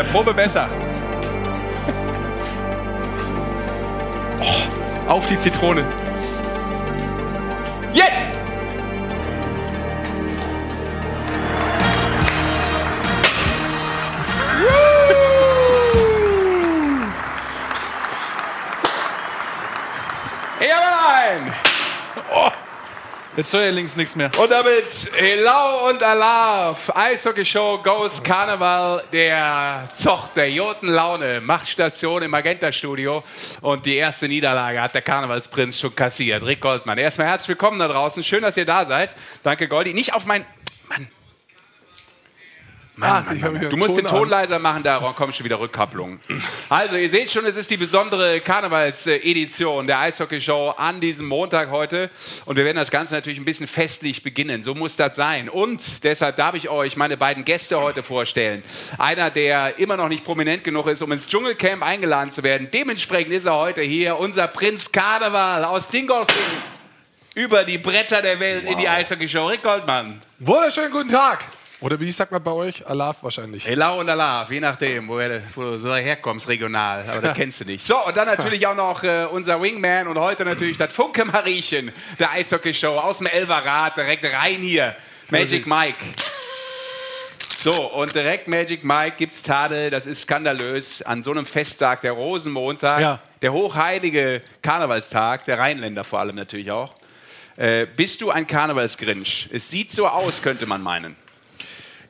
der 0.00 0.06
Probe 0.10 0.32
besser. 0.32 0.66
Oh, 4.42 5.12
auf 5.12 5.26
die 5.26 5.38
Zitrone. 5.38 5.84
Jetzt! 7.92 8.29
Ich 23.52 23.72
links 23.72 23.96
nichts 23.96 24.14
mehr. 24.14 24.30
Und 24.38 24.48
damit 24.48 25.10
Helau 25.16 25.88
und 25.88 26.04
Alarv, 26.04 26.88
Eishockey-Show 26.94 27.80
Goes 27.82 28.22
Karneval, 28.22 29.02
der 29.12 29.88
Zocht 29.92 30.36
der 30.36 30.48
Jotenlaune 30.52 31.40
macht 31.40 31.66
Station 31.66 32.22
im 32.22 32.30
Magenta-Studio 32.30 33.24
und 33.60 33.84
die 33.86 33.96
erste 33.96 34.28
Niederlage 34.28 34.80
hat 34.80 34.94
der 34.94 35.02
Karnevalsprinz 35.02 35.80
schon 35.80 35.96
kassiert. 35.96 36.46
Rick 36.46 36.60
Goldmann, 36.60 36.96
erstmal 36.96 37.26
herzlich 37.26 37.48
willkommen 37.48 37.80
da 37.80 37.88
draußen, 37.88 38.22
schön, 38.22 38.42
dass 38.42 38.56
ihr 38.56 38.66
da 38.66 38.84
seid. 38.84 39.16
Danke 39.42 39.66
Goldi, 39.66 39.94
nicht 39.94 40.14
auf 40.14 40.26
mein... 40.26 40.46
Mann, 40.88 41.08
Mann, 42.96 43.10
Ah, 43.10 43.34
Mann, 43.34 43.52
Mann. 43.54 43.70
Du 43.70 43.76
musst 43.76 43.96
den 43.96 44.06
Ton 44.06 44.24
an. 44.24 44.28
Leiser 44.28 44.58
machen, 44.58 44.82
da 44.82 44.98
kommen 45.16 45.32
schon 45.32 45.44
wieder 45.44 45.58
Rückkopplungen. 45.58 46.20
Also, 46.68 46.96
ihr 46.96 47.08
seht 47.08 47.30
schon, 47.30 47.46
es 47.46 47.56
ist 47.56 47.70
die 47.70 47.76
besondere 47.78 48.40
Karnevalsedition 48.40 49.86
der 49.86 50.00
Eishockey-Show 50.00 50.70
an 50.76 51.00
diesem 51.00 51.26
Montag 51.26 51.70
heute. 51.70 52.10
Und 52.44 52.56
wir 52.56 52.64
werden 52.64 52.76
das 52.76 52.90
Ganze 52.90 53.14
natürlich 53.14 53.38
ein 53.38 53.44
bisschen 53.44 53.66
festlich 53.68 54.22
beginnen. 54.22 54.62
So 54.62 54.74
muss 54.74 54.96
das 54.96 55.16
sein. 55.16 55.48
Und 55.48 56.04
deshalb 56.04 56.36
darf 56.36 56.54
ich 56.54 56.68
euch 56.68 56.96
meine 56.96 57.16
beiden 57.16 57.44
Gäste 57.44 57.80
heute 57.80 58.02
vorstellen. 58.02 58.62
Einer, 58.98 59.30
der 59.30 59.78
immer 59.78 59.96
noch 59.96 60.08
nicht 60.08 60.24
prominent 60.24 60.64
genug 60.64 60.86
ist, 60.88 61.00
um 61.00 61.10
ins 61.12 61.26
Dschungelcamp 61.26 61.82
eingeladen 61.82 62.32
zu 62.32 62.42
werden. 62.42 62.68
Dementsprechend 62.72 63.32
ist 63.32 63.46
er 63.46 63.54
heute 63.54 63.80
hier, 63.82 64.18
unser 64.18 64.46
Prinz 64.48 64.92
Karneval 64.92 65.64
aus 65.64 65.88
Dingolfing. 65.88 66.36
Über 67.34 67.64
die 67.64 67.78
Bretter 67.78 68.20
der 68.20 68.40
Welt 68.40 68.66
in 68.66 68.76
die 68.76 68.88
Eishockey-Show. 68.88 69.46
Rick 69.46 69.62
Goldmann. 69.62 70.20
Wunderschönen 70.40 70.90
guten 70.90 71.08
Tag. 71.08 71.44
Oder 71.80 71.98
wie 71.98 72.12
sagt 72.12 72.30
man 72.30 72.42
bei 72.42 72.50
euch? 72.50 72.86
Alarv 72.86 73.22
wahrscheinlich. 73.22 73.66
Elau 73.66 74.00
und 74.00 74.08
Alaf, 74.10 74.50
je 74.50 74.60
nachdem, 74.60 75.08
wo, 75.08 75.14
wo 75.54 75.62
du 75.62 75.78
so 75.78 75.94
herkommst, 75.94 76.46
regional. 76.48 77.04
Aber 77.08 77.22
das 77.22 77.34
kennst 77.36 77.60
du 77.60 77.64
nicht. 77.64 77.86
So, 77.86 78.04
und 78.04 78.14
dann 78.16 78.26
natürlich 78.26 78.66
auch 78.66 78.74
noch 78.74 79.02
äh, 79.02 79.24
unser 79.30 79.60
Wingman 79.62 80.06
und 80.06 80.18
heute 80.18 80.44
natürlich 80.44 80.76
das 80.76 80.92
Funke 80.92 81.24
Mariechen 81.24 81.90
der 82.18 82.32
Eishockey-Show 82.32 82.98
aus 82.98 83.18
dem 83.18 83.28
Elverrad, 83.28 83.96
direkt 83.96 84.24
rein 84.24 84.56
hier. 84.60 84.94
Magic 85.30 85.66
Mike. 85.66 86.04
So, 87.62 87.90
und 87.92 88.14
direkt 88.14 88.48
Magic 88.48 88.84
Mike 88.84 89.16
gibt's 89.18 89.42
Tadel, 89.42 89.90
das 89.90 90.06
ist 90.06 90.22
skandalös, 90.22 91.02
an 91.02 91.22
so 91.22 91.30
einem 91.30 91.44
Festtag, 91.46 92.00
der 92.00 92.12
Rosenmontag, 92.12 93.00
Ja. 93.00 93.20
der 93.42 93.52
hochheilige 93.52 94.42
Karnevalstag, 94.62 95.44
der 95.44 95.58
Rheinländer 95.58 96.02
vor 96.04 96.20
allem 96.20 96.36
natürlich 96.36 96.70
auch. 96.70 96.94
Äh, 97.56 97.86
bist 97.86 98.22
du 98.22 98.30
ein 98.30 98.46
Karnevalsgrinch? 98.46 99.50
Es 99.52 99.68
sieht 99.70 99.92
so 99.92 100.08
aus, 100.08 100.40
könnte 100.42 100.64
man 100.66 100.82
meinen. 100.82 101.16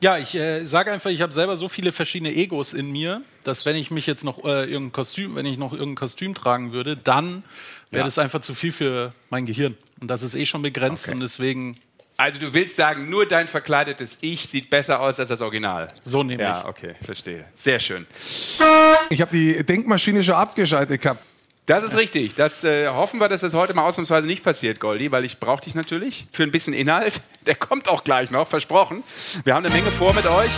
Ja, 0.01 0.17
ich 0.17 0.33
äh, 0.35 0.65
sage 0.65 0.91
einfach, 0.91 1.11
ich 1.11 1.21
habe 1.21 1.31
selber 1.31 1.55
so 1.55 1.69
viele 1.69 1.91
verschiedene 1.91 2.33
Egos 2.33 2.73
in 2.73 2.91
mir, 2.91 3.21
dass 3.43 3.65
wenn 3.65 3.75
ich 3.75 3.91
mich 3.91 4.07
jetzt 4.07 4.23
noch 4.23 4.43
äh, 4.43 4.63
irgendein 4.65 4.91
Kostüm, 4.93 5.35
wenn 5.35 5.45
ich 5.45 5.57
noch 5.59 5.73
irgendein 5.73 5.95
Kostüm 5.95 6.33
tragen 6.33 6.73
würde, 6.73 6.97
dann 6.97 7.43
wäre 7.91 7.99
Ja. 8.01 8.05
das 8.05 8.17
einfach 8.17 8.41
zu 8.41 8.55
viel 8.55 8.71
für 8.71 9.11
mein 9.29 9.45
Gehirn. 9.45 9.77
Und 10.01 10.09
das 10.09 10.23
ist 10.23 10.33
eh 10.33 10.45
schon 10.47 10.63
begrenzt 10.63 11.03
Okay. 11.05 11.13
und 11.13 11.21
deswegen 11.21 11.75
Also 12.17 12.39
du 12.39 12.51
willst 12.53 12.75
sagen, 12.75 13.09
nur 13.11 13.27
dein 13.27 13.47
verkleidetes 13.47 14.17
Ich 14.21 14.47
sieht 14.49 14.69
besser 14.71 14.99
aus 15.01 15.19
als 15.19 15.29
das 15.29 15.41
Original. 15.41 15.87
so 16.03 16.23
nehme 16.23 16.41
Ja, 16.43 16.65
okay, 16.67 16.95
verstehe. 17.03 17.45
Sehr 17.53 17.79
schön. 17.79 18.07
Ich 19.11 19.21
habe 19.21 19.31
die 19.31 19.63
Denkmaschine 19.63 20.23
schon 20.23 20.35
abgeschaltet 20.35 20.99
gehabt. 21.01 21.23
Das 21.71 21.85
ist 21.85 21.95
richtig. 21.95 22.35
Das 22.35 22.65
äh, 22.65 22.89
hoffen 22.89 23.21
wir, 23.21 23.29
dass 23.29 23.39
das 23.39 23.53
heute 23.53 23.73
mal 23.73 23.87
ausnahmsweise 23.87 24.27
nicht 24.27 24.43
passiert, 24.43 24.81
Goldi, 24.81 25.09
weil 25.13 25.23
ich 25.23 25.39
brauche 25.39 25.61
dich 25.61 25.73
natürlich 25.73 26.25
für 26.29 26.43
ein 26.43 26.51
bisschen 26.51 26.73
Inhalt. 26.73 27.21
Der 27.45 27.55
kommt 27.55 27.87
auch 27.87 28.03
gleich 28.03 28.29
noch, 28.29 28.45
versprochen. 28.45 29.05
Wir 29.45 29.55
haben 29.55 29.65
eine 29.65 29.73
Menge 29.73 29.89
vor 29.89 30.13
mit 30.13 30.25
euch. 30.25 30.51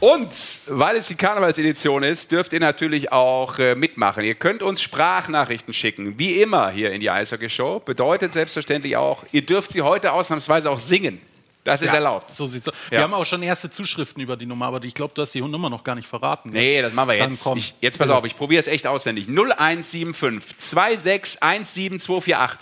Und 0.00 0.30
weil 0.68 0.96
es 0.96 1.08
die 1.08 1.16
Karnevalsedition 1.16 2.02
ist, 2.02 2.32
dürft 2.32 2.54
ihr 2.54 2.60
natürlich 2.60 3.12
auch 3.12 3.58
äh, 3.58 3.74
mitmachen. 3.74 4.24
Ihr 4.24 4.36
könnt 4.36 4.62
uns 4.62 4.80
Sprachnachrichten 4.80 5.74
schicken, 5.74 6.18
wie 6.18 6.40
immer 6.40 6.70
hier 6.70 6.92
in 6.92 7.00
die 7.00 7.10
Eishockey-Show. 7.10 7.80
Bedeutet 7.80 8.32
selbstverständlich 8.32 8.96
auch, 8.96 9.22
ihr 9.32 9.44
dürft 9.44 9.70
sie 9.72 9.82
heute 9.82 10.12
ausnahmsweise 10.12 10.70
auch 10.70 10.78
singen. 10.78 11.20
Das 11.64 11.80
ist 11.82 11.92
erlaubt. 11.92 12.34
so 12.34 12.46
sieht's 12.46 12.68
aus. 12.68 12.74
Ja. 12.90 12.98
Wir 12.98 13.02
haben 13.04 13.14
auch 13.14 13.24
schon 13.24 13.42
erste 13.42 13.70
Zuschriften 13.70 14.22
über 14.22 14.36
die 14.36 14.44
Nummer, 14.46 14.66
aber 14.66 14.84
ich 14.84 14.94
glaube, 14.94 15.12
du 15.14 15.22
hast 15.22 15.34
die 15.34 15.40
Nummer 15.40 15.70
noch 15.70 15.82
gar 15.82 15.94
nicht 15.94 16.06
verraten. 16.06 16.52
gell? 16.52 16.60
Nee, 16.62 16.82
das 16.82 16.92
machen 16.92 17.08
wir 17.08 17.16
jetzt. 17.16 17.46
Ich, 17.56 17.74
jetzt 17.80 17.98
pass 17.98 18.10
auf, 18.10 18.24
ich 18.26 18.36
probiere 18.36 18.60
es 18.60 18.66
echt 18.66 18.86
auswendig. 18.86 19.26
0175 19.28 20.56
2617248. 20.60 22.58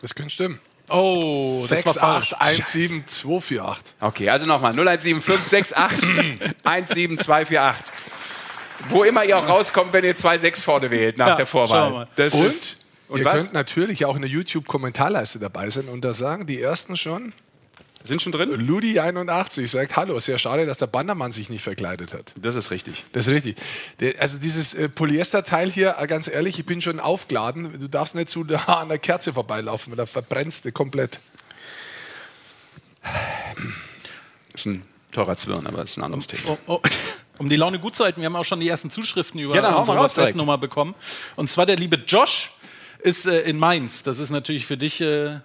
Das 0.00 0.14
könnte 0.14 0.30
stimmen. 0.32 0.58
Oh, 0.88 1.64
das 1.68 1.84
war 1.86 1.94
falsch. 1.94 2.32
6817248. 2.34 3.76
Okay, 4.00 4.28
also 4.30 4.46
nochmal 4.46 4.72
0175 4.72 5.76
68 5.76 6.40
17248. 6.64 7.92
Wo 8.88 9.04
immer 9.04 9.24
ihr 9.24 9.36
auch 9.38 9.46
rauskommt, 9.46 9.92
wenn 9.92 10.04
ihr 10.04 10.16
2,6 10.16 10.62
vorne 10.62 10.90
wählt 10.90 11.18
nach 11.18 11.28
Ja, 11.28 11.34
der 11.36 11.46
Vorwahl. 11.46 11.90
mal. 11.90 12.08
Das 12.16 12.32
Und, 12.32 12.46
ist, 12.46 12.76
und 13.08 13.18
ihr 13.18 13.24
was? 13.26 13.34
könnt 13.34 13.52
natürlich 13.52 14.06
auch 14.06 14.16
in 14.16 14.22
der 14.22 14.30
YouTube-Kommentarleiste 14.30 15.38
dabei 15.38 15.68
sein 15.68 15.84
und 15.88 16.00
da 16.02 16.14
sagen 16.14 16.46
die 16.46 16.60
ersten 16.60 16.96
schon, 16.96 17.34
Sind 18.02 18.22
schon 18.22 18.32
drin? 18.32 18.50
Ludi81 18.50 19.66
sagt, 19.66 19.96
hallo, 19.96 20.18
sehr 20.20 20.38
schade, 20.38 20.64
dass 20.64 20.78
der 20.78 20.86
Bandermann 20.86 21.32
sich 21.32 21.50
nicht 21.50 21.62
verkleidet 21.62 22.14
hat. 22.14 22.32
Das 22.40 22.56
ist 22.56 22.70
richtig. 22.70 23.04
Das 23.12 23.26
ist 23.26 23.32
richtig. 23.32 23.56
Der, 24.00 24.20
also 24.20 24.38
dieses 24.38 24.72
äh, 24.72 24.88
Polyesterteil 24.88 25.70
hier, 25.70 25.96
äh, 25.98 26.06
ganz 26.06 26.26
ehrlich, 26.26 26.58
ich 26.58 26.64
bin 26.64 26.80
schon 26.80 26.98
aufgeladen. 26.98 27.78
Du 27.78 27.88
darfst 27.88 28.14
nicht 28.14 28.30
zu 28.30 28.44
da 28.44 28.58
an 28.58 28.88
der 28.88 28.98
Kerze 28.98 29.34
vorbeilaufen, 29.34 29.92
weil 29.92 29.98
da 29.98 30.06
verbrennst 30.06 30.64
du 30.64 30.72
komplett. 30.72 31.18
ist 34.54 34.66
ein 34.66 34.82
teurer 35.12 35.36
Zwirn, 35.36 35.66
aber 35.66 35.78
das 35.78 35.90
ist 35.92 35.96
ein 35.98 36.04
anderes 36.04 36.26
Thema. 36.26 36.56
Oh, 36.66 36.74
oh. 36.74 36.80
Um 37.38 37.48
die 37.48 37.56
Laune 37.56 37.78
gut 37.78 37.96
zu 37.96 38.04
halten, 38.04 38.20
wir 38.20 38.26
haben 38.26 38.36
auch 38.36 38.44
schon 38.44 38.60
die 38.60 38.68
ersten 38.68 38.90
Zuschriften 38.90 39.40
über 39.40 39.54
Ja, 39.54 39.72
hau 39.72 39.80
unsere. 39.80 40.02
Website-Nummer 40.02 40.58
bekommen. 40.58 40.94
Und 41.36 41.48
zwar 41.50 41.66
der 41.66 41.76
liebe 41.76 41.96
Josh 42.06 42.50
ist 42.98 43.26
äh, 43.26 43.40
in 43.40 43.58
Mainz. 43.58 44.02
Das 44.02 44.18
ist 44.18 44.30
natürlich 44.30 44.66
für 44.66 44.76
dich, 44.76 45.00
äh, 45.00 45.40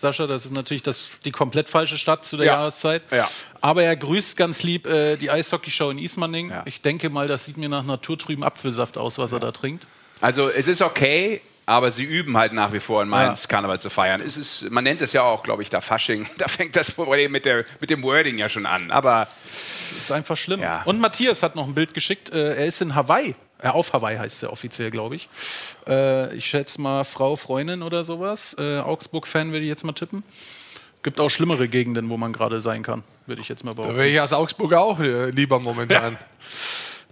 Sascha, 0.00 0.26
das 0.26 0.44
ist 0.44 0.52
natürlich 0.54 0.82
das, 0.82 1.08
die 1.24 1.32
komplett 1.32 1.68
falsche 1.68 1.98
Stadt 1.98 2.24
zu 2.24 2.36
der 2.36 2.46
Ja. 2.46 2.52
Jahreszeit. 2.54 3.02
Ja. 3.10 3.28
Aber 3.60 3.82
er 3.82 3.96
grüßt 3.96 4.36
ganz 4.36 4.62
lieb 4.62 4.86
äh, 4.86 5.16
die 5.16 5.30
Eishockeyshow 5.30 5.90
in 5.90 5.98
Ismaning. 5.98 6.50
Ja. 6.50 6.62
Ich 6.66 6.80
denke 6.82 7.10
mal, 7.10 7.26
das 7.28 7.44
sieht 7.44 7.56
mir 7.56 7.68
nach 7.68 7.82
naturtrüben 7.84 8.44
Apfelsaft 8.44 8.96
aus, 8.98 9.18
was 9.18 9.32
er 9.32 9.40
da 9.40 9.50
trinkt. 9.52 9.86
Also 10.20 10.48
es 10.48 10.68
ist 10.68 10.82
okay, 10.82 11.40
aber 11.66 11.90
sie 11.90 12.04
üben 12.04 12.36
halt 12.36 12.52
nach 12.52 12.72
wie 12.72 12.80
vor 12.80 13.02
in 13.02 13.08
Mainz 13.08 13.46
Karneval 13.46 13.78
zu 13.78 13.90
feiern. 13.90 14.20
Es 14.24 14.36
ist, 14.36 14.70
man 14.70 14.84
nennt 14.84 15.02
es 15.02 15.12
ja 15.12 15.22
auch, 15.22 15.42
glaube 15.42 15.62
ich, 15.62 15.68
da 15.70 15.80
Fasching. 15.80 16.26
Da 16.38 16.48
fängt 16.48 16.76
das 16.76 16.90
Problem 16.92 17.30
mit, 17.32 17.44
der, 17.44 17.64
mit 17.80 17.90
dem 17.90 18.02
Wording 18.02 18.38
ja 18.38 18.48
schon 18.48 18.66
an. 18.66 18.90
Aber 18.90 19.20
Das 19.20 19.92
ist 19.92 20.10
einfach 20.10 20.36
schlimm. 20.36 20.60
Ja. 20.60 20.82
Und 20.84 20.98
Matthias 21.00 21.42
hat 21.42 21.56
noch 21.56 21.66
ein 21.66 21.74
Bild 21.74 21.92
geschickt. 21.92 22.30
Äh, 22.30 22.54
er 22.56 22.66
ist 22.66 22.80
in 22.80 22.94
Hawaii. 22.94 23.34
Äh, 23.60 23.68
auf 23.68 23.92
Hawaii 23.92 24.16
heißt 24.18 24.42
er 24.44 24.52
offiziell, 24.52 24.90
glaube 24.90 25.16
ich. 25.16 25.28
Äh, 25.86 26.34
ich 26.36 26.46
schätze 26.46 26.80
mal 26.80 27.04
Frau, 27.04 27.36
Freundin 27.36 27.82
oder 27.82 28.04
sowas. 28.04 28.56
Äh, 28.58 28.78
Augsburg-Fan 28.78 29.50
würde 29.52 29.64
ich 29.64 29.68
jetzt 29.68 29.84
mal 29.84 29.92
tippen. 29.92 30.22
Gibt 31.02 31.20
auch 31.20 31.28
schlimmere 31.28 31.68
Gegenden, 31.68 32.08
wo 32.10 32.16
man 32.16 32.32
gerade 32.32 32.60
sein 32.60 32.82
kann, 32.82 33.04
würde 33.26 33.40
ich 33.40 33.48
jetzt 33.48 33.64
mal 33.64 33.70
Da 33.72 33.82
behaupten. 33.82 33.96
wäre 33.98 34.08
ich 34.08 34.20
als 34.20 34.32
Augsburger 34.32 34.80
auch 34.80 34.98
äh, 35.00 35.30
lieber 35.30 35.58
momentan. 35.60 36.16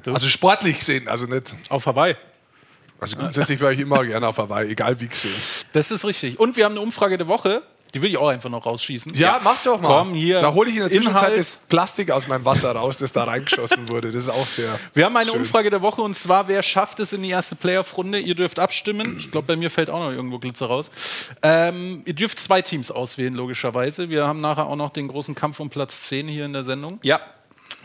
Also 0.05 0.29
sportlich 0.29 0.79
gesehen, 0.79 1.09
also 1.09 1.27
nicht. 1.27 1.55
Auf 1.69 1.87
Hawaii. 1.87 2.15
Also 2.99 3.17
grundsätzlich 3.17 3.61
wäre 3.61 3.75
ich 3.75 3.81
immer 3.81 4.05
gerne 4.05 4.27
auf 4.29 4.39
Hawaii, 4.39 4.71
egal 4.71 4.99
wie 5.01 5.09
gesehen. 5.09 5.35
Das 5.73 5.91
ist 5.91 6.05
richtig. 6.05 6.39
Und 6.41 6.57
wir 6.57 6.65
haben 6.65 6.73
eine 6.73 6.81
Umfrage 6.81 7.19
der 7.19 7.29
Woche. 7.29 7.63
Die 7.97 8.03
will 8.03 8.11
ich 8.11 8.19
auch 8.19 8.29
einfach 8.29 8.51
noch 8.51 8.67
rausschießen. 8.67 9.15
Ja, 9.15 9.41
mach 9.43 9.63
doch 9.63 9.81
mal. 9.81 9.89
Komm, 9.89 10.13
hier. 10.13 10.43
Da 10.43 10.53
hole 10.53 10.69
ich 10.69 10.77
in 10.77 10.83
der 10.83 10.91
Zwischenzeit 10.91 11.23
Inhalt. 11.31 11.39
das 11.39 11.59
Plastik 11.67 12.11
aus 12.11 12.27
meinem 12.29 12.45
Wasser 12.45 12.73
raus, 12.73 12.99
das 12.99 13.11
da 13.11 13.25
reingeschossen 13.25 13.89
wurde. 13.89 14.09
Das 14.09 14.25
ist 14.25 14.29
auch 14.29 14.47
sehr. 14.47 14.79
Wir 14.93 15.07
haben 15.07 15.17
eine 15.17 15.31
schön. 15.31 15.41
Umfrage 15.41 15.71
der 15.71 15.81
Woche 15.81 16.03
und 16.03 16.15
zwar, 16.15 16.47
wer 16.47 16.63
schafft 16.63 17.01
es 17.01 17.15
in 17.15 17.23
die 17.23 17.31
erste 17.31 17.57
Playoff-Runde? 17.57 18.19
Ihr 18.19 18.35
dürft 18.35 18.59
abstimmen. 18.59 19.17
Ich 19.19 19.31
glaube, 19.31 19.47
bei 19.47 19.57
mir 19.57 19.71
fällt 19.71 19.89
auch 19.89 19.99
noch 20.01 20.11
irgendwo 20.13 20.39
Glitzer 20.39 20.67
raus. 20.67 20.91
Ähm, 21.43 22.03
ihr 22.05 22.13
dürft 22.13 22.39
zwei 22.39 22.61
Teams 22.61 22.91
auswählen, 22.91 23.33
logischerweise. 23.33 24.11
Wir 24.11 24.27
haben 24.27 24.43
nachher 24.43 24.67
auch 24.67 24.77
noch 24.77 24.91
den 24.91 25.09
großen 25.09 25.35
Kampf 25.35 25.59
um 25.59 25.71
Platz 25.71 26.03
10 26.03 26.29
hier 26.29 26.45
in 26.45 26.53
der 26.53 26.65
Sendung. 26.65 26.99
ja, 27.03 27.19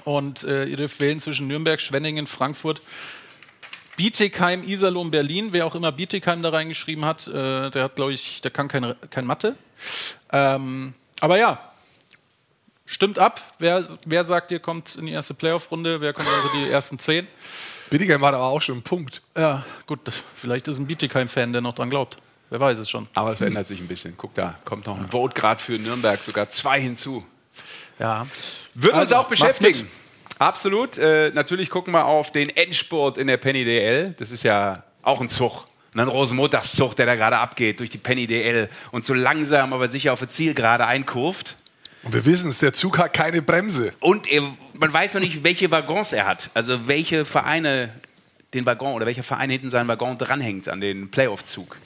Und 0.03 0.43
äh, 0.43 0.65
ihr 0.65 0.75
dürft 0.75 0.99
wählen 0.99 1.21
zwischen 1.21 1.47
Nürnberg, 1.47 1.79
Schwenningen, 1.79 2.27
Frankfurt, 2.27 2.81
Bietigheim, 4.01 4.63
Iserlohn, 4.63 5.11
Berlin. 5.11 5.49
Wer 5.53 5.67
auch 5.67 5.75
immer 5.75 5.91
Bietigheim 5.91 6.41
da 6.41 6.49
reingeschrieben 6.49 7.05
hat, 7.05 7.27
äh, 7.27 7.69
der 7.69 7.83
hat, 7.83 7.95
glaube 7.95 8.13
ich, 8.13 8.41
der 8.41 8.49
kann 8.49 8.67
kein, 8.67 8.95
kein 9.11 9.25
Mathe. 9.25 9.55
Ähm, 10.33 10.95
aber 11.19 11.37
ja, 11.37 11.71
stimmt 12.87 13.19
ab. 13.19 13.39
Wer, 13.59 13.85
wer 14.07 14.23
sagt, 14.23 14.49
ihr 14.49 14.59
kommt 14.59 14.95
in 14.95 15.05
die 15.05 15.11
erste 15.11 15.35
Playoff-Runde? 15.35 16.01
Wer 16.01 16.13
kommt 16.13 16.27
also 16.29 16.49
die 16.55 16.71
ersten 16.71 16.97
zehn? 16.97 17.27
Bittigheim 17.91 18.21
war 18.21 18.33
aber 18.33 18.45
auch 18.45 18.61
schon 18.61 18.79
ein 18.79 18.81
Punkt. 18.81 19.21
Ja, 19.37 19.63
gut, 19.85 19.99
vielleicht 20.35 20.67
ist 20.67 20.79
ein 20.79 20.87
Bietigheim-Fan, 20.87 21.53
der 21.53 21.61
noch 21.61 21.75
dran 21.75 21.91
glaubt. 21.91 22.17
Wer 22.49 22.59
weiß 22.59 22.79
es 22.79 22.89
schon. 22.89 23.07
Aber 23.13 23.33
es 23.33 23.37
verändert 23.37 23.67
sich 23.67 23.79
ein 23.79 23.87
bisschen. 23.87 24.15
Guck 24.17 24.33
da, 24.33 24.55
kommt 24.65 24.87
noch 24.87 24.97
ein 24.97 25.09
Vote 25.09 25.39
gerade 25.39 25.61
für 25.61 25.73
Nürnberg, 25.77 26.19
sogar 26.19 26.49
zwei 26.49 26.81
hinzu. 26.81 27.23
Ja. 27.99 28.25
Wird 28.73 28.93
uns 28.93 29.01
Also, 29.01 29.15
auch 29.17 29.19
macht 29.19 29.29
beschäftigen. 29.29 29.87
Absolut. 30.41 30.97
Äh, 30.97 31.29
natürlich 31.35 31.69
gucken 31.69 31.93
wir 31.93 32.05
auf 32.05 32.31
den 32.31 32.49
Endspurt 32.49 33.19
in 33.19 33.27
der 33.27 33.37
Penny 33.37 33.63
DL. 33.63 34.15
Das 34.17 34.31
ist 34.31 34.41
ja 34.41 34.83
auch 35.03 35.21
ein 35.21 35.29
Zug. 35.29 35.65
Ein 35.93 36.07
Rosenmontagszug, 36.07 36.95
der 36.95 37.05
da 37.05 37.13
gerade 37.13 37.37
abgeht 37.37 37.79
durch 37.79 37.91
die 37.91 37.99
Penny 37.99 38.25
DL 38.25 38.67
und 38.91 39.05
so 39.05 39.13
langsam, 39.13 39.71
aber 39.71 39.87
sicher 39.87 40.13
auf 40.13 40.19
das 40.19 40.29
Ziel 40.29 40.55
gerade 40.55 40.87
einkurft. 40.87 41.57
Und 42.01 42.13
wir 42.13 42.25
wissen 42.25 42.49
es, 42.49 42.57
der 42.57 42.73
Zug 42.73 42.97
hat 42.97 43.13
keine 43.13 43.43
Bremse. 43.43 43.93
Und 43.99 44.31
er, 44.31 44.41
man 44.73 44.91
weiß 44.91 45.13
noch 45.13 45.21
nicht, 45.21 45.43
welche 45.43 45.69
Waggons 45.69 46.11
er 46.11 46.25
hat. 46.25 46.49
Also 46.55 46.87
welche 46.87 47.23
Vereine 47.23 47.93
den 48.55 48.65
Waggon 48.65 48.95
oder 48.95 49.05
welcher 49.05 49.23
Verein 49.23 49.51
hinten 49.51 49.69
seinen 49.69 49.89
Waggon 49.89 50.17
dranhängt 50.17 50.67
an 50.69 50.81
den 50.81 51.11
Playoff-Zug. 51.11 51.77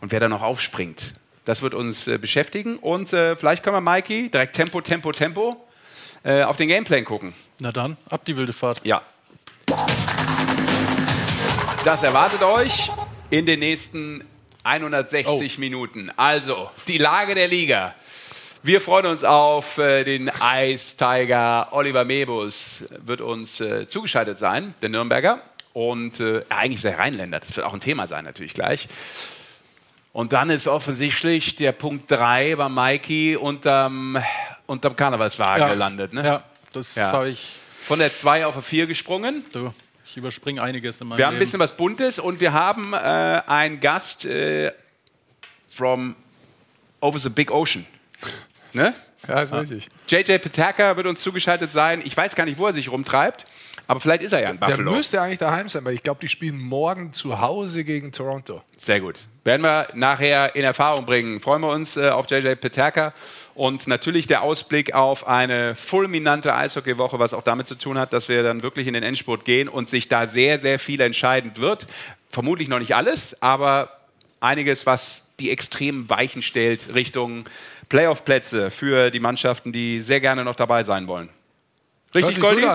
Und 0.00 0.12
wer 0.12 0.18
da 0.18 0.30
noch 0.30 0.40
aufspringt. 0.40 1.12
Das 1.44 1.60
wird 1.60 1.74
uns 1.74 2.08
äh, 2.08 2.16
beschäftigen. 2.16 2.78
Und 2.78 3.12
äh, 3.12 3.36
vielleicht 3.36 3.62
können 3.62 3.76
wir, 3.76 3.82
Mikey, 3.82 4.30
direkt 4.30 4.56
Tempo, 4.56 4.80
Tempo, 4.80 5.12
Tempo 5.12 5.62
äh, 6.24 6.42
auf 6.42 6.56
den 6.56 6.68
Gameplan 6.68 7.04
gucken. 7.04 7.34
Na 7.58 7.72
dann, 7.72 7.96
ab 8.08 8.24
die 8.24 8.36
wilde 8.36 8.52
Fahrt. 8.52 8.84
Ja. 8.84 9.02
Das 11.84 12.02
erwartet 12.02 12.42
euch 12.42 12.90
in 13.30 13.46
den 13.46 13.60
nächsten 13.60 14.24
160 14.64 15.58
Minuten. 15.58 16.10
Also, 16.16 16.70
die 16.86 16.98
Lage 16.98 17.34
der 17.34 17.48
Liga. 17.48 17.94
Wir 18.62 18.80
freuen 18.80 19.06
uns 19.06 19.24
auf 19.24 19.78
äh, 19.78 20.04
den 20.04 20.30
Ice 20.54 20.96
Tiger. 20.96 21.68
Oliver 21.72 22.04
Mebus 22.04 22.84
wird 23.04 23.20
uns 23.20 23.60
äh, 23.60 23.88
zugeschaltet 23.88 24.38
sein, 24.38 24.74
der 24.80 24.90
Nürnberger. 24.90 25.40
Und 25.72 26.20
äh, 26.20 26.44
eigentlich 26.48 26.78
ist 26.78 26.84
er 26.84 26.98
Rheinländer. 26.98 27.40
Das 27.40 27.56
wird 27.56 27.66
auch 27.66 27.74
ein 27.74 27.80
Thema 27.80 28.06
sein, 28.06 28.24
natürlich 28.24 28.54
gleich. 28.54 28.88
Und 30.12 30.32
dann 30.32 30.50
ist 30.50 30.68
offensichtlich 30.68 31.56
der 31.56 31.72
Punkt 31.72 32.10
3 32.10 32.54
bei 32.56 32.68
Mikey 32.68 33.36
unterm, 33.36 34.22
unterm 34.66 34.96
Karnevalswagen 34.96 35.68
gelandet. 35.68 36.12
Ne? 36.12 36.24
Ja, 36.24 36.42
das 36.72 36.94
Ja. 36.94 37.12
habe 37.12 37.30
ich. 37.30 37.52
Von 37.84 37.98
der 37.98 38.12
2 38.14 38.46
auf 38.46 38.54
eine 38.54 38.62
4 38.62 38.86
gesprungen. 38.86 39.44
Du, 39.52 39.72
ich 40.06 40.16
überspringe 40.16 40.62
einiges 40.62 41.00
in 41.00 41.08
meinem 41.08 41.18
Wir 41.18 41.26
haben 41.26 41.34
ein 41.34 41.40
bisschen 41.40 41.58
was 41.60 41.76
Buntes 41.76 42.18
und 42.18 42.38
wir 42.40 42.52
haben 42.52 42.92
äh, 42.92 42.96
einen 42.96 43.80
Gast 43.80 44.24
äh, 44.24 44.72
from 45.68 46.14
over 47.00 47.18
the 47.18 47.28
big 47.28 47.50
ocean. 47.50 47.86
Ne? 48.74 48.94
Ja, 49.28 49.42
ist 49.42 49.52
richtig. 49.52 49.86
JJ 50.08 50.38
Petaka 50.38 50.96
wird 50.96 51.06
uns 51.06 51.20
zugeschaltet 51.20 51.72
sein. 51.72 52.00
Ich 52.06 52.16
weiß 52.16 52.34
gar 52.34 52.46
nicht, 52.46 52.56
wo 52.56 52.66
er 52.66 52.72
sich 52.72 52.90
rumtreibt, 52.90 53.44
aber 53.86 54.00
vielleicht 54.00 54.22
ist 54.22 54.32
er 54.32 54.40
ja 54.40 54.48
in 54.48 54.58
Der 54.58 54.66
Buffalo. 54.68 54.92
müsste 54.92 55.20
eigentlich 55.20 55.40
daheim 55.40 55.68
sein, 55.68 55.84
weil 55.84 55.92
ich 55.92 56.02
glaube, 56.02 56.20
die 56.22 56.28
spielen 56.28 56.58
morgen 56.58 57.12
zu 57.12 57.38
Hause 57.42 57.84
gegen 57.84 58.12
Toronto. 58.12 58.62
Sehr 58.78 59.02
gut. 59.02 59.20
Werden 59.44 59.60
wir 59.60 59.88
nachher 59.92 60.56
in 60.56 60.64
Erfahrung 60.64 61.04
bringen. 61.04 61.38
Freuen 61.40 61.60
wir 61.60 61.68
uns 61.68 61.98
äh, 61.98 62.08
auf 62.08 62.30
JJ 62.30 62.54
Petaka 62.54 63.12
und 63.54 63.86
natürlich 63.86 64.26
der 64.26 64.42
Ausblick 64.42 64.94
auf 64.94 65.26
eine 65.26 65.74
fulminante 65.74 66.54
Eishockeywoche, 66.54 67.18
was 67.18 67.34
auch 67.34 67.42
damit 67.42 67.66
zu 67.66 67.74
tun 67.74 67.98
hat, 67.98 68.12
dass 68.12 68.28
wir 68.28 68.42
dann 68.42 68.62
wirklich 68.62 68.86
in 68.86 68.94
den 68.94 69.02
Endspurt 69.02 69.44
gehen 69.44 69.68
und 69.68 69.88
sich 69.88 70.08
da 70.08 70.26
sehr, 70.26 70.58
sehr 70.58 70.78
viel 70.78 71.00
entscheidend 71.00 71.58
wird. 71.58 71.86
Vermutlich 72.30 72.68
noch 72.68 72.78
nicht 72.78 72.94
alles, 72.94 73.40
aber 73.42 73.90
einiges, 74.40 74.86
was 74.86 75.28
die 75.38 75.50
extremen 75.50 76.08
Weichen 76.08 76.42
stellt 76.42 76.94
Richtung 76.94 77.48
Playoff-Plätze 77.88 78.70
für 78.70 79.10
die 79.10 79.20
Mannschaften, 79.20 79.72
die 79.72 80.00
sehr 80.00 80.20
gerne 80.20 80.44
noch 80.44 80.56
dabei 80.56 80.82
sein 80.82 81.06
wollen. 81.06 81.28
Richtig, 82.14 82.40
Goldi? 82.40 82.66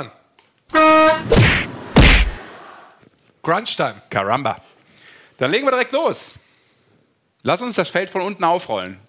Crunch-Time. 3.43 3.95
Caramba. 4.09 4.61
Dann 5.37 5.51
legen 5.51 5.65
wir 5.65 5.71
direkt 5.71 5.91
los. 5.91 6.33
Lass 7.43 7.61
uns 7.61 7.75
das 7.75 7.89
Feld 7.89 8.09
von 8.09 8.21
unten 8.21 8.43
aufrollen. 8.43 8.99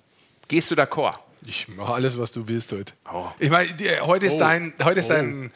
Gehst 0.46 0.70
du 0.70 0.74
d'accord? 0.74 1.18
Ich 1.46 1.69
mache 1.69 1.93
alles, 1.94 2.19
was 2.19 2.32
du 2.32 2.49
willst 2.49 2.73
heute. 2.73 2.93
Oh. 3.12 3.29
Ich 3.38 3.50
meine, 3.50 3.70
heute 4.02 4.26
ist, 4.26 4.38
dein, 4.38 4.75
heute 4.82 5.00
ist 5.00 5.08
dein 5.08 5.50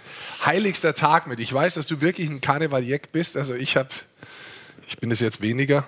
heiligster 0.45 0.95
Tag 0.95 1.27
mit. 1.27 1.41
Ich 1.41 1.53
weiß, 1.53 1.75
dass 1.75 1.87
du 1.87 2.01
wirklich 2.01 2.31
ein 2.31 2.41
Karnevaljeck 2.41 3.13
bist. 3.13 3.37
Also 3.37 3.55
ich 3.55 3.77
habe, 3.77 3.89
ich 4.87 4.99
bin 4.99 5.11
es 5.11 5.21
jetzt 5.21 5.41
weniger. 5.41 5.87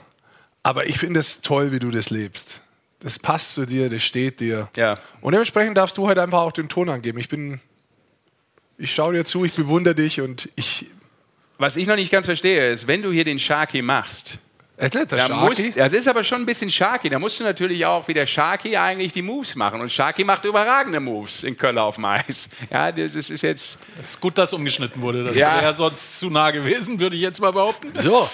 Aber 0.62 0.86
ich 0.86 0.98
finde 0.98 1.20
es 1.20 1.42
toll, 1.42 1.72
wie 1.72 1.78
du 1.78 1.90
das 1.90 2.10
lebst. 2.10 2.60
Das 3.00 3.18
passt 3.18 3.54
zu 3.54 3.66
dir, 3.66 3.90
das 3.90 4.02
steht 4.02 4.40
dir. 4.40 4.70
Ja. 4.76 4.98
Und 5.20 5.32
dementsprechend 5.32 5.76
darfst 5.76 5.98
du 5.98 6.06
heute 6.06 6.22
einfach 6.22 6.40
auch 6.40 6.52
den 6.52 6.70
Ton 6.70 6.88
angeben. 6.88 7.18
Ich 7.18 7.28
bin, 7.28 7.60
ich 8.78 8.94
schaue 8.94 9.12
dir 9.12 9.24
zu, 9.24 9.44
ich 9.44 9.54
bewundere 9.54 9.94
dich 9.94 10.22
und 10.22 10.48
ich, 10.56 10.86
Was 11.58 11.76
ich 11.76 11.86
noch 11.86 11.96
nicht 11.96 12.10
ganz 12.10 12.26
verstehe, 12.26 12.70
ist, 12.70 12.86
wenn 12.86 13.02
du 13.02 13.12
hier 13.12 13.24
den 13.24 13.38
Sharky 13.38 13.82
machst, 13.82 14.38
da 14.76 14.88
Sharky. 15.28 15.32
musst, 15.34 15.76
das 15.76 15.92
ist 15.92 16.08
aber 16.08 16.24
schon 16.24 16.42
ein 16.42 16.46
bisschen 16.46 16.68
Sharky, 16.68 17.08
da 17.08 17.18
musst 17.18 17.38
du 17.38 17.44
natürlich 17.44 17.86
auch 17.86 18.08
wie 18.08 18.14
der 18.14 18.26
Sharky 18.26 18.76
eigentlich 18.76 19.12
die 19.12 19.22
Moves 19.22 19.54
machen. 19.54 19.80
Und 19.80 19.92
Sharky 19.92 20.24
macht 20.24 20.44
überragende 20.44 20.98
Moves 21.00 21.44
in 21.44 21.56
Köln 21.56 21.78
auf 21.78 21.94
dem 21.94 22.04
Eis. 22.06 22.48
Ja, 22.70 22.90
das 22.90 23.14
ist 23.14 23.42
jetzt. 23.42 23.78
Es 24.00 24.10
ist 24.10 24.20
gut, 24.20 24.36
dass 24.36 24.52
umgeschnitten 24.52 25.00
wurde. 25.00 25.22
Das 25.24 25.36
Ja. 25.36 25.60
wäre 25.60 25.74
sonst 25.74 26.18
zu 26.18 26.28
nah 26.28 26.50
gewesen, 26.50 26.98
würde 26.98 27.14
ich 27.16 27.22
jetzt 27.22 27.40
mal 27.40 27.52
behaupten. 27.52 27.92
So. 28.02 28.28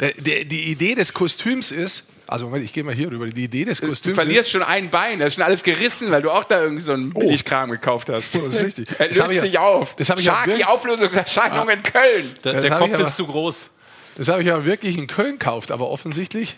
Der, 0.00 0.12
der, 0.14 0.44
die 0.46 0.70
Idee 0.70 0.94
des 0.94 1.12
Kostüms 1.12 1.70
ist, 1.72 2.06
also 2.26 2.46
Moment, 2.46 2.64
ich 2.64 2.72
gehe 2.72 2.82
mal 2.82 2.94
hier 2.94 3.10
rüber. 3.10 3.26
Die 3.26 3.44
Idee 3.44 3.66
des 3.66 3.80
Du 3.80 3.88
Kostüms 3.88 4.14
verlierst 4.14 4.44
ist, 4.44 4.50
schon 4.52 4.62
ein 4.62 4.88
Bein, 4.88 5.18
das 5.18 5.28
ist 5.28 5.34
schon 5.34 5.44
alles 5.44 5.62
gerissen, 5.62 6.10
weil 6.10 6.22
du 6.22 6.30
auch 6.30 6.44
da 6.44 6.62
irgendwie 6.62 6.80
so 6.82 6.92
einen 6.94 7.12
Billigkram 7.12 7.70
gekauft 7.70 8.08
hast. 8.08 8.34
Oh. 8.34 8.38
Das 8.44 8.56
ist 8.56 8.64
richtig. 8.64 8.88
Er 8.98 9.08
Das 9.08 9.18
löst 9.18 9.40
sich 9.40 9.58
auf. 9.58 9.94
das 9.96 10.06
Sharky 10.06 10.64
Auflösungserscheinung 10.64 11.68
in 11.68 11.82
Köln. 11.82 12.34
Der, 12.44 12.52
Das 12.54 12.62
der 12.62 12.78
Kopf 12.78 12.98
ist 12.98 13.16
zu 13.16 13.26
groß. 13.26 13.68
Das 14.16 14.28
habe 14.28 14.42
ich 14.42 14.48
ja 14.48 14.64
wirklich 14.64 14.96
in 14.98 15.06
Köln 15.06 15.38
gekauft, 15.38 15.70
aber 15.70 15.88
offensichtlich 15.88 16.56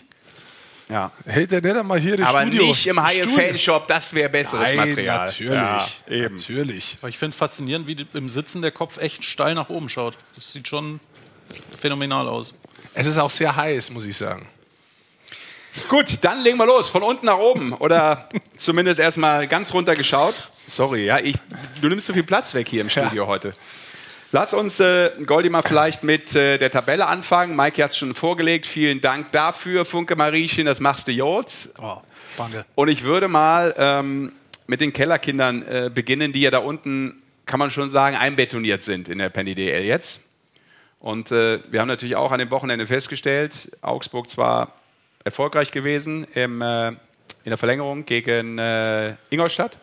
Ja. 0.89 1.11
hält 1.25 1.51
er 1.53 1.61
nicht 1.61 1.75
einmal 1.75 1.99
hier 1.99 2.17
das 2.17 2.27
Aber 2.27 2.41
Studio. 2.41 2.65
nicht 2.65 2.87
im 2.87 3.01
High 3.01 3.23
Studio. 3.23 3.37
Fan 3.47 3.57
Shop, 3.57 3.87
das 3.87 4.13
wäre 4.13 4.29
besseres 4.29 4.69
Nein, 4.69 4.89
Material. 4.89 5.17
natürlich. 5.19 5.51
Ja, 5.51 5.87
eben. 6.09 6.35
Natürlich. 6.35 6.97
Aber 7.01 7.09
ich 7.09 7.17
finde 7.17 7.35
faszinierend, 7.37 7.87
wie 7.87 8.05
im 8.13 8.29
Sitzen 8.29 8.61
der 8.61 8.71
Kopf 8.71 8.97
echt 8.97 9.23
steil 9.23 9.55
nach 9.55 9.69
oben 9.69 9.89
schaut. 9.89 10.17
Das 10.35 10.51
sieht 10.51 10.67
schon 10.67 10.99
phänomenal 11.79 12.27
aus. 12.27 12.53
Es 12.93 13.07
ist 13.07 13.17
auch 13.17 13.29
sehr 13.31 13.55
heiß, 13.55 13.89
muss 13.91 14.05
ich 14.05 14.17
sagen. 14.17 14.47
Gut, 15.89 16.19
dann 16.21 16.41
legen 16.43 16.57
wir 16.57 16.67
los. 16.67 16.87
Von 16.89 17.01
unten 17.01 17.25
nach 17.25 17.37
oben. 17.39 17.73
Oder 17.73 18.29
zumindest 18.57 18.99
erstmal 18.99 19.47
ganz 19.47 19.73
runter 19.73 19.95
geschaut. 19.95 20.35
Sorry, 20.67 21.05
ja, 21.05 21.17
ich, 21.17 21.35
du 21.81 21.89
nimmst 21.89 22.05
so 22.05 22.13
viel 22.13 22.23
Platz 22.23 22.53
weg 22.53 22.67
hier 22.67 22.81
im 22.81 22.89
Studio 22.91 23.25
heute. 23.25 23.55
Lass 24.35 24.51
uns, 24.51 24.79
äh, 24.79 25.11
Goldi, 25.27 25.49
mal 25.49 25.61
vielleicht 25.61 26.03
mit 26.03 26.35
äh, 26.35 26.57
der 26.57 26.71
Tabelle 26.71 27.05
anfangen. 27.05 27.55
Mike 27.55 27.83
hat 27.83 27.91
es 27.91 27.97
schon 27.97 28.15
vorgelegt. 28.15 28.65
Vielen 28.65 28.99
Dank 28.99 29.31
dafür, 29.31 29.85
Funke 29.85 30.15
Mariechen, 30.15 30.65
das 30.65 30.79
machst 30.79 31.07
du 31.07 31.11
Jod. 31.11 31.45
Oh, 31.79 31.97
danke. 32.35 32.65
Und 32.73 32.87
ich 32.87 33.03
würde 33.03 33.27
mal 33.27 33.75
ähm, 33.77 34.31
mit 34.65 34.81
den 34.81 34.91
Kellerkindern 34.91 35.61
äh, 35.61 35.91
beginnen, 35.93 36.33
die 36.33 36.41
ja 36.41 36.49
da 36.49 36.57
unten, 36.57 37.21
kann 37.45 37.59
man 37.59 37.69
schon 37.69 37.91
sagen, 37.91 38.15
einbetoniert 38.15 38.81
sind 38.81 39.07
in 39.07 39.19
der 39.19 39.29
Penny 39.29 39.53
DL 39.53 39.83
jetzt. 39.83 40.21
Und 40.99 41.31
äh, 41.31 41.59
wir 41.69 41.79
haben 41.79 41.87
natürlich 41.87 42.15
auch 42.15 42.31
an 42.31 42.39
dem 42.39 42.49
Wochenende 42.49 42.87
festgestellt, 42.87 43.71
Augsburg 43.83 44.31
zwar 44.31 44.73
erfolgreich 45.23 45.69
gewesen 45.69 46.25
im, 46.33 46.59
äh, 46.63 46.87
in 46.87 46.97
der 47.45 47.59
Verlängerung 47.59 48.03
gegen 48.03 48.57
äh, 48.57 49.13
Ingolstadt, 49.29 49.77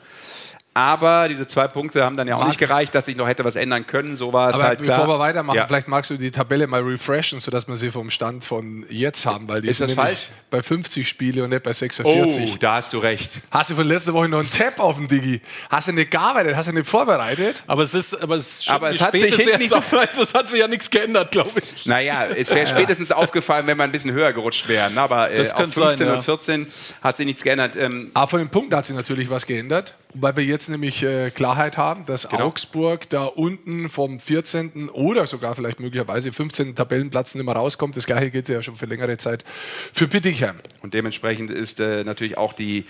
aber 0.72 1.28
diese 1.28 1.46
zwei 1.48 1.66
Punkte 1.66 2.04
haben 2.04 2.16
dann 2.16 2.28
ja 2.28 2.36
auch 2.36 2.38
Marc- 2.40 2.48
nicht 2.50 2.58
gereicht, 2.58 2.94
dass 2.94 3.06
sich 3.06 3.16
noch 3.16 3.26
hätte 3.26 3.44
was 3.44 3.56
ändern 3.56 3.86
können. 3.88 4.14
So 4.14 4.32
war 4.32 4.50
es 4.50 4.54
Aber 4.54 4.64
halt 4.64 4.78
bevor 4.78 4.94
klar. 4.94 5.08
wir 5.08 5.18
weitermachen, 5.18 5.56
Ja. 5.56 5.66
vielleicht 5.66 5.88
magst 5.88 6.10
du 6.10 6.16
die 6.16 6.30
Tabelle 6.30 6.68
mal 6.68 6.80
refreshen, 6.82 7.40
sodass 7.40 7.66
wir 7.66 7.76
sie 7.76 7.90
vom 7.90 8.08
Stand 8.10 8.44
von 8.44 8.84
jetzt 8.88 9.26
haben, 9.26 9.48
weil 9.48 9.62
die 9.62 9.68
Ist 9.68 9.78
sind 9.78 9.90
das 9.90 9.96
nämlich 9.96 10.14
falsch? 10.18 10.28
bei 10.48 10.62
50 10.62 11.08
Spiele 11.08 11.42
und 11.42 11.50
nicht 11.50 11.64
bei 11.64 11.70
Oh, 11.70 11.72
46. 11.72 12.58
da 12.60 12.74
hast 12.76 12.92
du 12.92 12.98
recht. 12.98 13.32
Hast 13.50 13.70
du 13.70 13.74
von 13.74 13.86
letzter 13.86 14.14
Woche 14.14 14.28
noch 14.28 14.38
einen 14.38 14.50
Tab 14.50 14.78
auf 14.78 14.96
dem 14.96 15.08
Digi? 15.08 15.40
Hast 15.68 15.88
du 15.88 15.92
nicht 15.92 16.10
gearbeitet? 16.12 16.54
Hast 16.54 16.68
du 16.68 16.72
nicht 16.72 16.86
vorbereitet? 16.88 17.64
Aber 17.66 17.82
es 17.82 17.92
ist, 17.94 18.14
aber 18.22 18.36
es, 18.36 18.68
Aber 18.68 18.90
es 18.90 19.00
hat 19.00 19.12
sich 19.12 19.36
nicht 19.36 19.70
so- 19.70 19.76
auf- 19.76 19.92
also 19.92 20.22
es 20.22 20.32
hat 20.34 20.48
sich 20.48 20.60
ja 20.60 20.68
nichts 20.68 20.88
geändert, 20.88 21.32
glaube 21.32 21.50
ich. 21.60 21.84
Naja, 21.86 22.26
es 22.26 22.50
wäre 22.54 22.68
spätestens 22.68 23.10
aufgefallen, 23.10 23.66
wenn 23.66 23.76
wir 23.76 23.84
ein 23.84 23.92
bisschen 23.92 24.12
höher 24.12 24.32
gerutscht 24.32 24.68
wären. 24.68 24.96
Aber 24.98 25.30
äh, 25.30 25.34
Das 25.34 25.52
auf 25.52 25.58
könnte 25.62 25.74
15 25.80 25.98
sein, 25.98 26.06
ja. 26.08 26.14
und 26.14 26.22
14 26.22 26.66
hat 27.02 27.16
sich 27.16 27.26
nichts 27.26 27.42
geändert. 27.42 27.74
Ähm, 27.76 28.12
Aber 28.14 28.28
von 28.28 28.38
den 28.38 28.48
Punkten 28.50 28.76
hat 28.76 28.86
sich 28.86 28.94
natürlich 28.94 29.28
was 29.30 29.46
geändert, 29.46 29.94
weil 30.14 30.36
wir 30.36 30.44
jetzt 30.44 30.68
nämlich 30.68 31.02
äh, 31.02 31.30
Klarheit 31.30 31.76
haben, 31.76 32.04
dass 32.06 32.28
Genau. 32.28 32.46
Augsburg 32.46 33.08
da 33.10 33.24
unten 33.24 33.88
vom 33.88 34.18
14. 34.18 34.88
oder 34.90 35.26
sogar 35.26 35.54
vielleicht 35.54 35.80
möglicherweise 35.80 36.32
15. 36.32 36.74
Tabellenplatz 36.74 37.34
nicht 37.34 37.44
mehr 37.44 37.54
rauskommt. 37.54 37.96
Das 37.96 38.06
gleiche 38.06 38.30
gilt 38.30 38.48
ja 38.48 38.62
schon 38.62 38.76
für 38.76 38.86
längere 38.86 39.16
Zeit 39.18 39.44
für 39.92 40.08
Bittigheim. 40.08 40.60
und 40.82 40.94
dementsprechend 40.94 41.50
ist 41.50 41.80
äh, 41.80 42.04
natürlich 42.04 42.36
auch 42.38 42.52
die 42.52 42.84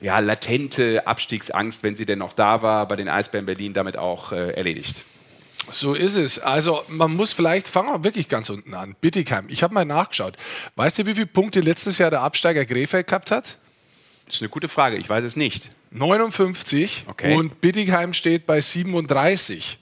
ja, 0.00 0.18
latente 0.18 1.06
Abstiegsangst, 1.06 1.82
wenn 1.82 1.96
sie 1.96 2.06
denn 2.06 2.18
noch 2.18 2.32
da 2.32 2.62
war, 2.62 2.86
bei 2.88 2.96
den 2.96 3.08
Eisbären 3.08 3.46
Berlin 3.46 3.72
damit 3.72 3.96
auch 3.96 4.32
äh, 4.32 4.50
erledigt. 4.52 5.04
So 5.70 5.94
ist 5.94 6.16
es. 6.16 6.38
Also 6.38 6.82
man 6.88 7.14
muss 7.14 7.32
vielleicht, 7.34 7.68
fangen 7.68 7.92
wir 7.92 8.02
wirklich 8.04 8.28
ganz 8.28 8.48
unten 8.48 8.72
an. 8.74 8.94
Bittigheim. 9.00 9.46
Ich 9.48 9.62
habe 9.62 9.74
mal 9.74 9.84
nachgeschaut. 9.84 10.36
Weißt 10.76 10.98
du, 10.98 11.06
wie 11.06 11.14
viele 11.14 11.26
Punkte 11.26 11.60
letztes 11.60 11.98
Jahr 11.98 12.10
der 12.10 12.22
Absteiger 12.22 12.64
Krefeld 12.64 13.06
gehabt 13.06 13.30
hat? 13.30 13.58
Das 14.26 14.36
ist 14.36 14.42
eine 14.42 14.48
gute 14.48 14.68
Frage, 14.68 14.96
ich 14.96 15.08
weiß 15.08 15.24
es 15.24 15.36
nicht. 15.36 15.70
59 15.90 17.04
Okay. 17.08 17.34
und 17.34 17.60
Bittigheim 17.60 18.12
steht 18.12 18.46
bei 18.46 18.60
37. 18.60 19.78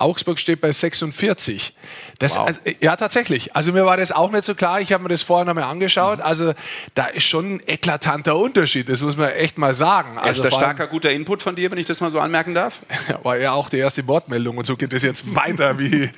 Augsburg 0.00 0.38
steht 0.38 0.60
bei 0.60 0.72
46. 0.72 1.74
Das, 2.18 2.36
wow. 2.36 2.46
also, 2.46 2.60
ja, 2.80 2.96
tatsächlich. 2.96 3.54
Also 3.54 3.72
mir 3.72 3.84
war 3.84 3.96
das 3.96 4.12
auch 4.12 4.30
nicht 4.30 4.44
so 4.44 4.54
klar. 4.54 4.80
Ich 4.80 4.92
habe 4.92 5.02
mir 5.02 5.08
das 5.08 5.22
vorher 5.22 5.44
nochmal 5.44 5.64
angeschaut. 5.64 6.20
Also 6.20 6.52
da 6.94 7.06
ist 7.06 7.24
schon 7.24 7.54
ein 7.54 7.62
eklatanter 7.66 8.36
Unterschied. 8.36 8.88
Das 8.88 9.02
muss 9.02 9.16
man 9.16 9.30
echt 9.30 9.58
mal 9.58 9.74
sagen. 9.74 10.18
Also, 10.18 10.44
ist 10.44 10.52
ein 10.52 10.58
starker, 10.58 10.86
guter 10.86 11.10
Input 11.10 11.42
von 11.42 11.54
dir, 11.54 11.70
wenn 11.70 11.78
ich 11.78 11.86
das 11.86 12.00
mal 12.00 12.10
so 12.10 12.20
anmerken 12.20 12.54
darf? 12.54 12.80
war 13.22 13.36
ja 13.38 13.52
auch 13.52 13.68
die 13.70 13.78
erste 13.78 14.06
Wortmeldung. 14.06 14.58
Und 14.58 14.66
so 14.66 14.76
geht 14.76 14.92
es 14.92 15.02
jetzt 15.02 15.34
weiter 15.34 15.78
wie 15.78 16.10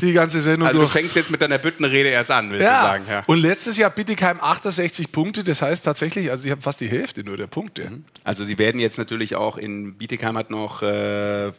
die 0.00 0.12
ganze 0.12 0.40
Sendung 0.40 0.68
also 0.68 0.80
durch. 0.80 0.92
Du 0.92 0.98
fängst 0.98 1.16
jetzt 1.16 1.30
mit 1.30 1.40
deiner 1.40 1.58
Büttenrede 1.58 2.08
erst 2.08 2.30
an, 2.30 2.50
willst 2.50 2.64
ja. 2.64 2.80
du 2.80 2.86
sagen. 2.86 3.04
Ja. 3.08 3.22
Und 3.26 3.38
letztes 3.38 3.76
Jahr 3.76 3.90
Bittigheim 3.90 4.38
68 4.40 5.12
Punkte. 5.12 5.44
Das 5.44 5.62
heißt 5.62 5.84
tatsächlich, 5.84 6.30
also 6.30 6.42
die 6.42 6.50
haben 6.50 6.60
fast 6.60 6.80
die 6.80 6.88
Hälfte 6.88 7.24
nur 7.24 7.36
der 7.36 7.46
Punkte. 7.46 7.90
Mhm. 7.90 8.04
Also 8.24 8.44
sie 8.44 8.58
werden 8.58 8.80
jetzt 8.80 8.98
natürlich 8.98 9.36
auch 9.36 9.56
in 9.56 9.94
Bietigheim 9.94 10.36
hat 10.36 10.50
noch 10.50 10.82
äh, 10.82 11.52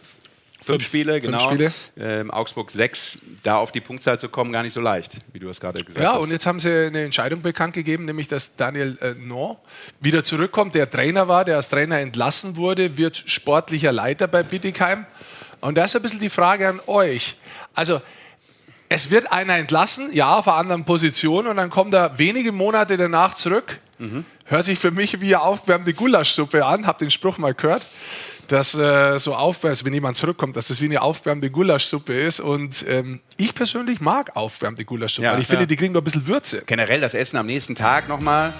Fünf, 0.62 0.84
Spiele, 0.84 1.20
genau. 1.20 1.50
Fünf 1.50 1.74
Spiele. 1.96 2.20
Ähm, 2.20 2.32
Augsburg 2.32 2.70
sechs. 2.70 3.20
Da 3.44 3.56
auf 3.56 3.72
die 3.72 3.82
Punktzahl 3.82 4.20
zu 4.20 4.30
kommen, 4.30 4.52
gar 4.52 4.64
nicht 4.64 4.74
so 4.74 4.82
leicht, 4.82 5.18
wie 5.32 5.40
du 5.40 5.50
es 5.50 5.60
gerade 5.60 5.84
gesagt 5.84 6.04
ja, 6.04 6.12
hast. 6.12 6.18
Ja, 6.18 6.22
und 6.22 6.32
jetzt 6.32 6.46
haben 6.46 6.60
sie 6.60 6.88
eine 6.88 7.04
Entscheidung 7.04 7.42
bekannt 7.42 7.74
gegeben, 7.74 8.06
nämlich 8.06 8.28
dass 8.28 8.56
Daniel 8.56 8.98
äh, 9.02 9.14
Non 9.14 9.58
wieder 10.00 10.24
zurückkommt, 10.24 10.76
der 10.76 10.90
Trainer 10.90 11.28
war, 11.28 11.46
der 11.46 11.56
als 11.56 11.70
Trainer 11.70 12.00
entlassen 12.00 12.58
wurde, 12.58 12.98
wird 12.98 13.18
sportlicher 13.18 13.92
Leiter 13.92 14.28
bei 14.28 14.44
Bittigheim. 14.44 15.06
Und 15.62 15.76
da 15.76 15.86
ist 15.86 15.96
ein 15.96 16.02
bisschen 16.02 16.20
die 16.20 16.30
Frage 16.30 16.68
an 16.68 16.80
euch. 16.88 17.38
Also, 17.74 18.02
es 18.90 19.12
wird 19.12 19.32
einer 19.32 19.56
entlassen, 19.56 20.10
ja, 20.14 20.36
auf 20.36 20.48
einer 20.48 20.58
anderen 20.58 20.86
Position, 20.86 21.48
und 21.48 21.58
dann 21.58 21.70
kommt 21.70 21.94
er 21.94 22.18
wenige 22.18 22.52
Monate 22.52 22.98
danach 22.98 23.36
zurück. 23.36 23.80
Mhm. 23.98 24.26
Hört 24.46 24.66
sich 24.66 24.80
für 24.80 24.92
mich 24.92 25.22
wie 25.22 25.36
eine 25.36 25.44
aufwärmende 25.44 25.94
Gulaschsuppe 25.94 26.66
an, 26.66 26.88
hab 26.88 26.98
den 26.98 27.12
Spruch 27.12 27.38
mal 27.38 27.54
gehört 27.54 27.86
dass 28.50 28.76
äh, 28.76 29.18
so 29.20 29.36
aufwärmt, 29.36 29.86
wenn 29.86 29.94
jemand 29.94 30.18
zurückkommt, 30.18 30.56
dass 30.56 30.68
das 30.68 30.82
wie 30.82 30.86
eine 30.86 31.02
aufwärmende 31.02 31.50
Gulaschsuppe 31.50 32.14
ist. 32.14 32.40
Und 32.40 32.84
ähm, 32.88 33.22
ich 33.38 33.54
persönlich 33.56 34.02
mag 34.02 34.36
aufwärmende 34.36 34.86
Gulaschsuppe, 34.86 35.26
ja, 35.26 35.34
weil 35.34 35.42
ich 35.42 35.48
ja. 35.48 35.52
finde, 35.52 35.68
die 35.68 35.76
kriegen 35.76 35.94
noch 35.94 36.02
ein 36.02 36.04
bisschen 36.04 36.28
Würze. 36.28 36.64
Generell 36.66 37.00
das 37.00 37.14
Essen 37.14 37.38
am 37.38 37.46
nächsten 37.46 37.76
Tag 37.76 38.10
nochmal. 38.10 38.52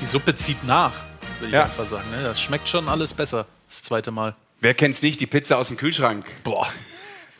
Die 0.00 0.06
Suppe 0.06 0.34
zieht 0.34 0.64
nach, 0.64 0.92
würde 1.38 1.52
ja. 1.52 1.60
ich 1.60 1.64
einfach 1.66 1.86
sagen. 1.86 2.10
Ne? 2.10 2.22
Das 2.22 2.40
schmeckt 2.40 2.68
schon 2.68 2.88
alles 2.88 3.14
besser, 3.14 3.46
das 3.68 3.82
zweite 3.82 4.10
Mal. 4.10 4.34
Wer 4.60 4.74
kennt's 4.74 5.02
nicht, 5.02 5.20
die 5.20 5.26
Pizza 5.26 5.58
aus 5.58 5.68
dem 5.68 5.76
Kühlschrank? 5.76 6.24
Boah. 6.42 6.66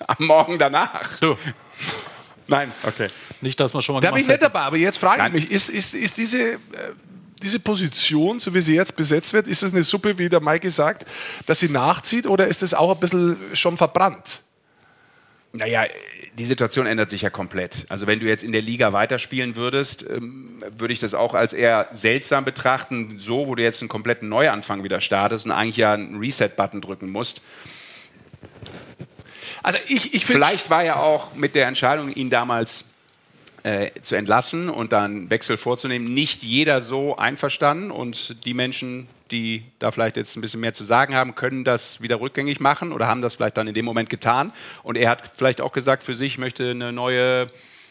Am 0.06 0.26
Morgen 0.26 0.58
danach. 0.58 1.18
Du. 1.20 1.36
Nein, 2.46 2.70
okay. 2.86 3.08
Nicht, 3.40 3.58
dass 3.58 3.72
man 3.72 3.82
schon 3.82 3.94
mal. 3.94 4.00
Da 4.00 4.10
bin 4.10 4.20
ich 4.20 4.28
nicht 4.28 4.42
dabei, 4.42 4.60
aber 4.60 4.76
jetzt 4.76 4.98
frage 4.98 5.26
ich 5.26 5.32
mich, 5.32 5.50
ist, 5.50 5.70
ist, 5.70 5.94
ist 5.94 6.18
diese. 6.18 6.58
Diese 7.44 7.60
Position, 7.60 8.38
so 8.38 8.54
wie 8.54 8.62
sie 8.62 8.74
jetzt 8.74 8.96
besetzt 8.96 9.34
wird, 9.34 9.46
ist 9.48 9.62
es 9.62 9.74
eine 9.74 9.84
Suppe, 9.84 10.18
wie 10.18 10.30
der 10.30 10.40
Mike 10.40 10.70
sagt, 10.70 11.04
dass 11.44 11.60
sie 11.60 11.68
nachzieht 11.68 12.26
oder 12.26 12.48
ist 12.48 12.62
es 12.62 12.72
auch 12.72 12.90
ein 12.94 12.98
bisschen 12.98 13.36
schon 13.52 13.76
verbrannt? 13.76 14.40
Naja, 15.52 15.84
die 16.38 16.46
Situation 16.46 16.86
ändert 16.86 17.10
sich 17.10 17.20
ja 17.20 17.28
komplett. 17.28 17.84
Also 17.90 18.06
wenn 18.06 18.18
du 18.18 18.26
jetzt 18.26 18.44
in 18.44 18.52
der 18.52 18.62
Liga 18.62 18.94
weiterspielen 18.94 19.56
würdest, 19.56 20.04
ähm, 20.08 20.58
würde 20.76 20.94
ich 20.94 21.00
das 21.00 21.12
auch 21.12 21.34
als 21.34 21.52
eher 21.52 21.88
seltsam 21.92 22.46
betrachten, 22.46 23.18
so 23.18 23.46
wo 23.46 23.54
du 23.54 23.62
jetzt 23.62 23.82
einen 23.82 23.90
kompletten 23.90 24.30
Neuanfang 24.30 24.82
wieder 24.82 25.02
startest 25.02 25.44
und 25.44 25.52
eigentlich 25.52 25.76
ja 25.76 25.92
einen 25.92 26.18
Reset-Button 26.18 26.80
drücken 26.80 27.10
musst. 27.10 27.42
Also 29.62 29.78
ich, 29.86 30.14
ich 30.14 30.24
Vielleicht 30.24 30.70
war 30.70 30.82
ja 30.82 30.96
auch 30.96 31.34
mit 31.34 31.54
der 31.54 31.68
Entscheidung, 31.68 32.10
ihn 32.10 32.30
damals 32.30 32.86
äh, 33.64 33.90
zu 34.02 34.14
entlassen 34.14 34.68
und 34.68 34.92
dann 34.92 35.30
Wechsel 35.30 35.56
vorzunehmen, 35.56 36.12
nicht 36.12 36.42
jeder 36.42 36.82
so 36.82 37.16
einverstanden 37.16 37.90
und 37.90 38.44
die 38.44 38.54
Menschen, 38.54 39.08
die 39.30 39.64
da 39.78 39.90
vielleicht 39.90 40.16
jetzt 40.16 40.36
ein 40.36 40.42
bisschen 40.42 40.60
mehr 40.60 40.74
zu 40.74 40.84
sagen 40.84 41.14
haben, 41.14 41.34
können 41.34 41.64
das 41.64 42.02
wieder 42.02 42.20
rückgängig 42.20 42.60
machen 42.60 42.92
oder 42.92 43.06
haben 43.06 43.22
das 43.22 43.36
vielleicht 43.36 43.56
dann 43.56 43.66
in 43.66 43.74
dem 43.74 43.86
Moment 43.86 44.10
getan. 44.10 44.52
Und 44.82 44.96
er 44.96 45.08
hat 45.08 45.32
vielleicht 45.34 45.60
auch 45.60 45.72
gesagt, 45.72 46.02
für 46.02 46.14
sich 46.14 46.36
möchte 46.36 46.70
eine 46.70 46.92
neue 46.92 47.48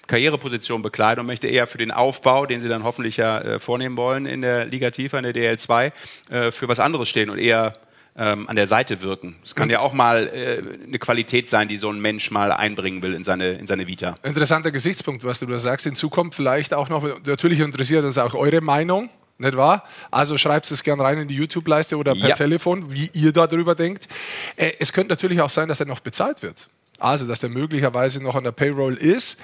Karriereposition 0.08 0.82
bekleiden 0.82 1.22
und 1.22 1.26
möchte 1.26 1.48
eher 1.48 1.66
für 1.66 1.78
den 1.78 1.92
Aufbau, 1.92 2.46
den 2.46 2.62
sie 2.62 2.68
dann 2.68 2.84
hoffentlich 2.84 3.18
ja 3.18 3.40
äh, 3.40 3.60
vornehmen 3.60 3.98
wollen 3.98 4.26
in 4.26 4.42
der 4.42 4.66
Liga 4.66 4.92
tiefer, 4.92 5.18
in 5.18 5.24
der 5.24 5.34
DL2, 5.34 5.92
äh, 6.30 6.52
für 6.52 6.68
was 6.68 6.80
anderes 6.80 7.10
stehen 7.10 7.30
und 7.30 7.40
eher 7.40 7.74
ähm, 8.16 8.48
an 8.48 8.56
der 8.56 8.68
Seite 8.68 9.02
wirken. 9.02 9.38
Es 9.44 9.56
kann 9.56 9.70
ja 9.70 9.80
auch 9.80 9.94
mal 9.94 10.28
äh, 10.28 10.86
eine 10.86 11.00
Qualität 11.00 11.50
sein, 11.50 11.68
die 11.68 11.78
so 11.78 11.90
ein 11.90 12.00
Mensch 12.00 12.30
mal 12.32 12.52
einbringen 12.52 13.02
will 13.02 13.14
in 13.14 13.24
seine, 13.24 13.54
in 13.54 13.68
seine 13.68 13.88
Vita. 13.88 14.16
Interessanter 14.24 14.72
Gesichtspunkt, 14.72 15.24
was 15.24 15.40
du 15.40 15.46
da 15.48 15.60
sagst. 15.60 15.86
Hinzu 15.86 16.10
kommt 16.10 16.36
vielleicht 16.36 16.74
auch 16.74 16.90
noch, 16.90 17.04
natürlich 17.26 17.60
interessiert 17.60 18.06
uns 18.06 18.18
auch 18.18 18.36
eure 18.36 18.62
Meinung. 18.62 19.10
Nicht 19.40 19.58
wahr? 19.58 19.84
Also 20.12 20.38
schreibt 20.38 20.70
es 20.70 20.84
gerne 20.84 21.04
rein 21.04 21.18
in 21.18 21.28
die 21.28 21.36
YouTube-Leiste 21.36 21.98
oder 21.98 22.14
per 22.14 22.30
ja. 22.30 22.36
Telefon, 22.36 22.94
wie 22.94 23.10
ihr 23.14 23.32
darüber 23.34 23.74
denkt. 23.74 24.08
Äh, 24.56 24.74
es 24.80 24.94
könnte 24.94 25.12
natürlich 25.12 25.42
auch 25.42 25.50
sein, 25.50 25.68
dass 25.68 25.80
er 25.80 25.88
noch 25.88 26.00
bezahlt 26.00 26.44
wird. 26.44 26.70
Also, 27.00 27.28
dass 27.28 27.42
er 27.42 27.50
möglicherweise 27.50 28.22
noch 28.22 28.36
an 28.36 28.44
der 28.44 28.52
Payroll 28.52 28.94
ist. 28.94 29.40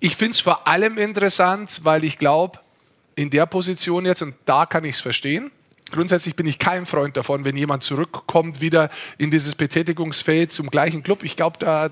Ich 0.00 0.16
finde 0.16 0.30
es 0.30 0.40
vor 0.40 0.66
allem 0.68 0.96
interessant, 0.96 1.80
weil 1.82 2.04
ich 2.04 2.18
glaube, 2.18 2.60
in 3.16 3.28
der 3.28 3.46
Position 3.46 4.06
jetzt, 4.06 4.22
und 4.22 4.34
da 4.46 4.64
kann 4.64 4.84
ich 4.84 4.94
es 4.94 5.00
verstehen, 5.00 5.50
grundsätzlich 5.92 6.34
bin 6.34 6.46
ich 6.46 6.58
kein 6.58 6.86
Freund 6.86 7.16
davon, 7.16 7.44
wenn 7.44 7.56
jemand 7.56 7.82
zurückkommt 7.82 8.60
wieder 8.60 8.90
in 9.18 9.30
dieses 9.30 9.54
Betätigungsfeld 9.54 10.52
zum 10.52 10.70
gleichen 10.70 11.02
Club. 11.02 11.22
Ich 11.22 11.36
glaube, 11.36 11.58
da 11.58 11.90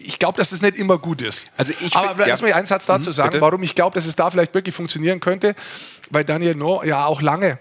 ich 0.00 0.18
glaube, 0.18 0.38
dass 0.38 0.50
das 0.50 0.62
nicht 0.62 0.76
immer 0.76 0.98
gut 0.98 1.22
ist. 1.22 1.48
Also 1.56 1.72
ich 1.80 1.94
Aber 1.96 2.26
lass 2.26 2.40
ja. 2.40 2.46
mich 2.46 2.54
einen 2.54 2.66
Satz 2.66 2.86
dazu 2.86 3.10
mhm, 3.10 3.14
sagen, 3.14 3.30
bitte? 3.30 3.42
warum 3.42 3.62
ich 3.62 3.74
glaube, 3.74 3.94
dass 3.94 4.06
es 4.06 4.16
da 4.16 4.30
vielleicht 4.30 4.54
wirklich 4.54 4.74
funktionieren 4.74 5.20
könnte, 5.20 5.54
weil 6.10 6.24
Daniel 6.24 6.54
No 6.54 6.82
ja 6.84 7.06
auch 7.06 7.20
lange 7.20 7.58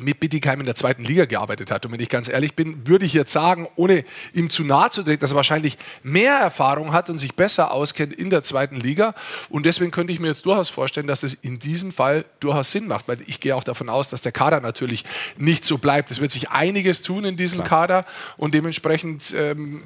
mit 0.00 0.20
Bittigheim 0.20 0.60
in 0.60 0.66
der 0.66 0.74
zweiten 0.74 1.04
Liga 1.04 1.24
gearbeitet 1.24 1.70
hat. 1.70 1.86
Und 1.86 1.92
wenn 1.92 2.00
ich 2.00 2.08
ganz 2.08 2.28
ehrlich 2.28 2.54
bin, 2.54 2.86
würde 2.86 3.06
ich 3.06 3.12
jetzt 3.12 3.32
sagen, 3.32 3.68
ohne 3.76 4.04
ihm 4.32 4.50
zu 4.50 4.64
nahe 4.64 4.90
zu 4.90 5.02
treten, 5.02 5.20
dass 5.20 5.32
er 5.32 5.36
wahrscheinlich 5.36 5.78
mehr 6.02 6.34
Erfahrung 6.34 6.92
hat 6.92 7.10
und 7.10 7.18
sich 7.18 7.34
besser 7.34 7.72
auskennt 7.72 8.12
in 8.12 8.30
der 8.30 8.42
zweiten 8.42 8.76
Liga. 8.76 9.14
Und 9.48 9.66
deswegen 9.66 9.90
könnte 9.90 10.12
ich 10.12 10.20
mir 10.20 10.28
jetzt 10.28 10.44
durchaus 10.46 10.68
vorstellen, 10.68 11.06
dass 11.06 11.22
es 11.22 11.34
in 11.34 11.58
diesem 11.58 11.92
Fall 11.92 12.24
durchaus 12.40 12.72
Sinn 12.72 12.86
macht. 12.86 13.08
Weil 13.08 13.18
ich 13.26 13.40
gehe 13.40 13.54
auch 13.54 13.64
davon 13.64 13.88
aus, 13.88 14.08
dass 14.08 14.22
der 14.22 14.32
Kader 14.32 14.60
natürlich 14.60 15.04
nicht 15.36 15.64
so 15.64 15.78
bleibt. 15.78 16.10
Es 16.10 16.20
wird 16.20 16.30
sich 16.30 16.50
einiges 16.50 17.02
tun 17.02 17.24
in 17.24 17.36
diesem 17.36 17.58
Klar. 17.58 17.68
Kader 17.86 18.06
und 18.36 18.54
dementsprechend 18.54 19.34
ähm, 19.38 19.82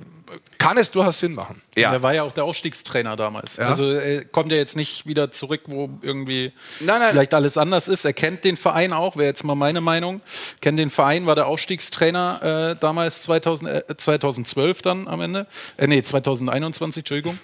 kann 0.59 0.77
es 0.79 0.91
durchaus 0.91 1.19
Sinn 1.19 1.35
machen. 1.35 1.63
Ja. 1.77 1.93
Er 1.93 2.03
war 2.03 2.15
ja 2.15 2.23
auch 2.23 2.33
der 2.33 2.45
Aufstiegstrainer 2.45 3.17
damals. 3.17 3.57
Ja. 3.57 3.67
Also 3.67 3.91
er 3.91 4.25
kommt 4.25 4.51
ja 4.51 4.59
jetzt 4.59 4.77
nicht 4.77 5.07
wieder 5.07 5.31
zurück, 5.31 5.63
wo 5.67 5.91
irgendwie 6.03 6.53
nein, 6.81 7.01
nein. 7.01 7.11
vielleicht 7.11 7.35
alles 7.35 7.57
anders 7.57 7.89
ist. 7.89 8.05
Er 8.05 8.13
kennt 8.13 8.45
den 8.45 8.57
Verein 8.57 8.93
auch, 8.93 9.17
wäre 9.17 9.27
jetzt 9.27 9.45
mal 9.45 9.55
meine 9.55 9.81
Meinung. 9.81 10.21
Kennt 10.61 10.79
den 10.79 10.91
Verein, 10.91 11.27
war 11.27 11.35
der 11.35 11.47
Aufstiegstrainer 11.47 12.73
äh, 12.73 12.81
damals 12.81 13.21
2000, 13.21 13.71
äh, 13.71 13.97
2012 13.97 14.83
dann 14.83 15.09
am 15.09 15.21
Ende. 15.21 15.47
Äh, 15.77 15.87
nee, 15.87 16.03
2021, 16.03 17.03
Entschuldigung. 17.03 17.39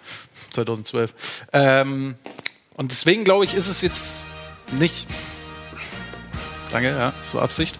2012. 0.52 1.14
Ähm, 1.52 2.14
und 2.74 2.90
deswegen 2.90 3.24
glaube 3.24 3.44
ich, 3.44 3.54
ist 3.54 3.68
es 3.68 3.82
jetzt 3.82 4.22
nicht. 4.72 5.06
Danke, 6.72 6.88
ja, 6.88 7.12
so 7.22 7.38
Absicht. 7.38 7.78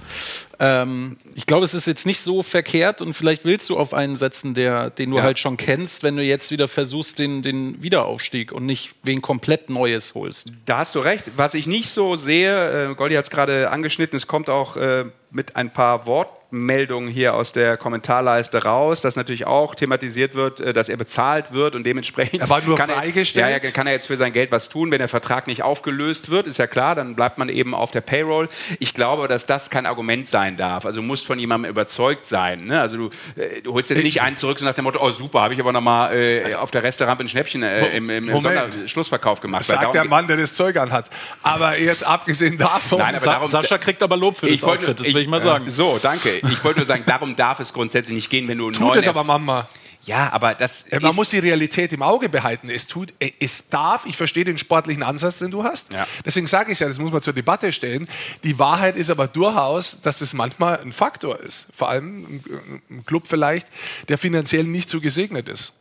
Ähm, 0.59 1.17
ich 1.35 1.47
glaube, 1.47 1.65
es 1.65 1.75
ist 1.75 1.87
jetzt 1.87 2.07
nicht 2.07 2.21
so 2.21 2.43
verkehrt 2.43 3.01
und 3.01 3.15
vielleicht 3.15 3.45
willst 3.45 3.69
du 3.71 3.77
auf 3.77 3.95
einen 3.95 4.17
setzen, 4.17 4.55
der, 4.55 4.91
den 4.91 5.11
du 5.11 5.19
ja. 5.19 5.23
halt 5.23 5.39
schon 5.39 5.57
kennst, 5.57 6.03
wenn 6.03 6.17
du 6.17 6.23
jetzt 6.23 6.51
wieder 6.51 6.69
versuchst, 6.69 7.19
den, 7.19 7.43
den 7.43 7.83
Wiederaufstieg 7.83 8.53
und 8.53 8.67
nicht 8.67 8.91
wen 9.03 9.23
komplett 9.23 9.71
Neues 9.71 10.15
holst. 10.15 10.53
Da 10.67 10.79
hast 10.79 10.95
du 10.95 11.01
recht. 11.01 11.33
Was 11.37 11.55
ich 11.55 11.67
nicht 11.67 11.91
so 11.91 12.17
sehe, 12.17 12.91
äh, 12.91 12.95
Goldi 12.95 13.15
hat 13.15 13.25
es 13.25 13.31
gerade 13.31 13.71
angeschnitten, 13.71 14.17
es 14.17 14.27
kommt 14.27 14.49
auch 14.49 14.77
äh, 14.77 15.05
mit 15.35 15.57
ein 15.57 15.71
paar 15.71 16.07
Wortmeldungen 16.07 17.11
hier 17.11 17.35
aus 17.35 17.53
der 17.53 17.77
Kommentarleiste 17.77 18.63
raus, 18.63 19.01
dass 19.01 19.17
natürlich 19.17 19.47
auch 19.47 19.75
thematisiert 19.75 20.37
wird, 20.37 20.61
äh, 20.61 20.73
dass 20.73 20.89
er 20.89 20.97
bezahlt 20.97 21.53
wird 21.53 21.75
und 21.75 21.85
dementsprechend 21.85 22.41
er 22.41 22.49
war 22.49 22.63
nur 22.63 22.77
kann, 22.77 22.89
freigestellt. 22.89 23.47
Er, 23.47 23.63
ja, 23.65 23.71
kann 23.73 23.89
er 23.89 23.95
jetzt 23.95 24.07
für 24.07 24.17
sein 24.17 24.33
Geld 24.33 24.53
was 24.53 24.69
tun, 24.69 24.93
wenn 24.93 25.01
der 25.01 25.09
Vertrag 25.09 25.49
nicht 25.49 25.65
aufgelöst 25.65 26.31
wird, 26.31 26.47
ist 26.47 26.59
ja 26.59 26.69
klar, 26.69 26.95
dann 26.95 27.17
bleibt 27.17 27.39
man 27.39 27.49
eben 27.49 27.75
auf 27.75 27.91
der 27.91 28.01
Payroll. 28.01 28.49
Ich 28.79 28.95
glaube, 28.95 29.27
dass 29.27 29.47
das 29.47 29.71
kein 29.71 29.87
Argument 29.87 30.29
sein 30.29 30.57
darf. 30.57 30.87
Also 30.87 31.01
du 31.01 31.07
musst 31.07 31.27
von 31.27 31.39
jemandem 31.39 31.69
überzeugt 31.69 32.27
sein. 32.27 32.67
Ne? 32.67 32.81
Also 32.81 32.97
du, 32.97 33.11
äh, 33.35 33.61
du, 33.61 33.75
holst 33.75 33.91
jetzt 33.91 34.05
nicht 34.05 34.23
einen 34.23 34.37
zurück 34.37 34.61
so 34.61 34.65
nach 34.65 34.75
dem 34.75 34.85
Motto, 34.85 35.05
oh 35.05 35.11
super, 35.11 35.41
habe 35.41 35.55
ich 35.55 35.61
aber 35.61 35.73
nochmal 35.73 36.17
äh, 36.17 36.55
auf 36.55 36.71
der 36.71 36.85
Resterampe 36.85 37.25
ein 37.25 37.29
Schnäppchen 37.29 37.65
äh, 37.65 37.97
im, 37.97 38.09
im, 38.09 38.29
im 38.29 38.89
Schlussverkauf 38.89 39.41
gemacht. 39.41 39.63
Das 39.63 39.67
sagt 39.67 39.95
der 39.95 40.05
Mann, 40.05 40.29
der 40.29 40.37
das 40.37 40.55
Zeug 40.55 40.77
anhat. 40.77 41.11
Aber 41.43 41.77
jetzt 41.77 42.07
abgesehen 42.07 42.57
davon... 42.57 42.99
Nein, 42.99 43.17
aber 43.17 43.25
darum, 43.25 43.49
Sascha 43.49 43.79
kriegt 43.79 44.01
aber 44.01 44.17
Lob 44.17 44.37
für 44.37 44.49
das 44.49 44.63
Outfit, 44.63 45.24
will 45.24 45.24
ich 45.25 45.31
mal 45.31 45.41
sagen. 45.41 45.69
So, 45.71 45.99
danke. 46.01 46.39
Ich 46.51 46.63
wollte 46.65 46.81
nur 46.81 46.87
sagen, 46.87 47.05
darum 47.07 47.37
darf 47.37 47.61
es 47.61 47.73
grundsätzlich 47.73 48.15
nicht 48.15 48.31
gehen, 48.31 48.49
wenn 48.49 48.59
du 48.59 48.71
Tut 48.71 48.97
es 48.97 49.09
aber 49.09 49.25
Mama. 49.25 49.69
Ja, 50.07 50.31
aber 50.33 50.55
das. 50.55 50.85
Ja, 50.91 51.01
man 51.01 51.15
muss 51.15 51.31
die 51.31 51.39
Realität 51.39 51.93
im 51.93 52.03
Auge 52.03 52.29
behalten. 52.29 52.69
Es 52.69 52.87
tut, 52.87 53.15
äh, 53.21 53.33
es 53.41 53.69
darf, 53.69 54.05
ich 54.07 54.17
verstehe 54.17 54.45
den 54.45 54.59
sportlichen 54.59 55.03
Ansatz, 55.03 55.39
den 55.39 55.51
du 55.51 55.65
hast. 55.65 55.93
Ja. 55.93 56.07
Deswegen 56.25 56.47
sage 56.47 56.73
ich 56.73 56.81
ja, 56.81 56.89
das 56.89 56.99
muss 56.99 57.11
man 57.11 57.23
zur 57.23 57.33
Debatte 57.33 57.73
stellen. 57.73 58.07
Die 58.43 58.59
Wahrheit 58.59 58.97
ist 58.97 59.11
aber 59.11 59.27
durchaus, 59.27 60.03
dass 60.03 60.19
das 60.19 60.35
manchmal 60.35 60.79
ein 60.81 60.93
Faktor 60.93 61.41
ist. 61.41 61.67
Vor 61.73 61.89
allem 61.89 62.43
ein 62.91 63.07
Club 63.07 63.25
vielleicht, 63.27 63.69
der 64.09 64.19
finanziell 64.19 64.65
nicht 64.65 64.91
so 64.91 65.01
gesegnet 65.01 65.49
ist. 65.49 65.73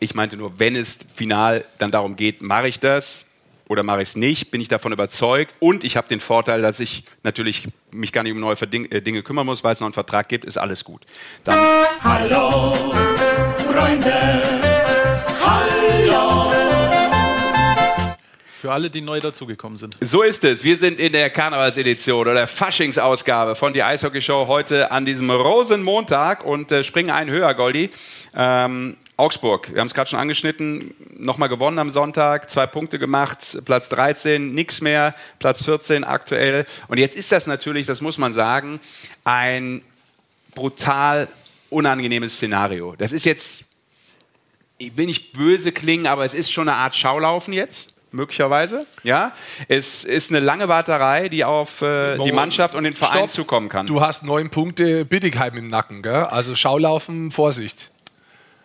Ich 0.00 0.14
meinte 0.14 0.36
nur, 0.36 0.58
wenn 0.58 0.76
es 0.76 0.98
final 1.14 1.64
dann 1.78 1.90
darum 1.90 2.16
geht, 2.16 2.42
mache 2.42 2.68
ich 2.68 2.78
das, 2.78 3.26
oder 3.68 3.82
mache 3.82 4.02
ich 4.02 4.10
es 4.10 4.16
nicht? 4.16 4.50
Bin 4.50 4.60
ich 4.60 4.68
davon 4.68 4.92
überzeugt? 4.92 5.54
Und 5.60 5.84
ich 5.84 5.96
habe 5.96 6.08
den 6.08 6.20
Vorteil, 6.20 6.62
dass 6.62 6.80
ich 6.80 7.04
natürlich 7.22 7.66
mich 7.90 8.12
gar 8.12 8.22
nicht 8.22 8.32
um 8.32 8.40
neue 8.40 8.56
äh, 8.60 9.00
Dinge 9.00 9.22
kümmern 9.22 9.46
muss, 9.46 9.64
weil 9.64 9.72
es 9.72 9.80
noch 9.80 9.86
einen 9.86 9.94
Vertrag 9.94 10.28
gibt, 10.28 10.44
ist 10.44 10.58
alles 10.58 10.84
gut. 10.84 11.02
Dann 11.44 11.58
Hallo, 12.02 12.92
Freunde. 13.66 14.60
Hallo. 15.44 16.52
Für 18.64 18.72
alle, 18.72 18.88
die 18.88 19.02
neu 19.02 19.20
dazugekommen 19.20 19.76
sind. 19.76 19.94
So 20.00 20.22
ist 20.22 20.42
es. 20.42 20.64
Wir 20.64 20.78
sind 20.78 20.98
in 20.98 21.12
der 21.12 21.28
Karnevalsedition 21.28 22.18
oder 22.18 22.32
der 22.32 22.46
Faschingsausgabe 22.46 23.56
von 23.56 23.74
die 23.74 23.82
Eishockey 23.82 24.22
Show 24.22 24.46
heute 24.46 24.90
an 24.90 25.04
diesem 25.04 25.30
Rosenmontag 25.30 26.44
und 26.44 26.72
äh, 26.72 26.82
springen 26.82 27.10
einen 27.10 27.30
höher, 27.30 27.52
Goldi. 27.52 27.90
Ähm, 28.34 28.96
Augsburg, 29.16 29.72
wir 29.72 29.80
haben 29.80 29.86
es 29.86 29.94
gerade 29.94 30.10
schon 30.10 30.18
angeschnitten, 30.18 30.92
nochmal 31.16 31.48
gewonnen 31.48 31.78
am 31.78 31.88
Sonntag, 31.88 32.50
zwei 32.50 32.66
Punkte 32.66 32.98
gemacht, 32.98 33.58
Platz 33.64 33.88
13, 33.88 34.52
nichts 34.52 34.80
mehr, 34.80 35.14
Platz 35.38 35.62
14 35.64 36.02
aktuell. 36.02 36.66
Und 36.88 36.98
jetzt 36.98 37.14
ist 37.14 37.30
das 37.30 37.46
natürlich, 37.46 37.86
das 37.86 38.00
muss 38.00 38.18
man 38.18 38.32
sagen, 38.32 38.80
ein 39.22 39.82
brutal 40.54 41.28
unangenehmes 41.70 42.34
Szenario. 42.36 42.96
Das 42.98 43.12
ist 43.12 43.24
jetzt, 43.24 43.66
ich 44.78 44.96
will 44.96 45.06
nicht 45.06 45.32
böse 45.32 45.70
klingen, 45.70 46.08
aber 46.08 46.24
es 46.24 46.34
ist 46.34 46.50
schon 46.50 46.68
eine 46.68 46.76
Art 46.78 46.96
Schaulaufen 46.96 47.52
jetzt 47.52 47.94
möglicherweise. 48.10 48.86
Ja, 49.02 49.32
es 49.68 50.04
ist 50.04 50.30
eine 50.30 50.40
lange 50.40 50.68
Warterei, 50.68 51.28
die 51.28 51.44
auf 51.44 51.82
äh, 51.82 52.16
die 52.18 52.32
Mannschaft 52.32 52.74
und 52.74 52.84
den 52.84 52.94
Verein 52.94 53.18
Stopp. 53.18 53.30
zukommen 53.30 53.68
kann. 53.68 53.86
Du 53.86 54.00
hast 54.00 54.24
neun 54.24 54.50
Punkte 54.50 55.04
Bittigheim 55.04 55.56
im 55.56 55.68
Nacken, 55.68 56.02
gell? 56.02 56.14
also 56.14 56.54
Schaulaufen, 56.54 57.30
Vorsicht. 57.30 57.90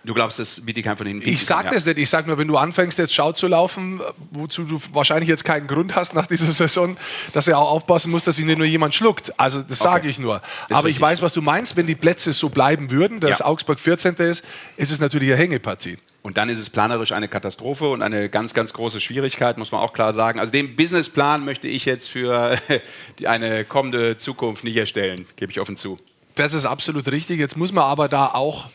Du 0.05 0.13
glaubst, 0.13 0.39
dass 0.39 0.61
Bietigheim 0.61 0.95
von 0.95 1.05
hinten 1.05 1.27
Ich 1.27 1.45
sag 1.45 1.65
kann, 1.65 1.73
das 1.73 1.85
ja. 1.85 1.91
nicht. 1.91 2.03
Ich 2.03 2.09
sag 2.09 2.25
nur, 2.25 2.37
wenn 2.37 2.47
du 2.47 2.55
anfängst, 2.55 2.97
jetzt 2.97 3.13
Schau 3.13 3.33
zu 3.33 3.47
laufen, 3.47 3.99
wozu 4.31 4.63
du 4.63 4.79
wahrscheinlich 4.93 5.27
jetzt 5.27 5.43
keinen 5.43 5.67
Grund 5.67 5.93
hast 5.95 6.13
nach 6.13 6.25
dieser 6.25 6.51
Saison, 6.51 6.95
dass 7.33 7.49
er 7.49 7.57
auch 7.57 7.69
aufpassen 7.71 8.09
muss, 8.09 8.23
dass 8.23 8.37
sich 8.37 8.45
nicht 8.45 8.57
nur 8.57 8.67
jemand 8.67 8.95
schluckt. 8.95 9.37
Also, 9.37 9.61
das 9.61 9.81
okay. 9.81 9.89
sage 9.89 10.09
ich 10.09 10.17
nur. 10.17 10.41
Das 10.69 10.77
Aber 10.77 10.87
ich 10.87 10.99
weiß, 10.99 11.21
was 11.21 11.33
du 11.33 11.41
meinst. 11.41 11.75
Wenn 11.75 11.85
die 11.85 11.95
Plätze 11.95 12.31
so 12.31 12.47
bleiben 12.47 12.91
würden, 12.91 13.19
dass 13.19 13.39
ja. 13.39 13.45
Augsburg 13.45 13.77
14. 13.77 14.15
ist, 14.15 14.45
ist 14.77 14.91
es 14.91 15.01
natürlich 15.01 15.29
eine 15.29 15.37
Hängepartie. 15.37 15.97
Und 16.21 16.37
dann 16.37 16.47
ist 16.47 16.59
es 16.59 16.69
planerisch 16.69 17.11
eine 17.11 17.27
Katastrophe 17.27 17.89
und 17.89 18.01
eine 18.01 18.29
ganz, 18.29 18.53
ganz 18.53 18.73
große 18.73 19.01
Schwierigkeit, 19.01 19.57
muss 19.57 19.71
man 19.71 19.81
auch 19.81 19.93
klar 19.93 20.13
sagen. 20.13 20.39
Also 20.39 20.51
den 20.51 20.75
Businessplan 20.75 21.43
möchte 21.43 21.67
ich 21.67 21.85
jetzt 21.85 22.09
für 22.09 22.57
eine 23.25 23.65
kommende 23.65 24.17
Zukunft 24.17 24.63
nicht 24.63 24.77
erstellen, 24.77 25.27
gebe 25.35 25.51
ich 25.51 25.59
offen 25.59 25.75
zu. 25.75 25.97
Das 26.35 26.53
ist 26.53 26.65
absolut 26.65 27.11
richtig. 27.11 27.39
Jetzt 27.39 27.57
muss 27.57 27.73
man 27.73 27.83
aber 27.83 28.07
da 28.07 28.27
auch 28.27 28.67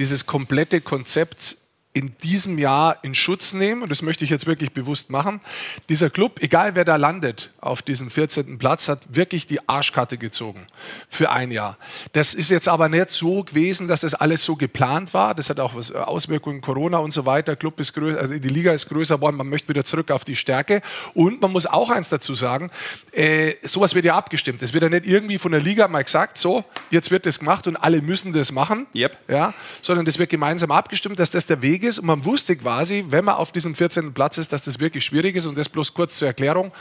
dieses 0.00 0.24
komplette 0.24 0.80
Konzept 0.80 1.58
in 1.92 2.16
diesem 2.22 2.56
Jahr 2.56 3.02
in 3.02 3.16
Schutz 3.16 3.52
nehmen, 3.52 3.82
und 3.82 3.90
das 3.90 4.00
möchte 4.00 4.22
ich 4.24 4.30
jetzt 4.30 4.46
wirklich 4.46 4.72
bewusst 4.72 5.10
machen. 5.10 5.40
Dieser 5.88 6.08
Club, 6.08 6.38
egal 6.40 6.76
wer 6.76 6.84
da 6.84 6.94
landet 6.94 7.50
auf 7.60 7.82
diesem 7.82 8.10
14. 8.10 8.58
Platz, 8.58 8.86
hat 8.86 9.00
wirklich 9.08 9.48
die 9.48 9.68
Arschkarte 9.68 10.16
gezogen 10.16 10.68
für 11.08 11.32
ein 11.32 11.50
Jahr. 11.50 11.76
Das 12.12 12.32
ist 12.32 12.52
jetzt 12.52 12.68
aber 12.68 12.88
nicht 12.88 13.10
so 13.10 13.42
gewesen, 13.42 13.88
dass 13.88 14.02
das 14.02 14.14
alles 14.14 14.44
so 14.44 14.54
geplant 14.54 15.12
war. 15.14 15.34
Das 15.34 15.50
hat 15.50 15.58
auch 15.58 15.74
äh, 15.74 15.96
Auswirkungen 15.96 16.60
Corona 16.60 16.98
und 16.98 17.12
so 17.12 17.26
weiter. 17.26 17.56
Club 17.56 17.80
ist 17.80 17.92
größer, 17.94 18.20
also 18.20 18.38
die 18.38 18.48
Liga 18.48 18.72
ist 18.72 18.88
größer 18.88 19.16
geworden. 19.16 19.36
Man 19.36 19.48
möchte 19.48 19.68
wieder 19.68 19.84
zurück 19.84 20.12
auf 20.12 20.24
die 20.24 20.36
Stärke. 20.36 20.82
Und 21.14 21.40
man 21.40 21.50
muss 21.50 21.66
auch 21.66 21.90
eins 21.90 22.08
dazu 22.08 22.36
sagen: 22.36 22.70
äh, 23.10 23.54
Sowas 23.62 23.96
wird 23.96 24.04
ja 24.04 24.14
abgestimmt. 24.14 24.62
Es 24.62 24.72
wird 24.72 24.84
ja 24.84 24.88
nicht 24.88 25.06
irgendwie 25.06 25.38
von 25.38 25.50
der 25.50 25.60
Liga 25.60 25.88
mal 25.88 26.04
gesagt, 26.04 26.38
so 26.38 26.64
jetzt 26.90 27.10
wird 27.10 27.26
das 27.26 27.40
gemacht 27.40 27.66
und 27.66 27.76
alle 27.76 28.00
müssen 28.00 28.32
das 28.32 28.52
machen, 28.52 28.86
yep. 28.94 29.18
ja, 29.28 29.54
sondern 29.82 30.06
das 30.06 30.20
wird 30.20 30.30
gemeinsam 30.30 30.70
abgestimmt, 30.70 31.18
dass 31.18 31.30
das 31.30 31.46
der 31.46 31.60
Weg 31.62 31.79
Weg 31.80 31.88
ist 31.88 31.98
und 31.98 32.06
man 32.06 32.24
wusste 32.24 32.56
quasi, 32.56 33.06
wenn 33.08 33.24
man 33.24 33.36
auf 33.36 33.52
diesem 33.52 33.74
14. 33.74 34.12
Platz 34.12 34.38
ist, 34.38 34.52
dass 34.52 34.64
das 34.64 34.78
wirklich 34.78 35.04
schwierig 35.04 35.36
ist 35.36 35.46
und 35.46 35.56
das 35.56 35.68
bloß 35.68 35.94
kurz 35.94 36.18
zur 36.18 36.28
Erklärung. 36.28 36.72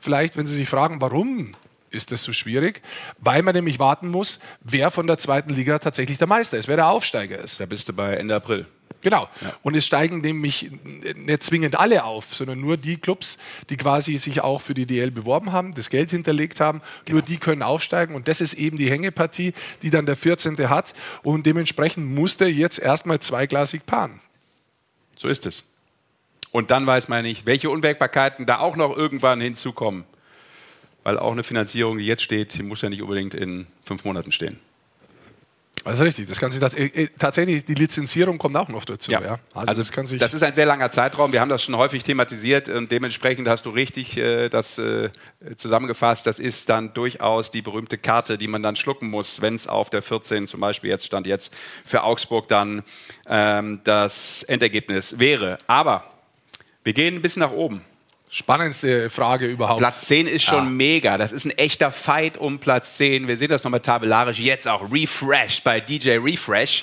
Vielleicht, 0.00 0.36
wenn 0.36 0.46
Sie 0.46 0.54
sich 0.54 0.68
fragen, 0.68 1.00
warum 1.00 1.56
ist 1.90 2.12
das 2.12 2.22
so 2.22 2.32
schwierig? 2.32 2.82
Weil 3.18 3.42
man 3.42 3.54
nämlich 3.54 3.78
warten 3.78 4.08
muss, 4.08 4.38
wer 4.60 4.90
von 4.90 5.06
der 5.06 5.18
zweiten 5.18 5.52
Liga 5.52 5.78
tatsächlich 5.78 6.18
der 6.18 6.26
Meister 6.26 6.58
ist, 6.58 6.68
wer 6.68 6.76
der 6.76 6.88
Aufsteiger 6.88 7.38
ist. 7.38 7.60
Da 7.60 7.66
bist 7.66 7.88
du 7.88 7.92
bei 7.92 8.14
Ende 8.14 8.34
April. 8.34 8.66
Genau. 9.00 9.28
Ja. 9.42 9.54
Und 9.62 9.74
es 9.74 9.84
steigen 9.84 10.22
nämlich 10.22 10.70
nicht 11.14 11.42
zwingend 11.42 11.78
alle 11.78 12.04
auf, 12.04 12.34
sondern 12.34 12.60
nur 12.60 12.76
die 12.76 12.96
Clubs, 12.96 13.38
die 13.68 13.76
quasi 13.76 14.16
sich 14.16 14.40
auch 14.40 14.62
für 14.62 14.72
die 14.72 14.86
DL 14.86 15.10
beworben 15.10 15.52
haben, 15.52 15.74
das 15.74 15.90
Geld 15.90 16.10
hinterlegt 16.10 16.58
haben. 16.58 16.80
Genau. 17.04 17.18
Nur 17.18 17.22
die 17.22 17.36
können 17.36 17.62
aufsteigen. 17.62 18.14
Und 18.14 18.28
das 18.28 18.40
ist 18.40 18.54
eben 18.54 18.78
die 18.78 18.90
Hängepartie, 18.90 19.52
die 19.82 19.90
dann 19.90 20.06
der 20.06 20.16
14. 20.16 20.70
hat. 20.70 20.94
Und 21.22 21.44
dementsprechend 21.44 22.14
musste 22.14 22.46
jetzt 22.46 22.78
erstmal 22.78 23.20
zweiglasig 23.20 23.84
paaren. 23.84 24.20
So 25.16 25.28
ist 25.28 25.46
es. 25.46 25.64
Und 26.50 26.70
dann 26.70 26.86
weiß 26.86 27.08
man 27.08 27.22
nicht, 27.24 27.46
welche 27.46 27.70
Unwägbarkeiten 27.70 28.46
da 28.46 28.58
auch 28.58 28.76
noch 28.76 28.96
irgendwann 28.96 29.40
hinzukommen. 29.40 30.04
Weil 31.02 31.18
auch 31.18 31.32
eine 31.32 31.42
Finanzierung, 31.42 31.98
die 31.98 32.06
jetzt 32.06 32.22
steht, 32.22 32.56
die 32.56 32.62
muss 32.62 32.80
ja 32.80 32.88
nicht 32.88 33.02
unbedingt 33.02 33.34
in 33.34 33.66
fünf 33.84 34.04
Monaten 34.04 34.32
stehen. 34.32 34.58
Das 35.84 35.94
ist 35.94 36.04
richtig. 36.04 36.28
Das 36.28 36.40
kann 36.40 36.50
sich 36.50 36.60
das, 36.60 36.74
äh, 36.74 36.84
äh, 36.86 37.08
tatsächlich, 37.18 37.64
die 37.64 37.74
Lizenzierung 37.74 38.38
kommt 38.38 38.56
auch 38.56 38.68
noch 38.68 38.84
dazu. 38.84 39.10
Ja. 39.10 39.20
ja. 39.20 39.38
Also, 39.52 39.68
also 39.68 39.80
das, 39.82 39.92
kann 39.92 40.06
sich 40.06 40.18
das, 40.18 40.32
ist 40.32 40.42
ein 40.42 40.54
sehr 40.54 40.66
langer 40.66 40.90
Zeitraum. 40.90 41.32
Wir 41.32 41.40
haben 41.40 41.50
das 41.50 41.62
schon 41.62 41.76
häufig 41.76 42.02
thematisiert 42.02 42.68
und 42.68 42.90
dementsprechend 42.90 43.46
hast 43.48 43.66
du 43.66 43.70
richtig 43.70 44.16
äh, 44.16 44.48
das 44.48 44.78
äh, 44.78 45.10
zusammengefasst. 45.56 46.26
Das 46.26 46.38
ist 46.38 46.68
dann 46.68 46.94
durchaus 46.94 47.50
die 47.50 47.62
berühmte 47.62 47.98
Karte, 47.98 48.38
die 48.38 48.48
man 48.48 48.62
dann 48.62 48.76
schlucken 48.76 49.10
muss, 49.10 49.42
wenn 49.42 49.54
es 49.54 49.68
auf 49.68 49.90
der 49.90 50.02
14 50.02 50.46
zum 50.46 50.60
Beispiel 50.60 50.90
jetzt 50.90 51.04
stand 51.04 51.26
jetzt 51.26 51.54
für 51.84 52.02
Augsburg 52.02 52.48
dann 52.48 52.82
ähm, 53.26 53.80
das 53.84 54.42
Endergebnis 54.44 55.18
wäre. 55.18 55.58
Aber 55.66 56.04
wir 56.82 56.94
gehen 56.94 57.16
ein 57.16 57.22
bisschen 57.22 57.40
nach 57.40 57.52
oben. 57.52 57.84
Spannendste 58.34 59.10
Frage 59.10 59.46
überhaupt. 59.46 59.78
Platz 59.78 60.08
10 60.08 60.26
ist 60.26 60.42
schon 60.42 60.64
ja. 60.64 60.70
mega. 60.70 61.18
Das 61.18 61.30
ist 61.30 61.44
ein 61.44 61.56
echter 61.56 61.92
Fight 61.92 62.36
um 62.36 62.58
Platz 62.58 62.96
10. 62.96 63.28
Wir 63.28 63.38
sehen 63.38 63.48
das 63.48 63.62
nochmal 63.62 63.78
tabellarisch. 63.78 64.40
Jetzt 64.40 64.66
auch 64.66 64.90
refreshed 64.90 65.62
bei 65.62 65.78
DJ 65.78 66.16
Refresh. 66.16 66.82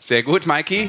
Sehr 0.00 0.22
gut, 0.22 0.46
Mikey. 0.46 0.88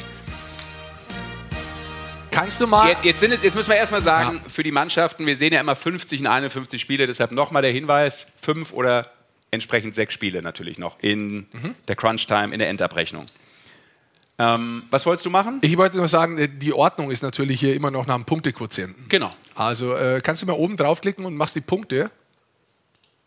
Kannst 2.31 2.61
du 2.61 2.67
mal. 2.67 2.87
Jetzt, 2.87 3.03
jetzt, 3.03 3.21
es, 3.21 3.43
jetzt 3.43 3.55
müssen 3.55 3.69
wir 3.69 3.75
erstmal 3.75 3.99
sagen, 3.99 4.39
ja. 4.41 4.49
für 4.49 4.63
die 4.63 4.71
Mannschaften, 4.71 5.25
wir 5.25 5.35
sehen 5.35 5.51
ja 5.51 5.59
immer 5.59 5.75
50 5.75 6.21
und 6.21 6.27
51 6.27 6.81
Spiele, 6.81 7.05
deshalb 7.05 7.33
nochmal 7.33 7.61
der 7.61 7.71
Hinweis: 7.71 8.27
fünf 8.41 8.71
oder 8.71 9.11
entsprechend 9.51 9.93
sechs 9.93 10.13
Spiele 10.13 10.41
natürlich 10.41 10.77
noch 10.77 10.97
in 11.01 11.47
mhm. 11.51 11.75
der 11.89 11.97
Crunch-Time, 11.97 12.53
in 12.53 12.59
der 12.59 12.69
Endabrechnung. 12.69 13.25
Ähm, 14.39 14.83
was 14.91 15.05
wolltest 15.05 15.25
du 15.25 15.29
machen? 15.31 15.59
Ich 15.61 15.77
wollte 15.77 15.97
nur 15.97 16.07
sagen, 16.07 16.37
äh, 16.37 16.47
die 16.47 16.73
Ordnung 16.73 17.09
ist 17.09 17.23
natürlich 17.23 17.59
hier 17.59 17.73
immer 17.75 17.89
noch 17.89 18.05
nach 18.05 18.15
einem 18.15 18.25
Punktequotienten. 18.25 19.05
Genau. 19.09 19.33
Also 19.55 19.95
äh, 19.95 20.21
kannst 20.21 20.43
du 20.43 20.45
mal 20.45 20.53
oben 20.53 20.77
draufklicken 20.77 21.25
und 21.25 21.35
machst 21.35 21.55
die 21.55 21.61
Punkte. 21.61 22.11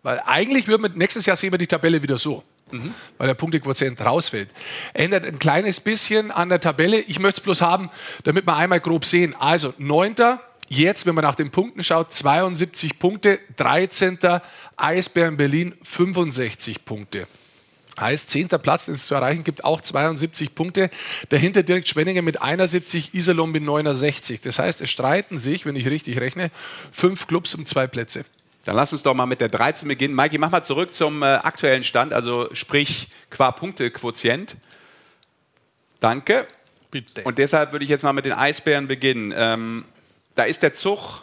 Weil 0.02 0.22
eigentlich 0.24 0.68
würden 0.68 0.82
wir 0.82 0.90
nächstes 0.90 1.26
Jahr 1.26 1.36
sehen 1.36 1.52
wir 1.52 1.58
die 1.58 1.66
Tabelle 1.66 2.02
wieder 2.02 2.16
so. 2.16 2.42
Mhm. 2.70 2.94
Weil 3.18 3.26
der 3.26 3.34
Punktequotient 3.34 4.00
rausfällt. 4.00 4.48
Ändert 4.94 5.26
ein 5.26 5.38
kleines 5.38 5.80
bisschen 5.80 6.30
an 6.30 6.48
der 6.48 6.60
Tabelle. 6.60 7.00
Ich 7.00 7.18
möchte 7.18 7.40
es 7.40 7.44
bloß 7.44 7.60
haben, 7.60 7.90
damit 8.24 8.46
wir 8.46 8.56
einmal 8.56 8.80
grob 8.80 9.04
sehen. 9.04 9.34
Also, 9.38 9.74
9. 9.78 10.14
Jetzt, 10.68 11.04
wenn 11.04 11.16
man 11.16 11.24
nach 11.24 11.34
den 11.34 11.50
Punkten 11.50 11.82
schaut, 11.82 12.14
72 12.14 13.00
Punkte. 13.00 13.40
13. 13.56 14.18
Eisbären 14.76 15.36
Berlin 15.36 15.74
65 15.82 16.84
Punkte. 16.84 17.26
Heißt, 18.00 18.30
zehnter 18.30 18.58
Platz, 18.58 18.86
den 18.86 18.94
es 18.94 19.06
zu 19.06 19.14
erreichen 19.14 19.44
gibt, 19.44 19.64
auch 19.64 19.80
72 19.80 20.54
Punkte. 20.54 20.90
Dahinter 21.28 21.62
direkt 21.62 21.88
Schwenningen 21.88 22.24
mit 22.24 22.40
71, 22.40 23.14
Iserlohn 23.14 23.50
mit 23.50 23.62
69. 23.62 24.40
Das 24.40 24.58
heißt, 24.58 24.80
es 24.80 24.90
streiten 24.90 25.38
sich, 25.38 25.66
wenn 25.66 25.76
ich 25.76 25.86
richtig 25.88 26.20
rechne, 26.20 26.50
fünf 26.92 27.26
Clubs 27.26 27.54
um 27.54 27.66
zwei 27.66 27.86
Plätze. 27.86 28.24
Dann 28.64 28.76
lass 28.76 28.92
uns 28.92 29.02
doch 29.02 29.14
mal 29.14 29.26
mit 29.26 29.40
der 29.40 29.48
13 29.48 29.88
beginnen. 29.88 30.14
Maiki, 30.14 30.38
mach 30.38 30.50
mal 30.50 30.62
zurück 30.62 30.92
zum 30.92 31.22
äh, 31.22 31.26
aktuellen 31.26 31.84
Stand, 31.84 32.12
also 32.12 32.48
sprich 32.52 33.08
qua 33.30 33.52
Punkte-Quotient. 33.52 34.56
Danke. 35.98 36.46
Bitte. 36.90 37.22
Und 37.22 37.38
deshalb 37.38 37.72
würde 37.72 37.84
ich 37.84 37.90
jetzt 37.90 38.02
mal 38.02 38.12
mit 38.12 38.24
den 38.24 38.32
Eisbären 38.32 38.86
beginnen. 38.86 39.32
Ähm, 39.34 39.84
da 40.34 40.44
ist 40.44 40.62
der 40.62 40.74
Zug 40.74 41.22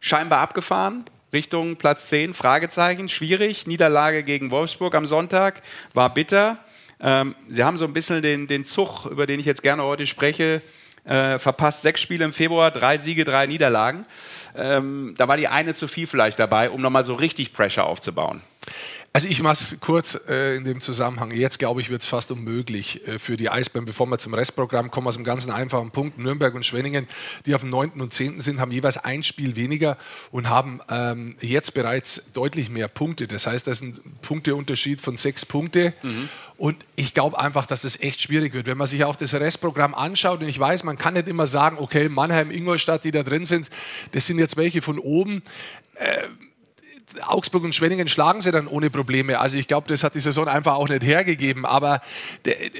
scheinbar 0.00 0.40
abgefahren. 0.40 1.04
Richtung 1.32 1.76
Platz 1.76 2.08
10, 2.08 2.34
Fragezeichen, 2.34 3.08
schwierig. 3.08 3.66
Niederlage 3.66 4.24
gegen 4.24 4.50
Wolfsburg 4.50 4.96
am 4.96 5.06
Sonntag 5.06 5.62
war 5.94 6.12
bitter. 6.12 6.58
Ähm, 7.00 7.36
sie 7.48 7.62
haben 7.62 7.76
so 7.76 7.84
ein 7.84 7.92
bisschen 7.92 8.20
den, 8.20 8.48
den 8.48 8.64
Zug, 8.64 9.06
über 9.06 9.26
den 9.26 9.38
ich 9.38 9.46
jetzt 9.46 9.62
gerne 9.62 9.84
heute 9.84 10.08
spreche, 10.08 10.60
äh, 11.04 11.38
verpasst. 11.38 11.82
Sechs 11.82 12.00
Spiele 12.00 12.24
im 12.24 12.32
Februar, 12.32 12.72
drei 12.72 12.98
Siege, 12.98 13.22
drei 13.22 13.46
Niederlagen. 13.46 14.06
Ähm, 14.56 15.14
da 15.16 15.28
war 15.28 15.36
die 15.36 15.46
eine 15.46 15.74
zu 15.74 15.86
viel 15.86 16.08
vielleicht 16.08 16.40
dabei, 16.40 16.68
um 16.68 16.80
nochmal 16.80 17.04
so 17.04 17.14
richtig 17.14 17.52
Pressure 17.52 17.84
aufzubauen. 17.84 18.42
Also 19.12 19.26
ich 19.26 19.42
mache 19.42 19.54
es 19.54 19.76
kurz 19.80 20.16
äh, 20.28 20.54
in 20.54 20.64
dem 20.64 20.80
Zusammenhang. 20.80 21.32
Jetzt 21.32 21.58
glaube 21.58 21.80
ich, 21.80 21.90
wird 21.90 22.02
es 22.02 22.06
fast 22.06 22.30
unmöglich 22.30 23.06
äh, 23.08 23.18
für 23.18 23.36
die 23.36 23.50
Eisbären, 23.50 23.84
bevor 23.84 24.06
wir 24.06 24.18
zum 24.18 24.34
Restprogramm 24.34 24.92
kommen, 24.92 25.08
aus 25.08 25.16
einem 25.16 25.24
ganz 25.24 25.48
einfachen 25.48 25.90
Punkt. 25.90 26.18
Nürnberg 26.18 26.54
und 26.54 26.64
Schwenningen, 26.64 27.08
die 27.44 27.54
auf 27.56 27.62
dem 27.62 27.70
9. 27.70 28.00
und 28.00 28.12
10. 28.14 28.40
sind, 28.40 28.60
haben 28.60 28.70
jeweils 28.70 28.98
ein 28.98 29.24
Spiel 29.24 29.56
weniger 29.56 29.96
und 30.30 30.48
haben 30.48 30.80
ähm, 30.88 31.36
jetzt 31.40 31.74
bereits 31.74 32.30
deutlich 32.34 32.70
mehr 32.70 32.86
Punkte. 32.86 33.26
Das 33.26 33.48
heißt, 33.48 33.66
das 33.66 33.80
ist 33.80 33.82
ein 33.82 34.00
Punkteunterschied 34.22 35.00
von 35.00 35.16
sechs 35.16 35.44
Punkte. 35.44 35.92
Mhm. 36.02 36.28
Und 36.56 36.84
ich 36.94 37.12
glaube 37.12 37.36
einfach, 37.38 37.66
dass 37.66 37.82
das 37.82 37.98
echt 38.00 38.20
schwierig 38.20 38.54
wird. 38.54 38.66
Wenn 38.66 38.78
man 38.78 38.86
sich 38.86 39.02
auch 39.04 39.16
das 39.16 39.34
Restprogramm 39.34 39.94
anschaut, 39.94 40.40
und 40.40 40.48
ich 40.48 40.60
weiß, 40.60 40.84
man 40.84 40.98
kann 40.98 41.14
nicht 41.14 41.26
immer 41.26 41.48
sagen, 41.48 41.78
okay, 41.80 42.08
Mannheim, 42.08 42.52
Ingolstadt, 42.52 43.04
die 43.04 43.10
da 43.10 43.24
drin 43.24 43.44
sind, 43.44 43.70
das 44.12 44.26
sind 44.26 44.38
jetzt 44.38 44.56
welche 44.56 44.82
von 44.82 45.00
oben. 45.00 45.42
Äh, 45.94 46.28
Augsburg 47.22 47.64
und 47.64 47.74
Schwenningen 47.74 48.08
schlagen 48.08 48.40
sie 48.40 48.52
dann 48.52 48.66
ohne 48.66 48.90
Probleme. 48.90 49.38
Also 49.38 49.56
ich 49.56 49.66
glaube, 49.66 49.88
das 49.88 50.04
hat 50.04 50.14
die 50.14 50.20
Saison 50.20 50.48
einfach 50.48 50.74
auch 50.74 50.88
nicht 50.88 51.02
hergegeben. 51.02 51.64
Aber 51.64 52.00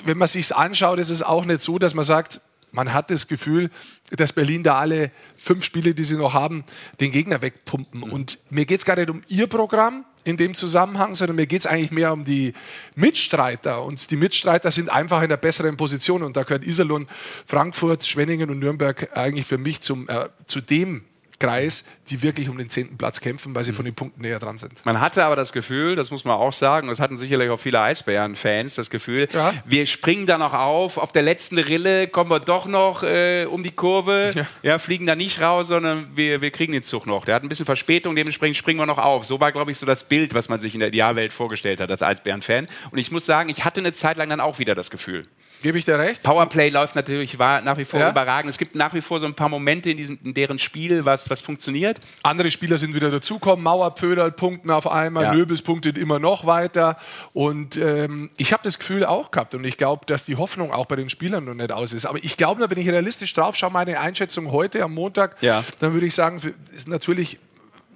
wenn 0.05 0.19
man 0.19 0.29
sich 0.29 0.55
anschaut, 0.55 0.99
ist 0.99 1.11
es 1.11 1.23
auch 1.23 1.45
nicht 1.45 1.63
so, 1.63 1.79
dass 1.79 1.95
man 1.95 2.05
sagt, 2.05 2.41
man 2.73 2.93
hat 2.93 3.11
das 3.11 3.27
Gefühl, 3.27 3.71
dass 4.11 4.33
Berlin 4.33 4.63
da 4.63 4.79
alle 4.79 5.11
fünf 5.37 5.65
Spiele, 5.65 5.95
die 5.95 6.05
sie 6.05 6.17
noch 6.17 6.35
haben, 6.35 6.65
den 7.01 7.11
Gegner 7.11 7.43
wegpumpen. 7.43 8.01
Mhm. 8.01 8.13
Und 8.13 8.39
mir 8.51 8.65
geht 8.65 8.81
es 8.81 8.85
gar 8.85 8.97
nicht 8.97 9.11
um 9.11 9.23
ihr 9.29 9.47
Programm 9.47 10.05
in 10.23 10.37
dem 10.37 10.55
Zusammenhang, 10.55 11.15
sondern 11.15 11.37
mir 11.37 11.47
geht 11.47 11.61
es 11.61 11.67
eigentlich 11.67 11.91
mehr 11.91 12.13
um 12.13 12.25
die 12.25 12.53
Mitstreiter. 12.95 13.83
Und 13.83 14.11
die 14.11 14.17
Mitstreiter 14.17 14.71
sind 14.71 14.91
einfach 14.91 15.19
in 15.19 15.25
einer 15.25 15.37
besseren 15.37 15.77
Position. 15.77 16.23
Und 16.23 16.37
da 16.37 16.43
gehört 16.43 16.65
Iserlohn, 16.65 17.09
Frankfurt, 17.47 18.05
Schwenningen 18.07 18.51
und 18.51 18.59
Nürnberg 18.59 19.17
eigentlich 19.17 19.47
für 19.47 19.59
mich 19.59 19.81
zum, 19.81 20.09
äh, 20.09 20.29
zu 20.47 20.61
dem 20.61 21.05
Kreis, 21.41 21.85
die 22.09 22.23
wirklich 22.23 22.49
um 22.49 22.59
den 22.59 22.71
zehnten 22.71 22.97
Platz 22.97 23.21
kämpfen, 23.21 23.55
weil 23.55 23.65
sie 23.65 23.73
von 23.73 23.85
den 23.85 23.95
Punkten 23.95 24.23
näher 24.23 24.39
dran 24.39 24.59
sind. 24.59 24.85
Man 24.85 25.01
hatte 25.01 25.25
aber 25.25 25.35
das 25.35 25.53
Gefühl, 25.53 25.97
das 25.97 26.11
muss 26.11 26.25
man 26.25 26.37
auch 26.37 26.53
sagen, 26.53 26.89
das 26.89 27.01
hatten 27.01 27.17
sicherlich 27.17 27.51
auch 27.51 27.59
viele 27.59 27.81
Eisbären-Fans, 27.81 28.75
das 28.75 28.91
Gefühl, 28.91 29.27
ja. 29.33 29.53
wir 29.65 29.87
springen 29.87 30.27
da 30.27 30.39
noch 30.39 30.55
auf, 30.55 30.99
auf 30.99 31.13
der 31.13 31.23
letzten 31.23 31.59
Rille 31.59 32.07
kommen 32.07 32.31
wir 32.31 32.41
doch 32.41 32.67
noch 32.67 33.03
äh, 33.03 33.47
um 33.47 33.65
die 33.65 33.73
Kurve, 33.73 34.33
ja. 34.35 34.47
ja. 34.63 34.79
fliegen 34.79 35.07
da 35.07 35.17
nicht 35.17 35.41
raus, 35.41 35.69
sondern 35.69 36.09
wir, 36.15 36.41
wir 36.41 36.51
kriegen 36.51 36.73
den 36.73 36.83
Zug 36.83 37.07
noch. 37.07 37.25
Der 37.25 37.35
hat 37.35 37.43
ein 37.43 37.49
bisschen 37.49 37.67
Verspätung, 37.67 38.15
dementsprechend 38.15 38.57
springen 38.57 38.79
wir 38.79 38.87
noch 38.87 38.99
auf. 38.99 39.25
So 39.25 39.41
war, 39.41 39.51
glaube 39.51 39.71
ich, 39.71 39.79
so 39.79 39.87
das 39.87 40.05
Bild, 40.05 40.35
was 40.35 40.49
man 40.49 40.61
sich 40.61 40.75
in 40.75 40.81
der 40.81 40.89
Idealwelt 40.89 41.33
vorgestellt 41.33 41.81
hat 41.81 41.91
als 41.91 42.03
Eisbären-Fan. 42.03 42.69
Und 42.91 42.99
ich 42.99 43.11
muss 43.11 43.25
sagen, 43.27 43.49
ich 43.49 43.65
hatte 43.65 43.81
eine 43.81 43.93
Zeit 43.93 44.19
lang 44.19 44.29
dann 44.29 44.41
auch 44.41 44.59
wieder 44.59 44.75
das 44.75 44.91
Gefühl. 44.91 45.25
Gebe 45.63 45.79
ich 45.79 45.85
dir 45.85 45.99
recht? 45.99 46.23
Powerplay 46.23 46.71
läuft 46.71 46.95
natürlich 46.95 47.39
war 47.39 47.61
nach 47.61 47.77
wie 47.77 47.85
vor 47.85 48.01
ja. 48.01 48.11
überragend. 48.11 48.51
Es 48.51 48.57
gibt 48.57 48.75
nach 48.75 48.95
wie 48.95 49.03
vor 49.03 49.21
so 49.21 49.27
ein 49.27 49.35
paar 49.35 49.49
Momente 49.49 49.91
in, 49.91 49.97
diesen, 49.99 50.19
in 50.25 50.33
deren 50.33 50.59
Spiel, 50.59 51.05
was, 51.05 51.29
was 51.29 51.43
funktioniert. 51.43 52.01
Andere 52.23 52.51
Spieler 52.51 52.79
sind 52.79 52.95
wieder 52.95 53.11
dazukommen. 53.11 53.63
Mauer, 53.63 53.91
Pföderl 53.91 54.33
punkten 54.33 54.71
auf 54.71 54.91
einmal. 54.91 55.25
Ja. 55.25 55.35
Nöbels 55.35 55.61
punktet 55.61 55.99
immer 55.99 56.19
noch 56.19 56.47
weiter. 56.47 56.97
Und 57.35 57.77
ähm, 57.77 58.31
ich 58.39 58.53
habe 58.53 58.63
das 58.63 58.79
Gefühl 58.79 59.05
auch 59.05 59.31
gehabt. 59.31 59.55
Und 59.55 59.65
ich 59.65 59.77
glaube, 59.77 60.07
dass 60.07 60.25
die 60.25 60.37
Hoffnung 60.37 60.73
auch 60.73 60.87
bei 60.87 60.97
den 60.97 61.11
Spielern 61.11 61.45
noch 61.45 61.55
nicht 61.55 61.73
aus 61.73 61.93
ist. 61.93 62.07
Aber 62.07 62.19
ich 62.23 62.37
glaube, 62.39 62.69
wenn 62.69 62.79
ich 62.79 62.89
realistisch 62.89 63.35
drauf 63.35 63.57
schaue, 63.57 63.71
meine 63.71 64.01
Einschätzung 64.01 64.53
heute 64.53 64.83
am 64.83 64.95
Montag, 64.95 65.37
ja. 65.43 65.63
dann 65.81 65.93
würde 65.93 66.07
ich 66.07 66.15
sagen, 66.15 66.41
ist 66.75 66.89
natürlich 66.89 67.39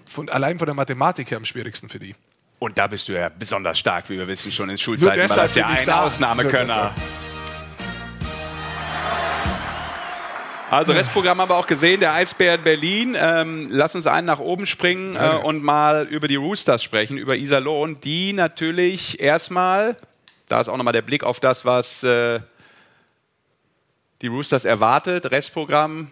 von, 0.06 0.28
allein 0.28 0.58
von 0.58 0.66
der 0.66 0.74
Mathematik 0.74 1.30
her 1.30 1.38
am 1.38 1.44
schwierigsten 1.46 1.88
für 1.88 1.98
die. 1.98 2.14
Und 2.58 2.78
da 2.78 2.86
bist 2.86 3.08
du 3.08 3.12
ja 3.12 3.30
besonders 3.30 3.78
stark, 3.78 4.08
wie 4.08 4.18
wir 4.18 4.28
wissen, 4.28 4.52
schon 4.52 4.70
in 4.70 4.78
Schulzeiten 4.78 5.28
war 5.28 5.36
das 5.36 5.54
ja 5.54 5.66
ein 5.66 5.90
Ausnahmekönner. 5.90 6.94
Also 10.70 10.92
Restprogramm 10.92 11.40
haben 11.40 11.50
wir 11.50 11.56
auch 11.56 11.66
gesehen, 11.66 12.00
der 12.00 12.12
Eisbär 12.14 12.56
in 12.56 12.62
Berlin. 12.62 13.16
Ähm, 13.18 13.66
lass 13.68 13.94
uns 13.94 14.06
einen 14.06 14.26
nach 14.26 14.38
oben 14.38 14.66
springen 14.66 15.16
äh, 15.16 15.38
und 15.42 15.62
mal 15.62 16.06
über 16.06 16.28
die 16.28 16.36
Roosters 16.36 16.82
sprechen, 16.82 17.18
über 17.18 17.36
Iserlohn, 17.36 18.00
die 18.00 18.32
natürlich 18.32 19.20
erstmal, 19.20 19.96
da 20.48 20.60
ist 20.60 20.68
auch 20.68 20.76
nochmal 20.76 20.92
der 20.92 21.02
Blick 21.02 21.22
auf 21.22 21.40
das, 21.40 21.64
was 21.64 22.02
äh, 22.02 22.40
die 24.22 24.28
Roosters 24.28 24.64
erwartet, 24.64 25.30
Restprogramm, 25.30 26.10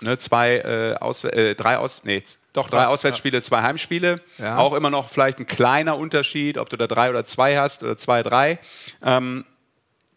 ne, 0.00 0.18
zwei, 0.18 0.56
äh, 0.58 0.96
Aus, 1.00 1.24
äh, 1.24 1.54
drei 1.54 1.78
Aus, 1.78 2.02
nee, 2.04 2.22
doch 2.52 2.70
drei 2.70 2.86
Auswärtsspiele, 2.86 3.42
zwei 3.42 3.62
Heimspiele. 3.62 4.16
Ja. 4.38 4.56
Auch 4.56 4.72
immer 4.72 4.88
noch 4.88 5.10
vielleicht 5.10 5.38
ein 5.38 5.46
kleiner 5.46 5.98
Unterschied, 5.98 6.56
ob 6.56 6.70
du 6.70 6.78
da 6.78 6.86
drei 6.86 7.10
oder 7.10 7.24
zwei 7.26 7.58
hast 7.58 7.82
oder 7.82 7.98
zwei, 7.98 8.22
drei. 8.22 8.58
Ähm, 9.02 9.44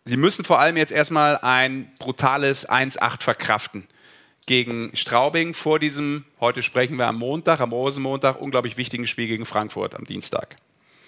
Sie 0.09 0.17
müssen 0.17 0.43
vor 0.43 0.59
allem 0.59 0.75
jetzt 0.75 0.91
erstmal 0.91 1.37
ein 1.37 1.91
brutales 1.99 2.67
1-8 2.67 3.21
verkraften 3.21 3.87
gegen 4.47 4.89
Straubing 4.95 5.53
vor 5.53 5.77
diesem, 5.77 6.25
heute 6.39 6.63
sprechen 6.63 6.97
wir 6.97 7.05
am 7.05 7.17
Montag, 7.17 7.59
am 7.59 7.71
Rosenmontag, 7.71 8.41
unglaublich 8.41 8.75
wichtigen 8.75 9.05
Spiel 9.05 9.27
gegen 9.27 9.45
Frankfurt 9.45 9.93
am 9.93 10.05
Dienstag. 10.05 10.55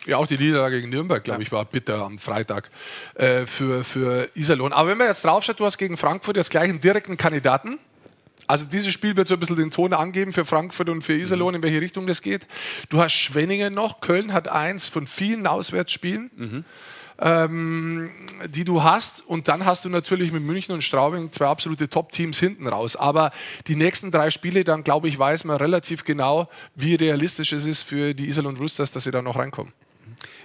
Ja, 0.06 0.18
auch 0.18 0.28
die 0.28 0.38
Niederlage 0.38 0.82
gegen 0.82 0.92
Nürnberg, 0.92 1.24
glaube 1.24 1.42
ja. 1.42 1.48
ich, 1.48 1.52
war 1.52 1.66
bitter 1.66 2.04
am 2.04 2.20
Freitag 2.20 2.70
äh, 3.16 3.48
für, 3.48 3.84
für 3.84 4.30
Iserlohn. 4.36 4.72
Aber 4.72 4.90
wenn 4.90 5.00
man 5.00 5.08
jetzt 5.08 5.26
draufschaut, 5.26 5.60
du 5.60 5.66
hast 5.66 5.80
gegen 5.80 5.98
Frankfurt 5.98 6.38
jetzt 6.38 6.52
gleich 6.52 6.70
einen 6.70 6.80
direkten 6.80 7.18
Kandidaten. 7.18 7.80
Also 8.46 8.66
dieses 8.66 8.94
Spiel 8.94 9.16
wird 9.16 9.28
so 9.28 9.34
ein 9.34 9.40
bisschen 9.40 9.56
den 9.56 9.72
Ton 9.72 9.94
angeben 9.94 10.32
für 10.32 10.46
Frankfurt 10.46 10.90
und 10.90 11.02
für 11.02 11.14
Iserlohn, 11.14 11.54
mhm. 11.54 11.56
in 11.56 11.64
welche 11.64 11.82
Richtung 11.82 12.06
das 12.06 12.22
geht. 12.22 12.46
Du 12.90 13.02
hast 13.02 13.14
Schwenningen 13.14 13.74
noch, 13.74 14.00
Köln 14.00 14.32
hat 14.32 14.48
eins 14.48 14.90
von 14.90 15.08
vielen 15.08 15.48
Auswärtsspielen. 15.48 16.30
Mhm 16.36 16.66
ähm, 17.22 18.10
die 18.48 18.66
du 18.66 18.84
hast. 18.84 19.26
Und 19.26 19.48
dann 19.48 19.66
hast 19.66 19.86
du 19.86 19.90
natürlich 19.90 20.32
mit 20.32 20.44
München 20.44 20.74
und 20.74 20.84
Straubing 20.84 21.32
zwei 21.32 21.46
absolute 21.46 21.90
Top-Teams 21.90 22.40
hinten 22.40 22.68
raus. 22.68 22.96
Aber 22.96 23.32
die 23.68 23.76
nächsten 23.76 24.12
drei 24.12 24.32
Spiele, 24.32 24.64
dann 24.64 24.84
glaube 24.84 25.08
ich, 25.08 25.18
weiß 25.18 25.44
man 25.44 25.58
relativ 25.58 26.04
genau, 26.04 26.50
wie 26.76 26.96
realistisch 26.96 27.54
es 27.54 27.66
ist 27.66 27.84
für 27.84 28.14
die 28.14 28.28
Isel 28.28 28.48
und 28.48 28.60
Roosters, 28.60 28.92
dass 28.92 29.04
sie 29.04 29.12
da 29.12 29.22
noch 29.22 29.38
reinkommen. 29.38 29.72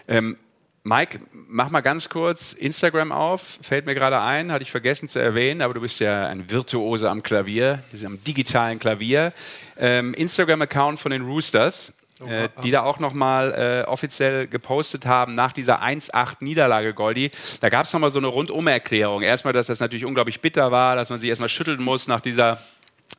Ähm, 0.07 0.37
Mike, 0.85 1.19
mach 1.33 1.69
mal 1.71 1.81
ganz 1.81 2.09
kurz 2.09 2.53
Instagram 2.53 3.11
auf. 3.11 3.59
Fällt 3.61 3.87
mir 3.87 3.95
gerade 3.97 4.21
ein, 4.21 4.53
hatte 4.53 4.63
ich 4.63 4.71
vergessen 4.71 5.09
zu 5.09 5.19
erwähnen, 5.19 5.61
aber 5.61 5.75
du 5.75 5.81
bist 5.81 5.99
ja 5.99 6.29
ein 6.29 6.49
Virtuose 6.49 7.11
am 7.11 7.25
Klavier, 7.25 7.83
am 8.05 8.23
digitalen 8.23 8.79
Klavier. 8.79 9.33
Ähm, 9.77 10.15
Instagram-Account 10.15 11.01
von 11.01 11.11
den 11.11 11.23
Roosters. 11.23 11.93
Oh, 12.21 12.27
äh, 12.27 12.49
die 12.63 12.71
da 12.71 12.83
auch 12.83 12.99
nochmal 12.99 13.85
äh, 13.87 13.89
offiziell 13.89 14.47
gepostet 14.47 15.05
haben 15.05 15.35
nach 15.35 15.53
dieser 15.53 15.83
1-8-Niederlage, 15.83 16.95
Goldi. 16.95 17.31
Da 17.61 17.69
gab 17.69 17.85
es 17.85 17.93
nochmal 17.93 18.11
so 18.11 18.19
eine 18.19 18.29
Rundumerklärung. 18.29 19.21
Erstmal, 19.21 19.53
dass 19.53 19.67
das 19.67 19.81
natürlich 19.81 20.07
unglaublich 20.07 20.41
bitter 20.41 20.73
war, 20.73 20.97
dass 20.97 21.11
man 21.11 21.19
sich 21.19 21.29
erstmal 21.29 21.51
schütteln 21.51 21.83
muss 21.83 22.09
nach 22.09 22.23
dieser 22.23 22.59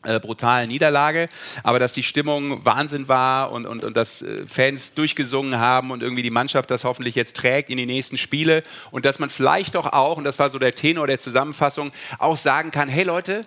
äh, 0.04 0.20
brutalen 0.20 0.70
Niederlage, 0.70 1.30
aber 1.64 1.80
dass 1.80 1.94
die 1.94 2.04
Stimmung 2.04 2.66
Wahnsinn 2.66 3.08
war 3.08 3.52
und, 3.52 3.66
und, 3.66 3.84
und 3.84 3.96
dass 3.96 4.22
äh, 4.22 4.44
Fans 4.48 4.94
durchgesungen 4.94 5.60
haben 5.60 5.92
und 5.92 6.02
irgendwie 6.02 6.24
die 6.24 6.32
Mannschaft 6.32 6.72
das 6.72 6.84
hoffentlich 6.84 7.16
jetzt 7.16 7.36
trägt 7.36 7.70
in 7.70 7.78
die 7.78 7.86
nächsten 7.86 8.18
Spiele 8.18 8.64
und 8.92 9.06
dass 9.06 9.20
man 9.20 9.30
vielleicht 9.30 9.76
doch 9.76 9.86
auch, 9.86 10.18
und 10.18 10.24
das 10.24 10.40
war 10.40 10.50
so 10.50 10.60
der 10.60 10.74
Tenor 10.74 11.08
der 11.08 11.20
Zusammenfassung, 11.20 11.92
auch 12.20 12.38
sagen 12.38 12.72
kann, 12.72 12.90
hey 12.90 13.04
Leute, 13.04 13.46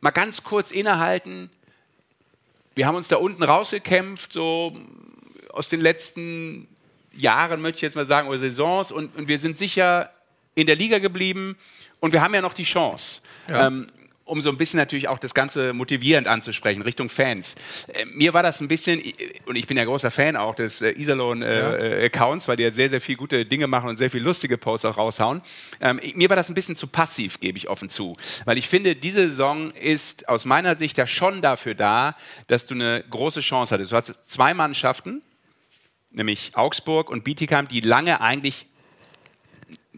mal 0.00 0.10
ganz 0.10 0.42
kurz 0.42 0.70
innehalten, 0.70 1.50
wir 2.74 2.86
haben 2.86 2.94
uns 2.94 3.08
da 3.08 3.16
unten 3.16 3.42
rausgekämpft, 3.42 4.32
so 4.32 4.72
aus 5.50 5.68
den 5.68 5.80
letzten 5.80 6.68
Jahren, 7.12 7.60
möchte 7.60 7.76
ich 7.76 7.82
jetzt 7.82 7.96
mal 7.96 8.06
sagen, 8.06 8.28
oder 8.28 8.38
Saisons, 8.38 8.92
und, 8.92 9.16
und 9.16 9.28
wir 9.28 9.38
sind 9.38 9.58
sicher 9.58 10.10
in 10.54 10.66
der 10.66 10.76
Liga 10.76 10.98
geblieben 10.98 11.56
und 12.00 12.12
wir 12.12 12.22
haben 12.22 12.34
ja 12.34 12.40
noch 12.40 12.54
die 12.54 12.64
Chance. 12.64 13.22
Ja. 13.48 13.66
Ähm, 13.66 13.90
um 14.30 14.40
so 14.40 14.48
ein 14.48 14.56
bisschen 14.56 14.78
natürlich 14.78 15.08
auch 15.08 15.18
das 15.18 15.34
Ganze 15.34 15.72
motivierend 15.72 16.28
anzusprechen, 16.28 16.82
Richtung 16.82 17.08
Fans. 17.08 17.56
Äh, 17.88 18.04
mir 18.06 18.32
war 18.32 18.42
das 18.42 18.60
ein 18.60 18.68
bisschen, 18.68 19.02
und 19.44 19.56
ich 19.56 19.66
bin 19.66 19.76
ja 19.76 19.84
großer 19.84 20.10
Fan 20.10 20.36
auch 20.36 20.54
des 20.54 20.80
äh, 20.80 20.92
Iserlohn-Accounts, 20.92 22.44
äh, 22.44 22.46
ja. 22.46 22.48
weil 22.48 22.56
die 22.56 22.62
ja 22.62 22.70
sehr, 22.70 22.90
sehr 22.90 23.00
viele 23.00 23.18
gute 23.18 23.44
Dinge 23.44 23.66
machen 23.66 23.88
und 23.88 23.96
sehr 23.96 24.10
viele 24.10 24.24
lustige 24.24 24.56
Posts 24.56 24.84
auch 24.86 24.98
raushauen. 24.98 25.42
Ähm, 25.80 26.00
mir 26.14 26.28
war 26.30 26.36
das 26.36 26.48
ein 26.48 26.54
bisschen 26.54 26.76
zu 26.76 26.86
passiv, 26.86 27.40
gebe 27.40 27.58
ich 27.58 27.68
offen 27.68 27.90
zu. 27.90 28.16
Weil 28.44 28.56
ich 28.56 28.68
finde, 28.68 28.94
diese 28.94 29.28
Saison 29.28 29.72
ist 29.72 30.28
aus 30.28 30.44
meiner 30.44 30.76
Sicht 30.76 30.96
ja 30.96 31.06
schon 31.06 31.42
dafür 31.42 31.74
da, 31.74 32.16
dass 32.46 32.66
du 32.66 32.74
eine 32.74 33.04
große 33.10 33.40
Chance 33.40 33.74
hattest. 33.74 33.90
Du 33.90 33.96
hast 33.96 34.30
zwei 34.30 34.54
Mannschaften, 34.54 35.22
nämlich 36.12 36.52
Augsburg 36.54 37.10
und 37.10 37.24
Bietigheim, 37.24 37.66
die 37.66 37.80
lange 37.80 38.20
eigentlich 38.20 38.66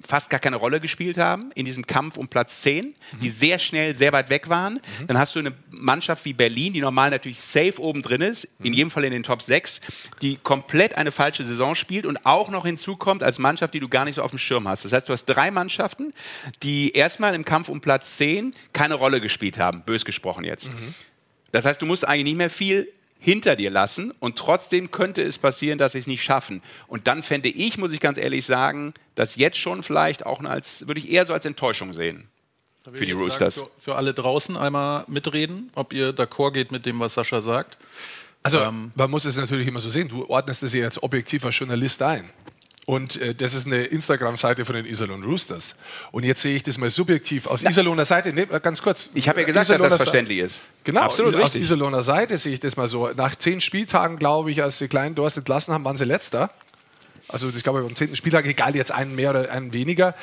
fast 0.00 0.31
gar 0.31 0.40
keine 0.40 0.57
Rolle 0.57 0.81
gespielt 0.81 1.18
haben 1.18 1.52
in 1.55 1.66
diesem 1.66 1.87
Kampf 1.87 2.16
um 2.16 2.28
Platz 2.28 2.62
10, 2.62 2.87
mhm. 2.87 3.20
die 3.20 3.28
sehr 3.28 3.59
schnell 3.59 3.94
sehr 3.94 4.12
weit 4.12 4.31
weg 4.31 4.48
waren. 4.48 4.74
Mhm. 5.00 5.07
Dann 5.07 5.18
hast 5.18 5.35
du 5.35 5.38
eine 5.38 5.52
Mannschaft 5.70 6.24
wie 6.24 6.33
Berlin, 6.33 6.72
die 6.72 6.81
normal 6.81 7.11
natürlich 7.11 7.42
safe 7.42 7.81
oben 7.81 8.02
drin 8.02 8.22
ist, 8.22 8.48
mhm. 8.59 8.66
in 8.66 8.72
jedem 8.72 8.90
Fall 8.90 9.05
in 9.05 9.12
den 9.12 9.22
Top 9.22 9.42
6, 9.42 9.81
die 10.22 10.37
komplett 10.37 10.96
eine 10.96 11.11
falsche 11.11 11.44
Saison 11.44 11.74
spielt 11.74 12.07
und 12.07 12.24
auch 12.24 12.50
noch 12.50 12.64
hinzukommt 12.64 13.22
als 13.22 13.38
Mannschaft, 13.38 13.74
die 13.74 13.81
du 13.81 13.88
gar 13.88 14.05
nicht 14.05 14.14
so 14.14 14.22
auf 14.22 14.31
dem 14.31 14.38
Schirm 14.38 14.66
hast. 14.66 14.85
Das 14.85 14.92
heißt, 14.92 15.09
du 15.09 15.12
hast 15.12 15.26
drei 15.26 15.50
Mannschaften, 15.50 16.14
die 16.62 16.92
erstmal 16.92 17.35
im 17.35 17.44
Kampf 17.44 17.68
um 17.68 17.81
Platz 17.81 18.16
10 18.16 18.55
keine 18.72 18.94
Rolle 18.94 19.20
gespielt 19.20 19.59
haben, 19.59 19.83
bös 19.83 20.05
gesprochen 20.05 20.44
jetzt. 20.44 20.72
Mhm. 20.72 20.94
Das 21.52 21.66
heißt, 21.66 21.83
du 21.83 21.87
musst 21.87 22.09
eigentlich 22.09 22.24
nicht 22.24 22.38
mehr 22.38 22.50
viel 22.50 22.88
hinter 23.22 23.54
dir 23.54 23.70
lassen 23.70 24.12
und 24.18 24.37
trotzdem 24.37 24.90
könnte 24.90 25.22
es 25.22 25.38
passieren, 25.38 25.78
dass 25.78 25.92
sie 25.92 25.98
es 25.98 26.08
nicht 26.08 26.22
schaffen. 26.22 26.61
Und 26.88 27.06
dann 27.06 27.22
fände 27.22 27.48
ich, 27.48 27.78
muss 27.78 27.92
ich 27.92 28.00
ganz 28.00 28.18
ehrlich 28.18 28.44
sagen, 28.44 28.94
das 29.14 29.37
jetzt 29.37 29.58
schon 29.58 29.85
vielleicht 29.85 30.26
auch 30.26 30.42
als, 30.42 30.88
würde 30.88 30.98
ich 30.98 31.11
eher 31.11 31.24
so 31.24 31.32
als 31.32 31.46
Enttäuschung 31.46 31.92
sehen. 31.92 32.28
Für 32.92 33.06
die 33.06 33.12
Roosters. 33.12 33.54
Sagen, 33.54 33.68
für, 33.76 33.82
für, 33.82 33.94
alle 33.94 34.12
draußen 34.12 34.56
einmal 34.56 35.04
mitreden, 35.06 35.70
ob 35.76 35.92
ihr 35.92 36.12
d'accord 36.12 36.52
geht 36.52 36.72
mit 36.72 36.85
dem, 36.85 36.98
was 36.98 37.14
Sascha 37.14 37.40
sagt. 37.40 37.78
Also, 38.42 38.58
ähm, 38.58 38.90
man 38.96 39.08
muss 39.08 39.24
es 39.24 39.37
natürlich 39.37 39.68
immer 39.68 39.78
so 39.78 39.88
sehen. 39.88 40.08
Du 40.08 40.28
ordnest 40.28 40.64
es 40.64 40.74
ja 40.74 40.80
jetzt 40.80 41.00
objektiv 41.00 41.44
als 41.44 41.56
Journalist 41.56 42.02
ein. 42.02 42.24
Und 42.85 43.21
äh, 43.21 43.35
das 43.35 43.55
ist 43.55 43.66
eine 43.66 43.85
Instagram-Seite 43.85 44.64
von 44.64 44.75
den 44.75 44.87
Iserlohn 44.87 45.23
Roosters. 45.23 45.77
Und 46.11 46.25
jetzt 46.25 46.42
sehe 46.42 46.57
ich 46.57 46.64
das 46.64 46.79
mal 46.79 46.90
subjektiv 46.90 47.47
aus 47.47 47.62
ja. 47.62 47.71
Iserlohner 47.71 48.05
Seite. 48.05 48.33
Nee, 48.33 48.47
ganz 48.61 48.83
kurz. 48.83 49.09
Ich 49.14 49.29
habe 49.29 49.40
ja 49.40 49.47
gesagt, 49.47 49.66
Iserlohner 49.66 49.88
dass 49.88 49.99
das 49.99 50.09
verständlich 50.09 50.38
ist. 50.38 50.61
Genau, 50.83 51.03
Absolut 51.03 51.35
aus 51.37 51.45
richtig. 51.45 51.62
Iserlohner 51.62 52.03
Seite 52.03 52.38
sehe 52.38 52.53
ich 52.53 52.61
das 52.61 52.77
mal 52.77 52.88
so. 52.88 53.11
Nach 53.16 53.37
zehn 53.37 53.61
Spieltagen, 53.61 54.16
glaube 54.18 54.51
ich, 54.51 54.62
als 54.62 54.79
sie 54.79 54.88
Kleinen 54.88 55.14
Dorst 55.14 55.37
entlassen 55.37 55.73
haben, 55.73 55.85
waren 55.85 55.97
sie 55.97 56.05
letzter. 56.05 56.51
Also 57.29 57.49
ich 57.49 57.62
glaube 57.62 57.83
beim 57.83 57.97
zehnten 57.97 58.16
Spieltag, 58.16 58.45
egal 58.47 58.75
jetzt 58.75 58.92
einen 58.92 59.14
mehr 59.14 59.31
oder 59.31 59.51
einen 59.51 59.73
weniger. 59.73 60.14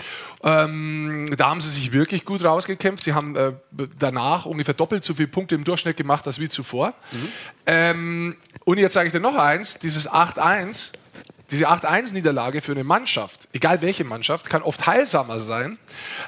Ähm, 0.43 1.33
da 1.37 1.49
haben 1.49 1.61
sie 1.61 1.69
sich 1.69 1.91
wirklich 1.91 2.25
gut 2.25 2.43
rausgekämpft. 2.43 3.03
Sie 3.03 3.13
haben 3.13 3.35
äh, 3.35 3.53
danach 3.97 4.45
ungefähr 4.45 4.73
doppelt 4.73 5.03
so 5.03 5.13
viele 5.13 5.27
Punkte 5.27 5.55
im 5.55 5.63
Durchschnitt 5.63 5.97
gemacht 5.97 6.27
als 6.27 6.39
wie 6.39 6.49
zuvor. 6.49 6.93
Mhm. 7.11 7.27
Ähm, 7.65 8.37
und 8.65 8.77
jetzt 8.77 8.93
sage 8.93 9.07
ich 9.07 9.13
dir 9.13 9.19
noch 9.19 9.35
eins, 9.35 9.79
dieses 9.79 10.09
8-1 10.09 10.91
diese 11.51 11.69
8-1-Niederlage 11.69 12.61
für 12.61 12.73
eine 12.73 12.83
Mannschaft, 12.83 13.47
egal 13.53 13.81
welche 13.81 14.03
Mannschaft, 14.03 14.49
kann 14.49 14.61
oft 14.61 14.85
heilsamer 14.85 15.39
sein 15.39 15.77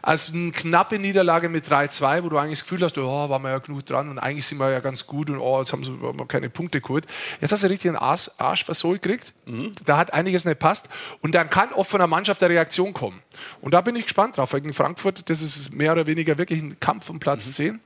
als 0.01 0.33
eine 0.33 0.51
knappe 0.51 0.99
Niederlage 0.99 1.49
mit 1.49 1.67
3-2, 1.67 2.23
wo 2.23 2.29
du 2.29 2.37
eigentlich 2.37 2.59
das 2.59 2.67
Gefühl 2.67 2.83
hast, 2.83 2.97
oh, 2.97 3.29
waren 3.29 3.41
wir 3.41 3.49
ja 3.49 3.59
genug 3.59 3.85
dran 3.85 4.09
und 4.09 4.19
eigentlich 4.19 4.45
sind 4.45 4.59
wir 4.59 4.69
ja 4.69 4.79
ganz 4.79 5.05
gut 5.05 5.29
und 5.29 5.39
oh, 5.39 5.59
jetzt 5.59 5.71
haben 5.71 5.83
sie 5.83 5.93
keine 6.27 6.49
Punkte 6.49 6.81
geholt. 6.81 7.05
Jetzt 7.39 7.51
hast 7.51 7.63
du 7.63 7.67
richtig 7.67 7.89
einen 7.89 7.97
Arsch, 7.97 8.29
Arsch 8.37 8.65
versohlt 8.65 9.01
gekriegt. 9.01 9.33
Mhm. 9.45 9.71
Da 9.85 9.97
hat 9.97 10.13
einiges 10.13 10.45
nicht 10.45 10.59
passt. 10.59 10.89
Und 11.21 11.35
dann 11.35 11.49
kann 11.49 11.73
oft 11.73 11.89
von 11.89 11.99
der 11.99 12.07
Mannschaft 12.07 12.41
eine 12.43 12.53
Reaktion 12.53 12.93
kommen. 12.93 13.21
Und 13.61 13.73
da 13.73 13.81
bin 13.81 13.95
ich 13.95 14.05
gespannt 14.05 14.37
drauf. 14.37 14.51
Gegen 14.51 14.73
Frankfurt, 14.73 15.29
das 15.29 15.41
ist 15.41 15.73
mehr 15.73 15.91
oder 15.93 16.07
weniger 16.07 16.37
wirklich 16.37 16.61
ein 16.61 16.79
Kampf 16.79 17.09
um 17.09 17.19
Platz 17.19 17.45
mhm. 17.47 17.51
10. 17.51 17.79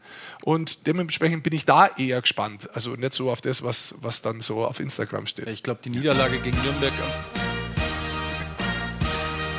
Und 0.46 0.86
dementsprechend 0.86 1.42
bin 1.42 1.54
ich 1.54 1.66
da 1.66 1.88
eher 1.88 2.22
gespannt. 2.22 2.70
Also 2.76 2.92
nicht 2.92 3.16
so 3.16 3.32
auf 3.32 3.42
das, 3.42 3.64
was, 3.64 3.96
was 4.02 4.22
dann 4.22 4.42
so 4.42 4.64
auf 4.64 4.80
Instagram 4.80 5.26
steht. 5.26 5.48
Ich 5.48 5.64
glaube, 5.64 5.80
die 5.84 5.90
Niederlage 5.90 6.38
gegen 6.38 6.56
Nürnberg 6.62 6.94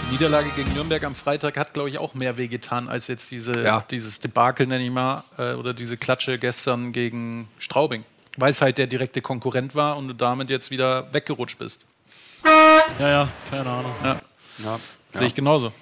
die 0.06 0.12
Niederlage 0.12 0.48
gegen 0.50 0.72
Nürnberg 0.74 1.02
am 1.02 1.16
Freitag 1.16 1.56
hat, 1.56 1.74
glaube 1.74 1.88
ich, 1.88 1.98
auch 1.98 2.14
mehr 2.14 2.36
wehgetan 2.36 2.88
als 2.88 3.08
jetzt 3.08 3.32
diese, 3.32 3.64
ja. 3.64 3.84
dieses 3.90 4.20
Debakel, 4.20 4.68
nenne 4.68 4.84
ich 4.84 4.92
mal, 4.92 5.24
äh, 5.36 5.54
oder 5.54 5.74
diese 5.74 5.96
Klatsche 5.96 6.38
gestern 6.38 6.92
gegen 6.92 7.48
Straubing. 7.58 8.04
Weil 8.36 8.50
es 8.50 8.62
halt 8.62 8.78
der 8.78 8.86
direkte 8.86 9.20
Konkurrent 9.20 9.74
war 9.74 9.96
und 9.96 10.06
du 10.06 10.14
damit 10.14 10.50
jetzt 10.50 10.70
wieder 10.70 11.12
weggerutscht 11.12 11.58
bist. 11.58 11.84
Ja, 13.00 13.08
ja, 13.08 13.28
keine 13.50 13.68
Ahnung. 13.68 13.92
Ja. 14.04 14.20
Ja. 14.58 14.80
Sehe 15.12 15.26
ich 15.26 15.34
genauso. 15.34 15.72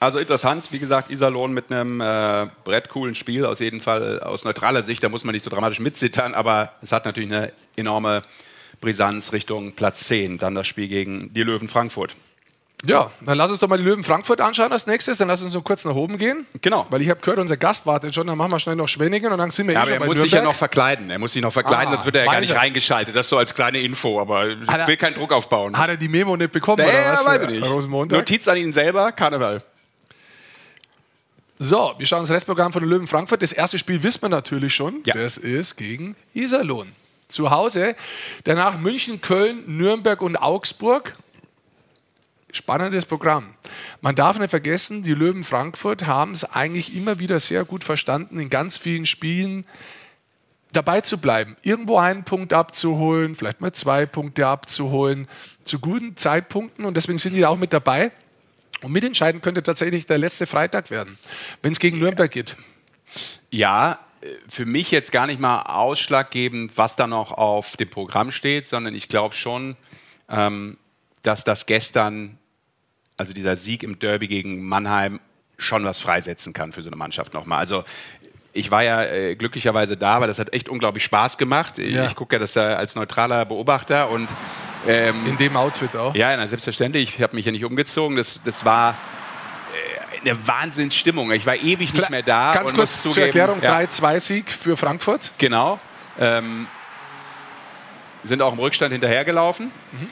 Also 0.00 0.18
interessant, 0.18 0.64
wie 0.70 0.78
gesagt, 0.78 1.10
Iserlohn 1.10 1.52
mit 1.52 1.70
einem 1.70 2.00
äh, 2.00 2.48
brettcoolen 2.64 3.14
Spiel, 3.14 3.44
aus 3.44 3.58
jeden 3.58 3.82
Fall 3.82 4.20
aus 4.20 4.44
neutraler 4.44 4.82
Sicht, 4.82 5.04
da 5.04 5.10
muss 5.10 5.24
man 5.24 5.34
nicht 5.34 5.42
so 5.42 5.50
dramatisch 5.50 5.78
mitsittern, 5.78 6.32
aber 6.32 6.72
es 6.80 6.90
hat 6.90 7.04
natürlich 7.04 7.30
eine 7.30 7.52
enorme 7.76 8.22
Brisanz 8.80 9.34
Richtung 9.34 9.72
Platz 9.72 10.04
10, 10.06 10.38
dann 10.38 10.54
das 10.54 10.66
Spiel 10.66 10.88
gegen 10.88 11.34
die 11.34 11.42
Löwen 11.42 11.68
Frankfurt. 11.68 12.16
Ja, 12.86 13.10
dann 13.20 13.36
lass 13.36 13.50
uns 13.50 13.60
doch 13.60 13.68
mal 13.68 13.76
die 13.76 13.84
Löwen 13.84 14.04
Frankfurt 14.04 14.40
anschauen 14.40 14.72
als 14.72 14.86
nächstes. 14.86 15.18
Dann 15.18 15.28
lass 15.28 15.42
uns 15.42 15.52
so 15.52 15.60
kurz 15.60 15.84
nach 15.84 15.94
oben 15.94 16.16
gehen. 16.16 16.46
Genau. 16.62 16.86
Weil 16.88 17.02
ich 17.02 17.10
habe 17.10 17.20
gehört, 17.20 17.38
unser 17.38 17.58
Gast 17.58 17.84
wartet 17.84 18.14
schon. 18.14 18.26
Dann 18.26 18.38
machen 18.38 18.52
wir 18.52 18.58
schnell 18.58 18.76
noch 18.76 18.88
Schwenningen 18.88 19.30
und 19.32 19.38
dann 19.38 19.50
sind 19.50 19.66
wir 19.66 19.74
ja, 19.74 19.80
eh 19.80 19.82
aber 19.82 19.90
schon 19.90 20.00
er 20.00 20.06
muss 20.06 20.16
Nürnberg. 20.16 20.22
sich 20.22 20.32
ja 20.32 20.42
noch 20.42 20.54
verkleiden. 20.54 21.10
Er 21.10 21.18
muss 21.18 21.34
sich 21.34 21.42
noch 21.42 21.52
verkleiden, 21.52 21.88
ah, 21.88 21.90
sonst 21.96 22.06
wird 22.06 22.16
er 22.16 22.24
ja 22.24 22.32
gar 22.32 22.40
nicht 22.40 22.54
reingeschaltet. 22.54 23.14
Das 23.14 23.28
so 23.28 23.36
als 23.36 23.54
kleine 23.54 23.80
Info, 23.80 24.18
aber 24.18 24.48
ich 24.48 24.86
will 24.86 24.96
keinen 24.96 25.14
Druck 25.14 25.32
aufbauen. 25.32 25.76
Hat 25.76 25.90
er 25.90 25.96
die 25.98 26.08
Memo 26.08 26.36
nicht 26.36 26.52
bekommen 26.52 26.82
nee, 26.82 26.90
oder 26.90 27.12
was? 27.12 27.26
weiß 27.26 27.42
ich 27.42 27.50
nicht. 27.50 27.70
Rosenmontag? 27.70 28.18
Notiz 28.18 28.48
an 28.48 28.56
ihn 28.56 28.72
selber, 28.72 29.12
Karneval. 29.12 29.62
So, 31.62 31.92
wir 31.98 32.06
schauen 32.06 32.22
das 32.22 32.30
Restprogramm 32.30 32.72
von 32.72 32.82
den 32.82 32.88
Löwen 32.88 33.06
Frankfurt. 33.06 33.42
Das 33.42 33.52
erste 33.52 33.78
Spiel 33.78 34.02
wissen 34.02 34.22
wir 34.22 34.30
natürlich 34.30 34.74
schon. 34.74 35.02
Ja. 35.04 35.12
Das 35.12 35.36
ist 35.36 35.76
gegen 35.76 36.16
Iserlohn. 36.32 36.90
Zu 37.28 37.50
Hause. 37.50 37.96
Danach 38.44 38.78
München, 38.78 39.20
Köln, 39.20 39.64
Nürnberg 39.66 40.22
und 40.22 40.36
Augsburg. 40.36 41.18
Spannendes 42.50 43.04
Programm. 43.04 43.48
Man 44.00 44.14
darf 44.14 44.38
nicht 44.38 44.48
vergessen, 44.48 45.02
die 45.02 45.12
Löwen 45.12 45.44
Frankfurt 45.44 46.06
haben 46.06 46.32
es 46.32 46.44
eigentlich 46.44 46.96
immer 46.96 47.18
wieder 47.18 47.38
sehr 47.40 47.66
gut 47.66 47.84
verstanden, 47.84 48.40
in 48.40 48.48
ganz 48.48 48.78
vielen 48.78 49.04
Spielen 49.04 49.66
dabei 50.72 51.02
zu 51.02 51.18
bleiben, 51.18 51.58
irgendwo 51.60 51.98
einen 51.98 52.24
Punkt 52.24 52.54
abzuholen, 52.54 53.36
vielleicht 53.36 53.60
mal 53.60 53.72
zwei 53.72 54.06
Punkte 54.06 54.46
abzuholen, 54.46 55.28
zu 55.64 55.78
guten 55.78 56.16
Zeitpunkten 56.16 56.86
und 56.86 56.96
deswegen 56.96 57.18
sind 57.18 57.34
die 57.34 57.44
auch 57.44 57.58
mit 57.58 57.74
dabei. 57.74 58.12
Und 58.82 58.92
mitentscheiden 58.92 59.40
könnte 59.40 59.62
tatsächlich 59.62 60.06
der 60.06 60.18
letzte 60.18 60.46
Freitag 60.46 60.90
werden, 60.90 61.18
wenn 61.62 61.72
es 61.72 61.78
gegen 61.78 61.98
Nürnberg 61.98 62.30
geht. 62.30 62.56
Ja, 63.50 63.98
für 64.48 64.66
mich 64.66 64.90
jetzt 64.90 65.12
gar 65.12 65.26
nicht 65.26 65.40
mal 65.40 65.62
ausschlaggebend, 65.62 66.76
was 66.76 66.96
da 66.96 67.06
noch 67.06 67.32
auf 67.32 67.76
dem 67.76 67.88
Programm 67.88 68.32
steht, 68.32 68.66
sondern 68.66 68.94
ich 68.94 69.08
glaube 69.08 69.34
schon, 69.34 69.76
ähm, 70.28 70.76
dass 71.22 71.44
das 71.44 71.66
gestern, 71.66 72.38
also 73.16 73.32
dieser 73.32 73.56
Sieg 73.56 73.82
im 73.82 73.98
Derby 73.98 74.28
gegen 74.28 74.62
Mannheim, 74.62 75.20
schon 75.56 75.84
was 75.84 76.00
freisetzen 76.00 76.52
kann 76.52 76.72
für 76.72 76.82
so 76.82 76.88
eine 76.88 76.96
Mannschaft 76.96 77.34
nochmal. 77.34 77.58
Also 77.58 77.84
ich 78.52 78.70
war 78.70 78.82
ja 78.82 79.02
äh, 79.04 79.36
glücklicherweise 79.36 79.96
da, 79.96 80.20
weil 80.20 80.28
das 80.28 80.38
hat 80.38 80.52
echt 80.52 80.68
unglaublich 80.68 81.04
Spaß 81.04 81.38
gemacht. 81.38 81.78
Ja. 81.78 82.06
Ich 82.06 82.16
gucke 82.16 82.36
ja 82.36 82.40
das 82.40 82.54
ja 82.54 82.74
als 82.74 82.94
neutraler 82.94 83.44
Beobachter 83.44 84.10
und 84.10 84.28
ähm, 84.86 85.26
in 85.26 85.36
dem 85.36 85.56
Outfit 85.56 85.94
auch. 85.94 86.14
Ja, 86.14 86.36
na, 86.36 86.48
selbstverständlich. 86.48 87.16
Ich 87.16 87.22
habe 87.22 87.36
mich 87.36 87.44
ja 87.44 87.52
nicht 87.52 87.64
umgezogen. 87.64 88.16
Das, 88.16 88.40
das 88.44 88.64
war 88.64 88.96
äh, 89.72 90.20
eine 90.20 90.48
Wahnsinnsstimmung. 90.48 91.30
Ich 91.32 91.46
war 91.46 91.56
ewig 91.56 91.94
nicht 91.94 92.10
mehr 92.10 92.22
da. 92.22 92.52
Ganz 92.52 92.72
kurz 92.72 93.02
zur 93.02 93.16
Erklärung: 93.16 93.62
ja. 93.62 93.78
3-2-Sieg 93.78 94.50
für 94.50 94.76
Frankfurt. 94.76 95.32
Genau. 95.38 95.78
Ähm, 96.18 96.66
sind 98.24 98.42
auch 98.42 98.52
im 98.52 98.58
Rückstand 98.58 98.92
hinterhergelaufen. 98.92 99.70
Mhm 99.92 100.08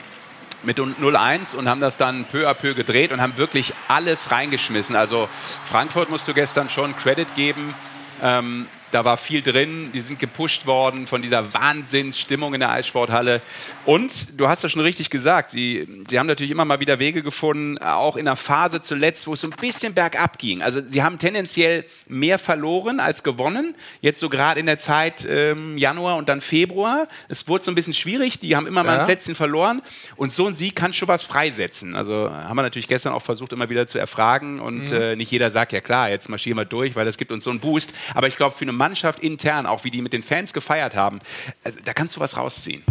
mit 0.61 0.77
0-1 0.77 1.55
und 1.55 1.69
haben 1.69 1.79
das 1.79 1.97
dann 1.97 2.25
peu 2.25 2.49
à 2.49 2.53
peu 2.53 2.73
gedreht 2.73 3.11
und 3.13 3.21
haben 3.21 3.37
wirklich 3.37 3.73
alles 3.87 4.31
reingeschmissen. 4.31 4.95
Also 4.95 5.29
Frankfurt 5.63 6.09
musst 6.09 6.27
du 6.27 6.33
gestern 6.33 6.69
schon 6.69 6.97
Credit 6.97 7.33
geben. 7.35 7.73
Ähm, 8.21 8.67
da 8.91 9.05
war 9.05 9.17
viel 9.17 9.41
drin, 9.41 9.91
die 9.93 10.01
sind 10.01 10.19
gepusht 10.19 10.65
worden 10.65 11.07
von 11.07 11.21
dieser 11.21 11.53
Wahnsinnsstimmung 11.53 12.53
in 12.53 12.59
der 12.59 12.71
Eissporthalle. 12.71 13.41
Und 13.85 14.39
du 14.39 14.47
hast 14.47 14.63
ja 14.63 14.69
schon 14.69 14.81
richtig 14.81 15.09
gesagt, 15.09 15.51
sie, 15.51 15.87
sie 16.07 16.19
haben 16.19 16.27
natürlich 16.27 16.51
immer 16.51 16.65
mal 16.65 16.79
wieder 16.79 16.99
Wege 16.99 17.23
gefunden, 17.23 17.77
auch 17.77 18.15
in 18.15 18.25
der 18.25 18.35
Phase 18.35 18.81
zuletzt, 18.81 19.27
wo 19.27 19.33
es 19.33 19.41
so 19.41 19.47
ein 19.47 19.55
bisschen 19.59 19.93
bergab 19.93 20.37
ging. 20.37 20.61
Also 20.61 20.81
sie 20.85 21.03
haben 21.03 21.19
tendenziell 21.19 21.85
mehr 22.07 22.39
verloren 22.39 22.99
als 22.99 23.23
gewonnen. 23.23 23.75
Jetzt 24.01 24.19
so 24.19 24.29
gerade 24.29 24.59
in 24.59 24.65
der 24.65 24.77
Zeit 24.77 25.25
ähm, 25.29 25.77
Januar 25.77 26.17
und 26.17 26.29
dann 26.29 26.41
Februar. 26.41 27.07
Es 27.29 27.47
wurde 27.47 27.63
so 27.63 27.71
ein 27.71 27.75
bisschen 27.75 27.93
schwierig, 27.93 28.39
die 28.39 28.55
haben 28.55 28.67
immer 28.67 28.83
mal 28.83 28.93
ja. 28.93 28.99
ein 28.99 29.05
Plätzchen 29.05 29.35
verloren. 29.35 29.81
Und 30.15 30.33
so 30.33 30.47
ein 30.47 30.55
Sieg 30.55 30.75
kann 30.75 30.93
schon 30.93 31.07
was 31.07 31.23
freisetzen. 31.23 31.95
Also 31.95 32.29
haben 32.31 32.55
wir 32.55 32.63
natürlich 32.63 32.87
gestern 32.87 33.13
auch 33.13 33.21
versucht, 33.21 33.53
immer 33.53 33.69
wieder 33.69 33.87
zu 33.87 33.99
erfragen. 33.99 34.59
Und 34.59 34.91
mhm. 34.91 34.95
äh, 34.95 35.15
nicht 35.15 35.31
jeder 35.31 35.49
sagt, 35.49 35.73
ja 35.73 35.81
klar, 35.81 36.09
jetzt 36.09 36.29
marschieren 36.29 36.57
wir 36.57 36.65
durch, 36.65 36.95
weil 36.95 37.05
das 37.05 37.17
gibt 37.17 37.31
uns 37.31 37.43
so 37.43 37.49
einen 37.49 37.59
Boost. 37.59 37.93
Aber 38.13 38.27
ich 38.27 38.35
glaube, 38.35 38.55
für 38.55 38.63
eine 38.63 38.78
Mannschaft 38.79 39.19
intern, 39.19 39.67
auch 39.67 39.83
wie 39.83 39.91
die 39.91 40.01
mit 40.01 40.13
den 40.13 40.23
Fans 40.23 40.53
gefeiert 40.53 40.95
haben, 40.95 41.19
also, 41.63 41.77
da 41.85 41.93
kannst 41.93 42.15
du 42.15 42.19
was 42.19 42.35
rausziehen. 42.35 42.83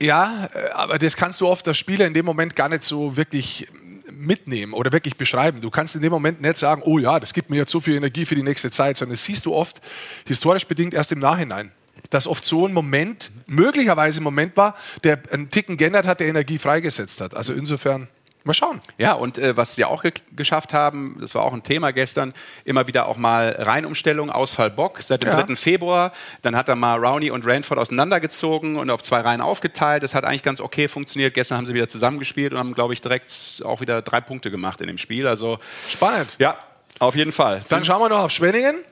Ja, 0.00 0.48
äh, 0.54 0.70
aber 0.70 0.98
das 0.98 1.16
kannst 1.16 1.40
du 1.40 1.48
oft 1.48 1.66
als 1.66 1.76
Spieler 1.76 2.06
in 2.06 2.14
dem 2.14 2.24
Moment 2.24 2.54
gar 2.54 2.68
nicht 2.68 2.84
so 2.84 3.16
wirklich 3.16 3.66
mitnehmen 4.10 4.72
oder 4.72 4.92
wirklich 4.92 5.16
beschreiben. 5.16 5.60
Du 5.60 5.70
kannst 5.70 5.94
in 5.96 6.02
dem 6.02 6.12
Moment 6.12 6.40
nicht 6.40 6.56
sagen, 6.56 6.82
oh 6.84 6.98
ja, 6.98 7.18
das 7.18 7.32
gibt 7.32 7.50
mir 7.50 7.56
jetzt 7.56 7.70
so 7.70 7.80
viel 7.80 7.96
Energie 7.96 8.24
für 8.24 8.34
die 8.34 8.42
nächste 8.42 8.70
Zeit, 8.70 8.96
sondern 8.96 9.14
das 9.14 9.24
siehst 9.24 9.46
du 9.46 9.54
oft 9.54 9.80
historisch 10.26 10.66
bedingt 10.66 10.94
erst 10.94 11.12
im 11.12 11.18
Nachhinein. 11.18 11.72
Dass 12.10 12.26
oft 12.26 12.44
so 12.44 12.66
ein 12.66 12.72
Moment, 12.72 13.30
möglicherweise 13.46 14.20
ein 14.20 14.24
Moment 14.24 14.56
war, 14.56 14.74
der 15.04 15.20
einen 15.30 15.50
Ticken 15.50 15.76
geändert 15.76 16.06
hat, 16.06 16.20
der 16.20 16.28
Energie 16.28 16.58
freigesetzt 16.58 17.20
hat. 17.20 17.34
Also 17.34 17.52
insofern. 17.52 18.08
Mal 18.44 18.54
schauen. 18.54 18.80
Ja, 18.96 19.12
und 19.12 19.36
äh, 19.36 19.56
was 19.56 19.74
sie 19.74 19.84
auch 19.84 20.02
ge 20.02 20.12
geschafft 20.34 20.72
haben, 20.72 21.18
das 21.20 21.34
war 21.34 21.42
auch 21.42 21.52
ein 21.52 21.62
Thema 21.62 21.92
gestern, 21.92 22.32
immer 22.64 22.86
wieder 22.86 23.06
auch 23.06 23.18
mal 23.18 23.54
Reihenumstellung, 23.58 24.30
Ausfall 24.30 24.70
Bock 24.70 25.00
seit 25.02 25.22
dem 25.22 25.30
ja. 25.30 25.42
3. 25.42 25.56
Februar. 25.56 26.12
Dann 26.40 26.56
hat 26.56 26.68
er 26.68 26.76
mal 26.76 26.98
Rowney 26.98 27.30
und 27.30 27.46
Ranford 27.46 27.78
auseinandergezogen 27.78 28.76
und 28.76 28.88
auf 28.88 29.02
zwei 29.02 29.20
Reihen 29.20 29.42
aufgeteilt. 29.42 30.02
Das 30.02 30.14
hat 30.14 30.24
eigentlich 30.24 30.42
ganz 30.42 30.60
okay 30.60 30.88
funktioniert. 30.88 31.34
Gestern 31.34 31.58
haben 31.58 31.66
sie 31.66 31.74
wieder 31.74 31.88
zusammengespielt 31.88 32.52
und 32.52 32.58
haben, 32.58 32.72
glaube 32.72 32.94
ich, 32.94 33.02
direkt 33.02 33.62
auch 33.64 33.82
wieder 33.82 34.00
drei 34.00 34.22
Punkte 34.22 34.50
gemacht 34.50 34.80
in 34.80 34.86
dem 34.86 34.98
Spiel. 34.98 35.26
Also 35.26 35.58
spannend. 35.88 36.36
Ja, 36.38 36.56
auf 36.98 37.16
jeden 37.16 37.32
Fall. 37.32 37.60
Dann 37.68 37.84
schauen 37.84 38.00
wir 38.00 38.08
noch 38.08 38.20
auf 38.20 38.30
Schwenningen. 38.30 38.84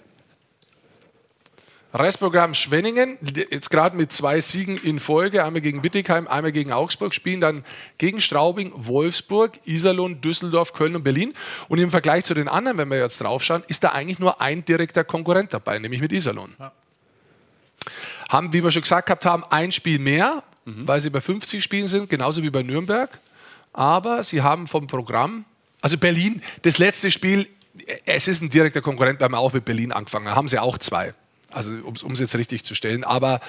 Restprogramm 1.94 2.52
Schwenningen, 2.52 3.16
jetzt 3.50 3.70
gerade 3.70 3.96
mit 3.96 4.12
zwei 4.12 4.42
Siegen 4.42 4.76
in 4.76 5.00
Folge, 5.00 5.42
einmal 5.42 5.62
gegen 5.62 5.80
Bittigheim, 5.80 6.28
einmal 6.28 6.52
gegen 6.52 6.70
Augsburg, 6.70 7.14
spielen 7.14 7.40
dann 7.40 7.64
gegen 7.96 8.20
Straubing, 8.20 8.72
Wolfsburg, 8.74 9.58
Iserlohn, 9.64 10.20
Düsseldorf, 10.20 10.74
Köln 10.74 10.96
und 10.96 11.02
Berlin. 11.02 11.32
Und 11.68 11.78
im 11.78 11.90
Vergleich 11.90 12.26
zu 12.26 12.34
den 12.34 12.46
anderen, 12.46 12.76
wenn 12.76 12.88
wir 12.88 12.98
jetzt 12.98 13.22
draufschauen, 13.22 13.62
ist 13.68 13.84
da 13.84 13.90
eigentlich 13.90 14.18
nur 14.18 14.40
ein 14.42 14.66
direkter 14.66 15.02
Konkurrent 15.02 15.54
dabei, 15.54 15.78
nämlich 15.78 16.02
mit 16.02 16.12
Iserlohn. 16.12 16.54
Ja. 16.58 16.72
Haben, 18.28 18.52
wie 18.52 18.62
wir 18.62 18.70
schon 18.70 18.82
gesagt 18.82 19.06
gehabt 19.06 19.24
haben, 19.24 19.44
ein 19.48 19.72
Spiel 19.72 19.98
mehr, 19.98 20.42
mhm. 20.66 20.86
weil 20.86 21.00
sie 21.00 21.08
bei 21.08 21.22
50 21.22 21.64
Spielen 21.64 21.88
sind, 21.88 22.10
genauso 22.10 22.42
wie 22.42 22.50
bei 22.50 22.62
Nürnberg. 22.62 23.10
Aber 23.72 24.22
sie 24.22 24.42
haben 24.42 24.66
vom 24.66 24.88
Programm, 24.88 25.46
also 25.80 25.96
Berlin, 25.96 26.42
das 26.62 26.76
letzte 26.76 27.10
Spiel, 27.10 27.48
es 28.04 28.28
ist 28.28 28.42
ein 28.42 28.50
direkter 28.50 28.82
Konkurrent, 28.82 29.20
weil 29.20 29.30
wir 29.30 29.38
auch 29.38 29.54
mit 29.54 29.64
Berlin 29.64 29.92
angefangen 29.92 30.26
haben, 30.26 30.36
haben 30.36 30.48
sie 30.48 30.58
auch 30.58 30.76
zwei. 30.76 31.14
Also 31.50 31.72
um 31.72 32.12
es 32.12 32.20
jetzt 32.20 32.34
richtig 32.36 32.64
zu 32.64 32.74
stellen. 32.74 33.04
Aber 33.04 33.40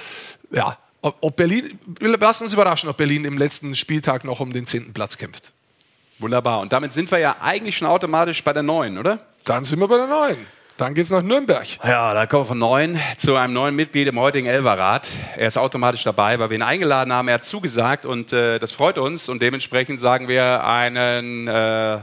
ja, 0.52 0.78
ob, 1.02 1.18
ob 1.22 1.36
Berlin, 1.36 1.80
lassen 2.00 2.46
uns 2.46 2.54
überraschen, 2.54 2.90
ob 2.90 2.98
Berlin 2.98 3.26
im 3.26 3.38
letzten 3.38 3.76
Spieltag 3.76 4.24
noch 4.24 4.40
um 4.40 4.54
den 4.54 4.66
zehnten 4.66 4.94
Platz 4.94 5.18
kämpft. 5.18 5.52
Wunderbar. 6.20 6.60
Und 6.60 6.74
damit 6.74 6.94
sind 6.94 7.10
wir 7.12 7.20
ja 7.20 7.38
eigentlich 7.42 7.78
schon 7.78 7.88
automatisch 7.88 8.44
bei 8.44 8.52
der 8.54 8.64
neuen, 8.64 8.98
oder? 8.98 9.26
Dann 9.46 9.64
sind 9.64 9.80
wir 9.80 9.88
bei 9.88 9.98
der 9.98 10.08
neuen. 10.08 10.38
Dann 10.80 10.94
geht's 10.94 11.10
nach 11.10 11.22
Nürnberg. 11.22 11.68
Ja, 11.86 12.14
da 12.14 12.26
kommen 12.26 12.44
wir 12.44 12.48
von 12.48 12.58
neun 12.58 12.98
zu 13.18 13.36
einem 13.36 13.52
neuen 13.52 13.76
Mitglied 13.76 14.08
im 14.08 14.18
heutigen 14.18 14.48
Elverrat. 14.48 15.10
Er 15.36 15.48
ist 15.48 15.58
automatisch 15.58 16.06
dabei, 16.06 16.40
weil 16.40 16.50
wir 16.50 16.56
ihn 16.56 16.62
eingeladen 16.62 17.12
haben. 17.12 17.28
Er 17.28 17.34
hat 17.34 17.44
zugesagt 17.44 18.06
und 18.06 18.32
äh, 18.32 18.60
das 18.60 18.72
freut 18.72 18.98
uns. 18.98 19.28
Und 19.28 19.42
dementsprechend 19.42 20.00
sagen 20.00 20.30
wir 20.30 20.64
einen, 20.64 21.50
äh, 21.50 21.98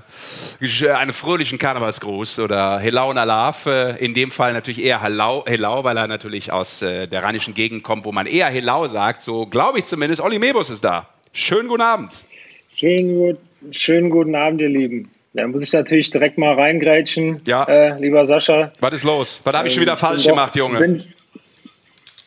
einen 0.92 1.12
fröhlichen 1.14 1.56
Karnevalsgruß 1.56 2.40
oder 2.40 2.78
Helau 2.78 3.08
und 3.08 3.16
Alaf. 3.16 3.64
Äh, 3.64 3.96
in 3.96 4.12
dem 4.12 4.30
Fall 4.30 4.52
natürlich 4.52 4.84
eher 4.84 5.02
Helau, 5.02 5.46
Helau 5.46 5.82
weil 5.82 5.96
er 5.96 6.06
natürlich 6.06 6.52
aus 6.52 6.82
äh, 6.82 7.06
der 7.06 7.22
rheinischen 7.22 7.54
Gegend 7.54 7.82
kommt, 7.82 8.04
wo 8.04 8.12
man 8.12 8.26
eher 8.26 8.48
Helau 8.48 8.86
sagt. 8.88 9.22
So 9.22 9.46
glaube 9.46 9.78
ich 9.78 9.86
zumindest. 9.86 10.20
Olli 10.20 10.38
Mebus 10.38 10.68
ist 10.68 10.84
da. 10.84 11.08
Schönen 11.32 11.68
guten 11.68 11.80
Abend. 11.80 12.26
Schönen, 12.74 13.14
gut, 13.14 13.38
schönen 13.70 14.10
guten 14.10 14.34
Abend, 14.34 14.60
ihr 14.60 14.68
Lieben. 14.68 15.15
Da 15.36 15.46
muss 15.46 15.62
ich 15.62 15.72
natürlich 15.72 16.10
direkt 16.10 16.38
mal 16.38 16.54
reingrätschen, 16.54 17.42
Ja. 17.46 17.64
äh, 17.64 17.98
lieber 18.00 18.24
Sascha. 18.24 18.72
Was 18.80 18.94
ist 18.94 19.04
los? 19.04 19.40
Was 19.44 19.54
habe 19.54 19.68
ich 19.68 19.74
schon 19.74 19.82
wieder 19.82 19.92
Ähm, 19.92 19.98
falsch 19.98 20.24
doch- 20.24 20.30
gemacht, 20.30 20.56
Junge? 20.56 20.78
Bin, 20.78 21.04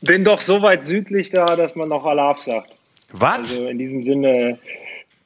bin 0.01 0.23
doch 0.23 0.39
so 0.41 0.61
weit 0.61 0.83
südlich 0.83 1.31
da, 1.31 1.55
dass 1.55 1.75
man 1.75 1.87
noch 1.89 2.05
Alaf 2.05 2.39
sagt. 2.41 2.75
Was? 3.11 3.37
Also 3.51 3.67
in 3.67 3.79
diesem 3.79 4.03
Sinne 4.03 4.59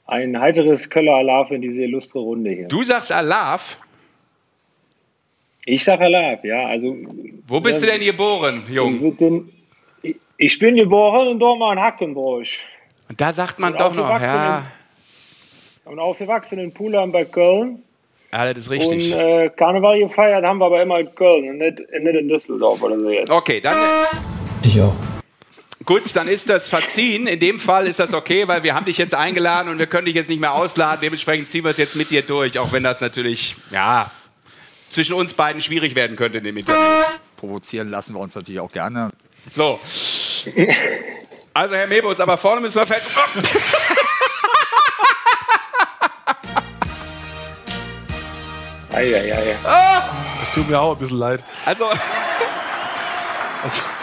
ein 0.08 0.40
heiteres 0.40 0.90
Köller 0.90 1.16
Alaf 1.16 1.52
in 1.52 1.62
diese 1.62 1.82
illustre 1.84 2.20
Runde 2.20 2.52
hier. 2.52 2.68
Du 2.70 2.84
sagst 2.84 3.12
Alaf. 3.12 3.78
Ich 5.66 5.84
sag 5.84 6.00
Alaf, 6.00 6.44
ja. 6.46 6.66
Also 6.68 6.96
Wo 7.48 7.60
bist 7.60 7.82
du 7.82 7.86
denn 7.88 8.00
geboren, 8.02 8.64
Jung? 8.70 9.02
mit 9.02 9.20
den, 9.20 9.52
ich- 10.38 10.58
bin 10.60 10.76
geboren 10.76 11.28
in 11.32 11.40
Dortmund-Hackenbroich 11.40 12.60
Und 13.10 13.20
da 13.20 13.34
sagt 13.34 13.60
man 13.60 13.74
Und 13.74 13.82
doch 13.82 13.94
noch, 13.94 14.10
aufgewachsen 14.10 14.68
ja, 15.86 15.92
und 15.92 16.00
aufgewachsen 16.00 16.60
in 16.60 16.74
Pulheim 16.74 17.12
bei 17.12 17.26
Köln. 17.26 17.82
ja, 18.32 18.54
das 18.54 18.66
ist 18.66 18.68
Und 18.70 18.74
richtig. 18.80 19.12
äh, 19.14 19.50
Karneval 19.50 20.00
gefeiert 20.00 20.44
haben 20.44 20.58
wir 20.60 20.66
aber 20.66 20.82
immer 20.82 21.00
in 21.00 21.14
Köln 21.16 21.50
und 21.50 21.58
nicht, 21.60 21.80
nicht 21.80 22.16
in 22.16 22.28
Düsseldorf 22.28 22.82
oder 22.82 23.00
so 23.00 23.10
jetzt. 23.10 23.30
Okay, 23.32 23.62
dann. 23.62 23.76
Ich 24.64 24.80
auch. 24.82 24.94
Gut, 25.86 26.04
dann 26.16 26.30
ist 26.30 26.50
das 26.50 26.70
verziehen. 26.70 27.28
In 27.28 27.42
dem 27.42 27.60
Fall 27.60 27.88
ist 27.88 28.00
das 28.00 28.14
okay, 28.14 28.48
weil 28.48 28.64
wir 28.64 28.74
haben 28.74 28.86
dich 28.86 28.98
jetzt 28.98 29.14
eingeladen 29.14 29.68
und 29.70 29.80
wir 29.80 29.88
können 29.88 30.06
dich 30.06 30.16
jetzt 30.16 30.30
nicht 30.30 30.40
mehr 30.40 30.54
ausladen. 30.54 31.00
Dementsprechend 31.02 31.50
ziehen 31.50 31.66
wir 31.66 31.72
es 31.72 31.78
jetzt 31.78 31.98
mit 31.98 32.10
dir 32.10 32.22
durch, 32.22 32.58
auch 32.58 32.72
wenn 32.72 32.84
das 32.84 33.02
natürlich, 33.02 33.58
ja, 33.70 34.10
zwischen 34.90 35.14
uns 35.14 35.34
beiden 35.34 35.62
schwierig 35.62 35.94
werden 35.96 36.16
könnte 36.16 36.38
in 36.38 36.46
dem 36.46 36.56
Interview. 36.56 36.80
Provozieren 37.36 37.90
lassen 37.90 38.16
wir 38.16 38.22
uns 38.22 38.34
natürlich 38.34 38.62
auch 38.62 38.72
gerne. 38.72 39.10
So. 39.50 39.78
Also, 41.54 41.76
Herr 41.76 41.88
Mebus, 41.88 42.22
aber 42.22 42.38
vorne 42.38 42.62
müssen 42.62 42.80
wir 42.80 42.86
fest. 42.86 43.08
Eieiei. 49.04 49.56
Das 50.40 50.52
tut 50.52 50.70
mir 50.70 50.80
auch 50.80 50.92
ein 50.94 50.98
bisschen 50.98 51.18
leid. 51.20 51.44
Also, 51.66 51.90
Es- 53.66 53.82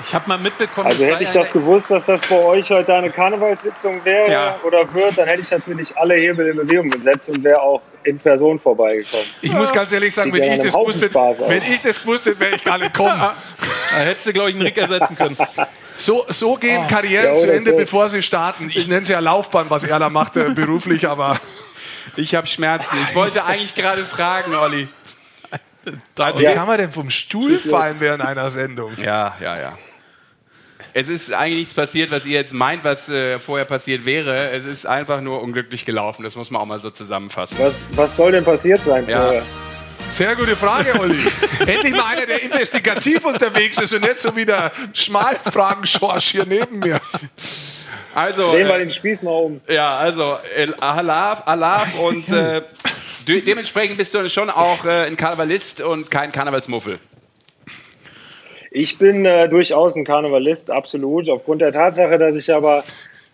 Ich 0.00 0.14
habe 0.14 0.28
mal 0.28 0.38
mitbekommen, 0.38 0.86
Also 0.86 1.04
hätte 1.04 1.22
ich 1.22 1.30
das 1.30 1.52
gewusst, 1.52 1.90
dass 1.90 2.06
das 2.06 2.20
bei 2.28 2.36
euch 2.36 2.70
heute 2.70 2.94
eine 2.94 3.10
Karnevalssitzung 3.10 4.04
wäre 4.04 4.30
Ja. 4.30 4.56
oder 4.64 4.92
wird, 4.94 5.18
dann 5.18 5.26
hätte 5.26 5.42
ich 5.42 5.50
natürlich 5.50 5.96
alle 5.96 6.14
Hebel 6.14 6.48
in 6.48 6.56
Bewegung 6.56 6.90
gesetzt 6.90 7.28
und 7.28 7.42
wäre 7.42 7.60
auch 7.60 7.80
in 8.04 8.18
Person 8.18 8.58
vorbeigekommen. 8.60 9.26
Ich 9.42 9.52
muss 9.52 9.72
ganz 9.72 9.90
ehrlich 9.92 10.14
sagen, 10.14 10.32
wenn 10.32 10.42
ja 10.44 10.54
ich, 10.54 10.74
aus. 10.74 11.00
wenn 11.48 11.62
ich 11.62 11.80
das 11.82 12.00
gewusst 12.02 12.26
hätte, 12.26 12.38
wäre 12.40 12.56
ich 12.56 12.64
gar 12.64 12.78
nicht 12.78 12.92
gekommen. 12.94 13.18
Da 13.18 13.34
hättest 13.96 14.26
du, 14.26 14.32
glaube 14.32 14.50
ich, 14.50 14.56
einen 14.56 14.64
Rick 14.66 14.76
ersetzen 14.76 15.16
können. 15.16 15.36
So, 15.96 16.24
so 16.28 16.56
gehen 16.56 16.86
Karrieren 16.88 17.26
Ja, 17.26 17.36
zu 17.36 17.50
Ende, 17.52 17.70
so. 17.70 17.76
bevor 17.76 18.08
sie 18.08 18.20
starten. 18.22 18.70
Ich 18.74 18.88
nenne 18.88 19.02
es 19.02 19.08
ja 19.08 19.20
Laufbahn, 19.20 19.66
was 19.70 19.84
er 19.84 19.98
da 19.98 20.08
macht, 20.10 20.36
äh, 20.36 20.50
beruflich, 20.50 21.06
aber 21.08 21.38
ich 22.16 22.34
habe 22.34 22.46
Schmerzen. 22.46 22.96
Ich 23.08 23.14
wollte 23.14 23.44
eigentlich 23.44 23.74
gerade 23.74 24.02
fragen, 24.04 24.54
Olli. 24.54 24.88
Also, 26.18 26.40
wie 26.40 26.44
kann 26.46 26.66
man 26.66 26.78
denn 26.78 26.92
vom 26.92 27.10
Stuhl 27.10 27.58
fallen 27.58 27.96
während 28.00 28.22
einer 28.24 28.50
Sendung? 28.50 28.92
Ja, 28.98 29.34
ja, 29.40 29.58
ja. 29.60 29.78
Es 30.96 31.08
ist 31.08 31.32
eigentlich 31.32 31.58
nichts 31.60 31.74
passiert, 31.74 32.10
was 32.12 32.24
ihr 32.24 32.34
jetzt 32.34 32.52
meint, 32.54 32.84
was 32.84 33.08
äh, 33.08 33.40
vorher 33.40 33.64
passiert 33.64 34.06
wäre. 34.06 34.50
Es 34.50 34.64
ist 34.64 34.86
einfach 34.86 35.20
nur 35.20 35.42
unglücklich 35.42 35.84
gelaufen. 35.84 36.22
Das 36.22 36.36
muss 36.36 36.50
man 36.52 36.62
auch 36.62 36.66
mal 36.66 36.78
so 36.80 36.90
zusammenfassen. 36.90 37.56
Was, 37.58 37.80
was 37.92 38.16
soll 38.16 38.30
denn 38.30 38.44
passiert 38.44 38.80
sein 38.84 39.08
Ja. 39.08 39.20
vorher? 39.22 39.42
Sehr 40.10 40.36
gute 40.36 40.54
Frage, 40.54 40.92
Olli. 41.00 41.18
Endlich 41.66 41.92
mal 41.96 42.04
einer, 42.04 42.26
der 42.26 42.42
investigativ 42.42 43.24
unterwegs 43.24 43.80
ist 43.80 43.92
und 43.94 44.02
nicht 44.02 44.18
so 44.18 44.36
wie 44.36 44.44
der 44.44 44.70
Schmalfragen-Schorsch 44.92 46.26
hier 46.30 46.44
neben 46.46 46.78
mir. 46.78 47.00
Also, 48.14 48.52
Drehen 48.52 48.68
wir 48.68 48.76
äh, 48.76 48.78
den 48.80 48.90
Spieß 48.90 49.22
mal 49.22 49.30
um. 49.32 49.60
ja, 49.68 49.96
also 49.96 50.36
El 50.54 50.74
Alaf, 50.74 51.42
Alaf 51.46 51.98
und 51.98 52.30
äh, 52.30 52.62
de 53.26 53.40
dementsprechend 53.40 53.96
bist 53.96 54.14
du 54.14 54.28
schon 54.28 54.50
auch 54.50 54.84
äh, 54.84 55.06
ein 55.06 55.16
Karnevalist 55.16 55.80
und 55.80 56.10
kein 56.10 56.32
Karnevalsmuffel. 56.32 56.98
Ich 58.70 58.98
bin 58.98 59.24
äh, 59.24 59.48
durchaus 59.48 59.94
ein 59.94 60.04
Karnevalist, 60.04 60.70
absolut. 60.70 61.30
Aufgrund 61.30 61.60
der 61.60 61.72
Tatsache, 61.72 62.18
dass 62.18 62.34
ich 62.34 62.52
aber 62.52 62.82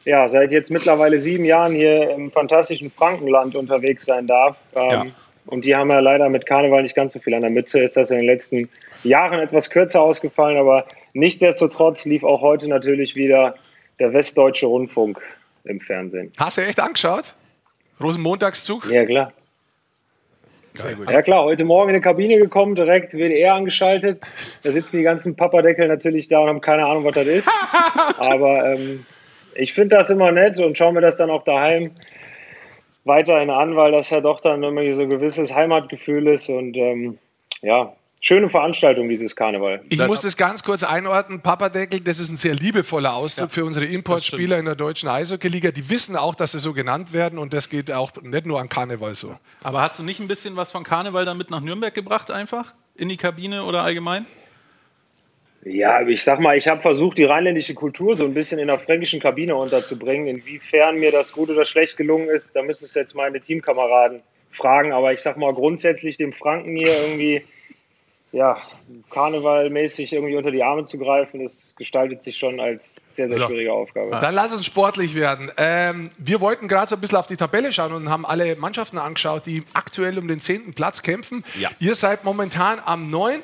ja, 0.05 0.29
seit 0.29 0.51
jetzt 0.53 0.71
mittlerweile 0.71 1.21
sieben 1.21 1.45
Jahren 1.45 1.73
hier 1.73 2.11
im 2.11 2.31
fantastischen 2.31 2.91
Frankenland 2.91 3.55
unterwegs 3.55 4.05
sein 4.05 4.27
darf. 4.27 4.57
Ähm, 4.75 4.91
Ja. 4.91 5.07
Und 5.47 5.65
die 5.65 5.75
haben 5.75 5.91
ja 5.91 5.99
leider 6.01 6.29
mit 6.29 6.47
Karneval 6.47 6.83
nicht 6.83 6.95
ganz 6.95 7.13
so 7.13 7.19
viel 7.19 7.35
an 7.35 7.41
der 7.41 7.51
Mütze. 7.51 7.81
Ist 7.81 7.97
das 7.97 8.11
in 8.11 8.19
den 8.19 8.27
letzten 8.27 8.69
Jahren 9.03 9.41
etwas 9.41 9.71
kürzer 9.71 10.01
ausgefallen, 10.01 10.59
aber 10.59 10.87
nichtsdestotrotz 11.13 12.05
lief 12.05 12.23
auch 12.23 12.41
heute 12.41 12.69
natürlich 12.69 13.17
wieder 13.17 13.55
der 13.99 14.13
Westdeutsche 14.13 14.67
Rundfunk 14.67 15.21
im 15.65 15.81
Fernsehen. 15.81 16.31
Hast 16.39 16.59
du 16.59 16.63
echt 16.63 16.79
angeschaut? 16.79 17.35
Rosenmontagszug? 18.01 18.91
Ja, 18.91 19.05
klar. 19.05 19.33
Ja 21.11 21.23
klar, 21.23 21.45
heute 21.45 21.65
Morgen 21.65 21.91
in 21.91 21.97
die 21.97 22.01
Kabine 22.01 22.37
gekommen, 22.39 22.75
direkt 22.75 23.13
WDR 23.13 23.55
angeschaltet. 23.55 24.23
Da 24.63 24.71
sitzen 24.73 24.99
die 24.99 25.03
ganzen 25.03 25.37
Papadeckel 25.37 25.89
natürlich 25.89 26.29
da 26.29 26.41
und 26.41 26.49
haben 26.49 26.61
keine 26.61 26.87
Ahnung, 26.87 27.05
was 27.05 27.15
das 27.15 27.27
ist. 27.27 27.49
Aber 28.19 28.75
ähm, 28.75 29.05
ich 29.55 29.73
finde 29.73 29.97
das 29.97 30.11
immer 30.11 30.31
nett 30.33 30.61
und 30.61 30.79
schaue 30.79 30.93
mir 30.93 31.01
das 31.01 31.17
dann 31.17 31.31
auch 31.31 31.45
daheim 31.45 31.91
weiterhin 33.05 33.51
an, 33.51 33.77
weil 33.77 33.93
das 33.93 34.11
ja 34.11 34.21
doch 34.21 34.41
dann 34.41 34.63
immer 34.63 34.83
so 34.95 35.03
ein 35.03 35.11
gewisses 35.11 35.55
Heimatgefühl 35.55 36.29
ist 36.29 36.49
und 36.49 36.77
ähm, 36.77 37.19
ja, 37.63 37.93
schöne 38.21 38.49
Veranstaltung 38.49 39.09
dieses 39.09 39.35
Karneval. 39.35 39.83
Ich 39.89 39.99
muss 40.07 40.21
das 40.21 40.37
ganz 40.37 40.63
kurz 40.63 40.85
einordnen. 40.85 41.41
Papadeckel, 41.41 42.01
das 42.01 42.21
ist 42.21 42.31
ein 42.31 42.37
sehr 42.37 42.55
liebevoller 42.55 43.15
Ausdruck 43.15 43.51
für 43.51 43.65
unsere 43.65 43.87
Importspieler 43.87 44.59
in 44.59 44.67
der 44.67 44.75
deutschen 44.75 45.09
Eishockeyliga. 45.09 45.71
Die 45.71 45.89
wissen 45.89 46.17
auch, 46.17 46.35
dass 46.35 46.53
sie 46.53 46.59
so 46.59 46.73
genannt 46.73 47.13
werden 47.13 47.39
und 47.39 47.53
das 47.53 47.69
geht 47.69 47.91
auch 47.91 48.13
nicht 48.23 48.47
nur 48.47 48.61
an 48.61 48.69
Karneval 48.69 49.15
so. 49.15 49.37
Aber 49.63 49.81
hast 49.81 49.99
du 49.99 50.03
nicht 50.03 50.21
ein 50.21 50.29
bisschen 50.29 50.57
was 50.57 50.71
von 50.71 50.85
Karneval 50.85 51.25
dann 51.25 51.39
mit 51.39 51.51
nach 51.51 51.61
Nürnberg 51.61 51.95
gebracht, 51.95 52.31
einfach? 52.31 52.75
In 52.95 53.09
die 53.09 53.17
Kabine 53.17 53.65
oder 53.65 53.83
allgemein? 53.83 54.27
Ja, 55.63 56.01
ich 56.07 56.23
sag 56.23 56.41
mal, 56.41 56.57
ich 56.57 56.67
habe 56.69 56.81
versucht, 56.81 57.19
die 57.19 57.25
rheinländische 57.25 57.75
Kultur 57.75 58.17
so 58.17 58.25
ein 58.25 58.33
bisschen 58.33 58.59
in 58.59 58.69
der 58.69 58.79
fränkischen 58.79 59.21
Kabine 59.21 59.55
unterzubringen. 59.57 60.27
Inwiefern 60.27 60.97
mir 60.97 61.13
das 61.13 61.33
gut 61.33 61.51
oder 61.51 61.67
schlecht 61.67 61.99
gelungen 61.99 62.31
ist, 62.31 62.57
da 62.57 62.63
müsstest 62.63 62.97
du 62.97 63.01
jetzt 63.01 63.15
meine 63.15 63.41
Teamkameraden 63.41 64.23
fragen. 64.51 64.93
Aber 64.93 65.13
ich 65.13 65.21
sag 65.21 65.37
mal, 65.37 65.53
grundsätzlich 65.53 66.17
dem 66.17 66.33
Franken 66.33 66.77
hier 66.77 66.95
irgendwie, 67.03 67.45
ja, 68.33 68.59
karnevalmäßig 69.11 70.13
irgendwie 70.13 70.37
unter 70.37 70.51
die 70.51 70.63
Arme 70.63 70.85
zu 70.85 70.99
greifen, 70.99 71.43
das 71.43 71.61
gestaltet 71.77 72.23
sich 72.23 72.39
schon 72.39 72.61
als 72.61 72.85
sehr, 73.15 73.29
sehr 73.29 73.37
So. 73.39 73.47
schwierige 73.47 73.73
Aufgabe. 73.73 74.11
Dann 74.11 74.35
lass 74.35 74.55
uns 74.55 74.67
sportlich 74.67 75.15
werden. 75.15 75.51
Ähm, 75.57 76.11
wir 76.17 76.41
wollten 76.41 76.69
gerade 76.69 76.89
so 76.89 76.95
ein 76.95 77.01
bisschen 77.01 77.19
auf 77.19 77.27
die 77.27 77.37
Tabelle 77.37 77.73
schauen 77.73 77.93
und 77.93 78.09
haben 78.09 78.25
alle 78.25 78.55
Mannschaften 78.57 78.99
angeschaut, 78.99 79.47
die 79.47 79.65
aktuell 79.73 80.17
um 80.19 80.29
den 80.29 80.41
10. 80.41 80.75
Platz 80.75 81.03
kämpfen. 81.03 81.45
Ja. 81.59 81.71
Ihr 81.81 81.95
seid 81.95 82.25
momentan 82.25 82.81
am 82.85 83.11
9. 83.11 83.41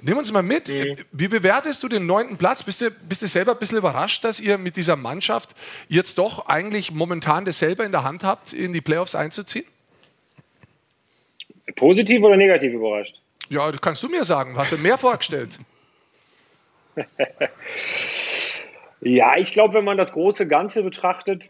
Nimm 0.00 0.16
uns 0.16 0.30
mal 0.32 0.42
mit. 0.42 0.68
Wie 1.12 1.28
bewertest 1.28 1.82
du 1.82 1.88
den 1.88 2.06
neunten 2.06 2.36
Platz? 2.36 2.62
Bist 2.62 2.80
du, 2.80 2.90
bist 2.90 3.20
du 3.20 3.26
selber 3.26 3.52
ein 3.52 3.58
bisschen 3.58 3.78
überrascht, 3.78 4.22
dass 4.24 4.38
ihr 4.40 4.56
mit 4.56 4.76
dieser 4.76 4.96
Mannschaft 4.96 5.50
jetzt 5.88 6.18
doch 6.18 6.46
eigentlich 6.46 6.92
momentan 6.92 7.44
das 7.44 7.58
selber 7.58 7.84
in 7.84 7.90
der 7.92 8.04
Hand 8.04 8.22
habt, 8.22 8.52
in 8.52 8.72
die 8.72 8.80
Playoffs 8.80 9.14
einzuziehen? 9.16 9.64
Positiv 11.76 12.22
oder 12.22 12.36
negativ 12.36 12.72
überrascht? 12.72 13.20
Ja, 13.48 13.70
kannst 13.72 14.02
du 14.02 14.08
mir 14.08 14.24
sagen. 14.24 14.56
Hast 14.56 14.72
du 14.72 14.78
mehr 14.78 14.98
vorgestellt? 14.98 15.58
Ja, 19.00 19.36
ich 19.36 19.52
glaube, 19.52 19.74
wenn 19.74 19.84
man 19.84 19.96
das 19.96 20.12
große 20.12 20.48
Ganze 20.48 20.82
betrachtet, 20.82 21.44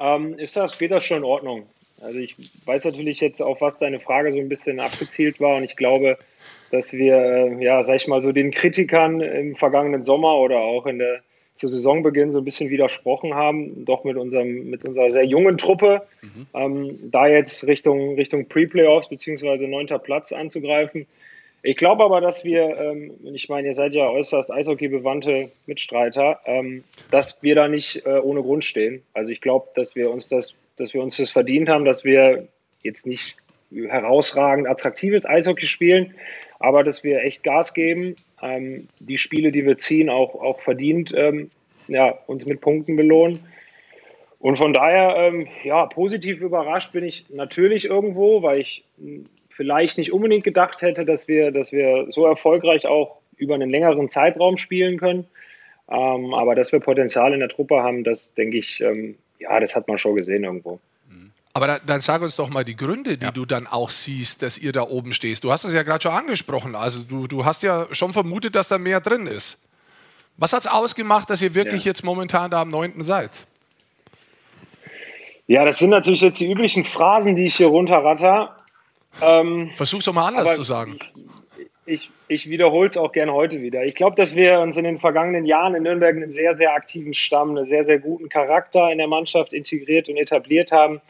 ähm, 0.00 0.38
ist 0.38 0.56
das, 0.56 0.78
geht 0.78 0.90
das 0.90 1.04
schon 1.04 1.18
in 1.18 1.24
Ordnung. 1.24 1.66
Also 2.00 2.18
ich 2.18 2.34
weiß 2.64 2.84
natürlich 2.84 3.20
jetzt, 3.20 3.40
auf 3.40 3.60
was 3.60 3.78
deine 3.78 4.00
Frage 4.00 4.32
so 4.32 4.38
ein 4.38 4.48
bisschen 4.48 4.80
abgezielt 4.80 5.40
war 5.40 5.56
und 5.56 5.64
ich 5.64 5.76
glaube, 5.76 6.18
dass 6.70 6.92
wir, 6.92 7.14
äh, 7.14 7.64
ja, 7.64 7.82
sag 7.84 7.96
ich 7.96 8.08
mal, 8.08 8.20
so 8.20 8.32
den 8.32 8.50
Kritikern 8.50 9.20
im 9.20 9.56
vergangenen 9.56 10.02
Sommer 10.02 10.36
oder 10.36 10.58
auch 10.58 10.86
in 10.86 10.98
der 10.98 11.22
zu 11.56 11.68
Saisonbeginn 11.68 12.32
so 12.32 12.38
ein 12.38 12.44
bisschen 12.44 12.70
widersprochen 12.70 13.34
haben, 13.34 13.84
doch 13.84 14.04
mit 14.04 14.16
unserem, 14.16 14.70
mit 14.70 14.84
unserer 14.84 15.10
sehr 15.10 15.24
jungen 15.24 15.58
Truppe, 15.58 16.02
ähm, 16.54 16.98
da 17.10 17.26
jetzt 17.26 17.66
Richtung, 17.66 18.14
Richtung 18.14 18.46
Pre-Playoffs 18.46 19.08
beziehungsweise 19.08 19.66
neunter 19.66 19.98
Platz 19.98 20.32
anzugreifen. 20.32 21.06
Ich 21.62 21.76
glaube 21.76 22.04
aber, 22.04 22.20
dass 22.20 22.44
wir, 22.44 22.78
ähm, 22.78 23.12
ich 23.24 23.48
meine, 23.48 23.68
ihr 23.68 23.74
seid 23.74 23.94
ja 23.94 24.08
äußerst 24.08 24.52
eishockeybewandte 24.52 25.50
Mitstreiter, 25.66 26.38
ähm, 26.44 26.84
dass 27.10 27.42
wir 27.42 27.54
da 27.54 27.66
nicht 27.66 28.06
äh, 28.06 28.20
ohne 28.20 28.42
Grund 28.42 28.62
stehen. 28.62 29.02
Also 29.14 29.30
ich 29.30 29.40
glaube, 29.40 29.68
dass 29.74 29.96
wir 29.96 30.10
uns 30.10 30.28
das 30.28 30.54
dass 30.76 30.94
wir 30.94 31.02
uns 31.02 31.16
das 31.16 31.30
verdient 31.30 31.68
haben, 31.68 31.84
dass 31.84 32.04
wir 32.04 32.48
jetzt 32.82 33.06
nicht 33.06 33.36
herausragend 33.70 34.68
attraktives 34.68 35.26
Eishockey 35.26 35.66
spielen, 35.66 36.14
aber 36.58 36.82
dass 36.82 37.04
wir 37.04 37.22
echt 37.22 37.42
Gas 37.42 37.74
geben, 37.74 38.16
ähm, 38.42 38.88
die 38.98 39.18
Spiele, 39.18 39.52
die 39.52 39.64
wir 39.64 39.78
ziehen, 39.78 40.08
auch, 40.08 40.34
auch 40.34 40.60
verdient 40.60 41.12
ähm, 41.16 41.50
ja, 41.88 42.18
uns 42.26 42.46
mit 42.46 42.60
Punkten 42.60 42.96
belohnen. 42.96 43.40
Und 44.38 44.56
von 44.56 44.72
daher, 44.72 45.16
ähm, 45.16 45.48
ja, 45.64 45.86
positiv 45.86 46.40
überrascht 46.40 46.92
bin 46.92 47.04
ich 47.04 47.26
natürlich 47.30 47.86
irgendwo, 47.86 48.42
weil 48.42 48.60
ich 48.60 48.84
hm, 48.98 49.24
vielleicht 49.48 49.98
nicht 49.98 50.12
unbedingt 50.12 50.44
gedacht 50.44 50.82
hätte, 50.82 51.04
dass 51.04 51.26
wir, 51.28 51.50
dass 51.50 51.72
wir 51.72 52.06
so 52.10 52.26
erfolgreich 52.26 52.86
auch 52.86 53.18
über 53.36 53.54
einen 53.54 53.70
längeren 53.70 54.08
Zeitraum 54.08 54.56
spielen 54.56 54.98
können. 54.98 55.26
Ähm, 55.88 56.34
aber 56.34 56.54
dass 56.54 56.72
wir 56.72 56.80
Potenzial 56.80 57.32
in 57.32 57.40
der 57.40 57.48
Truppe 57.48 57.82
haben, 57.82 58.04
das 58.04 58.34
denke 58.34 58.58
ich, 58.58 58.80
ähm, 58.80 59.16
ja, 59.38 59.58
das 59.60 59.76
hat 59.76 59.88
man 59.88 59.98
schon 59.98 60.16
gesehen 60.16 60.44
irgendwo. 60.44 60.80
Aber 61.56 61.68
dann, 61.68 61.80
dann, 61.86 62.00
sag 62.02 62.20
uns 62.20 62.36
doch 62.36 62.50
mal 62.50 62.64
die 62.64 62.76
Gründe, 62.76 63.16
die 63.16 63.24
ja. 63.24 63.30
du 63.30 63.46
dann 63.46 63.66
auch 63.66 63.88
siehst, 63.88 64.42
dass 64.42 64.58
ihr 64.58 64.72
da 64.72 64.82
oben 64.82 65.14
stehst. 65.14 65.42
Du 65.42 65.50
hast 65.50 65.64
es 65.64 65.72
ja 65.72 65.84
gerade 65.84 66.02
schon 66.02 66.12
angesprochen. 66.12 66.74
Also 66.74 67.02
du, 67.02 67.26
du 67.26 67.46
hast 67.46 67.62
ja 67.62 67.86
schon 67.92 68.12
vermutet, 68.12 68.54
dass 68.54 68.68
da 68.68 68.76
mehr 68.76 69.00
drin 69.00 69.26
ist. 69.26 69.58
Was 70.36 70.52
hat 70.52 70.60
es 70.60 70.66
ausgemacht, 70.66 71.30
dass 71.30 71.40
ihr 71.40 71.54
wirklich 71.54 71.86
ja. 71.86 71.92
jetzt 71.92 72.04
momentan 72.04 72.50
da 72.50 72.60
am 72.60 72.68
9. 72.68 73.02
seid? 73.02 73.46
Ja, 75.46 75.64
das 75.64 75.78
sind 75.78 75.88
natürlich 75.88 76.20
jetzt 76.20 76.38
die 76.40 76.52
üblichen 76.52 76.84
Phrasen, 76.84 77.36
die 77.36 77.46
ich 77.46 77.56
hier 77.56 77.68
runterratter. 77.68 78.54
Ähm, 79.22 79.70
Versuch's 79.72 80.04
doch 80.04 80.12
mal 80.12 80.28
anders 80.28 80.56
zu 80.56 80.62
sagen. 80.62 80.98
Ich, 81.86 82.10
ich 82.28 82.50
wiederhole 82.50 82.90
es 82.90 82.98
auch 82.98 83.12
gerne 83.12 83.32
heute 83.32 83.62
wieder. 83.62 83.82
Ich 83.84 83.94
glaube, 83.94 84.14
dass 84.14 84.36
wir 84.36 84.60
uns 84.60 84.76
in 84.76 84.84
den 84.84 84.98
vergangenen 84.98 85.46
Jahren 85.46 85.74
in 85.74 85.84
Nürnberg 85.84 86.16
einen 86.16 86.32
sehr, 86.32 86.52
sehr 86.52 86.74
aktiven 86.74 87.14
Stamm, 87.14 87.56
einen 87.56 87.64
sehr, 87.64 87.82
sehr 87.82 87.98
guten 87.98 88.28
Charakter 88.28 88.92
in 88.92 88.98
der 88.98 89.08
Mannschaft 89.08 89.54
integriert 89.54 90.10
und 90.10 90.18
etabliert 90.18 90.70
haben 90.70 91.00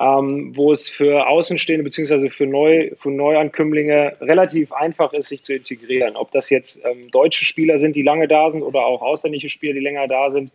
ähm, 0.00 0.56
wo 0.56 0.72
es 0.72 0.88
für 0.88 1.28
Außenstehende 1.28 1.84
bzw. 1.84 2.30
Für, 2.30 2.46
Neu, 2.46 2.90
für 2.96 3.10
Neuankömmlinge 3.10 4.16
relativ 4.20 4.72
einfach 4.72 5.12
ist, 5.12 5.28
sich 5.28 5.42
zu 5.42 5.52
integrieren. 5.52 6.16
Ob 6.16 6.30
das 6.30 6.50
jetzt 6.50 6.80
ähm, 6.84 7.10
deutsche 7.10 7.44
Spieler 7.44 7.78
sind, 7.78 7.94
die 7.94 8.02
lange 8.02 8.28
da 8.28 8.50
sind 8.50 8.62
oder 8.62 8.86
auch 8.86 9.02
ausländische 9.02 9.48
Spieler, 9.48 9.74
die 9.74 9.80
länger 9.80 10.08
da 10.08 10.30
sind. 10.30 10.50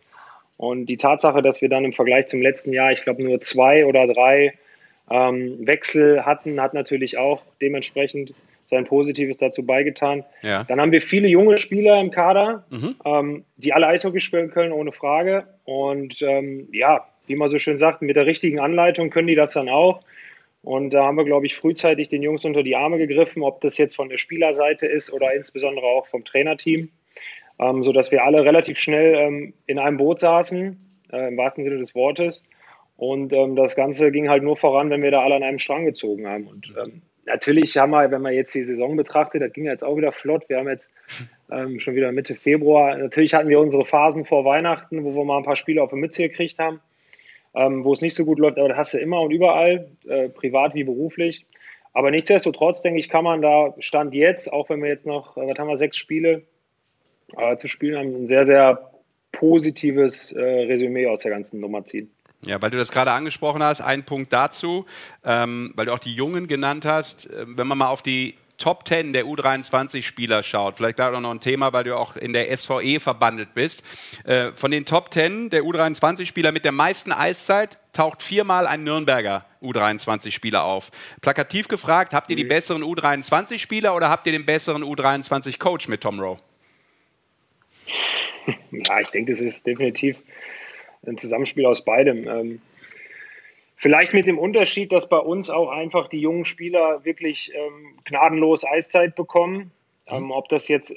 Und 0.56 0.86
die 0.86 0.96
Tatsache, 0.96 1.40
dass 1.40 1.60
wir 1.60 1.68
dann 1.68 1.84
im 1.84 1.92
Vergleich 1.92 2.26
zum 2.26 2.42
letzten 2.42 2.72
Jahr, 2.72 2.90
ich 2.90 3.02
glaube, 3.02 3.22
nur 3.22 3.40
zwei 3.40 3.86
oder 3.86 4.08
drei 4.08 4.54
ähm, 5.08 5.66
Wechsel 5.66 6.26
hatten, 6.26 6.60
hat 6.60 6.74
natürlich 6.74 7.16
auch 7.16 7.42
dementsprechend 7.60 8.34
sein 8.68 8.84
Positives 8.84 9.38
dazu 9.38 9.64
beigetan. 9.64 10.24
Ja. 10.42 10.64
Dann 10.64 10.80
haben 10.80 10.92
wir 10.92 11.00
viele 11.00 11.28
junge 11.28 11.58
Spieler 11.58 12.00
im 12.00 12.10
Kader, 12.10 12.64
mhm. 12.70 12.96
ähm, 13.04 13.44
die 13.56 13.72
alle 13.72 13.86
Eishockey 13.86 14.20
spielen 14.20 14.50
können, 14.50 14.72
ohne 14.72 14.92
Frage. 14.92 15.44
Und 15.64 16.20
ähm, 16.22 16.68
ja, 16.72 17.06
wie 17.28 17.36
man 17.36 17.48
so 17.48 17.58
schön 17.58 17.78
sagt, 17.78 18.02
mit 18.02 18.16
der 18.16 18.26
richtigen 18.26 18.60
Anleitung 18.60 19.10
können 19.10 19.28
die 19.28 19.34
das 19.34 19.52
dann 19.52 19.68
auch. 19.68 20.02
Und 20.62 20.90
da 20.90 21.04
haben 21.04 21.16
wir, 21.16 21.24
glaube 21.24 21.46
ich, 21.46 21.56
frühzeitig 21.56 22.08
den 22.08 22.22
Jungs 22.22 22.44
unter 22.44 22.62
die 22.62 22.76
Arme 22.76 22.98
gegriffen, 22.98 23.42
ob 23.42 23.60
das 23.60 23.78
jetzt 23.78 23.96
von 23.96 24.08
der 24.08 24.18
Spielerseite 24.18 24.86
ist 24.86 25.12
oder 25.12 25.32
insbesondere 25.34 25.86
auch 25.86 26.06
vom 26.06 26.24
Trainerteam, 26.24 26.90
ähm, 27.58 27.82
sodass 27.82 28.10
wir 28.10 28.24
alle 28.24 28.44
relativ 28.44 28.78
schnell 28.78 29.14
ähm, 29.14 29.54
in 29.66 29.78
einem 29.78 29.96
Boot 29.96 30.18
saßen, 30.18 30.76
äh, 31.12 31.28
im 31.28 31.36
wahrsten 31.36 31.64
Sinne 31.64 31.78
des 31.78 31.94
Wortes. 31.94 32.42
Und 32.96 33.32
ähm, 33.32 33.54
das 33.54 33.76
Ganze 33.76 34.10
ging 34.10 34.28
halt 34.28 34.42
nur 34.42 34.56
voran, 34.56 34.90
wenn 34.90 35.02
wir 35.02 35.12
da 35.12 35.22
alle 35.22 35.36
an 35.36 35.44
einem 35.44 35.60
Strang 35.60 35.84
gezogen 35.84 36.26
haben. 36.26 36.48
Und 36.48 36.74
ähm, 36.82 37.02
natürlich 37.26 37.76
haben 37.76 37.90
wir, 37.90 38.10
wenn 38.10 38.22
man 38.22 38.34
jetzt 38.34 38.54
die 38.54 38.64
Saison 38.64 38.96
betrachtet, 38.96 39.40
das 39.40 39.52
ging 39.52 39.66
jetzt 39.66 39.84
auch 39.84 39.96
wieder 39.96 40.10
flott. 40.10 40.48
Wir 40.48 40.58
haben 40.58 40.68
jetzt 40.68 40.88
ähm, 41.52 41.78
schon 41.78 41.94
wieder 41.94 42.10
Mitte 42.10 42.34
Februar. 42.34 42.98
Natürlich 42.98 43.34
hatten 43.34 43.48
wir 43.48 43.60
unsere 43.60 43.84
Phasen 43.84 44.24
vor 44.24 44.44
Weihnachten, 44.44 45.04
wo 45.04 45.14
wir 45.14 45.24
mal 45.24 45.38
ein 45.38 45.44
paar 45.44 45.54
Spiele 45.54 45.80
auf 45.80 45.90
die 45.90 45.96
Mütze 45.96 46.28
gekriegt 46.28 46.58
haben 46.58 46.80
ähm, 47.54 47.84
wo 47.84 47.92
es 47.92 48.00
nicht 48.00 48.14
so 48.14 48.24
gut 48.24 48.38
läuft, 48.38 48.58
aber 48.58 48.68
das 48.68 48.78
hast 48.78 48.94
du 48.94 48.98
immer 48.98 49.20
und 49.20 49.30
überall, 49.30 49.88
äh, 50.06 50.28
privat 50.28 50.74
wie 50.74 50.84
beruflich. 50.84 51.44
Aber 51.92 52.10
nichtsdestotrotz, 52.10 52.82
denke 52.82 53.00
ich, 53.00 53.08
kann 53.08 53.24
man 53.24 53.42
da 53.42 53.74
Stand 53.80 54.14
jetzt, 54.14 54.52
auch 54.52 54.68
wenn 54.70 54.82
wir 54.82 54.88
jetzt 54.88 55.06
noch, 55.06 55.36
äh, 55.36 55.48
was 55.48 55.58
haben 55.58 55.68
wir, 55.68 55.78
sechs 55.78 55.96
Spiele 55.96 56.42
äh, 57.36 57.56
zu 57.56 57.68
spielen 57.68 57.98
haben, 57.98 58.22
ein 58.22 58.26
sehr, 58.26 58.44
sehr 58.44 58.90
positives 59.32 60.32
äh, 60.32 60.40
Resümee 60.40 61.06
aus 61.06 61.20
der 61.20 61.32
ganzen 61.32 61.60
Nummer 61.60 61.84
ziehen. 61.84 62.10
Ja, 62.42 62.62
weil 62.62 62.70
du 62.70 62.76
das 62.76 62.92
gerade 62.92 63.10
angesprochen 63.10 63.62
hast, 63.62 63.80
ein 63.80 64.04
Punkt 64.04 64.32
dazu, 64.32 64.86
ähm, 65.24 65.72
weil 65.74 65.86
du 65.86 65.92
auch 65.92 65.98
die 65.98 66.14
Jungen 66.14 66.46
genannt 66.46 66.84
hast. 66.84 67.28
Äh, 67.30 67.46
wenn 67.48 67.66
man 67.66 67.78
mal 67.78 67.88
auf 67.88 68.02
die 68.02 68.34
Top 68.58 68.86
10 68.88 69.12
der 69.12 69.24
U23-Spieler 69.24 70.42
schaut, 70.42 70.76
vielleicht 70.76 70.98
da 70.98 71.12
auch 71.12 71.20
noch 71.20 71.30
ein 71.30 71.40
Thema, 71.40 71.72
weil 71.72 71.84
du 71.84 71.96
auch 71.96 72.16
in 72.16 72.32
der 72.32 72.54
SVE 72.56 72.98
verbandelt 72.98 73.54
bist. 73.54 73.84
Äh, 74.24 74.50
von 74.52 74.72
den 74.72 74.84
Top 74.84 75.14
10 75.14 75.50
der 75.50 75.62
U23-Spieler 75.62 76.50
mit 76.50 76.64
der 76.64 76.72
meisten 76.72 77.12
Eiszeit 77.12 77.78
taucht 77.92 78.20
viermal 78.20 78.66
ein 78.66 78.82
Nürnberger 78.82 79.46
U23-Spieler 79.62 80.64
auf. 80.64 80.90
Plakativ 81.20 81.68
gefragt, 81.68 82.12
habt 82.12 82.30
ihr 82.30 82.36
die 82.36 82.44
mhm. 82.44 82.48
besseren 82.48 82.82
U23-Spieler 82.82 83.94
oder 83.94 84.08
habt 84.08 84.26
ihr 84.26 84.32
den 84.32 84.44
besseren 84.44 84.82
U23-Coach 84.82 85.88
mit 85.88 86.00
Tom 86.00 86.18
Rowe? 86.18 86.38
Ja, 88.70 89.00
ich 89.00 89.08
denke, 89.08 89.32
das 89.32 89.40
ist 89.40 89.66
definitiv 89.66 90.18
ein 91.06 91.16
Zusammenspiel 91.16 91.66
aus 91.66 91.84
beidem. 91.84 92.28
Ähm, 92.28 92.60
Vielleicht 93.80 94.12
mit 94.12 94.26
dem 94.26 94.40
Unterschied, 94.40 94.90
dass 94.90 95.08
bei 95.08 95.18
uns 95.18 95.50
auch 95.50 95.70
einfach 95.70 96.08
die 96.08 96.20
jungen 96.20 96.44
Spieler 96.44 97.04
wirklich 97.04 97.52
ähm, 97.54 97.94
gnadenlos 98.04 98.64
Eiszeit 98.64 99.14
bekommen. 99.14 99.70
Mhm. 100.10 100.16
Ähm, 100.16 100.30
ob 100.32 100.48
das 100.48 100.66
jetzt 100.66 100.92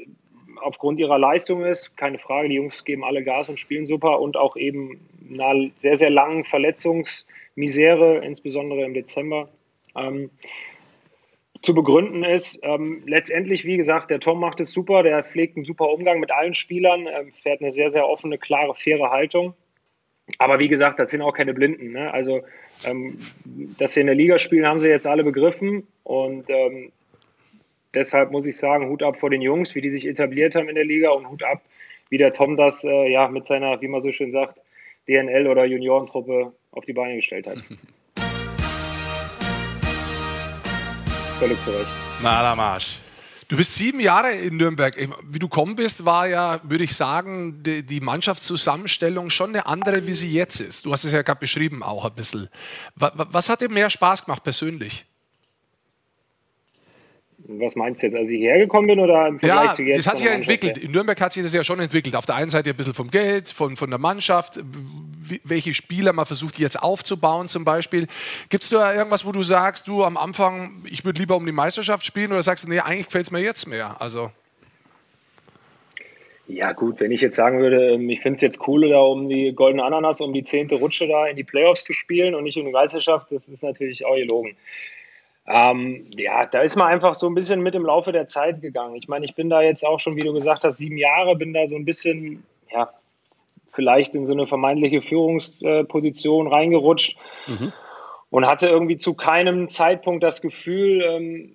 aufgrund 0.61 0.99
ihrer 0.99 1.19
Leistung 1.19 1.63
ist, 1.63 1.95
keine 1.95 2.17
Frage. 2.17 2.49
Die 2.49 2.55
Jungs 2.55 2.83
geben 2.83 3.03
alle 3.03 3.23
Gas 3.23 3.49
und 3.49 3.59
spielen 3.59 3.85
super 3.85 4.19
und 4.19 4.35
auch 4.35 4.55
eben 4.55 4.99
einer 5.29 5.69
sehr, 5.77 5.95
sehr 5.95 6.09
langen 6.09 6.43
Verletzungsmisere, 6.43 8.25
insbesondere 8.25 8.83
im 8.83 8.95
Dezember. 8.95 9.49
Ähm, 9.95 10.31
zu 11.61 11.75
begründen 11.75 12.23
ist, 12.23 12.59
ähm, 12.63 13.03
letztendlich, 13.05 13.63
wie 13.63 13.77
gesagt, 13.77 14.09
der 14.09 14.19
Tom 14.19 14.39
macht 14.39 14.59
es 14.59 14.71
super, 14.71 15.03
der 15.03 15.23
pflegt 15.23 15.55
einen 15.55 15.65
super 15.65 15.89
Umgang 15.89 16.19
mit 16.19 16.31
allen 16.31 16.55
Spielern, 16.55 17.05
ähm, 17.05 17.31
fährt 17.31 17.61
eine 17.61 17.71
sehr, 17.71 17.91
sehr 17.91 18.07
offene, 18.07 18.39
klare, 18.39 18.73
faire 18.73 19.11
Haltung. 19.11 19.53
Aber 20.39 20.59
wie 20.59 20.67
gesagt, 20.67 20.99
das 20.99 21.11
sind 21.11 21.21
auch 21.21 21.33
keine 21.33 21.53
Blinden. 21.53 21.91
Ne? 21.91 22.11
Also 22.11 22.41
ähm, 22.85 23.19
dass 23.77 23.93
sie 23.93 24.01
in 24.01 24.07
der 24.07 24.15
Liga 24.15 24.37
spielen, 24.37 24.65
haben 24.65 24.79
sie 24.79 24.87
jetzt 24.87 25.07
alle 25.07 25.23
begriffen. 25.23 25.87
Und 26.03 26.49
ähm, 26.49 26.91
deshalb 27.93 28.31
muss 28.31 28.45
ich 28.45 28.57
sagen, 28.57 28.89
Hut 28.89 29.03
ab 29.03 29.19
vor 29.19 29.29
den 29.29 29.41
Jungs, 29.41 29.75
wie 29.75 29.81
die 29.81 29.91
sich 29.91 30.07
etabliert 30.07 30.55
haben 30.55 30.69
in 30.69 30.75
der 30.75 30.85
Liga 30.85 31.11
und 31.11 31.29
Hut 31.29 31.43
ab, 31.43 31.61
wie 32.09 32.17
der 32.17 32.33
Tom 32.33 32.57
das 32.57 32.83
äh, 32.83 33.11
ja 33.11 33.27
mit 33.27 33.45
seiner, 33.47 33.81
wie 33.81 33.87
man 33.87 34.01
so 34.01 34.11
schön 34.11 34.31
sagt, 34.31 34.59
DNL 35.07 35.47
oder 35.47 35.65
Juniorentruppe 35.65 36.53
auf 36.71 36.85
die 36.85 36.93
Beine 36.93 37.15
gestellt 37.15 37.47
hat. 37.47 37.57
Völlig 41.39 41.57
zurecht. 41.63 41.89
Na, 42.21 42.55
Marsch. 42.55 42.99
Du 43.51 43.57
bist 43.57 43.75
sieben 43.75 43.99
Jahre 43.99 44.31
in 44.31 44.55
Nürnberg. 44.55 44.95
Wie 45.29 45.37
du 45.37 45.49
gekommen 45.49 45.75
bist, 45.75 46.05
war 46.05 46.25
ja, 46.25 46.61
würde 46.63 46.85
ich 46.85 46.95
sagen, 46.95 47.61
die, 47.61 47.85
die, 47.85 47.99
Mannschaftszusammenstellung 47.99 49.29
schon 49.29 49.49
eine 49.49 49.65
andere, 49.65 50.07
wie 50.07 50.13
sie 50.13 50.31
jetzt 50.31 50.61
ist. 50.61 50.85
Du 50.85 50.93
hast 50.93 51.03
es 51.03 51.11
ja 51.11 51.21
gerade 51.21 51.41
beschrieben 51.41 51.83
auch 51.83 52.05
ein 52.05 52.13
bisschen. 52.15 52.47
Was, 52.95 53.11
was 53.15 53.49
hat 53.49 53.59
dir 53.59 53.67
mehr 53.67 53.89
Spaß 53.89 54.23
gemacht 54.23 54.41
persönlich? 54.45 55.05
Was 57.39 57.75
meinst 57.75 58.01
du 58.01 58.07
jetzt, 58.07 58.15
als 58.15 58.31
ich 58.31 58.39
hergekommen 58.39 58.87
bin 58.87 59.01
oder 59.01 59.27
im 59.27 59.37
Vergleich 59.37 59.65
ja, 59.65 59.73
zu 59.73 59.81
jetzt? 59.83 59.99
Das 59.99 60.07
hat 60.07 60.17
sich 60.19 60.27
ja 60.27 60.33
entwickelt. 60.33 60.77
In 60.77 60.91
Nürnberg 60.91 61.19
hat 61.19 61.33
sich 61.33 61.43
das 61.43 61.51
ja 61.51 61.65
schon 61.65 61.81
entwickelt. 61.81 62.15
Auf 62.15 62.25
der 62.25 62.35
einen 62.35 62.49
Seite 62.49 62.69
ein 62.69 62.77
bisschen 62.77 62.93
vom 62.93 63.11
Geld, 63.11 63.49
von, 63.49 63.75
von 63.75 63.89
der 63.89 63.99
Mannschaft, 63.99 64.61
welche 65.43 65.73
Spieler 65.73 66.13
man 66.13 66.25
versucht 66.25 66.59
jetzt 66.59 66.81
aufzubauen 66.81 67.47
zum 67.47 67.65
Beispiel. 67.65 68.07
Gibt 68.49 68.63
es 68.63 68.69
da 68.69 68.93
irgendwas, 68.93 69.25
wo 69.25 69.31
du 69.31 69.43
sagst, 69.43 69.87
du 69.87 70.03
am 70.03 70.17
Anfang, 70.17 70.83
ich 70.89 71.05
würde 71.05 71.19
lieber 71.19 71.35
um 71.35 71.45
die 71.45 71.51
Meisterschaft 71.51 72.05
spielen 72.05 72.31
oder 72.31 72.43
sagst 72.43 72.65
du, 72.65 72.69
nee, 72.69 72.79
eigentlich 72.79 73.07
gefällt 73.07 73.25
es 73.27 73.31
mir 73.31 73.41
jetzt 73.41 73.67
mehr? 73.67 73.99
Also. 73.99 74.31
Ja, 76.47 76.73
gut, 76.73 76.99
wenn 76.99 77.11
ich 77.11 77.21
jetzt 77.21 77.37
sagen 77.37 77.59
würde, 77.59 77.93
ähm, 77.93 78.09
ich 78.09 78.19
finde 78.19 78.35
es 78.35 78.41
jetzt 78.41 78.67
cool, 78.67 78.89
da 78.89 78.99
um 78.99 79.29
die 79.29 79.53
goldene 79.53 79.83
Ananas, 79.83 80.19
um 80.19 80.33
die 80.33 80.43
zehnte 80.43 80.75
Rutsche 80.75 81.07
da 81.07 81.27
in 81.27 81.37
die 81.37 81.45
Playoffs 81.45 81.85
zu 81.85 81.93
spielen 81.93 82.35
und 82.35 82.43
nicht 82.43 82.57
um 82.57 82.65
die 82.65 82.71
Meisterschaft, 82.71 83.31
das 83.31 83.47
ist 83.47 83.63
natürlich 83.63 84.05
auch 84.05 84.15
gelogen. 84.15 84.57
Ähm, 85.47 86.07
ja, 86.15 86.45
da 86.45 86.61
ist 86.61 86.75
man 86.75 86.87
einfach 86.87 87.15
so 87.15 87.27
ein 87.27 87.35
bisschen 87.35 87.61
mit 87.61 87.73
im 87.73 87.85
Laufe 87.85 88.11
der 88.11 88.27
Zeit 88.27 88.61
gegangen. 88.61 88.95
Ich 88.95 89.07
meine, 89.07 89.25
ich 89.25 89.35
bin 89.35 89.49
da 89.49 89.61
jetzt 89.61 89.85
auch 89.85 89.99
schon, 89.99 90.15
wie 90.15 90.23
du 90.23 90.33
gesagt 90.33 90.63
hast, 90.63 90.77
sieben 90.77 90.97
Jahre, 90.97 91.35
bin 91.35 91.53
da 91.53 91.67
so 91.67 91.75
ein 91.75 91.85
bisschen, 91.85 92.43
ja, 92.71 92.91
vielleicht 93.71 94.13
in 94.13 94.25
so 94.25 94.33
eine 94.33 94.47
vermeintliche 94.47 95.01
Führungsposition 95.01 96.47
reingerutscht 96.47 97.17
mhm. 97.47 97.73
und 98.29 98.45
hatte 98.45 98.67
irgendwie 98.67 98.97
zu 98.97 99.13
keinem 99.13 99.69
Zeitpunkt 99.69 100.23
das 100.23 100.41
Gefühl, 100.41 101.01
ähm, 101.01 101.53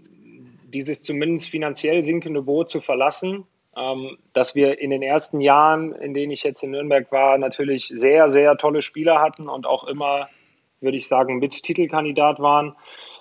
dieses 0.73 1.03
zumindest 1.03 1.49
finanziell 1.49 2.03
sinkende 2.03 2.43
Boot 2.43 2.71
zu 2.71 2.81
verlassen. 2.81 3.45
Ähm, 3.79 4.17
dass 4.33 4.55
wir 4.55 4.81
in 4.81 4.89
den 4.89 5.03
ersten 5.03 5.43
Jahren, 5.43 5.93
in 5.93 6.14
denen 6.14 6.33
ich 6.33 6.43
jetzt 6.43 6.62
in 6.62 6.71
Nürnberg 6.71 7.12
war, 7.12 7.37
natürlich 7.37 7.93
sehr, 7.95 8.31
sehr 8.31 8.57
tolle 8.57 8.81
Spieler 8.81 9.21
hatten 9.21 9.51
und 9.51 9.67
auch 9.67 9.85
immer, 9.85 10.31
würde 10.81 10.97
ich 10.97 11.09
sagen, 11.09 11.39
mit 11.41 11.62
Titelkandidat 11.62 12.41
waren. 12.41 12.75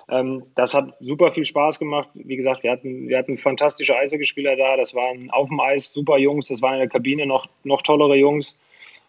Ähm, 0.08 0.44
das 0.56 0.74
hat 0.74 0.94
super 1.02 1.32
viel 1.32 1.44
Spaß 1.44 1.78
gemacht. 1.80 2.08
Wie 2.14 2.38
gesagt, 2.38 2.64
wir 2.64 2.72
hatten, 2.72 3.10
wir 3.10 3.18
hatten 3.18 3.38
fantastische 3.38 3.98
Eishockeyspieler 3.98 4.56
da. 4.56 4.78
Das 4.78 4.94
waren 4.94 5.30
auf 5.32 5.50
dem 5.50 5.60
Eis 5.60 5.92
super 5.92 6.18
Jungs. 6.18 6.48
Das 6.48 6.62
waren 6.62 6.76
in 6.76 6.80
der 6.80 6.90
Kabine 6.90 7.26
noch, 7.26 7.48
noch 7.64 7.82
tollere 7.82 8.16
Jungs. 8.16 8.56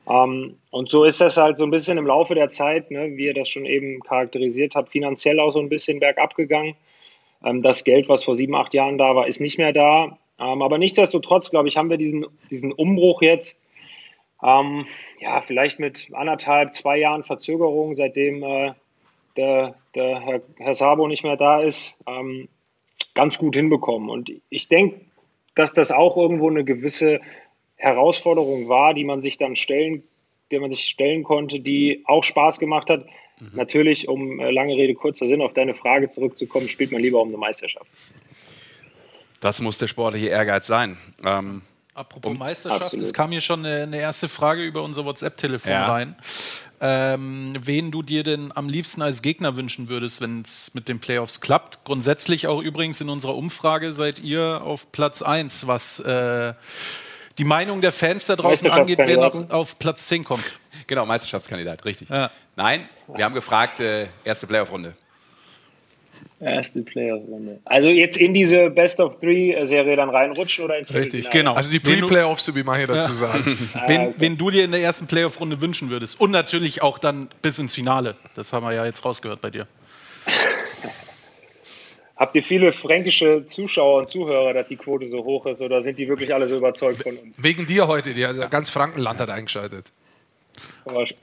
Ähm, 0.09 0.57
und 0.71 0.91
so 0.91 1.05
ist 1.05 1.21
das 1.21 1.37
halt 1.37 1.57
so 1.57 1.65
ein 1.65 1.71
bisschen 1.71 1.99
im 1.99 2.07
Laufe 2.07 2.35
der 2.35 2.49
Zeit, 2.49 2.91
ne, 2.91 3.17
wie 3.17 3.27
ihr 3.27 3.35
das 3.35 3.49
schon 3.49 3.67
eben 3.67 4.01
charakterisiert 4.01 4.75
habt, 4.75 4.91
finanziell 4.91 5.41
auch 5.41 5.51
so 5.51 5.59
ein 5.59 5.69
bisschen 5.69 6.01
bergab 6.01 6.35
gegangen. 6.35 6.77
Ähm, 7.45 7.63
das 7.63 7.85
Geld, 7.85 8.09
was 8.09 8.25
vor 8.25 8.37
sieben, 8.37 8.55
acht 8.55 8.75
Jahren 8.75 8.99
da 8.99 9.15
war, 9.15 9.27
ist 9.27 9.41
nicht 9.41 9.59
mehr 9.59 9.73
da. 9.73 10.19
Ähm, 10.39 10.63
aber 10.63 10.79
nichtsdestotrotz, 10.79 11.51
glaube 11.51 11.69
ich, 11.69 11.77
haben 11.77 11.91
wir 11.91 11.97
diesen, 11.97 12.27
diesen 12.51 12.73
Umbruch 12.73 13.23
jetzt, 13.23 13.59
ähm, 14.43 14.87
ja, 15.19 15.41
vielleicht 15.41 15.81
mit 15.81 16.09
anderthalb, 16.13 16.73
zwei 16.73 16.99
Jahren 16.99 17.25
Verzögerung, 17.25 17.97
seitdem 17.97 18.43
äh, 18.43 18.73
der, 19.37 19.75
der 19.95 20.21
Herr, 20.21 20.43
Herr, 20.59 20.75
Sabo 20.75 21.09
nicht 21.09 21.25
mehr 21.25 21.37
da 21.37 21.61
ist, 21.61 21.99
ähm, 22.07 22.49
ganz 23.15 23.39
gut 23.39 23.57
hinbekommen. 23.57 24.11
Und 24.11 24.31
ich 24.51 24.69
denke, 24.69 25.01
dass 25.55 25.73
das 25.73 25.91
auch 25.91 26.17
irgendwo 26.17 26.51
eine 26.51 26.65
gewisse 26.65 27.21
Herausforderung 27.77 28.69
war, 28.69 28.95
die 28.95 29.05
man 29.05 29.21
sich 29.21 29.39
dann 29.39 29.57
stellen, 29.57 30.03
der 30.51 30.61
man 30.61 30.71
sich 30.71 30.89
stellen 30.89 31.23
konnte, 31.23 31.61
die 31.61 32.03
auch 32.07 32.25
Spaß 32.25 32.59
gemacht 32.59 32.89
hat. 32.91 33.07
Mhm. 33.39 33.51
Natürlich, 33.55 34.09
um 34.09 34.41
äh, 34.41 34.51
lange 34.51 34.75
Rede, 34.75 34.95
kurzer 34.95 35.27
Sinn, 35.27 35.43
auf 35.43 35.53
deine 35.53 35.75
Frage 35.75 36.09
zurückzukommen, 36.09 36.69
spielt 36.69 36.93
man 36.93 37.03
lieber 37.03 37.21
um 37.21 37.29
eine 37.29 37.37
Meisterschaft. 37.37 37.87
Das 39.41 39.61
muss 39.61 39.79
der 39.79 39.87
sportliche 39.87 40.29
Ehrgeiz 40.29 40.67
sein. 40.67 40.97
Ähm, 41.25 41.63
Apropos 41.97 42.31
um, 42.31 42.39
Meisterschaft, 42.39 42.83
absolut. 42.83 43.07
es 43.07 43.15
kam 43.15 43.31
hier 43.31 43.41
schon 43.41 43.65
eine, 43.65 43.85
eine, 43.85 43.99
erste 43.99 44.29
Frage 44.29 44.63
über 44.65 44.83
unser 44.83 45.07
WhatsApp-Telefon 45.07 45.73
ja. 45.73 45.91
rein. 45.91 46.17
Ähm, 46.79 47.55
wen 47.63 47.91
du 47.91 48.03
dir 48.03 48.23
denn 48.23 48.53
am 48.55 48.69
liebsten 48.69 49.01
als 49.01 49.23
Gegner 49.23 49.57
wünschen 49.57 49.89
würdest, 49.89 50.21
wenn 50.21 50.43
es 50.43 50.75
mit 50.75 50.89
den 50.89 51.01
Playoffs 51.01 51.41
klappt. 51.41 51.85
Grundsätzlich 51.85 52.49
auch 52.49 52.61
übrigens 52.61 53.01
in 53.01 53.09
unserer 53.09 53.35
Umfrage 53.35 53.93
seid 53.93 54.19
ihr 54.19 54.61
auf 54.63 54.93
Platz 54.93 55.23
1, 55.23 55.67
was 55.67 56.01
äh, 56.01 56.53
die 57.39 57.45
Meinung 57.45 57.81
der 57.81 57.93
Fans 57.93 58.27
da 58.27 58.37
draußen 58.37 58.71
angeht, 58.71 58.99
wer 58.99 59.17
noch 59.17 59.51
auf 59.51 59.79
Platz 59.79 60.07
10 60.07 60.25
kommt. 60.25 60.45
Genau, 60.87 61.07
Meisterschaftskandidat, 61.07 61.85
richtig. 61.85 62.09
Ja. 62.09 62.31
Nein, 62.57 62.89
wir 63.15 63.25
haben 63.25 63.35
gefragt, 63.35 63.81
äh, 63.81 64.07
erste 64.25 64.47
Playoff-Runde. 64.47 64.95
Erste 66.39 66.83
Playoff-Runde. 66.83 67.61
Also 67.65 67.89
jetzt 67.89 68.19
in 68.19 68.35
diese 68.35 68.69
Best 68.69 69.01
of 69.01 69.19
Three-Serie 69.21 69.97
dann 69.97 70.11
reinrutschen 70.11 70.65
oder 70.65 70.79
ins 70.79 70.93
Richtig, 70.93 71.31
genau. 71.31 71.55
Also 71.55 71.71
die 71.71 71.81
Pre-Playoffs, 71.81 72.45
so 72.45 72.55
wie 72.55 72.63
man 72.63 72.77
hier 72.77 72.87
dazu 72.87 73.11
ja. 73.11 73.15
sagen. 73.15 73.71
ah, 73.75 73.85
wen, 73.87 74.01
okay. 74.01 74.15
wen, 74.19 74.37
du 74.37 74.51
dir 74.51 74.65
in 74.65 74.71
der 74.71 74.81
ersten 74.81 75.07
Playoff-Runde 75.07 75.61
wünschen 75.61 75.89
würdest. 75.89 76.21
Und 76.21 76.31
natürlich 76.33 76.83
auch 76.83 76.99
dann 76.99 77.29
bis 77.41 77.59
ins 77.59 77.75
Finale. 77.75 78.17
Das 78.35 78.53
haben 78.53 78.67
wir 78.67 78.75
ja 78.75 78.85
jetzt 78.85 79.05
rausgehört 79.05 79.41
bei 79.41 79.51
dir. 79.51 79.67
Habt 82.17 82.35
ihr 82.35 82.43
viele 82.43 82.73
fränkische 82.73 83.45
Zuschauer 83.45 83.99
und 83.99 84.09
Zuhörer, 84.09 84.55
dass 84.55 84.69
die 84.69 84.77
Quote 84.77 85.09
so 85.09 85.23
hoch 85.25 85.45
ist 85.47 85.61
oder 85.61 85.83
sind 85.83 85.99
die 85.99 86.09
wirklich 86.09 86.33
alle 86.33 86.49
so 86.49 86.57
überzeugt 86.57 87.03
von 87.03 87.17
uns? 87.19 87.43
Wegen 87.43 87.67
dir 87.67 87.87
heute, 87.89 88.15
die 88.15 88.25
also 88.25 88.49
ganz 88.49 88.71
Frankenland 88.71 89.21
hat 89.21 89.29
eingeschaltet. 89.29 89.87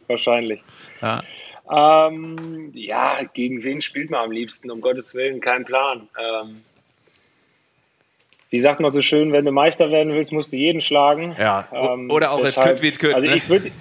Wahrscheinlich. 0.08 0.62
Ja. 1.02 1.24
Ähm, 1.72 2.72
ja, 2.74 3.20
gegen 3.34 3.64
wen 3.64 3.82
spielt 3.82 4.12
man 4.12 4.26
am 4.26 4.32
liebsten? 4.32 4.70
Um 4.70 4.82
Gottes 4.82 5.16
Willen, 5.16 5.40
kein 5.42 5.66
Plan. 5.66 6.08
Ähm, 6.20 6.62
wie 8.52 8.60
sagt 8.60 8.80
man 8.80 8.94
so 8.94 9.02
schön, 9.02 9.32
wenn 9.32 9.46
du 9.46 9.52
Meister 9.52 9.90
werden 9.90 10.14
willst, 10.14 10.32
musst 10.32 10.54
du 10.54 10.58
jeden 10.58 10.82
schlagen. 10.82 11.36
Ja, 11.40 11.68
ähm, 11.72 12.12
oder 12.12 12.32
auch 12.32 12.42
das 12.42 12.56
Kütt 12.56 12.84
wie 12.84 12.92
Kütt. 12.92 13.16
Also 13.16 13.28
ne? 13.28 13.38
ich 13.38 13.50
würde, 13.50 13.72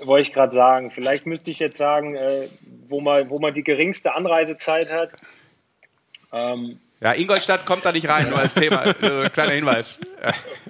wollte 0.00 0.28
ich 0.28 0.34
gerade 0.34 0.52
sagen, 0.52 0.90
vielleicht 0.90 1.26
müsste 1.26 1.52
ich 1.52 1.60
jetzt 1.60 1.78
sagen, 1.78 2.16
äh, 2.16 2.48
wo, 2.88 3.00
man, 3.00 3.30
wo 3.30 3.38
man 3.38 3.54
die 3.54 3.62
geringste 3.62 4.16
Anreisezeit 4.16 4.90
hat. 4.90 5.10
Ähm, 6.32 6.78
ja, 7.00 7.12
Ingolstadt 7.12 7.66
kommt 7.66 7.84
da 7.84 7.92
nicht 7.92 8.08
rein, 8.08 8.30
nur 8.30 8.38
als 8.38 8.54
Thema. 8.54 8.92
kleiner 9.32 9.52
Hinweis. 9.52 9.98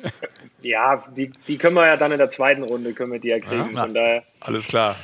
ja, 0.62 1.04
die, 1.14 1.30
die 1.46 1.58
können 1.58 1.74
wir 1.74 1.86
ja 1.86 1.96
dann 1.96 2.12
in 2.12 2.18
der 2.18 2.30
zweiten 2.30 2.62
Runde 2.62 2.94
können 2.94 3.12
wir 3.12 3.18
die 3.18 3.28
ja 3.28 3.38
kriegen. 3.38 3.74
Ja, 3.74 3.82
von 3.82 3.94
daher. 3.94 4.22
Alles 4.40 4.66
klar. 4.66 4.96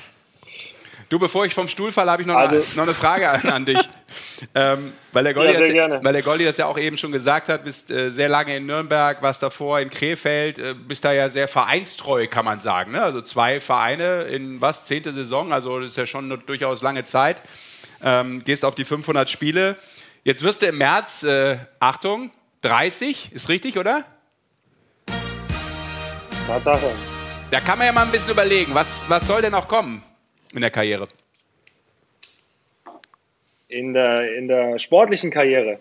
Du, 1.09 1.19
bevor 1.19 1.47
ich 1.47 1.55
vom 1.55 1.69
Stuhl 1.69 1.91
falle, 1.91 2.11
habe 2.11 2.23
ich 2.23 2.29
noch, 2.29 2.37
also, 2.37 2.57
eine, 2.57 2.65
noch 2.77 2.83
eine 2.83 2.93
Frage 2.93 3.31
an, 3.31 3.41
an 3.49 3.65
dich. 3.65 3.79
ähm, 4.55 4.93
weil, 5.13 5.25
der 5.25 5.33
Goldi 5.33 5.75
ja, 5.75 5.89
das, 5.89 6.05
weil 6.05 6.13
der 6.13 6.23
Goldi 6.23 6.45
das 6.45 6.59
ja 6.59 6.67
auch 6.67 6.79
eben 6.79 6.99
schon 6.99 7.13
gesagt 7.13 7.49
hat, 7.49 7.65
bist 7.65 7.91
äh, 7.91 8.11
sehr 8.11 8.29
lange 8.29 8.57
in 8.57 8.67
Nürnberg, 8.67 9.23
warst 9.23 9.43
davor 9.43 9.81
in 9.81 9.89
Krefeld, 9.89 10.59
äh, 10.59 10.75
bist 10.75 11.07
da 11.07 11.13
ja 11.13 11.31
sehr 11.31 11.49
vereinstreu, 11.49 12.27
kann 12.27 12.45
man 12.45 12.61
sagen. 12.61 12.93
Ne? 12.93 13.03
Also 13.03 13.23
zwei 13.23 13.59
Vereine 13.61 14.25
in 14.25 14.61
was, 14.61 14.85
zehnte 14.85 15.13
Saison, 15.13 15.53
also 15.53 15.81
das 15.81 15.89
ist 15.89 15.97
ja 15.97 16.05
schon 16.05 16.27
eine 16.27 16.37
durchaus 16.37 16.83
lange 16.83 17.05
Zeit. 17.05 17.41
Ähm, 18.03 18.45
gehst 18.45 18.65
auf 18.67 18.75
die 18.75 18.85
500 18.85 19.31
Spiele. 19.31 19.77
Jetzt 20.29 20.43
wirst 20.43 20.61
du 20.61 20.67
im 20.67 20.77
März, 20.77 21.23
äh, 21.23 21.57
Achtung, 21.81 22.31
30, 22.61 23.33
ist 23.33 23.49
richtig, 23.49 23.79
oder? 23.79 24.05
Tatsache. 26.47 26.91
Da 27.51 27.61
kann 27.61 27.79
man 27.79 27.87
ja 27.87 27.95
mal 27.95 28.05
ein 28.05 28.11
bisschen 28.11 28.35
überlegen, 28.35 28.75
was, 28.75 29.09
was 29.09 29.27
soll 29.27 29.41
denn 29.41 29.53
noch 29.53 29.67
kommen 29.67 30.03
in 30.53 30.61
der 30.61 30.71
Karriere? 30.71 31.09
In 33.69 33.95
der, 33.95 34.37
in 34.37 34.49
der 34.49 34.79
sportlichen 34.79 35.31
Karriere. 35.31 35.79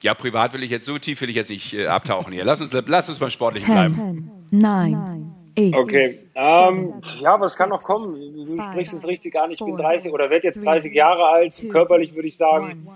Ja, 0.00 0.14
privat 0.14 0.52
will 0.52 0.62
ich 0.62 0.70
jetzt 0.70 0.86
so 0.86 0.96
tief 0.98 1.20
will 1.20 1.30
ich 1.30 1.34
jetzt 1.34 1.50
nicht 1.50 1.74
äh, 1.74 1.86
abtauchen 1.88 2.32
hier. 2.32 2.44
Lass 2.44 2.60
uns, 2.60 2.72
lass 2.86 3.08
uns 3.08 3.18
beim 3.18 3.30
Sportlichen 3.30 3.66
bleiben. 3.66 4.46
Nein. 4.52 5.34
Okay. 5.58 6.20
Ähm, 6.36 7.02
ja, 7.18 7.40
was 7.40 7.56
kann 7.56 7.70
noch 7.70 7.82
kommen? 7.82 8.14
Du 8.46 8.62
sprichst 8.62 8.94
es 8.94 9.04
richtig 9.04 9.34
an. 9.34 9.50
Ich 9.50 9.58
bin 9.58 9.76
30 9.76 10.12
oder 10.12 10.30
werde 10.30 10.46
jetzt 10.46 10.64
30 10.64 10.94
Jahre 10.94 11.26
alt. 11.26 11.60
Körperlich 11.68 12.14
würde 12.14 12.28
ich 12.28 12.36
sagen, 12.36 12.86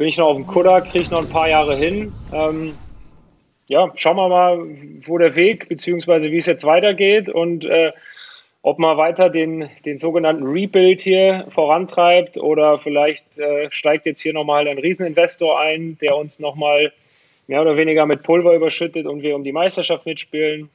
bin 0.00 0.08
ich 0.08 0.16
noch 0.16 0.28
auf 0.28 0.36
dem 0.36 0.46
Kutter, 0.46 0.80
kriege 0.80 1.00
ich 1.00 1.10
noch 1.10 1.20
ein 1.20 1.28
paar 1.28 1.50
Jahre 1.50 1.76
hin. 1.76 2.10
Ähm, 2.32 2.74
ja, 3.66 3.92
schauen 3.96 4.16
wir 4.16 4.30
mal, 4.30 4.66
wo 5.04 5.18
der 5.18 5.34
Weg, 5.34 5.68
beziehungsweise 5.68 6.30
wie 6.30 6.38
es 6.38 6.46
jetzt 6.46 6.64
weitergeht 6.64 7.28
und 7.28 7.66
äh, 7.66 7.92
ob 8.62 8.78
man 8.78 8.96
weiter 8.96 9.28
den, 9.28 9.68
den 9.84 9.98
sogenannten 9.98 10.46
Rebuild 10.46 11.02
hier 11.02 11.46
vorantreibt 11.50 12.38
oder 12.38 12.78
vielleicht 12.78 13.36
äh, 13.36 13.70
steigt 13.70 14.06
jetzt 14.06 14.22
hier 14.22 14.32
nochmal 14.32 14.66
ein 14.68 14.78
Rieseninvestor 14.78 15.60
ein, 15.60 15.98
der 16.00 16.16
uns 16.16 16.38
nochmal 16.38 16.94
mehr 17.46 17.60
oder 17.60 17.76
weniger 17.76 18.06
mit 18.06 18.22
Pulver 18.22 18.54
überschüttet 18.54 19.04
und 19.04 19.20
wir 19.20 19.36
um 19.36 19.44
die 19.44 19.52
Meisterschaft 19.52 20.06
mitspielen. 20.06 20.70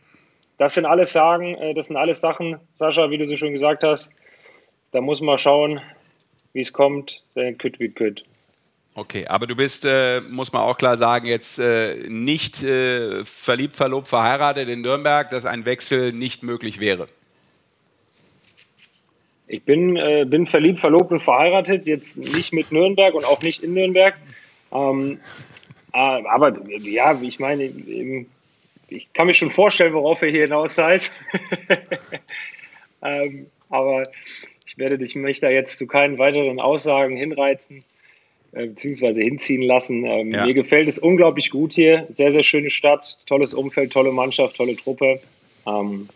Das 0.59 0.75
sind 0.75 0.85
alles 0.85 1.13
Sagen, 1.13 1.55
äh, 1.55 1.73
das 1.73 1.87
sind 1.87 1.97
alles 1.97 2.21
Sachen, 2.21 2.59
Sascha, 2.75 3.09
wie 3.09 3.17
du 3.17 3.25
so 3.25 3.35
schon 3.37 3.53
gesagt 3.53 3.81
hast. 3.81 4.07
Da 4.91 5.01
muss 5.01 5.19
man 5.19 5.39
schauen, 5.39 5.81
wie 6.53 6.61
es 6.61 6.71
kommt, 6.71 7.23
wenn 7.33 7.57
kütt 7.57 7.79
wie 7.79 7.89
kütt. 7.89 8.23
Okay, 8.97 9.27
aber 9.27 9.45
du 9.45 9.57
bist, 9.57 9.83
äh, 9.83 10.21
muss 10.21 10.53
man 10.53 10.61
auch 10.61 10.77
klar 10.77 10.95
sagen, 10.95 11.25
jetzt 11.25 11.59
äh, 11.59 12.07
nicht 12.07 12.63
äh, 12.63 13.25
verliebt, 13.25 13.75
verlobt, 13.75 14.07
verheiratet 14.07 14.69
in 14.69 14.81
Nürnberg, 14.81 15.29
dass 15.29 15.45
ein 15.45 15.65
Wechsel 15.65 16.13
nicht 16.13 16.43
möglich 16.43 16.79
wäre. 16.79 17.07
Ich 19.47 19.63
bin, 19.63 19.97
äh, 19.97 20.25
bin 20.25 20.47
verliebt, 20.47 20.79
verlobt 20.79 21.11
und 21.11 21.21
verheiratet, 21.21 21.85
jetzt 21.85 22.15
nicht 22.15 22.53
mit 22.53 22.71
Nürnberg 22.71 23.13
und 23.13 23.25
auch 23.25 23.41
nicht 23.41 23.63
in 23.63 23.73
Nürnberg. 23.73 24.15
Ähm, 24.71 25.19
äh, 25.91 25.97
aber 25.97 26.57
ja, 26.79 27.19
ich 27.21 27.37
meine, 27.37 27.69
ich 28.87 29.13
kann 29.13 29.27
mir 29.27 29.33
schon 29.33 29.51
vorstellen, 29.51 29.93
worauf 29.93 30.21
ihr 30.21 30.29
hier 30.29 30.43
hinaus 30.43 30.73
seid. 30.73 31.11
ähm, 33.03 33.47
aber 33.69 34.07
ich 34.65 34.77
werde 34.77 34.97
dich 34.97 35.15
mich 35.15 35.41
da 35.41 35.49
jetzt 35.49 35.77
zu 35.77 35.85
keinen 35.85 36.17
weiteren 36.17 36.61
Aussagen 36.61 37.17
hinreizen. 37.17 37.83
Äh, 38.55 38.67
beziehungsweise 38.67 39.21
hinziehen 39.21 39.61
lassen. 39.61 40.05
Ähm, 40.05 40.31
ja. 40.31 40.45
Mir 40.45 40.53
gefällt 40.53 40.87
es 40.87 40.97
unglaublich 40.97 41.49
gut 41.49 41.73
hier. 41.73 42.07
Sehr, 42.09 42.31
sehr 42.31 42.43
schöne 42.43 42.69
Stadt, 42.69 43.17
tolles 43.25 43.53
Umfeld, 43.53 43.91
tolle 43.91 44.11
Mannschaft, 44.11 44.55
tolle 44.55 44.75
Truppe. 44.77 45.19
Ähm, 45.67 46.07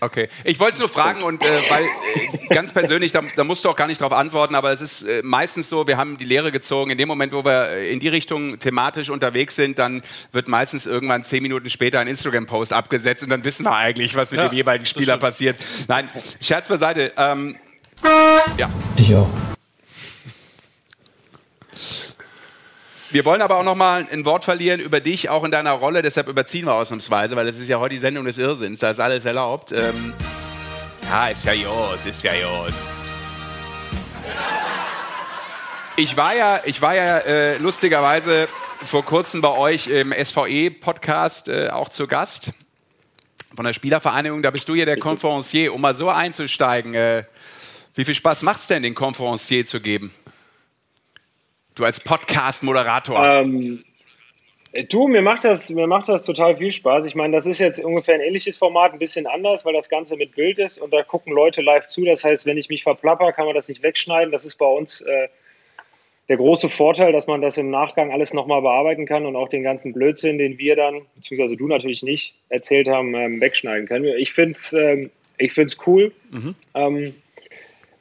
Okay, 0.00 0.28
ich 0.42 0.58
wollte 0.58 0.80
nur 0.80 0.88
fragen 0.88 1.22
und 1.22 1.44
äh, 1.44 1.46
weil 1.46 1.84
äh, 1.84 2.46
ganz 2.52 2.72
persönlich, 2.72 3.12
da, 3.12 3.22
da, 3.36 3.44
musst 3.44 3.64
du 3.64 3.68
auch 3.68 3.76
gar 3.76 3.86
nicht 3.86 4.00
darauf 4.00 4.12
antworten, 4.12 4.56
aber 4.56 4.72
es 4.72 4.80
ist 4.80 5.02
äh, 5.02 5.20
meistens 5.22 5.68
so, 5.68 5.86
wir 5.86 5.96
haben 5.96 6.18
die 6.18 6.24
Lehre 6.24 6.50
gezogen, 6.50 6.90
in 6.90 6.98
dem 6.98 7.06
Moment, 7.06 7.32
wo 7.32 7.44
wir 7.44 7.68
äh, 7.68 7.92
in 7.92 8.00
die 8.00 8.08
Richtung 8.08 8.58
thematisch 8.58 9.10
unterwegs 9.10 9.54
sind, 9.54 9.78
dann 9.78 10.02
wird 10.32 10.48
meistens 10.48 10.86
irgendwann 10.88 11.22
zehn 11.22 11.40
Minuten 11.40 11.70
später 11.70 12.00
ein 12.00 12.08
Instagram-Post 12.08 12.72
abgesetzt 12.72 13.22
und 13.22 13.30
dann 13.30 13.44
wissen 13.44 13.62
wir 13.64 13.76
eigentlich, 13.76 14.16
was 14.16 14.32
mit 14.32 14.40
ja, 14.40 14.48
dem 14.48 14.56
jeweiligen 14.56 14.86
Spieler 14.86 15.18
passiert. 15.18 15.56
Nein, 15.86 16.08
Scherz 16.40 16.66
beiseite. 16.66 17.12
Ähm, 17.16 17.54
ja. 18.58 18.68
Ich 18.96 19.14
auch. 19.14 19.28
Wir 23.12 23.26
wollen 23.26 23.42
aber 23.42 23.58
auch 23.58 23.62
noch 23.62 23.74
mal 23.74 24.08
ein 24.10 24.24
Wort 24.24 24.42
verlieren 24.42 24.80
über 24.80 24.98
dich, 25.00 25.28
auch 25.28 25.44
in 25.44 25.50
deiner 25.50 25.72
Rolle. 25.72 26.00
Deshalb 26.00 26.28
überziehen 26.28 26.64
wir 26.64 26.72
ausnahmsweise, 26.72 27.36
weil 27.36 27.46
es 27.46 27.58
ist 27.58 27.68
ja 27.68 27.78
heute 27.78 27.94
die 27.94 27.98
Sendung 27.98 28.24
des 28.24 28.38
Irrsinns. 28.38 28.80
Da 28.80 28.88
ist 28.88 29.00
alles 29.00 29.26
erlaubt. 29.26 29.70
Ähm, 29.70 30.14
ja, 31.10 31.28
ist 31.28 31.44
ja 31.44 31.52
gut, 31.52 31.98
ist 32.06 32.22
ja 32.22 32.32
gut. 32.32 32.72
Ich 35.96 36.16
war 36.16 36.34
ja, 36.34 36.62
ich 36.64 36.80
war 36.80 36.94
ja 36.94 37.18
äh, 37.18 37.58
lustigerweise 37.58 38.48
vor 38.82 39.04
kurzem 39.04 39.42
bei 39.42 39.50
euch 39.50 39.88
im 39.88 40.14
SVE-Podcast 40.14 41.48
äh, 41.48 41.68
auch 41.68 41.90
zu 41.90 42.06
Gast 42.06 42.52
von 43.54 43.66
der 43.66 43.74
Spielervereinigung. 43.74 44.40
Da 44.40 44.50
bist 44.50 44.70
du 44.70 44.74
ja 44.74 44.86
der 44.86 44.98
Konferencier. 44.98 45.74
Um 45.74 45.82
mal 45.82 45.94
so 45.94 46.08
einzusteigen, 46.08 46.94
äh, 46.94 47.24
wie 47.94 48.06
viel 48.06 48.14
Spaß 48.14 48.40
macht 48.40 48.60
es 48.60 48.68
denn, 48.68 48.82
den 48.82 48.94
Konferencier 48.94 49.66
zu 49.66 49.80
geben? 49.80 50.14
Du 51.74 51.84
als 51.84 52.00
Podcast-Moderator. 52.00 53.24
Ähm, 53.24 53.84
Äh, 54.72 54.84
du, 54.84 55.08
mir 55.08 55.22
macht 55.22 55.44
das, 55.44 55.70
mir 55.70 55.86
macht 55.86 56.08
das 56.08 56.24
total 56.24 56.56
viel 56.56 56.72
Spaß. 56.72 57.04
Ich 57.04 57.14
meine, 57.14 57.36
das 57.36 57.46
ist 57.46 57.58
jetzt 57.58 57.82
ungefähr 57.82 58.14
ein 58.14 58.20
ähnliches 58.20 58.56
Format, 58.58 58.92
ein 58.92 58.98
bisschen 58.98 59.26
anders, 59.26 59.64
weil 59.64 59.74
das 59.74 59.88
Ganze 59.88 60.16
mit 60.16 60.34
Bild 60.34 60.58
ist 60.58 60.78
und 60.78 60.92
da 60.92 61.02
gucken 61.02 61.32
Leute 61.32 61.62
live 61.62 61.86
zu. 61.88 62.04
Das 62.04 62.24
heißt, 62.24 62.46
wenn 62.46 62.58
ich 62.58 62.68
mich 62.68 62.82
verplapper, 62.82 63.32
kann 63.32 63.46
man 63.46 63.54
das 63.54 63.68
nicht 63.68 63.82
wegschneiden. 63.82 64.32
Das 64.32 64.44
ist 64.44 64.56
bei 64.56 64.66
uns 64.66 65.00
äh, 65.02 65.28
der 66.28 66.36
große 66.36 66.68
Vorteil, 66.68 67.12
dass 67.12 67.26
man 67.26 67.42
das 67.42 67.58
im 67.58 67.70
Nachgang 67.70 68.12
alles 68.12 68.32
nochmal 68.32 68.62
bearbeiten 68.62 69.06
kann 69.06 69.26
und 69.26 69.36
auch 69.36 69.48
den 69.48 69.62
ganzen 69.62 69.92
Blödsinn, 69.92 70.38
den 70.38 70.58
wir 70.58 70.76
dann, 70.76 71.02
beziehungsweise 71.16 71.56
du 71.56 71.66
natürlich 71.66 72.02
nicht, 72.02 72.34
erzählt 72.48 72.88
haben, 72.88 73.14
ähm, 73.14 73.40
wegschneiden 73.40 73.86
können. 73.86 74.04
Ich 74.16 74.32
finde 74.32 74.52
es 74.52 74.72
ähm, 74.72 75.10
ich 75.38 75.52
find's 75.52 75.76
cool. 75.86 76.12
Mhm. 76.30 76.54
Ähm, 76.74 77.14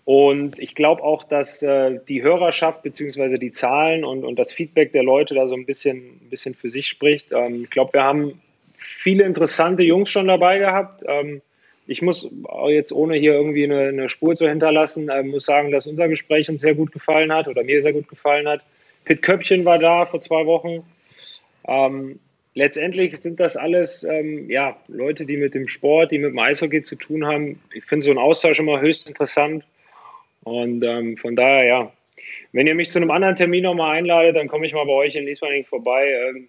und 0.06 0.60
ich 0.60 0.76
glaube 0.76 1.04
auch, 1.04 1.24
dass 1.24 1.62
äh, 1.62 1.99
die 2.08 2.24
Hörerschaft 2.24 2.82
bzw. 2.84 3.38
die 3.38 3.52
Zahlen 3.52 4.04
und, 4.04 4.26
und 4.26 4.39
das 4.39 4.52
Feedback 4.52 4.91
der 4.93 5.04
Leute 5.04 5.36
da 5.36 5.47
so 5.47 5.54
ein 5.54 5.66
bisschen, 5.66 5.97
ein 5.97 6.30
bisschen 6.30 6.56
für 6.56 6.70
sich 6.70 6.88
spricht. 6.88 7.32
Ähm, 7.32 7.64
ich 7.64 7.70
glaube, 7.70 7.93
wir 7.93 8.04
haben 8.04 8.41
viele 8.78 9.24
interessante 9.24 9.84
Jungs 9.84 10.10
schon 10.10 10.28
dabei 10.28 10.58
gehabt. 10.58 11.04
Ähm, 11.08 11.41
ich 11.86 12.02
muss 12.02 12.28
jetzt 12.68 12.91
ohne 12.91 13.16
hier 13.16 13.34
irgendwie 13.34 13.64
eine, 13.64 13.89
eine 13.89 14.10
Spur 14.10 14.36
zu 14.36 14.47
hinterlassen, 14.47 15.10
äh, 15.10 15.24
muss 15.24 15.45
sagen, 15.45 15.72
dass 15.72 15.88
unser 15.88 16.08
Gespräch 16.08 16.49
uns 16.49 16.62
sehr 16.62 16.76
gut 16.76 16.91
gefallen 16.91 17.32
hat 17.32 17.47
oder 17.47 17.64
mir 17.64 17.82
sehr 17.82 17.93
gut 17.93 18.08
gefallen 18.08 18.47
hat. 18.47 18.62
Pitt 19.06 19.22
Köppchen 19.22 19.66
war 19.66 19.78
da 19.78 20.06
vor 20.06 20.22
zwei 20.22 20.45
Wochen. 20.45 20.84
Ähm, 21.68 22.20
letztendlich 22.56 23.18
sind 23.18 23.39
das 23.39 23.56
alles 23.56 24.04
ähm, 24.04 24.49
ja, 24.49 24.78
Leute, 24.88 25.26
die 25.26 25.38
mit 25.38 25.54
dem 25.54 25.68
Sport, 25.68 26.12
die 26.12 26.20
mit 26.20 26.32
dem 26.32 26.39
Eishockey 26.39 26.82
zu 26.82 26.95
tun 26.95 27.26
haben. 27.26 27.62
Ich 27.74 27.86
finde 27.86 28.06
so 28.06 28.12
einen 28.12 28.20
Austausch 28.20 28.60
immer 28.60 28.82
höchst 28.82 29.08
interessant. 29.08 29.64
Und 30.43 30.83
ähm, 30.83 31.17
von 31.17 31.35
daher, 31.35 31.65
ja, 31.65 31.91
wenn 32.51 32.67
ihr 32.67 32.75
mich 32.75 32.89
zu 32.89 32.99
einem 32.99 33.11
anderen 33.11 33.35
Termin 33.35 33.63
nochmal 33.63 33.97
einladet, 33.97 34.35
dann 34.35 34.47
komme 34.47 34.65
ich 34.65 34.73
mal 34.73 34.85
bei 34.85 34.93
euch 34.93 35.15
in 35.15 35.27
Ismaning 35.27 35.65
vorbei. 35.65 36.11
Ähm, 36.29 36.47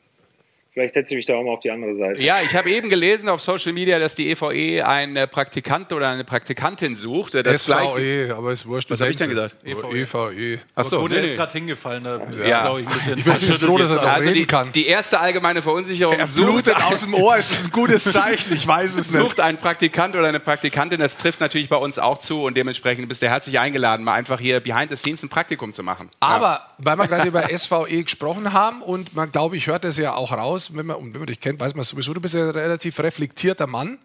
Vielleicht 0.72 0.94
setze 0.94 1.12
ich 1.12 1.16
mich 1.18 1.26
da 1.26 1.34
auch 1.34 1.42
mal 1.42 1.52
auf 1.52 1.60
die 1.60 1.70
andere 1.70 1.94
Seite. 1.94 2.22
Ja, 2.22 2.40
ich 2.40 2.54
habe 2.54 2.70
eben 2.70 2.88
gelesen 2.88 3.28
auf 3.28 3.42
Social 3.42 3.74
Media, 3.74 3.98
dass 3.98 4.14
die 4.14 4.30
EVE 4.30 4.86
einen 4.86 5.28
Praktikant 5.28 5.92
oder 5.92 6.08
eine 6.08 6.24
Praktikantin 6.24 6.94
sucht. 6.94 7.34
Das 7.34 7.64
SVE, 7.64 8.34
aber 8.34 8.52
ist 8.52 8.66
wurscht. 8.66 8.90
Was 8.90 9.00
habe 9.00 9.10
ich 9.10 9.16
denn 9.16 9.28
gesagt? 9.28 9.56
EVE. 9.64 9.86
EVE. 9.94 10.60
Achso, 10.74 11.00
Gut, 11.00 11.10
nee, 11.10 11.24
ist 11.24 11.36
gerade 11.36 11.52
hingefallen. 11.52 12.04
Da 12.04 12.22
ja. 12.48 12.74
Ist, 12.74 12.80
ich, 12.80 12.88
ein 12.88 12.94
bisschen 12.94 13.18
ich 13.18 13.24
bin 13.24 13.36
so 13.36 13.52
froh, 13.52 13.76
dass 13.76 13.90
er 13.90 13.96
noch 13.96 14.02
also 14.04 14.28
reden 14.30 14.40
die, 14.40 14.46
kann. 14.46 14.72
Die 14.72 14.86
erste 14.86 15.20
allgemeine 15.20 15.60
Verunsicherung 15.60 16.18
er 16.18 16.26
blutet 16.26 16.82
aus 16.82 17.02
dem 17.02 17.14
Ohr. 17.14 17.36
ist 17.36 17.66
ein 17.66 17.70
gutes 17.70 18.04
Zeichen. 18.04 18.54
Ich 18.54 18.66
weiß 18.66 18.96
es 18.96 19.12
nicht. 19.12 19.20
Sucht 19.20 19.40
einen 19.40 19.58
Praktikant 19.58 20.16
oder 20.16 20.28
eine 20.28 20.40
Praktikantin. 20.40 21.00
Das 21.00 21.18
trifft 21.18 21.40
natürlich 21.40 21.68
bei 21.68 21.76
uns 21.76 21.98
auch 21.98 22.16
zu 22.16 22.44
und 22.44 22.56
dementsprechend 22.56 23.08
bist 23.08 23.20
du 23.20 23.28
herzlich 23.28 23.58
eingeladen, 23.58 24.04
mal 24.04 24.14
einfach 24.14 24.40
hier 24.40 24.60
behind 24.60 24.88
the 24.88 24.96
scenes 24.96 25.22
ein 25.22 25.28
Praktikum 25.28 25.74
zu 25.74 25.82
machen. 25.82 26.08
Aber 26.20 26.46
ja. 26.46 26.68
weil 26.78 26.96
wir 26.96 27.08
gerade 27.08 27.28
über 27.28 27.46
SVE 27.54 28.04
gesprochen 28.04 28.54
haben 28.54 28.80
und 28.80 29.14
man 29.14 29.30
glaube 29.30 29.58
ich 29.58 29.66
hört 29.66 29.84
das 29.84 29.98
ja 29.98 30.14
auch 30.14 30.32
raus, 30.32 30.61
wenn 30.74 30.86
man, 30.86 30.96
wenn 31.12 31.20
man 31.20 31.26
dich 31.26 31.40
kennt, 31.40 31.60
weiß 31.60 31.74
man 31.74 31.84
sowieso, 31.84 32.14
du 32.14 32.20
bist 32.20 32.34
ja 32.34 32.44
ein 32.44 32.50
relativ 32.50 32.98
reflektierter 33.00 33.66
Mann. 33.66 33.98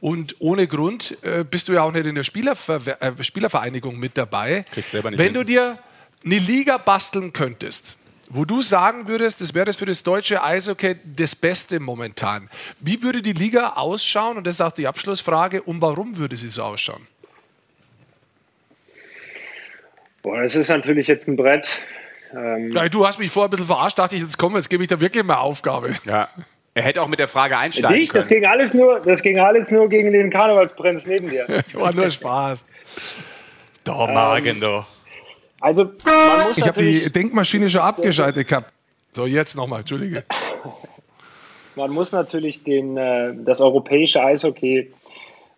Und 0.00 0.36
ohne 0.38 0.66
Grund 0.66 1.16
äh, 1.22 1.44
bist 1.44 1.68
du 1.68 1.72
ja 1.72 1.82
auch 1.82 1.92
nicht 1.92 2.06
in 2.06 2.14
der 2.14 2.24
Spielerver 2.24 2.80
äh, 3.00 3.22
Spielervereinigung 3.22 3.98
mit 3.98 4.16
dabei. 4.16 4.64
Wenn 4.92 5.16
hin. 5.16 5.34
du 5.34 5.44
dir 5.44 5.78
eine 6.24 6.38
Liga 6.38 6.78
basteln 6.78 7.32
könntest, 7.32 7.96
wo 8.30 8.44
du 8.44 8.62
sagen 8.62 9.08
würdest, 9.08 9.40
das 9.40 9.54
wäre 9.54 9.66
das 9.66 9.76
für 9.76 9.86
das 9.86 10.02
deutsche 10.02 10.42
Eishockey 10.42 10.96
das 11.04 11.34
Beste 11.34 11.80
momentan. 11.80 12.48
Wie 12.78 13.02
würde 13.02 13.22
die 13.22 13.32
Liga 13.32 13.70
ausschauen? 13.70 14.36
Und 14.36 14.46
das 14.46 14.56
ist 14.56 14.60
auch 14.60 14.72
die 14.72 14.86
Abschlussfrage. 14.86 15.62
Und 15.62 15.80
warum 15.80 16.16
würde 16.16 16.36
sie 16.36 16.48
so 16.48 16.62
ausschauen? 16.62 17.06
Boah, 20.22 20.42
das 20.42 20.54
ist 20.54 20.68
natürlich 20.68 21.08
jetzt 21.08 21.26
ein 21.28 21.36
Brett. 21.36 21.80
Ähm 22.34 22.70
ja, 22.72 22.88
du 22.88 23.06
hast 23.06 23.18
mich 23.18 23.30
vorher 23.30 23.48
ein 23.48 23.50
bisschen 23.50 23.66
verarscht, 23.66 23.98
dachte 23.98 24.16
ich, 24.16 24.22
jetzt 24.22 24.38
komm, 24.38 24.56
jetzt 24.56 24.70
gebe 24.70 24.82
ich 24.82 24.88
da 24.88 25.00
wirklich 25.00 25.24
mal 25.24 25.38
Aufgabe. 25.38 25.94
Ja. 26.04 26.28
Er 26.74 26.82
hätte 26.82 27.02
auch 27.02 27.08
mit 27.08 27.18
der 27.18 27.28
Frage 27.28 27.58
einsteigen 27.58 27.98
Nicht, 27.98 28.12
können. 28.12 28.22
Das 28.22 28.28
ging, 28.28 28.46
alles 28.46 28.74
nur, 28.74 29.00
das 29.00 29.22
ging 29.22 29.38
alles 29.40 29.70
nur 29.70 29.88
gegen 29.88 30.12
den 30.12 30.30
Karnevalsprinz 30.30 31.06
neben 31.06 31.28
dir. 31.28 31.46
War 31.74 31.92
nur 31.92 32.10
Spaß. 32.10 32.64
Doch, 33.84 34.06
Magen, 34.08 34.56
ähm, 34.56 34.60
doch. 34.60 34.86
Also, 35.58 35.84
man 35.84 36.48
muss 36.48 36.58
Ich 36.58 36.68
habe 36.68 36.82
die 36.82 37.10
Denkmaschine 37.10 37.70
schon 37.70 37.80
abgeschaltet 37.80 38.46
gehabt. 38.46 38.74
So, 39.12 39.24
jetzt 39.24 39.56
nochmal, 39.56 39.80
Entschuldige. 39.80 40.24
Man 41.76 41.92
muss 41.92 42.12
natürlich 42.12 42.62
den, 42.62 42.96
äh, 42.98 43.32
das 43.44 43.60
europäische 43.60 44.22
Eishockey 44.22 44.92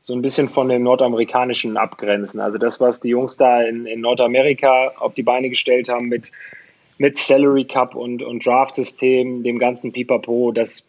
so 0.02 0.14
ein 0.14 0.22
bisschen 0.22 0.48
von 0.48 0.68
dem 0.68 0.82
nordamerikanischen 0.82 1.76
abgrenzen. 1.76 2.40
Also 2.40 2.58
das, 2.58 2.80
was 2.80 3.00
die 3.00 3.08
Jungs 3.08 3.36
da 3.36 3.62
in, 3.62 3.86
in 3.86 4.00
Nordamerika 4.00 4.92
auf 4.98 5.14
die 5.14 5.22
Beine 5.22 5.48
gestellt 5.48 5.88
haben 5.88 6.08
mit, 6.08 6.30
mit 7.02 7.16
Salary 7.16 7.64
Cup 7.64 7.96
und, 7.96 8.22
und 8.22 8.46
Draft-System, 8.46 9.42
dem 9.42 9.58
ganzen 9.58 9.90
Pipapo, 9.90 10.52
das 10.52 10.84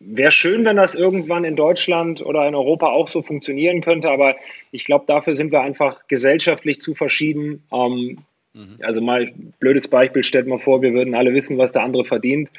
wäre 0.00 0.32
schön, 0.32 0.64
wenn 0.64 0.76
das 0.76 0.96
irgendwann 0.96 1.44
in 1.44 1.54
Deutschland 1.54 2.20
oder 2.20 2.48
in 2.48 2.56
Europa 2.56 2.88
auch 2.88 3.06
so 3.06 3.22
funktionieren 3.22 3.80
könnte, 3.80 4.10
aber 4.10 4.34
ich 4.72 4.84
glaube, 4.84 5.04
dafür 5.06 5.36
sind 5.36 5.52
wir 5.52 5.60
einfach 5.60 6.08
gesellschaftlich 6.08 6.80
zu 6.80 6.94
verschieden. 6.94 7.62
Ähm, 7.72 8.18
mhm. 8.54 8.76
Also 8.82 9.00
mal 9.00 9.22
ein 9.22 9.54
blödes 9.60 9.86
Beispiel, 9.86 10.24
stellt 10.24 10.48
mal 10.48 10.58
vor, 10.58 10.82
wir 10.82 10.92
würden 10.92 11.14
alle 11.14 11.32
wissen, 11.32 11.58
was 11.58 11.70
der 11.70 11.84
andere 11.84 12.04
verdient. 12.04 12.50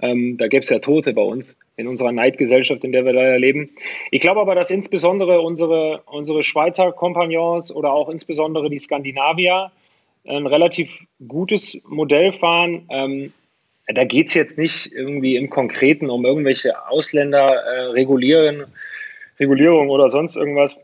Ähm, 0.00 0.36
da 0.36 0.48
gäbe 0.48 0.62
es 0.62 0.68
ja 0.68 0.80
Tote 0.80 1.12
bei 1.12 1.22
uns 1.22 1.56
in 1.76 1.86
unserer 1.86 2.10
Neidgesellschaft, 2.10 2.82
in 2.82 2.90
der 2.90 3.04
wir 3.04 3.12
da 3.12 3.36
leben. 3.36 3.70
Ich 4.10 4.20
glaube 4.20 4.40
aber, 4.40 4.56
dass 4.56 4.68
insbesondere 4.68 5.40
unsere, 5.42 6.02
unsere 6.06 6.42
Schweizer 6.42 6.90
Kompagnons 6.90 7.70
oder 7.70 7.92
auch 7.92 8.08
insbesondere 8.08 8.68
die 8.68 8.80
Skandinavier 8.80 9.70
ein 10.26 10.46
relativ 10.46 10.98
gutes 11.26 11.78
Modell 11.84 12.32
fahren. 12.32 12.86
Ähm, 12.90 13.32
da 13.88 14.04
geht 14.04 14.28
es 14.28 14.34
jetzt 14.34 14.58
nicht 14.58 14.92
irgendwie 14.92 15.36
im 15.36 15.50
Konkreten 15.50 16.10
um 16.10 16.24
irgendwelche 16.24 16.86
Ausländer 16.88 17.46
äh, 17.46 17.80
regulieren, 17.86 18.66
Regulierung 19.40 19.90
oder 19.90 20.10
sonst 20.10 20.36
irgendwas. 20.36 20.76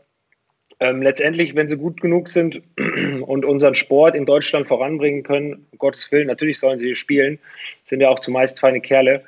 Ähm, 0.81 1.01
letztendlich, 1.01 1.55
wenn 1.55 1.67
sie 1.67 1.77
gut 1.77 1.99
genug 2.01 2.29
sind 2.29 2.61
und 3.21 3.45
unseren 3.45 3.75
Sport 3.75 4.15
in 4.15 4.25
Deutschland 4.25 4.67
voranbringen 4.67 5.23
können, 5.23 5.67
Gottes 5.77 6.11
Willen, 6.11 6.27
natürlich 6.27 6.59
sollen 6.59 6.79
sie 6.79 6.95
spielen, 6.95 7.39
sind 7.85 8.01
ja 8.01 8.09
auch 8.09 8.19
zumeist 8.19 8.59
feine 8.59 8.81
Kerle. 8.81 9.23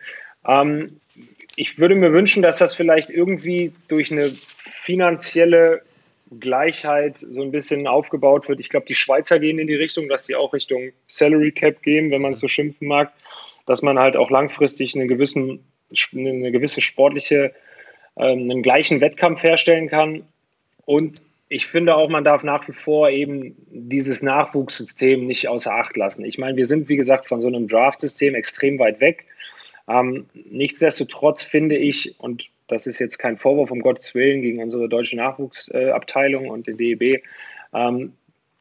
Ähm, 0.48 1.00
ich 1.56 1.78
würde 1.78 1.96
mir 1.96 2.14
wünschen, 2.14 2.42
dass 2.42 2.58
das 2.58 2.74
vielleicht 2.74 3.10
irgendwie 3.10 3.74
durch 3.90 4.12
eine 4.12 4.32
finanzielle 4.82 5.82
Gleichheit 6.40 7.18
so 7.18 7.42
ein 7.42 7.52
bisschen 7.52 7.88
aufgebaut 7.88 8.48
wird. 8.48 8.60
Ich 8.60 8.70
glaube, 8.70 8.86
die 8.86 8.96
Schweizer 8.96 9.40
gehen 9.40 9.60
in 9.60 9.68
die 9.68 9.76
Richtung, 9.76 10.08
dass 10.08 10.26
sie 10.26 10.36
auch 10.36 10.54
Richtung 10.54 10.92
Salary 11.08 11.52
Cap 11.52 11.82
gehen, 11.82 12.12
wenn 12.12 12.22
man 12.22 12.34
es 12.34 12.40
so 12.40 12.48
schimpfen 12.48 12.88
mag 12.88 13.12
dass 13.66 13.82
man 13.82 14.00
halt 14.00 14.16
auch 14.16 14.30
langfristig 14.30 14.96
einen 14.96 15.08
gewissen, 15.08 15.64
eine 16.14 16.52
gewisse 16.52 16.82
sportliche, 16.82 17.54
ähm, 18.18 18.50
einen 18.50 18.62
gleichen 18.64 19.02
Wettkampf 19.02 19.44
herstellen 19.44 19.88
kann. 19.88 20.24
Und 20.86 21.22
ich 21.50 21.68
finde 21.68 21.96
auch, 21.96 22.10
man 22.10 22.24
darf 22.24 22.44
nach 22.44 22.68
wie 22.68 22.74
vor 22.74 23.10
eben 23.10 23.56
dieses 23.70 24.22
Nachwuchssystem 24.22 25.26
nicht 25.26 25.48
außer 25.48 25.74
Acht 25.74 25.98
lassen. 25.98 26.24
Ich 26.24 26.38
meine, 26.38 26.58
wir 26.58 26.66
sind, 26.66 26.90
wie 26.90 26.96
gesagt, 26.96 27.28
von 27.28 27.42
so 27.42 27.48
einem 27.48 27.68
Draft-System 27.68 28.36
extrem 28.36 28.80
weit 28.80 29.00
weg. 29.00 29.26
Ähm, 29.88 30.26
nichtsdestotrotz 30.34 31.44
finde 31.44 31.78
ich, 31.78 32.20
und 32.20 32.48
das 32.72 32.88
ist 32.88 33.00
jetzt 33.00 33.20
kein 33.20 33.38
Vorwurf 33.38 33.72
um 33.72 33.82
Gottes 33.82 34.16
Willen 34.16 34.42
gegen 34.42 34.62
unsere 34.62 34.88
deutsche 34.88 35.16
Nachwuchsabteilung 35.18 36.50
und 36.50 36.68
den 36.68 36.78
DEB, 36.78 37.22
ähm, 37.74 38.14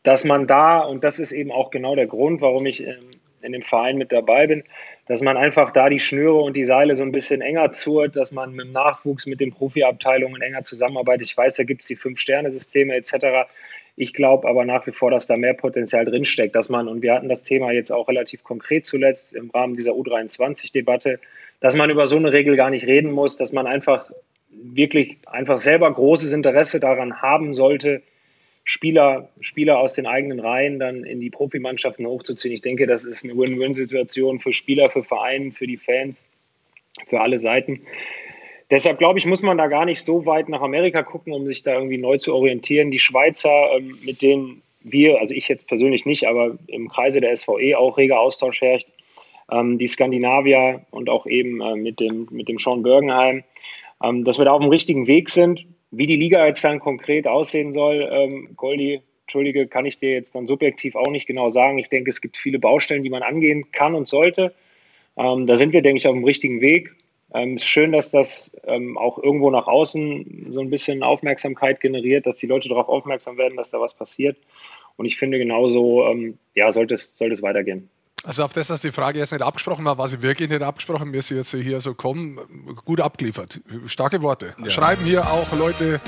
dass 0.03 0.25
man 0.25 0.47
da, 0.47 0.81
und 0.81 1.05
das 1.05 1.19
ist 1.19 1.33
eben 1.33 1.53
auch 1.53 1.71
genau 1.71 1.95
der 1.95 2.07
Grund, 2.07 2.41
warum 2.41 2.67
ich 2.67 2.81
ähm, 2.81 3.11
in 3.43 3.53
dem 3.53 3.63
Verein 3.63 3.97
mit 3.97 4.13
dabei 4.13 4.47
bin, 4.47 4.65
dass 5.07 5.23
man 5.23 5.37
einfach 5.37 5.73
da 5.73 5.89
die 5.89 6.01
Schnüre 6.01 6.41
und 6.41 6.57
die 6.57 6.65
Seile 6.65 6.97
so 6.97 7.03
ein 7.03 7.13
bisschen 7.13 7.41
enger 7.41 7.73
zurt, 7.73 8.17
dass 8.17 8.33
man 8.33 8.53
mit 8.53 8.67
dem 8.67 8.73
Nachwuchs, 8.73 9.27
mit 9.27 9.41
den 9.41 9.53
Profiabteilungen 9.53 10.43
enger 10.43 10.63
zusammenarbeitet. 10.63 11.27
Ich 11.27 11.37
weiß, 11.37 11.55
da 11.55 11.65
gibt 11.65 11.83
es 11.83 11.89
die 11.89 11.97
Fünf-Sterne-Systeme 11.97 12.95
etc. 12.95 13.49
Ich 13.97 14.13
glaube 14.15 14.49
aber 14.49 14.65
nach 14.65 14.87
wie 14.87 14.93
vor, 14.93 15.11
dass 15.11 15.27
da 15.27 15.37
mehr 15.37 15.55
Potenzial 15.55 16.05
drinsteckt, 16.05 16.55
dass 16.55 16.69
man, 16.69 16.89
und 16.89 17.03
wir 17.03 17.15
hatten 17.15 17.29
das 17.29 17.45
Thema 17.45 17.73
jetzt 17.73 17.93
auch 17.93 18.09
relativ 18.09 18.43
konkret 18.43 18.87
zuletzt 18.87 19.35
im 19.35 19.51
Rahmen 19.51 19.75
dieser 19.75 19.93
U23-Debatte, 19.93 21.21
dass 21.61 21.77
man 21.77 21.91
über 21.91 22.07
so 22.07 22.17
eine 22.17 22.33
Regel 22.33 22.57
gar 22.57 22.71
nicht 22.71 22.87
reden 22.87 23.13
muss, 23.13 23.37
dass 23.37 23.53
man 23.53 23.67
einfach 23.67 24.11
wirklich 24.51 25.19
einfach 25.27 25.59
selber 25.59 25.93
großes 25.93 26.33
Interesse 26.33 26.81
daran 26.81 27.21
haben 27.23 27.55
sollte, 27.55 28.03
Spieler, 28.65 29.29
Spieler 29.41 29.79
aus 29.79 29.95
den 29.95 30.07
eigenen 30.07 30.39
Reihen 30.39 30.79
dann 30.79 31.05
in 31.05 31.21
die 31.21 31.31
Profimannschaften 31.31 32.07
hochzuziehen. 32.07 32.55
Ich 32.55 32.61
denke, 32.61 32.87
das 32.87 33.05
ist 33.05 33.25
eine 33.25 33.37
Win-Win-Situation 33.37 34.39
für 34.39 34.53
Spieler, 34.53 34.91
für 34.91 35.03
Vereine, 35.03 35.51
für 35.51 35.67
die 35.67 35.77
Fans, 35.77 36.25
für 37.07 37.21
alle 37.21 37.41
Seiten. 37.41 37.81
Deshalb 38.71 38.99
glaube 38.99 39.19
ich, 39.19 39.27
muss 39.27 39.43
man 39.43 39.59
da 39.59 39.67
gar 39.67 39.85
nicht 39.85 40.05
so 40.05 40.27
weit 40.27 40.49
nach 40.49 40.61
Amerika 40.61 41.03
gucken, 41.03 41.33
um 41.33 41.47
sich 41.47 41.63
da 41.63 41.75
irgendwie 41.75 41.99
neu 41.99 42.19
zu 42.19 42.35
orientieren. 42.35 42.91
Die 42.91 43.01
Schweizer, 43.01 43.77
ähm, 43.77 43.99
mit 44.05 44.23
denen 44.23 44.63
wir, 44.83 45.19
also 45.19 45.35
ich 45.35 45.49
jetzt 45.49 45.67
persönlich 45.67 46.07
nicht, 46.07 46.27
aber 46.27 46.57
im 46.69 46.89
Kreise 46.89 47.21
der 47.21 47.37
SVE 47.37 47.77
auch 47.77 47.99
reger 47.99 48.21
Austausch 48.21 48.61
herrscht, 48.61 48.87
ähm, 49.51 49.79
die 49.79 49.89
Skandinavier 49.89 50.83
und 50.91 51.09
auch 51.09 51.27
eben 51.27 51.61
äh, 51.61 51.75
mit, 51.75 52.01
dem, 52.01 52.29
mit 52.31 52.49
dem 52.49 52.59
Sean 52.59 52.83
Bergenheim, 52.83 53.43
ähm, 54.03 54.25
dass 54.25 54.39
wir 54.39 54.45
da 54.45 54.53
auf 54.53 54.61
dem 54.61 54.71
richtigen 54.71 55.07
Weg 55.07 55.29
sind. 55.29 55.67
Wie 55.91 56.07
die 56.07 56.17
Liga 56.17 56.47
jetzt 56.47 56.63
dann 56.63 56.79
konkret 56.79 57.27
aussehen 57.27 57.73
soll, 57.73 58.09
ähm, 58.13 58.51
Goldi, 58.57 59.01
Entschuldige, 59.23 59.67
kann 59.67 59.87
ich 59.87 59.99
dir 59.99 60.13
jetzt 60.13 60.35
dann 60.35 60.47
subjektiv 60.47 60.95
auch 60.95 61.11
nicht 61.11 61.27
genau 61.27 61.51
sagen. 61.51 61.79
Ich 61.79 61.89
denke, 61.89 62.11
es 62.11 62.21
gibt 62.21 62.37
viele 62.37 62.59
Baustellen, 62.59 63.03
die 63.03 63.11
man 63.11 63.23
angehen 63.23 63.71
kann 63.73 63.95
und 63.95 64.09
sollte. 64.09 64.55
Ähm, 65.17 65.47
da 65.47 65.57
sind 65.57 65.73
wir, 65.73 65.83
denke 65.83 65.99
ich, 65.99 66.07
auf 66.07 66.15
dem 66.15 66.25
richtigen 66.25 66.61
Weg. 66.61 66.93
Ähm, 67.35 67.55
es 67.55 67.63
ist 67.63 67.69
schön, 67.69 67.93
dass 67.93 68.11
das 68.11 68.51
ähm, 68.65 68.99
auch 68.99 69.19
irgendwo 69.19 69.51
nach 69.51 69.67
außen 69.67 70.49
so 70.51 70.61
ein 70.61 70.71
bisschen 70.71 71.03
Aufmerksamkeit 71.03 71.81
generiert, 71.81 72.27
dass 72.27 72.37
die 72.37 72.47
Leute 72.47 72.69
darauf 72.69 72.89
aufmerksam 72.89 73.37
werden, 73.37 73.57
dass 73.57 73.71
da 73.71 73.81
was 73.81 73.95
passiert. 73.95 74.37
Und 74.97 75.07
ich 75.07 75.17
finde 75.17 75.39
genauso, 75.39 76.07
ähm, 76.07 76.39
ja, 76.55 76.73
sollte 76.73 76.95
es, 76.95 77.17
sollte 77.17 77.35
es 77.35 77.43
weitergehen. 77.43 77.89
Also 78.23 78.45
auf 78.45 78.53
das, 78.53 78.67
dass 78.69 78.83
die 78.83 78.93
Frage 78.93 79.19
jetzt 79.19 79.33
nicht 79.33 79.41
abgesprochen 79.41 79.85
war, 79.87 79.97
war 79.97 80.07
sie 80.07 80.21
wirklich 80.21 80.51
nicht 80.51 80.61
abgesprochen. 80.61 81.11
Wir 81.13 81.23
sind 81.23 81.39
jetzt 81.39 81.53
hier 81.53 81.81
so 81.81 81.95
kommen, 81.95 82.39
gut 82.85 83.01
abgeliefert. 83.01 83.61
Starke 83.87 84.21
Worte. 84.21 84.55
Ja. 84.63 84.69
Schreiben 84.69 85.07
hier 85.07 85.27
auch 85.27 85.51
Leute 85.53 86.01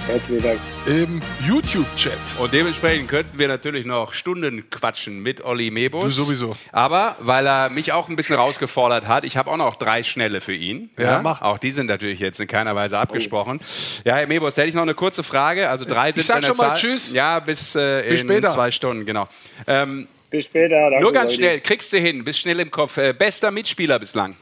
im 0.87 1.23
YouTube-Chat. 1.47 2.13
Und 2.39 2.53
dementsprechend 2.53 3.09
könnten 3.09 3.39
wir 3.39 3.49
natürlich 3.49 3.87
noch 3.87 4.13
Stunden 4.13 4.69
quatschen 4.69 5.21
mit 5.23 5.43
Olli 5.43 5.71
Mebus. 5.71 6.17
Du 6.17 6.25
sowieso. 6.25 6.55
Aber 6.71 7.17
weil 7.21 7.47
er 7.47 7.71
mich 7.71 7.93
auch 7.93 8.11
ein 8.11 8.17
bisschen 8.17 8.37
rausgefordert 8.37 9.09
hat, 9.09 9.25
ich 9.25 9.39
habe 9.39 9.51
auch 9.51 9.57
noch 9.57 9.77
drei 9.77 10.03
Schnelle 10.03 10.43
für 10.43 10.55
ihn. 10.55 10.91
Ja, 10.99 11.13
ja, 11.13 11.23
mach. 11.23 11.41
Auch 11.41 11.57
die 11.57 11.71
sind 11.71 11.87
natürlich 11.87 12.21
jetzt 12.21 12.39
in 12.41 12.47
keiner 12.47 12.77
Weise 12.77 12.99
abgesprochen. 12.99 13.59
Oh. 13.63 14.03
Ja, 14.05 14.17
Herr 14.17 14.27
Mebus, 14.27 14.59
hätte 14.59 14.69
ich 14.69 14.75
noch 14.75 14.83
eine 14.83 14.95
kurze 14.95 15.23
Frage. 15.23 15.71
Also 15.71 15.87
drei 15.87 16.13
sind 16.13 16.21
ich 16.21 16.27
sag 16.27 16.45
schon 16.45 16.57
Zahl. 16.57 16.69
mal 16.69 16.75
Tschüss. 16.77 17.13
Ja, 17.15 17.41
bis, 17.41 17.75
äh, 17.75 18.03
bis 18.03 18.21
in 18.21 18.29
später. 18.29 18.51
zwei 18.51 18.71
Stunden, 18.71 19.07
genau. 19.07 19.29
Ähm, 19.67 20.09
bis 20.33 20.47
später. 20.47 20.91
Danke, 20.91 21.03
Nur 21.03 21.13
ganz 21.13 21.35
schnell, 21.35 21.61
kriegst 21.61 21.93
du 21.93 21.99
hin, 21.99 22.25
bist 22.25 22.41
schnell 22.41 22.59
im 22.59 22.73
Kopf. 22.73 22.97
Äh, 22.97 23.13
bester 23.13 23.53
Mitspieler 23.53 24.01
bislang? 24.01 24.35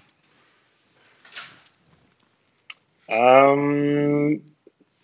Ähm, 3.09 4.43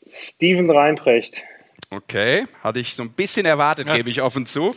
Steven 0.07 0.71
Reinprecht. 0.71 1.43
Okay, 1.91 2.47
hatte 2.63 2.81
ich 2.81 2.95
so 2.95 3.03
ein 3.03 3.11
bisschen 3.11 3.47
erwartet, 3.47 3.87
ja. 3.87 3.97
gebe 3.97 4.09
ich 4.09 4.23
offen 4.23 4.47
zu. 4.47 4.75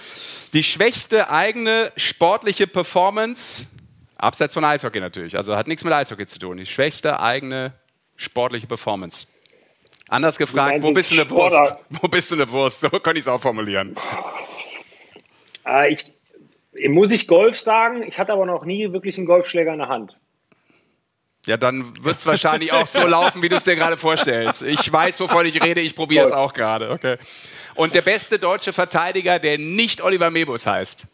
Die 0.54 0.64
schwächste 0.64 1.30
eigene 1.30 1.92
sportliche 1.96 2.68
Performance, 2.68 3.68
abseits 4.18 4.54
von 4.54 4.66
Eishockey 4.66 5.00
natürlich, 5.00 5.38
also 5.38 5.56
hat 5.56 5.68
nichts 5.68 5.84
mit 5.84 5.94
Eishockey 5.94 6.26
zu 6.26 6.40
tun. 6.40 6.58
Die 6.58 6.66
schwächste 6.66 7.20
eigene 7.20 7.74
sportliche 8.16 8.68
Performance. 8.68 9.28
Anders 10.08 10.38
gefragt, 10.38 10.78
wo 10.82 10.92
bist 10.92 11.12
du 11.12 11.16
eine 11.16 11.30
Wurst? 11.30 11.76
Wo 11.90 12.08
bist 12.08 12.32
du 12.32 12.36
eine 12.36 12.50
Wurst? 12.50 12.82
So 12.82 12.90
kann 12.90 13.16
ich 13.16 13.22
es 13.22 13.28
auch 13.28 13.42
formulieren. 13.42 13.96
Äh, 15.70 15.94
ich, 15.94 16.12
muss 16.90 17.12
ich 17.12 17.28
Golf 17.28 17.60
sagen, 17.60 18.04
ich 18.04 18.20
hatte 18.20 18.34
aber 18.34 18.46
noch 18.46 18.66
nie 18.66 18.92
wirklich 18.92 19.18
einen 19.18 19.28
Golfschläger 19.28 19.74
in 19.74 19.80
der 19.80 19.90
Hand. 19.90 20.16
Ja, 21.46 21.58
dann 21.58 22.04
wird 22.04 22.18
es 22.18 22.26
wahrscheinlich 22.26 22.74
auch 22.74 22.86
so 22.86 23.06
laufen, 23.08 23.42
wie 23.42 23.50
du 23.50 23.56
es 23.56 23.64
dir 23.64 23.76
gerade 23.76 23.98
vorstellst. 23.98 24.62
Ich 24.62 24.92
weiß, 24.92 25.20
wovon 25.20 25.46
ich 25.46 25.64
rede, 25.64 25.80
ich 25.82 25.96
probiere 25.96 26.26
es 26.26 26.34
auch 26.34 26.54
gerade. 26.54 26.92
Okay. 26.92 27.18
Und 27.76 27.96
der 27.96 28.02
beste 28.02 28.40
deutsche 28.40 28.74
Verteidiger, 28.74 29.40
der 29.40 29.58
nicht 29.58 30.02
Oliver 30.02 30.30
Mebus 30.30 30.68
heißt? 30.68 31.08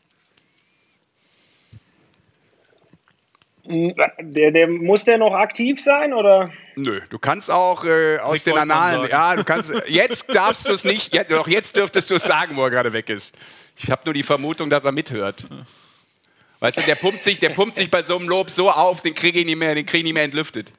Der, 3.67 4.51
der, 4.51 4.67
muss 4.67 5.05
der 5.05 5.17
noch 5.17 5.33
aktiv 5.33 5.81
sein 5.81 6.13
oder? 6.13 6.49
Nö, 6.75 7.01
du 7.09 7.17
kannst 7.17 7.49
auch 7.49 7.83
äh, 7.83 8.19
aus 8.19 8.43
den 8.43 8.57
Annalen. 8.57 9.07
Ja, 9.09 9.35
du 9.35 9.43
kannst. 9.43 9.73
Jetzt 9.87 10.33
darfst 10.35 10.67
du 10.67 10.73
es 10.73 10.83
nicht. 10.83 11.15
Ja, 11.15 11.23
doch 11.23 11.47
jetzt 11.47 11.75
dürftest 11.75 12.11
du 12.11 12.15
es 12.15 12.23
sagen, 12.23 12.55
wo 12.57 12.63
er 12.63 12.69
gerade 12.69 12.93
weg 12.93 13.09
ist. 13.09 13.35
Ich 13.77 13.91
habe 13.91 14.01
nur 14.05 14.13
die 14.13 14.23
Vermutung, 14.23 14.69
dass 14.69 14.85
er 14.85 14.91
mithört. 14.91 15.47
Weißt 16.59 16.77
du, 16.77 16.81
der 16.81 16.95
pumpt 16.95 17.23
sich, 17.23 17.39
der 17.39 17.49
pumpt 17.49 17.75
sich 17.75 17.91
bei 17.91 18.03
so 18.03 18.17
einem 18.17 18.29
Lob 18.29 18.49
so 18.49 18.71
auf, 18.71 19.01
den 19.01 19.13
kriege 19.13 19.39
ich 19.39 19.45
nicht 19.45 19.57
mehr, 19.57 19.75
den 19.75 19.85
kriege 19.85 19.99
ich 19.99 20.03
nicht 20.05 20.13
mehr 20.13 20.23
entlüftet. 20.23 20.71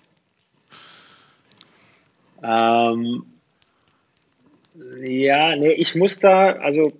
Ähm, 2.43 3.25
ja, 5.01 5.57
nee, 5.57 5.73
ich 5.73 5.95
muss 5.95 6.19
da, 6.19 6.53
also 6.57 6.93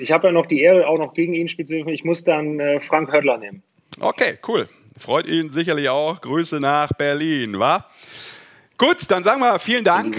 ich 0.00 0.12
habe 0.12 0.28
ja 0.28 0.32
noch 0.32 0.46
die 0.46 0.60
Ehre, 0.60 0.86
auch 0.86 0.98
noch 0.98 1.14
gegen 1.14 1.34
ihn 1.34 1.48
speziell, 1.48 1.88
ich 1.88 2.04
muss 2.04 2.24
dann 2.24 2.60
äh, 2.60 2.80
Frank 2.80 3.12
Hördler 3.12 3.38
nehmen. 3.38 3.62
Okay, 4.00 4.38
cool. 4.46 4.68
Freut 4.98 5.26
ihn 5.26 5.50
sicherlich 5.50 5.88
auch. 5.88 6.20
Grüße 6.20 6.60
nach 6.60 6.92
Berlin, 6.92 7.58
wa? 7.58 7.86
Gut, 8.78 8.98
dann 9.08 9.24
sagen 9.24 9.40
wir 9.40 9.58
vielen 9.58 9.84
Dank 9.84 10.16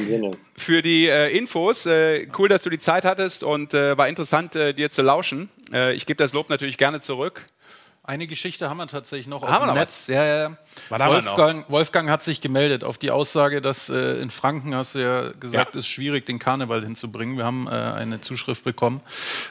für 0.56 0.82
die 0.82 1.08
äh, 1.08 1.36
Infos. 1.36 1.86
Äh, 1.86 2.28
cool, 2.38 2.50
dass 2.50 2.64
du 2.64 2.70
die 2.70 2.80
Zeit 2.80 3.06
hattest 3.06 3.44
und 3.44 3.74
äh, 3.74 3.98
war 3.98 4.08
interessant, 4.08 4.56
äh, 4.56 4.74
dir 4.74 4.90
zu 4.90 5.02
lauschen. 5.02 5.50
Äh, 5.72 5.94
ich 5.94 6.06
gebe 6.06 6.18
das 6.18 6.34
Lob 6.34 6.50
natürlich 6.50 6.78
gerne 6.78 7.00
zurück. 7.00 7.46
Eine 8.06 8.28
Geschichte 8.28 8.70
haben 8.70 8.78
wir 8.78 8.88
tatsächlich 8.88 9.28
noch 9.28 9.44
haben 9.44 9.64
aus 9.64 9.70
dem 9.70 9.76
Netz. 9.76 10.08
Ja, 10.08 10.26
ja. 10.26 10.58
Wolfgang, 10.90 11.70
Wolfgang, 11.70 12.10
hat 12.10 12.22
sich 12.22 12.42
gemeldet 12.42 12.84
auf 12.84 12.98
die 12.98 13.12
Aussage, 13.12 13.62
dass 13.62 13.88
äh, 13.88 14.22
in 14.22 14.30
Franken, 14.30 14.76
hast 14.76 14.96
du 14.96 15.00
ja 15.00 15.32
gesagt, 15.40 15.74
ja. 15.74 15.80
ist 15.80 15.88
schwierig, 15.88 16.26
den 16.26 16.38
Karneval 16.38 16.84
hinzubringen. 16.84 17.38
Wir 17.38 17.46
haben 17.46 17.68
eine 17.70 18.20
Zuschrift 18.20 18.66
bekommen. 18.66 19.00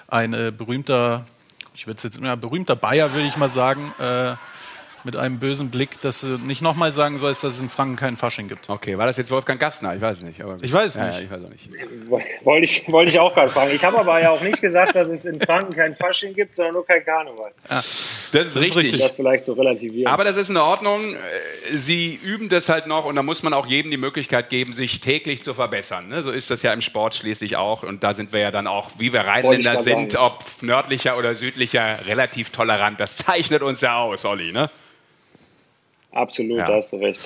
Ein 0.07 0.33
berühmter, 0.57 1.25
ich 1.75 1.87
würde 1.87 1.97
es 1.97 2.03
jetzt 2.03 2.19
immer 2.19 2.37
berühmter 2.37 2.77
Bayer, 2.77 3.15
würde 3.15 3.27
ich 3.27 3.39
mal 3.39 3.49
sagen, 3.49 3.95
mit 5.05 5.17
einem 5.17 5.39
bösen 5.39 5.71
Blick, 5.71 6.01
dass 6.01 6.21
du 6.21 6.39
nicht 6.39 6.63
nochmal 6.63 6.93
sagen 6.93 7.19
sollst, 7.19 7.45
dass 7.45 7.55
es 7.55 7.61
in 7.61 7.71
Franken 7.71 7.97
keinen 7.97 8.17
Fasching 8.17 8.49
gibt. 8.49 8.69
Okay, 8.69 8.99
war 8.99 9.07
das 9.07 9.17
jetzt 9.17 9.31
Wolfgang 9.31 9.61
Gastner? 9.61 9.95
Ich 9.95 10.01
weiß 10.01 10.19
es 10.19 10.25
nicht. 10.25 10.41
ich 10.63 10.73
weiß 10.73 10.87
es 10.87 10.97
ja, 10.97 11.07
nicht. 11.07 11.19
Ja, 11.19 11.25
ich 11.25 11.31
weiß 11.31 11.45
auch 11.45 11.49
nicht. 11.49 11.69
Wollte 12.45 12.65
ich, 12.65 12.91
wollte 12.91 13.11
ich 13.11 13.19
auch 13.19 13.35
gerade 13.35 13.51
fragen. 13.51 13.73
Ich 13.75 13.85
habe 13.85 13.99
aber 13.99 14.21
ja 14.21 14.31
auch 14.31 14.41
nicht 14.41 14.61
gesagt, 14.61 14.95
dass 14.95 15.09
es 15.09 15.25
in 15.25 15.41
Franken 15.41 15.75
kein 15.75 15.97
Fasching 15.97 16.35
gibt, 16.35 16.55
sondern 16.55 16.75
nur 16.75 16.87
kein 16.87 17.05
Karneval. 17.05 17.53
Ja, 17.69 17.77
das 17.77 17.87
ist 18.33 18.33
das 18.33 18.57
richtig. 18.57 18.85
richtig. 18.85 19.01
Das 19.01 19.15
vielleicht 19.15 19.45
so 19.45 19.53
relativieren. 19.53 20.13
Aber 20.13 20.25
das 20.25 20.37
ist 20.37 20.51
in 20.51 20.57
Ordnung. 20.57 21.17
Sie 21.73 22.19
üben 22.23 22.49
das 22.49 22.69
halt 22.69 22.87
noch 22.87 23.05
und 23.05 23.17
da 23.17 23.23
muss 23.23 23.43
man 23.43 23.55
auch 23.55 23.67
jedem 23.67 23.91
die 23.91 23.97
Möglichkeit 23.97 24.51
geben, 24.51 24.73
sich 24.73 25.01
täglich 25.01 25.43
zu 25.43 25.55
verbessern. 25.55 26.09
Ne? 26.09 26.23
So 26.23 26.31
ist 26.31 26.51
das 26.51 26.63
ja 26.63 26.73
im 26.73 26.81
Sport 26.81 27.15
schließlich 27.15 27.57
auch. 27.57 27.83
Und 27.83 28.05
da 28.05 28.15
sind 28.15 28.33
wir 28.33 28.41
ja 28.41 28.51
dann 28.51 28.67
auch, 28.67 28.91
wie 28.99 29.13
wir 29.13 29.21
Rheinländer 29.21 29.83
sind, 29.83 30.13
sagen. 30.13 30.25
ob 30.25 30.63
nördlicher 30.63 31.19
oder 31.19 31.35
südlicher, 31.35 31.99
relativ 32.07 32.51
tolerant. 32.51 33.01
Das 33.01 33.17
zeichnet 33.17 33.63
uns 33.63 33.81
ja 33.81 33.99
aus, 33.99 34.25
Olli. 34.25 34.53
Ne? 34.53 34.71
Absolut, 36.13 36.59
ja. 36.59 36.67
da 36.67 36.75
hast 36.75 36.93
du 36.93 36.97
recht. 36.97 37.19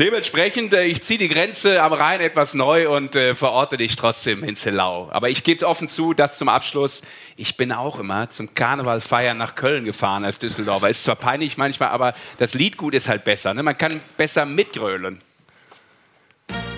Dementsprechend, 0.00 0.74
äh, 0.74 0.82
ich 0.82 1.02
ziehe 1.02 1.18
die 1.18 1.28
Grenze 1.28 1.80
am 1.80 1.92
Rhein 1.92 2.20
etwas 2.20 2.54
neu 2.54 2.88
und 2.88 3.14
äh, 3.14 3.36
verorte 3.36 3.76
dich 3.76 3.94
trotzdem 3.94 4.42
in 4.42 4.56
Zellau. 4.56 5.08
Aber 5.12 5.30
ich 5.30 5.44
gebe 5.44 5.64
offen 5.64 5.88
zu, 5.88 6.12
dass 6.12 6.38
zum 6.38 6.48
Abschluss, 6.48 7.02
ich 7.36 7.56
bin 7.56 7.70
auch 7.70 8.00
immer 8.00 8.30
zum 8.30 8.52
Karneval 8.52 9.00
feiern 9.00 9.38
nach 9.38 9.54
Köln 9.54 9.84
gefahren 9.84 10.24
als 10.24 10.40
Düsseldorfer. 10.40 10.88
Ist 10.88 11.04
zwar 11.04 11.14
peinlich 11.14 11.56
manchmal, 11.56 11.90
aber 11.90 12.14
das 12.38 12.54
Liedgut 12.54 12.94
ist 12.94 13.08
halt 13.08 13.22
besser. 13.22 13.54
Ne? 13.54 13.62
Man 13.62 13.78
kann 13.78 14.00
besser 14.16 14.44
mitgrölen. 14.44 15.20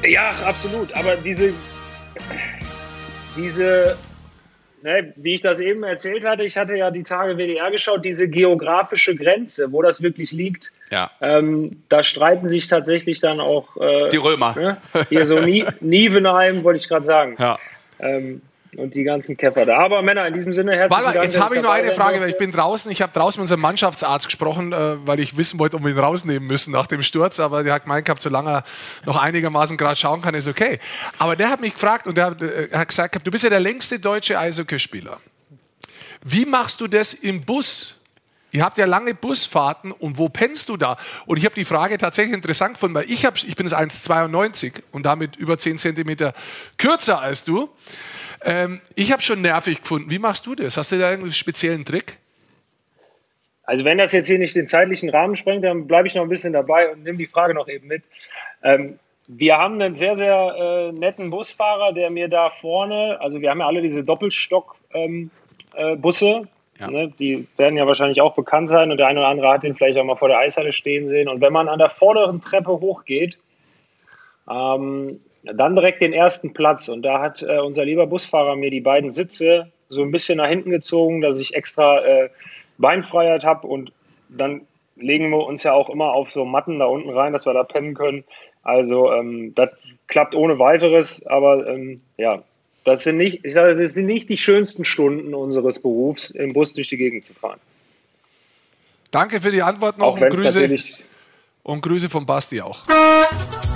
Ja, 0.07 0.35
absolut. 0.45 0.93
Aber 0.93 1.17
diese, 1.17 1.55
diese 3.37 3.97
ne, 4.85 5.13
wie 5.17 5.35
ich 5.35 5.41
das 5.41 5.59
eben 5.59 5.83
erzählt 5.83 6.25
hatte, 6.25 6.45
ich 6.45 6.57
hatte 6.57 6.77
ja 6.77 6.91
die 6.91 7.03
Tage 7.03 7.37
WDR 7.37 7.71
geschaut, 7.71 8.05
diese 8.05 8.29
geografische 8.29 9.17
Grenze, 9.17 9.73
wo 9.73 9.83
das 9.83 10.03
wirklich 10.03 10.31
liegt. 10.31 10.71
Ja. 10.93 11.11
Ähm, 11.21 11.83
da 11.89 12.05
streiten 12.05 12.47
sich 12.47 12.69
tatsächlich 12.69 13.19
dann 13.21 13.41
auch 13.41 13.77
äh, 13.79 14.11
die 14.11 14.19
Römer. 14.19 14.55
Ne, 14.55 14.77
hier 15.09 15.27
so 15.27 15.41
Nie 15.41 15.65
Nievenheim, 15.81 16.63
wollte 16.63 16.77
ich 16.77 16.89
gerade 16.89 17.07
sagen. 17.07 17.37
Ja. 17.39 17.59
Ähm, 17.99 18.43
und 18.77 18.95
die 18.95 19.05
ganzen 19.05 19.37
Käfer 19.37 19.67
da. 19.67 19.79
Aber 19.79 20.03
Männer, 20.03 20.27
in 20.27 20.35
diesem 20.35 20.55
Sinne 20.55 20.77
herzlichen 20.77 21.05
Dank. 21.05 21.17
Jetzt 21.17 21.41
habe 21.41 21.57
ich 21.57 21.63
noch 21.63 21.71
eine 21.71 21.93
Frage, 21.93 22.21
weil 22.21 22.31
ich 22.31 22.39
bin 22.39 22.53
draußen. 22.53 22.91
Ich 22.91 23.03
habe 23.03 23.13
draußen 23.13 23.39
mit 23.41 23.45
unserem 23.45 23.61
Mannschaftsarzt 23.61 24.27
gesprochen, 24.27 24.73
äh, 24.73 25.07
weil 25.07 25.21
ich 25.21 25.37
wissen 25.37 25.59
wollte, 25.59 25.77
ob 25.77 25.85
wir 25.85 25.91
ihn 25.91 25.99
rausnehmen 25.99 26.47
müssen 26.47 26.73
nach 26.73 26.87
dem 26.87 27.03
Sturz. 27.03 27.41
Aber 27.41 27.63
der 27.63 27.75
hat 27.75 27.85
gemeint 27.85 28.05
gehabt, 28.07 28.23
solange 28.23 28.51
er 28.51 28.65
noch 29.07 29.17
einigermaßen 29.17 29.77
gerade 29.77 29.97
schauen 29.97 30.23
kann, 30.23 30.35
ist 30.35 30.49
okay. 30.49 30.79
Aber 31.19 31.37
der 31.37 31.51
hat 31.51 31.61
mich 31.61 31.75
gefragt 31.75 32.07
und 32.07 32.17
der 32.17 32.27
hat, 32.27 32.43
äh, 32.43 32.69
hat 32.73 32.89
gesagt, 32.89 33.27
du 33.27 33.31
bist 33.31 33.45
ja 33.45 33.51
der 33.51 33.61
längste 33.61 33.99
deutsche 33.99 34.39
Eishockeyspieler. 34.39 35.19
Wie 36.23 36.47
machst 36.47 36.81
du 36.81 36.87
das 36.89 37.13
im 37.13 37.45
Bus? 37.45 38.01
Ihr 38.55 38.65
habt 38.65 38.79
ja 38.79 38.87
lange 38.87 39.15
Busfahrten 39.15 39.91
und 39.91 40.17
wo 40.17 40.29
pennst 40.29 40.69
du 40.69 40.77
da? 40.77 40.97
Und 41.27 41.39
ich 41.39 41.45
habe 41.45 41.57
die 41.57 41.65
Frage 41.65 41.99
tatsächlich 41.99 42.35
interessant 42.35 42.75
gefunden, 42.75 42.95
weil 42.95 43.11
ich, 43.11 43.27
hab, 43.27 43.37
ich 43.37 43.57
bin 43.57 43.67
1,92 43.67 44.75
und 44.93 45.05
damit 45.05 45.35
über 45.35 45.59
10 45.59 45.77
Zentimeter 45.79 46.35
kürzer 46.79 47.21
als 47.21 47.43
du. 47.43 47.69
Ähm, 48.45 48.81
ich 48.95 49.13
habe 49.13 49.23
schon 49.23 49.43
nervig 49.43 49.81
gefunden. 49.81 50.11
Wie 50.11 50.19
machst 50.19 50.47
du 50.47 50.55
das? 50.55 50.77
Hast 50.77 50.93
du 50.93 50.99
da 50.99 51.11
einen 51.11 51.33
speziellen 51.33 51.85
Trick? 51.85 52.19
Also 53.65 53.85
wenn 53.85 53.99
das 53.99 54.13
jetzt 54.13 54.27
hier 54.27 54.39
nicht 54.39 54.55
den 54.55 54.67
zeitlichen 54.67 55.09
Rahmen 55.09 55.37
sprengt, 55.37 55.65
dann 55.65 55.87
bleibe 55.87 56.07
ich 56.07 56.15
noch 56.15 56.23
ein 56.23 56.29
bisschen 56.29 56.53
dabei 56.53 56.93
und 56.93 57.03
nehme 57.03 57.19
die 57.19 57.27
Frage 57.27 57.55
noch 57.55 57.69
eben 57.69 57.89
mit. 57.89 58.03
Ähm, 58.63 58.99
wir 59.27 59.57
haben 59.57 59.81
einen 59.81 59.97
sehr, 59.97 60.17
sehr 60.17 60.55
äh, 60.59 60.93
netten 60.93 61.31
Busfahrer, 61.31 61.95
der 61.95 62.11
mir 62.11 62.29
da 62.29 62.51
vorne, 62.51 63.19
also 63.21 63.41
wir 63.41 63.51
haben 63.51 63.61
ja 63.61 63.67
alle 63.67 63.81
diese 63.81 64.05
Doppelstock-Busse, 64.05 66.27
ähm, 66.27 66.51
äh, 66.79 66.81
ja. 66.81 66.91
ne, 66.91 67.11
die 67.19 67.49
werden 67.57 67.79
ja 67.79 67.87
wahrscheinlich 67.87 68.21
auch 68.21 68.35
bekannt 68.35 68.69
sein 68.69 68.91
und 68.91 68.99
der 68.99 69.07
eine 69.07 69.21
oder 69.21 69.29
andere 69.29 69.49
hat 69.49 69.63
den 69.63 69.75
vielleicht 69.75 69.97
auch 69.97 70.05
mal 70.05 70.17
vor 70.17 70.29
der 70.29 70.39
Eishalle 70.39 70.75
stehen 70.75 71.09
sehen. 71.09 71.29
Und 71.29 71.41
wenn 71.41 71.55
man 71.55 71.69
an 71.69 71.79
der 71.79 71.89
vorderen 71.89 72.43
Treppe 72.43 72.73
hochgeht, 72.73 73.39
ähm, 74.51 75.21
dann 75.45 75.75
direkt 75.75 76.01
den 76.01 76.13
ersten 76.13 76.53
Platz. 76.53 76.89
Und 76.89 77.03
da 77.03 77.21
hat 77.21 77.43
äh, 77.43 77.59
unser 77.59 77.85
lieber 77.85 78.07
Busfahrer 78.07 78.57
mir 78.57 78.71
die 78.71 78.81
beiden 78.81 79.13
Sitze 79.13 79.71
so 79.89 80.03
ein 80.03 80.11
bisschen 80.11 80.39
nach 80.39 80.49
hinten 80.49 80.71
gezogen, 80.71 81.21
dass 81.21 81.39
ich 81.39 81.55
extra 81.55 82.01
äh, 82.05 82.31
Beinfreiheit 82.79 83.45
habe. 83.45 83.67
Und 83.67 83.93
dann 84.29 84.63
legen 84.97 85.31
wir 85.31 85.45
uns 85.45 85.63
ja 85.63 85.73
auch 85.73 85.91
immer 85.91 86.13
auf 86.13 86.33
so 86.33 86.45
Matten 86.45 86.79
da 86.79 86.87
unten 86.87 87.11
rein, 87.11 87.33
dass 87.33 87.47
wir 87.47 87.53
da 87.53 87.65
pennen 87.65 87.95
können. 87.95 88.25
Also 88.63 89.13
ähm, 89.13 89.55
das 89.55 89.71
klappt 90.07 90.35
ohne 90.35 90.59
weiteres. 90.59 91.25
Aber 91.27 91.67
ähm, 91.67 92.01
ja, 92.17 92.43
das 92.85 93.03
sind 93.03 93.19
nicht, 93.19 93.45
ich 93.45 93.55
sage, 93.55 93.77
das 93.77 93.95
sind 93.95 94.07
nicht 94.07 94.29
die 94.29 94.39
schönsten 94.39 94.85
Stunden 94.85 95.35
unseres 95.35 95.79
Berufs, 95.79 96.31
im 96.31 96.53
Bus 96.53 96.73
durch 96.73 96.89
die 96.89 96.97
Gegend 96.97 97.25
zu 97.25 97.35
fahren. 97.35 97.61
Danke 99.11 99.41
für 99.41 99.51
die 99.51 99.63
Antwort 99.63 99.99
noch 99.99 100.07
Auch 100.07 100.21
und 100.21 100.29
Grüße, 100.29 100.61
natürlich. 100.61 100.99
und 101.63 101.83
Grüße 101.83 102.09
von 102.09 102.27
Basti 102.27 102.61
auch. 102.61 102.81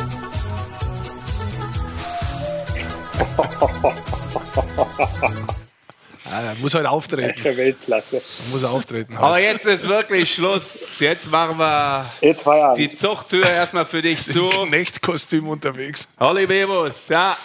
Ah, 6.31 6.43
er 6.43 6.55
muss 6.57 6.75
heute 6.75 6.91
auftreten. 6.91 7.31
Echte 7.31 7.57
Weltklasse. 7.57 8.21
Muss 8.51 8.63
auftreten. 8.63 9.17
Aber 9.17 9.31
Heute. 9.31 9.45
jetzt 9.45 9.65
ist 9.67 9.89
wirklich 9.89 10.35
Schluss. 10.35 10.99
Jetzt 11.01 11.31
machen 11.31 11.59
wir 11.59 12.05
Jetzt 12.21 12.45
die 12.77 12.95
Zuchttür 12.95 13.49
erstmal 13.49 13.87
für 13.87 14.03
dich 14.03 14.23
zu. 14.23 14.49
Knechtkostüm 14.49 15.49
unterwegs. 15.49 16.09
Holly 16.21 16.47
Bebus, 16.47 17.09
ja. 17.09 17.37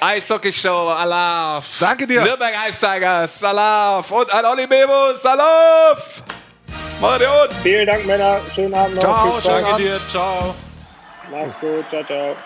Eishockey-Show, 0.00 0.88
Alaf. 0.88 1.64
Danke 1.80 2.06
dir. 2.06 2.20
Nürnberg 2.22 2.52
Ice 2.68 2.78
Tigers, 2.78 3.42
Alaf. 3.42 4.10
Und 4.10 4.30
an 4.32 4.44
Holly 4.44 4.66
Bebus, 4.66 5.24
Alaf. 5.24 6.22
Gut. 7.00 7.54
Vielen 7.62 7.86
Dank, 7.86 8.04
Männer. 8.06 8.40
Schönen 8.54 8.74
Abend 8.74 8.96
noch. 8.96 9.40
Ciao, 9.40 9.62
Danke 9.62 9.82
dir, 9.82 9.94
ciao. 9.94 10.54
Macht's 11.30 11.60
gut. 11.60 11.88
Ciao, 11.88 12.04
ciao. 12.04 12.36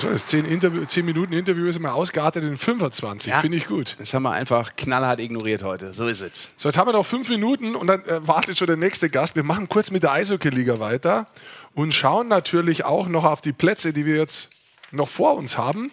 So, 0.00 0.08
das 0.10 0.26
10, 0.26 0.46
Interview, 0.46 0.84
10 0.84 1.04
Minuten 1.04 1.32
Interview 1.32 1.66
ist 1.66 1.76
immer 1.76 1.94
ausgeartet 1.94 2.42
in 2.42 2.56
25. 2.56 3.30
Ja. 3.30 3.40
Finde 3.40 3.56
ich 3.56 3.66
gut. 3.66 3.96
Das 4.00 4.12
haben 4.14 4.24
wir 4.24 4.32
einfach 4.32 4.74
knallhart 4.76 5.20
ignoriert 5.20 5.62
heute. 5.62 5.92
So 5.94 6.08
ist 6.08 6.20
es. 6.20 6.50
So, 6.56 6.68
jetzt 6.68 6.76
haben 6.76 6.88
wir 6.88 6.92
noch 6.92 7.06
fünf 7.06 7.28
Minuten 7.28 7.76
und 7.76 7.86
dann 7.86 8.04
äh, 8.06 8.26
wartet 8.26 8.58
schon 8.58 8.66
der 8.66 8.76
nächste 8.76 9.10
Gast. 9.10 9.36
Wir 9.36 9.44
machen 9.44 9.68
kurz 9.68 9.90
mit 9.90 10.02
der 10.02 10.12
Eishockey-Liga 10.12 10.80
weiter 10.80 11.28
und 11.74 11.92
schauen 11.94 12.26
natürlich 12.28 12.84
auch 12.84 13.06
noch 13.06 13.24
auf 13.24 13.40
die 13.42 13.52
Plätze, 13.52 13.92
die 13.92 14.04
wir 14.04 14.16
jetzt 14.16 14.50
noch 14.90 15.08
vor 15.08 15.36
uns 15.36 15.56
haben. 15.56 15.92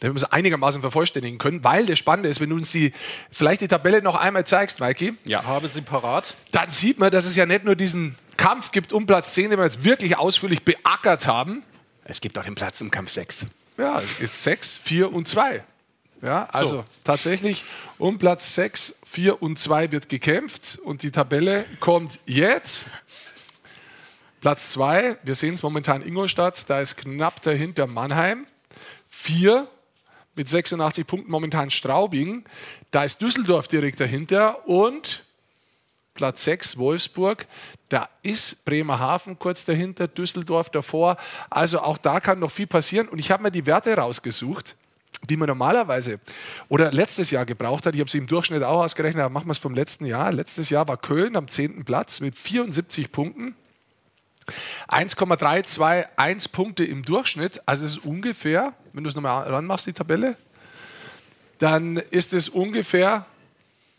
Damit 0.00 0.14
wir 0.14 0.22
es 0.22 0.30
einigermaßen 0.30 0.82
vervollständigen 0.82 1.38
können, 1.38 1.64
weil 1.64 1.86
das 1.86 1.98
Spannende 1.98 2.28
ist, 2.28 2.40
wenn 2.40 2.50
du 2.50 2.56
uns 2.56 2.70
die, 2.70 2.92
vielleicht 3.30 3.62
die 3.62 3.68
Tabelle 3.68 4.02
noch 4.02 4.14
einmal 4.14 4.44
zeigst, 4.44 4.80
Mikey, 4.80 5.14
Ja. 5.24 5.44
Habe 5.44 5.68
sie 5.68 5.80
parat. 5.80 6.34
dann 6.52 6.68
sieht 6.68 6.98
man, 6.98 7.10
dass 7.10 7.24
es 7.24 7.34
ja 7.36 7.46
nicht 7.46 7.64
nur 7.64 7.74
diesen 7.76 8.16
Kampf 8.36 8.70
gibt 8.72 8.92
um 8.92 9.06
Platz 9.06 9.32
10, 9.32 9.48
den 9.50 9.58
wir 9.58 9.64
jetzt 9.64 9.84
wirklich 9.84 10.18
ausführlich 10.18 10.62
beackert 10.64 11.26
haben. 11.26 11.62
Es 12.08 12.20
gibt 12.20 12.38
auch 12.38 12.44
den 12.44 12.54
Platz 12.54 12.80
im 12.80 12.90
Kampf 12.90 13.10
6. 13.12 13.46
Ja, 13.78 14.00
es 14.00 14.20
ist 14.20 14.42
6, 14.44 14.78
4 14.78 15.12
und 15.12 15.28
2. 15.28 15.62
Ja, 16.22 16.44
also 16.52 16.76
So. 16.78 16.84
tatsächlich 17.04 17.64
um 17.98 18.18
Platz 18.18 18.54
6, 18.54 18.96
4 19.04 19.42
und 19.42 19.58
2 19.58 19.92
wird 19.92 20.08
gekämpft 20.08 20.78
und 20.84 21.02
die 21.02 21.10
Tabelle 21.10 21.64
kommt 21.80 22.20
jetzt. 22.26 22.86
Platz 24.40 24.72
2, 24.72 25.18
wir 25.24 25.34
sehen 25.34 25.54
es 25.54 25.62
momentan 25.62 26.06
Ingolstadt, 26.06 26.70
da 26.70 26.80
ist 26.80 26.96
knapp 26.96 27.42
dahinter 27.42 27.86
Mannheim. 27.86 28.46
4 29.10 29.66
mit 30.36 30.48
86 30.48 31.06
Punkten 31.06 31.30
momentan 31.30 31.70
Straubing. 31.70 32.44
Da 32.90 33.04
ist 33.04 33.20
Düsseldorf 33.20 33.68
direkt 33.68 33.98
dahinter 34.00 34.66
und 34.68 35.24
Platz 36.14 36.44
6 36.44 36.78
Wolfsburg. 36.78 37.46
Da 37.88 38.08
ist 38.22 38.64
Bremerhaven 38.64 39.38
kurz 39.38 39.64
dahinter, 39.64 40.08
Düsseldorf 40.08 40.70
davor. 40.70 41.16
Also 41.50 41.80
auch 41.80 41.98
da 41.98 42.18
kann 42.20 42.40
noch 42.40 42.50
viel 42.50 42.66
passieren. 42.66 43.08
Und 43.08 43.18
ich 43.18 43.30
habe 43.30 43.44
mir 43.44 43.50
die 43.52 43.66
Werte 43.66 43.94
rausgesucht, 43.94 44.74
die 45.28 45.36
man 45.36 45.48
normalerweise 45.48 46.20
oder 46.68 46.92
letztes 46.92 47.30
Jahr 47.30 47.46
gebraucht 47.46 47.86
hat. 47.86 47.94
Ich 47.94 48.00
habe 48.00 48.10
sie 48.10 48.18
im 48.18 48.26
Durchschnitt 48.26 48.62
auch 48.62 48.82
ausgerechnet, 48.82 49.22
aber 49.22 49.32
machen 49.32 49.46
wir 49.46 49.52
es 49.52 49.58
vom 49.58 49.74
letzten 49.74 50.04
Jahr. 50.04 50.32
Letztes 50.32 50.68
Jahr 50.70 50.88
war 50.88 50.96
Köln 50.96 51.36
am 51.36 51.48
10. 51.48 51.84
Platz 51.84 52.20
mit 52.20 52.36
74 52.36 53.12
Punkten. 53.12 53.54
1,321 54.88 56.52
Punkte 56.52 56.84
im 56.84 57.04
Durchschnitt. 57.04 57.60
Also 57.66 57.84
es 57.84 57.92
ist 57.92 58.04
ungefähr, 58.04 58.74
wenn 58.92 59.04
du 59.04 59.10
es 59.10 59.16
nochmal 59.16 59.48
ranmachst, 59.48 59.86
die 59.86 59.92
Tabelle, 59.92 60.36
dann 61.58 61.96
ist 61.96 62.34
es 62.34 62.48
ungefähr 62.48 63.26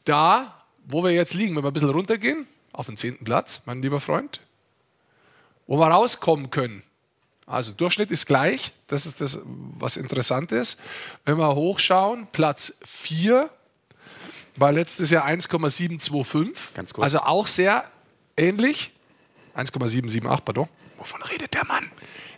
da, 0.05 0.53
wo 0.85 1.03
wir 1.03 1.11
jetzt 1.11 1.33
liegen. 1.33 1.55
Wenn 1.55 1.63
wir 1.63 1.71
ein 1.71 1.73
bisschen 1.73 1.89
runtergehen, 1.89 2.47
auf 2.77 2.85
den 2.85 2.95
10. 2.95 3.23
Platz, 3.23 3.61
mein 3.65 3.81
lieber 3.81 3.99
Freund, 3.99 4.39
wo 5.65 5.79
wir 5.79 5.87
rauskommen 5.87 6.51
können. 6.51 6.83
Also 7.47 7.71
Durchschnitt 7.71 8.11
ist 8.11 8.27
gleich, 8.27 8.73
das 8.85 9.05
ist 9.07 9.19
das, 9.19 9.39
was 9.43 9.97
interessant 9.97 10.51
ist. 10.51 10.79
Wenn 11.25 11.37
wir 11.37 11.55
hochschauen, 11.55 12.27
Platz 12.31 12.77
4 12.85 13.49
war 14.57 14.71
letztes 14.71 15.09
Jahr 15.09 15.25
1,725. 15.25 16.73
Ganz 16.75 16.93
gut. 16.93 17.03
Also 17.03 17.19
auch 17.19 17.47
sehr 17.47 17.89
ähnlich. 18.35 18.91
1,778, 19.55 20.45
pardon. 20.45 20.69
Wovon 20.97 21.21
redet 21.23 21.55
der 21.55 21.65
Mann? 21.65 21.89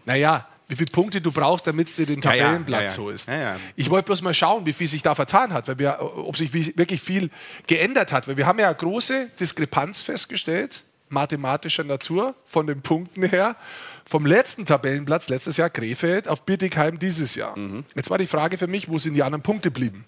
Naja, 0.05 0.47
wie 0.69 0.75
viele 0.75 0.91
Punkte 0.91 1.19
du 1.19 1.31
brauchst, 1.31 1.65
damit 1.65 1.87
es 1.87 1.95
dir 1.95 2.05
den 2.05 2.21
Tabellenplatz 2.21 2.81
ja, 2.81 2.87
ja. 2.87 2.87
so 2.87 3.09
ist. 3.09 3.27
Ja. 3.27 3.57
Ich 3.75 3.89
wollte 3.89 4.05
bloß 4.05 4.21
mal 4.21 4.35
schauen, 4.35 4.67
wie 4.67 4.73
viel 4.73 4.87
sich 4.87 5.01
da 5.01 5.15
vertan 5.15 5.51
hat, 5.51 5.67
weil 5.67 5.79
wir, 5.79 5.99
ob 5.99 6.37
sich 6.37 6.53
wirklich 6.53 7.01
viel 7.01 7.31
geändert 7.65 8.13
hat. 8.13 8.27
Weil 8.27 8.37
wir 8.37 8.45
haben 8.45 8.59
ja 8.59 8.67
eine 8.67 8.75
große 8.75 9.29
Diskrepanz 9.39 10.03
festgestellt, 10.03 10.83
mathematischer 11.09 11.83
Natur, 11.83 12.35
von 12.45 12.67
den 12.67 12.81
Punkten 12.81 13.23
her, 13.23 13.55
vom 14.05 14.27
letzten 14.27 14.65
Tabellenplatz 14.65 15.27
letztes 15.27 15.57
Jahr 15.57 15.71
Krefeld 15.71 16.27
auf 16.27 16.43
Bietigheim 16.43 16.99
dieses 16.99 17.33
Jahr. 17.33 17.57
Mhm. 17.57 17.83
Jetzt 17.95 18.11
war 18.11 18.19
die 18.19 18.27
Frage 18.27 18.59
für 18.59 18.67
mich, 18.67 18.89
wo 18.89 18.99
sind 18.99 19.15
die 19.15 19.23
anderen 19.23 19.41
Punkte 19.41 19.71
blieben? 19.71 20.05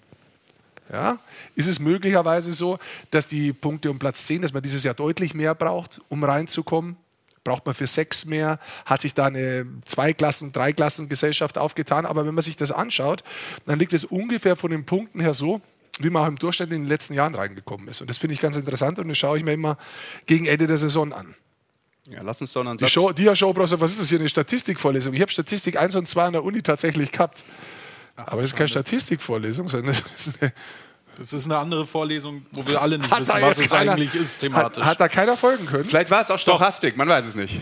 Ja? 0.92 1.18
Ist 1.56 1.66
es 1.66 1.80
möglicherweise 1.80 2.52
so, 2.52 2.78
dass 3.10 3.26
die 3.26 3.52
Punkte 3.52 3.90
um 3.90 3.98
Platz 3.98 4.26
10, 4.26 4.42
dass 4.42 4.52
man 4.52 4.62
dieses 4.62 4.84
Jahr 4.84 4.94
deutlich 4.94 5.34
mehr 5.34 5.56
braucht, 5.56 6.00
um 6.08 6.22
reinzukommen? 6.22 6.96
Braucht 7.44 7.66
man 7.66 7.74
für 7.74 7.86
sechs 7.86 8.24
mehr? 8.24 8.60
Hat 8.84 9.00
sich 9.00 9.14
da 9.14 9.26
eine 9.26 9.66
Zweiklassen-, 9.86 10.52
Dreiklassengesellschaft 10.52 11.58
aufgetan? 11.58 12.06
Aber 12.06 12.26
wenn 12.26 12.34
man 12.34 12.42
sich 12.42 12.56
das 12.56 12.70
anschaut, 12.70 13.24
dann 13.66 13.78
liegt 13.78 13.92
es 13.92 14.04
ungefähr 14.04 14.54
von 14.54 14.70
den 14.70 14.86
Punkten 14.86 15.20
her 15.20 15.34
so, 15.34 15.60
wie 15.98 16.10
man 16.10 16.22
auch 16.22 16.28
im 16.28 16.38
Durchschnitt 16.38 16.70
in 16.70 16.82
den 16.82 16.88
letzten 16.88 17.14
Jahren 17.14 17.34
reingekommen 17.34 17.88
ist. 17.88 18.00
Und 18.00 18.08
das 18.08 18.18
finde 18.18 18.34
ich 18.34 18.40
ganz 18.40 18.56
interessant 18.56 18.98
und 18.98 19.08
das 19.08 19.18
schaue 19.18 19.38
ich 19.38 19.44
mir 19.44 19.52
immer 19.52 19.76
gegen 20.26 20.46
Ende 20.46 20.66
der 20.66 20.78
Saison 20.78 21.12
an. 21.12 21.34
Ja, 22.08 22.22
lass 22.22 22.40
uns 22.40 22.52
doch 22.52 22.64
einen 22.64 22.78
Die 22.78 22.84
Satz. 22.84 22.92
Show, 22.92 23.12
Dia 23.12 23.34
Show 23.34 23.54
was 23.54 23.72
ist 23.72 24.00
das 24.00 24.08
hier, 24.08 24.18
eine 24.18 24.28
Statistikvorlesung? 24.28 25.14
Ich 25.14 25.20
habe 25.20 25.30
Statistik 25.30 25.76
1 25.76 25.94
und 25.96 26.08
2 26.08 26.24
an 26.24 26.32
der 26.32 26.44
Uni 26.44 26.62
tatsächlich 26.62 27.12
gehabt. 27.12 27.44
Aber 28.16 28.42
das 28.42 28.52
ist 28.52 28.56
keine 28.56 28.68
Statistikvorlesung, 28.68 29.68
sondern 29.68 29.94
das 30.16 30.26
ist 30.28 30.42
eine 30.42 30.52
Das 31.18 31.32
ist 31.32 31.44
eine 31.44 31.58
andere 31.58 31.86
Vorlesung, 31.86 32.44
wo 32.52 32.66
wir 32.66 32.80
alle 32.82 32.98
nicht 32.98 33.10
Hat 33.10 33.20
wissen, 33.20 33.40
was 33.42 33.58
es 33.60 33.70
keiner- 33.70 33.92
eigentlich 33.92 34.14
ist 34.14 34.38
thematisch. 34.38 34.82
Hat, 34.82 34.90
hat 34.92 35.00
da 35.00 35.08
keiner 35.08 35.36
folgen 35.36 35.66
können? 35.66 35.84
Vielleicht 35.84 36.10
war 36.10 36.20
es 36.22 36.30
auch 36.30 36.38
Stochastik, 36.38 36.96
man 36.96 37.08
weiß 37.08 37.26
es 37.26 37.34
nicht. 37.34 37.58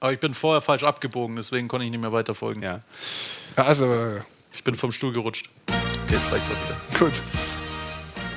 Aber 0.00 0.12
ich 0.12 0.20
bin 0.20 0.34
vorher 0.34 0.60
falsch 0.60 0.82
abgebogen, 0.84 1.36
deswegen 1.36 1.68
konnte 1.68 1.84
ich 1.86 1.90
nicht 1.90 2.00
mehr 2.00 2.12
weiter 2.12 2.34
folgen. 2.34 2.62
Ja. 2.62 2.80
Also, 3.56 3.86
äh, 3.92 4.20
Ich 4.52 4.62
bin 4.64 4.74
vom 4.74 4.92
Stuhl 4.92 5.12
gerutscht. 5.12 5.48
Jetzt 6.10 6.32
reicht's 6.32 6.50
auch 6.50 6.94
wieder. 6.94 6.98
gut. 7.06 7.22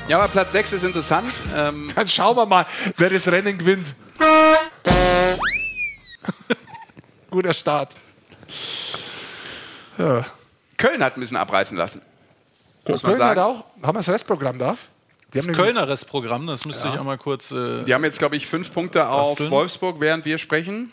ja, 0.08 0.18
aber 0.18 0.28
Platz 0.30 0.52
6 0.54 0.74
ist 0.74 0.84
interessant. 0.84 1.32
Ähm, 1.56 1.92
Dann 1.96 2.08
schauen 2.08 2.38
wir 2.38 2.46
mal, 2.46 2.66
wer 2.98 3.10
das 3.10 3.28
Rennen 3.30 3.58
gewinnt. 3.58 3.96
Guter 7.30 7.54
Start. 7.54 7.96
Ja. 9.98 10.26
Köln 10.78 11.04
hat 11.04 11.18
ein 11.18 11.20
bisschen 11.20 11.38
abreißen 11.38 11.78
lassen. 11.78 12.02
Muss 12.88 13.04
man 13.04 13.14
Köln 13.14 13.24
hat 13.28 13.38
sagen. 13.38 13.40
auch, 13.40 13.66
haben 13.84 13.96
wir 13.96 14.00
das 14.00 14.10
Restprogramm 14.10 14.60
da? 14.60 14.78
Die 15.34 15.38
Das 15.40 15.48
Kölner 15.48 15.88
Restprogramm, 15.88 16.48
das 16.48 16.66
müsste 16.66 16.88
ich 16.88 16.94
einmal 16.98 17.18
kurz. 17.18 17.52
Äh, 17.52 17.84
Die 17.84 17.94
haben 17.94 18.04
jetzt, 18.04 18.20
glaube 18.20 18.36
ich, 18.38 18.48
fünf 18.48 18.72
Punkte 18.72 19.08
auf 19.10 19.30
Basteln. 19.30 19.52
Wolfsburg, 19.52 20.00
während 20.00 20.24
wir 20.26 20.38
sprechen. 20.38 20.92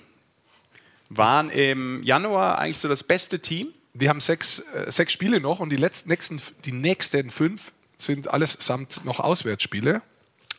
Waren 1.10 1.50
im 1.50 2.02
Januar 2.02 2.58
eigentlich 2.58 2.78
so 2.78 2.88
das 2.88 3.02
beste 3.04 3.40
Team. 3.40 3.68
Die 3.94 4.08
haben 4.08 4.20
sechs, 4.20 4.60
äh, 4.74 4.90
sechs 4.90 5.12
Spiele 5.12 5.40
noch 5.40 5.60
und 5.60 5.68
die, 5.70 5.76
letzten, 5.76 6.08
nächsten, 6.08 6.40
die 6.64 6.72
nächsten 6.72 7.30
fünf 7.30 7.72
sind 7.98 8.28
allesamt 8.28 9.04
noch 9.04 9.20
Auswärtsspiele. 9.20 10.00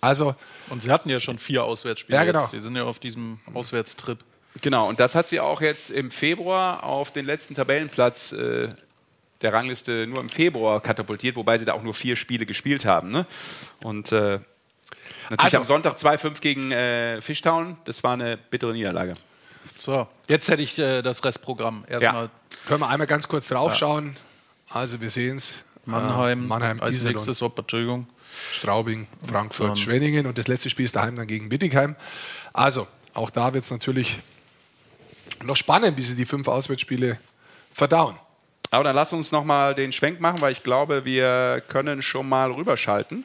Also, 0.02 0.36
Und 0.70 0.84
sie 0.84 0.92
hatten 0.92 1.10
ja 1.10 1.20
schon 1.20 1.40
vier 1.40 1.64
Auswärtsspiele. 1.64 2.18
Ja, 2.18 2.26
genau. 2.26 2.42
Jetzt. 2.42 2.52
Sie 2.52 2.60
sind 2.60 2.76
ja 2.76 2.84
auf 2.84 3.00
diesem 3.00 3.40
Auswärtstrip. 3.54 4.20
Genau, 4.62 4.88
und 4.88 5.00
das 5.00 5.16
hat 5.16 5.28
sie 5.28 5.40
auch 5.40 5.62
jetzt 5.62 5.90
im 5.90 6.12
Februar 6.12 6.84
auf 6.84 7.12
den 7.12 7.26
letzten 7.26 7.56
Tabellenplatz 7.56 8.34
äh, 8.34 8.70
der 9.44 9.54
Rangliste 9.54 10.08
nur 10.08 10.20
im 10.22 10.30
Februar 10.30 10.82
katapultiert, 10.82 11.36
wobei 11.36 11.58
sie 11.58 11.66
da 11.66 11.74
auch 11.74 11.84
nur 11.84 11.94
vier 11.94 12.16
Spiele 12.16 12.46
gespielt 12.46 12.86
haben. 12.86 13.12
Ne? 13.12 13.26
Und 13.84 14.12
äh, 14.12 14.40
natürlich 15.30 15.40
Also- 15.40 15.58
am 15.58 15.66
Sonntag 15.66 15.98
2-5 15.98 16.40
gegen 16.42 16.72
äh, 16.72 17.22
Fishtown. 17.22 17.78
Das 17.86 18.04
war 18.04 18.14
eine 18.14 18.38
bittere 18.38 18.74
Niederlage. 18.74 19.14
So, 19.78 20.08
jetzt 20.28 20.50
hätte 20.50 20.62
ich 20.64 20.80
äh, 20.80 21.02
das 21.02 21.24
Restprogramm. 21.24 21.84
Erstmal 21.88 22.30
können 22.68 22.82
wir 22.82 22.90
einmal 22.90 23.08
ganz 23.08 23.28
kurz 23.28 23.48
draufschauen. 23.50 24.16
Also, 24.70 25.02
wir 25.02 25.10
sehen 25.10 25.38
es. 25.38 25.64
Mannheim, 25.86 26.48
Mannheim, 26.48 26.82
als 26.82 26.96
Iserlohn, 26.96 27.16
nächstes, 27.16 27.42
op, 27.42 27.60
Entschuldigung. 27.60 28.08
Straubing, 28.54 29.08
Frankfurt, 29.28 29.70
dann- 29.72 29.76
Schwenningen 29.78 30.26
und 30.26 30.38
das 30.38 30.48
letzte 30.48 30.70
Spiel 30.70 30.86
ist 30.86 30.96
daheim 30.96 31.16
dann 31.16 31.28
gegen 31.28 31.50
Bittigheim. 31.50 31.96
Also, 32.54 32.88
auch 33.14 33.30
da 33.30 33.54
wird 33.54 33.64
es 33.64 33.72
natürlich 33.72 34.20
noch 35.44 35.56
spannend, 35.58 35.98
wie 35.98 36.02
sie 36.02 36.16
die 36.16 36.26
fünf 36.26 36.48
Auswärtsspiele 36.48 37.20
verdauen. 37.74 38.16
Aber 38.74 38.84
dann 38.84 38.96
lass 38.96 39.14
uns 39.14 39.32
nochmal 39.32 39.76
den 39.76 39.92
Schwenk 39.92 40.20
machen, 40.20 40.42
weil 40.42 40.52
ich 40.52 40.64
glaube, 40.64 41.06
wir 41.06 41.62
können 41.68 42.02
schon 42.02 42.28
mal 42.28 42.50
rüberschalten 42.50 43.24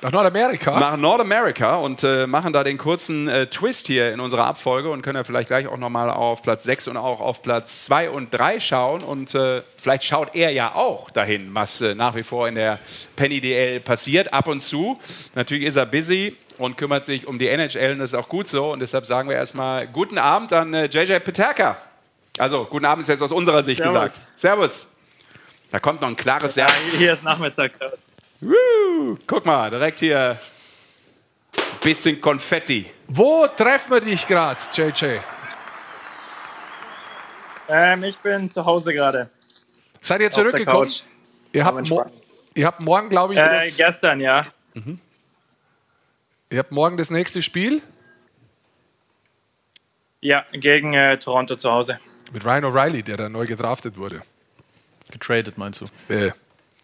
Nach 0.00 0.10
Nordamerika. 0.10 0.80
nach 0.80 0.96
Nordamerika 0.96 1.76
und 1.76 2.02
äh, 2.02 2.26
machen 2.26 2.54
da 2.54 2.64
den 2.64 2.78
kurzen 2.78 3.28
äh, 3.28 3.48
Twist 3.48 3.88
hier 3.88 4.10
in 4.10 4.20
unserer 4.20 4.46
Abfolge 4.46 4.88
und 4.90 5.02
können 5.02 5.16
ja 5.16 5.24
vielleicht 5.24 5.48
gleich 5.48 5.66
auch 5.66 5.76
nochmal 5.76 6.08
auf 6.08 6.40
Platz 6.42 6.64
6 6.64 6.88
und 6.88 6.96
auch 6.96 7.20
auf 7.20 7.42
Platz 7.42 7.84
2 7.84 8.08
und 8.08 8.32
3 8.32 8.58
schauen. 8.58 9.02
Und 9.02 9.34
äh, 9.34 9.60
vielleicht 9.76 10.04
schaut 10.04 10.34
er 10.34 10.50
ja 10.50 10.74
auch 10.74 11.10
dahin, 11.10 11.50
was 11.52 11.82
äh, 11.82 11.94
nach 11.94 12.14
wie 12.14 12.22
vor 12.22 12.48
in 12.48 12.54
der 12.54 12.78
Penny 13.16 13.42
DL 13.42 13.80
passiert, 13.80 14.32
ab 14.32 14.46
und 14.46 14.62
zu. 14.62 14.98
Natürlich 15.34 15.64
ist 15.64 15.76
er 15.76 15.84
busy 15.84 16.34
und 16.56 16.78
kümmert 16.78 17.04
sich 17.04 17.26
um 17.26 17.38
die 17.38 17.48
NHL 17.48 17.92
und 17.92 17.98
das 17.98 18.14
ist 18.14 18.18
auch 18.18 18.30
gut 18.30 18.48
so. 18.48 18.72
Und 18.72 18.80
deshalb 18.80 19.04
sagen 19.04 19.28
wir 19.28 19.36
erstmal 19.36 19.86
guten 19.88 20.16
Abend 20.16 20.54
an 20.54 20.72
äh, 20.72 20.86
JJ 20.86 21.18
Peterka. 21.18 21.76
Also, 22.38 22.64
guten 22.64 22.84
Abend 22.84 23.02
ist 23.02 23.08
jetzt 23.08 23.22
aus 23.22 23.32
unserer 23.32 23.62
Sicht 23.62 23.82
Servus. 23.82 23.94
gesagt. 24.14 24.26
Servus. 24.38 24.88
Da 25.70 25.78
kommt 25.80 26.00
noch 26.00 26.08
ein 26.08 26.16
klares 26.16 26.54
Servus. 26.54 26.74
Hier 26.96 27.12
ist 27.14 27.22
Nachmittag. 27.22 27.72
Woo, 28.40 29.18
guck 29.26 29.44
mal, 29.44 29.70
direkt 29.70 29.98
hier 30.00 30.38
ein 31.56 31.60
bisschen 31.82 32.20
Konfetti. 32.20 32.86
Wo 33.08 33.46
treffen 33.48 33.92
wir 33.92 34.00
dich 34.00 34.26
gerade, 34.26 34.60
JJ? 34.72 35.18
Ähm, 37.68 38.04
ich 38.04 38.16
bin 38.18 38.50
zu 38.50 38.64
Hause 38.64 38.92
gerade. 38.94 39.30
Seid 40.00 40.20
ihr 40.20 40.30
zurückgekommen? 40.30 40.92
Ihr 41.52 41.64
habt, 41.64 41.90
ihr 42.54 42.66
habt 42.66 42.80
morgen, 42.80 43.08
glaube 43.10 43.34
ich, 43.34 43.40
Äh, 43.40 43.70
gestern, 43.76 44.20
ja. 44.20 44.46
ihr 46.50 46.58
habt 46.58 46.70
morgen 46.72 46.96
das 46.96 47.10
nächste 47.10 47.42
Spiel 47.42 47.82
Ja, 50.20 50.44
gegen 50.52 50.94
äh, 50.94 51.18
Toronto 51.18 51.56
zu 51.56 51.70
Hause. 51.70 51.98
mit 52.32 52.44
Ryan 52.44 52.64
O'Reilly, 52.64 53.02
der 53.02 53.16
da 53.16 53.28
neu 53.28 53.46
gedraftet 53.46 53.96
wurde. 53.96 54.22
Getradet, 55.12 55.56
meinst 55.56 55.80
du? 55.80 55.86
Äh, 56.12 56.32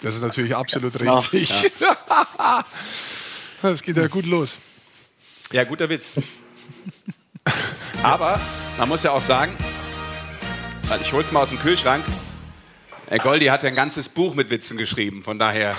das 0.01 0.16
ist 0.16 0.22
natürlich 0.22 0.55
absolut 0.55 0.93
Genau, 0.95 1.18
richtig. 1.18 1.72
das 3.62 3.82
geht 3.82 3.97
ja 3.97 4.07
gut 4.07 4.26
los. 4.26 4.59
Ja, 5.53 5.64
guter 5.64 5.89
Witz. 5.89 6.16
Aber 8.03 8.41
man 8.78 8.89
muss 8.89 9.03
ja 9.03 9.11
auch 9.12 9.20
sagen, 9.20 9.53
weil 10.85 11.01
ich 11.01 11.12
hol's 11.12 11.32
mal 11.32 11.43
aus 11.43 11.51
dem 11.51 11.59
Kühlschrank. 11.59 12.05
Herr 13.09 13.18
Goldi 13.18 13.47
hat 13.47 13.62
ja 13.62 13.68
ein 13.68 13.74
ganzes 13.74 14.09
Buch 14.09 14.35
mit 14.35 14.49
Witzen 14.51 14.76
geschrieben, 14.78 15.22
von 15.22 15.39
daher 15.39 15.76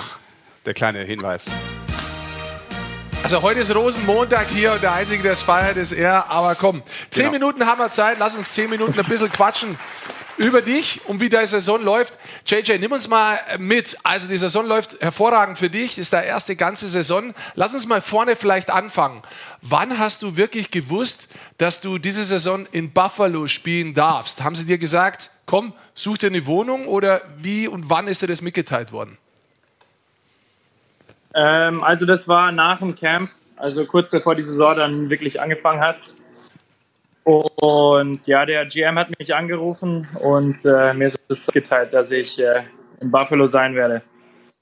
der 0.64 0.74
kleine 0.74 1.02
Hinweis. 1.04 1.46
Also 3.26 3.42
heute 3.42 3.58
ist 3.58 3.74
Rosenmontag 3.74 4.46
hier 4.50 4.74
und 4.74 4.84
der 4.84 4.92
Einzige, 4.92 5.20
der 5.20 5.32
es 5.32 5.42
feiert, 5.42 5.76
ist 5.76 5.90
er. 5.90 6.30
Aber 6.30 6.54
komm, 6.54 6.84
zehn 7.10 7.24
Genau. 7.24 7.32
Minuten 7.32 7.66
haben 7.66 7.80
wir 7.80 7.90
Zeit. 7.90 8.20
Lass 8.20 8.36
uns 8.36 8.52
zehn 8.52 8.70
Minuten 8.70 8.96
ein 9.00 9.04
bisschen 9.04 9.32
quatschen 9.32 9.76
über 10.36 10.62
dich 10.62 11.00
und 11.06 11.18
wie 11.18 11.28
deine 11.28 11.48
Saison 11.48 11.82
läuft. 11.82 12.16
JJ, 12.46 12.78
nimm 12.78 12.92
uns 12.92 13.08
mal 13.08 13.40
mit. 13.58 13.98
Also 14.04 14.28
die 14.28 14.36
Saison 14.36 14.64
läuft 14.64 15.02
hervorragend 15.02 15.58
für 15.58 15.68
dich. 15.68 15.98
Ist 15.98 16.12
der 16.12 16.22
erste 16.22 16.54
ganze 16.54 16.86
Saison. 16.88 17.34
Lass 17.56 17.74
uns 17.74 17.88
mal 17.88 18.00
vorne 18.00 18.36
vielleicht 18.36 18.70
anfangen. 18.70 19.22
Wann 19.60 19.98
hast 19.98 20.22
du 20.22 20.36
wirklich 20.36 20.70
gewusst, 20.70 21.26
dass 21.58 21.80
du 21.80 21.98
diese 21.98 22.22
Saison 22.22 22.64
in 22.70 22.92
Buffalo 22.92 23.48
spielen 23.48 23.92
darfst? 23.92 24.44
Haben 24.44 24.54
sie 24.54 24.66
dir 24.66 24.78
gesagt, 24.78 25.32
komm, 25.46 25.72
such 25.94 26.18
dir 26.18 26.28
eine 26.28 26.46
Wohnung 26.46 26.86
oder 26.86 27.22
wie 27.38 27.66
und 27.66 27.90
wann 27.90 28.06
ist 28.06 28.22
dir 28.22 28.28
das 28.28 28.40
mitgeteilt 28.40 28.92
worden? 28.92 29.18
Ähm, 31.36 31.84
also 31.84 32.06
das 32.06 32.26
war 32.26 32.50
nach 32.50 32.78
dem 32.78 32.96
Camp, 32.96 33.28
also 33.56 33.84
kurz 33.86 34.10
bevor 34.10 34.34
die 34.34 34.42
Saison 34.42 34.74
dann 34.74 35.10
wirklich 35.10 35.40
angefangen 35.40 35.80
hat. 35.80 35.98
Und 37.24 38.26
ja, 38.26 38.46
der 38.46 38.66
GM 38.66 38.98
hat 38.98 39.18
mich 39.18 39.34
angerufen 39.34 40.06
und 40.22 40.64
äh, 40.64 40.94
mir 40.94 41.12
ist 41.28 41.52
geteilt, 41.52 41.92
dass 41.92 42.10
ich 42.10 42.38
äh, 42.38 42.62
in 43.00 43.10
Buffalo 43.10 43.46
sein 43.46 43.74
werde. 43.74 44.02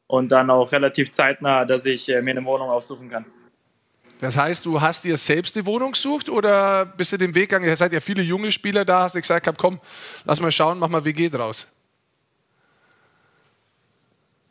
Und 0.07 0.31
dann 0.31 0.51
auch 0.51 0.73
relativ 0.73 1.13
zeitnah, 1.13 1.65
dass 1.65 1.87
ich 1.87 2.09
äh, 2.09 2.21
mir 2.23 2.33
eine 2.33 2.45
Wohnung 2.45 2.71
aussuchen 2.71 3.11
kann. 3.11 3.27
Das 4.21 4.37
heißt, 4.37 4.65
du 4.65 4.81
hast 4.81 5.05
dir 5.05 5.17
selbst 5.17 5.55
die 5.57 5.67
Wohnung 5.67 5.93
gesucht 5.93 6.31
oder 6.31 6.87
bist 6.87 7.13
du 7.13 7.19
den 7.19 7.35
Weg 7.35 7.51
gegangen? 7.51 7.67
Ihr 7.67 7.77
seid 7.77 7.93
ja 7.93 8.01
viele 8.01 8.23
junge 8.23 8.51
Spieler 8.51 8.85
da, 8.85 9.03
hast 9.03 9.15
du 9.15 9.21
gesagt, 9.21 9.47
komm, 9.59 9.79
lass 10.25 10.41
mal 10.41 10.53
schauen, 10.53 10.79
mach 10.79 10.89
mal 10.89 11.05
WG 11.05 11.29
draus. 11.29 11.67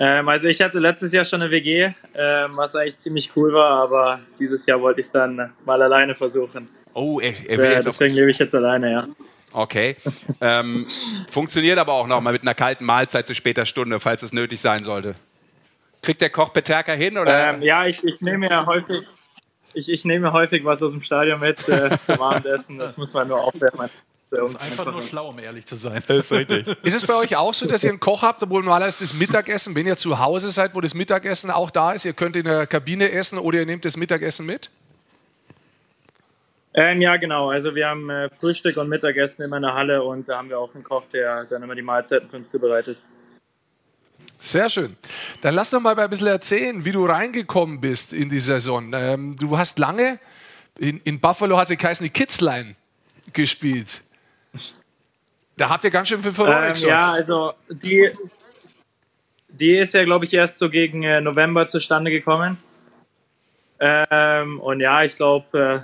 Ähm, 0.05 0.27
also 0.27 0.49
ich 0.49 0.59
hatte 0.59 0.79
letztes 0.79 1.13
Jahr 1.13 1.23
schon 1.23 1.41
eine 1.41 1.49
WG, 1.49 1.85
ähm, 1.85 1.93
was 2.55 2.75
eigentlich 2.75 2.97
ziemlich 2.97 3.31
cool 3.37 3.53
war, 3.53 3.77
aber 3.77 4.19
dieses 4.37 4.65
Jahr 4.65 4.81
wollte 4.81 4.99
ich 4.99 5.05
es 5.05 5.13
dann 5.13 5.53
mal 5.63 5.81
alleine 5.81 6.13
versuchen. 6.13 6.67
Oh, 6.93 7.21
er, 7.21 7.33
er 7.47 7.57
will 7.57 7.65
Äh, 7.67 7.73
jetzt 7.75 7.85
deswegen 7.85 8.13
lebe 8.13 8.29
ich 8.29 8.37
jetzt 8.37 8.53
alleine, 8.53 8.91
ja. 8.91 9.07
Okay. 9.53 9.95
Ähm, 10.41 10.87
funktioniert 11.29 11.77
aber 11.77 11.93
auch 11.93 12.05
noch 12.05 12.19
mal 12.19 12.33
mit 12.33 12.41
einer 12.41 12.53
kalten 12.53 12.83
Mahlzeit 12.83 13.27
zu 13.27 13.33
später 13.33 13.65
Stunde, 13.65 14.01
falls 14.01 14.23
es 14.23 14.33
nötig 14.33 14.59
sein 14.59 14.83
sollte. 14.83 15.15
Kriegt 16.01 16.19
der 16.19 16.29
Koch 16.29 16.51
Peterka 16.51 16.91
hin 16.91 17.17
oder? 17.17 17.51
Ähm, 17.53 17.61
ja, 17.61 17.85
ich, 17.85 18.03
ich 18.03 18.19
nehme 18.19 18.49
ja 18.49 18.65
häufig, 18.65 19.07
ich, 19.73 19.87
ich 19.87 20.03
nehme 20.03 20.33
häufig 20.33 20.65
was 20.65 20.83
aus 20.83 20.91
dem 20.91 21.01
Stadion 21.01 21.39
mit 21.39 21.69
äh, 21.69 21.97
zum 22.05 22.19
Abendessen. 22.21 22.77
Das 22.77 22.97
muss 22.97 23.13
man 23.13 23.29
nur 23.29 23.41
aufwärmen. 23.41 23.89
Das 24.35 24.51
ist 24.51 24.55
einfach 24.61 24.91
nur 24.91 25.01
schlau, 25.03 25.29
um 25.29 25.39
ehrlich 25.39 25.65
zu 25.65 25.75
sein. 25.75 26.01
ist 26.07 26.31
richtig. 26.31 26.67
Ist 26.83 26.95
es 26.95 27.05
bei 27.05 27.15
euch 27.15 27.35
auch 27.35 27.53
so, 27.53 27.67
dass 27.67 27.83
ihr 27.83 27.91
einen 27.91 27.99
Koch 27.99 28.23
habt, 28.23 28.41
obwohl 28.41 28.63
normalerweise 28.63 28.99
das 29.01 29.13
Mittagessen, 29.13 29.75
wenn 29.75 29.85
ihr 29.85 29.95
zu 29.95 30.19
Hause 30.19 30.49
seid, 30.51 30.73
wo 30.73 30.81
das 30.81 30.93
Mittagessen 30.93 31.51
auch 31.51 31.69
da 31.69 31.91
ist, 31.91 32.05
ihr 32.05 32.13
könnt 32.13 32.35
in 32.35 32.45
der 32.45 32.65
Kabine 32.65 33.11
essen 33.11 33.37
oder 33.37 33.59
ihr 33.59 33.65
nehmt 33.65 33.85
das 33.85 33.95
Mittagessen 33.95 34.45
mit? 34.45 34.69
Ähm, 36.73 37.01
ja, 37.01 37.17
genau. 37.17 37.51
Also 37.51 37.75
wir 37.75 37.87
haben 37.87 38.09
äh, 38.09 38.29
Frühstück 38.39 38.77
und 38.77 38.89
Mittagessen 38.89 39.43
immer 39.43 39.57
in 39.57 39.61
der 39.61 39.75
Halle 39.75 40.01
und 40.01 40.27
da 40.27 40.37
haben 40.37 40.49
wir 40.49 40.57
auch 40.57 40.73
einen 40.73 40.83
Koch, 40.83 41.03
der 41.13 41.45
dann 41.45 41.61
immer 41.61 41.75
die 41.75 41.83
Mahlzeiten 41.83 42.29
für 42.29 42.37
uns 42.37 42.49
zubereitet. 42.49 42.97
Sehr 44.39 44.69
schön. 44.69 44.97
Dann 45.41 45.53
lass 45.53 45.69
doch 45.69 45.79
mal 45.79 45.97
ein 45.97 46.09
bisschen 46.09 46.27
erzählen, 46.27 46.83
wie 46.83 46.91
du 46.91 47.05
reingekommen 47.05 47.79
bist 47.79 48.11
in 48.11 48.29
die 48.29 48.39
Saison. 48.39 48.91
Ähm, 48.93 49.35
du 49.37 49.57
hast 49.57 49.77
lange, 49.77 50.19
in, 50.79 50.99
in 51.03 51.19
Buffalo 51.19 51.57
hat 51.57 51.67
sie 51.67 51.77
geheißen, 51.77 52.03
die 52.03 52.09
Kidsline 52.09 52.75
gespielt. 53.31 54.01
Da 55.57 55.69
habt 55.69 55.83
ihr 55.83 55.91
ganz 55.91 56.07
schön 56.07 56.21
viel 56.21 56.31
Furore 56.31 56.67
Ähm, 56.67 56.73
ja, 56.75 57.11
also 57.11 57.53
die, 57.69 58.11
die 59.49 59.77
ist 59.77 59.93
ja, 59.93 60.03
glaube 60.03 60.25
ich, 60.25 60.33
erst 60.33 60.57
so 60.57 60.69
gegen 60.69 61.03
äh, 61.03 61.21
November 61.21 61.67
zustande 61.67 62.09
gekommen. 62.09 62.57
Ähm, 63.79 64.59
und 64.59 64.79
ja, 64.79 65.03
ich 65.03 65.15
glaube, 65.15 65.59
äh, 65.59 65.79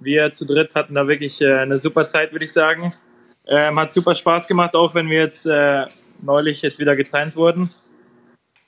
wir 0.00 0.32
zu 0.32 0.46
dritt 0.46 0.74
hatten 0.74 0.94
da 0.94 1.06
wirklich 1.06 1.40
äh, 1.40 1.58
eine 1.58 1.78
super 1.78 2.08
Zeit, 2.08 2.32
würde 2.32 2.44
ich 2.44 2.52
sagen. 2.52 2.94
Ähm, 3.46 3.78
hat 3.78 3.92
super 3.92 4.14
Spaß 4.14 4.46
gemacht, 4.46 4.74
auch 4.74 4.94
wenn 4.94 5.08
wir 5.08 5.20
jetzt 5.20 5.46
äh, 5.46 5.86
neulich 6.20 6.62
jetzt 6.62 6.78
wieder 6.78 6.96
getrennt 6.96 7.36
wurden. 7.36 7.70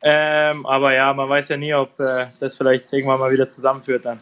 Ähm, 0.03 0.67
aber 0.67 0.93
ja, 0.93 1.13
man 1.15 1.29
weiß 1.29 1.49
ja 1.49 1.57
nie, 1.57 1.73
ob 1.73 1.99
äh, 1.99 2.27
das 2.39 2.57
vielleicht 2.57 2.93
irgendwann 2.93 3.21
mal 3.21 3.33
wieder 3.33 3.49
zusammenführt 3.49 4.05
dann. 4.05 4.21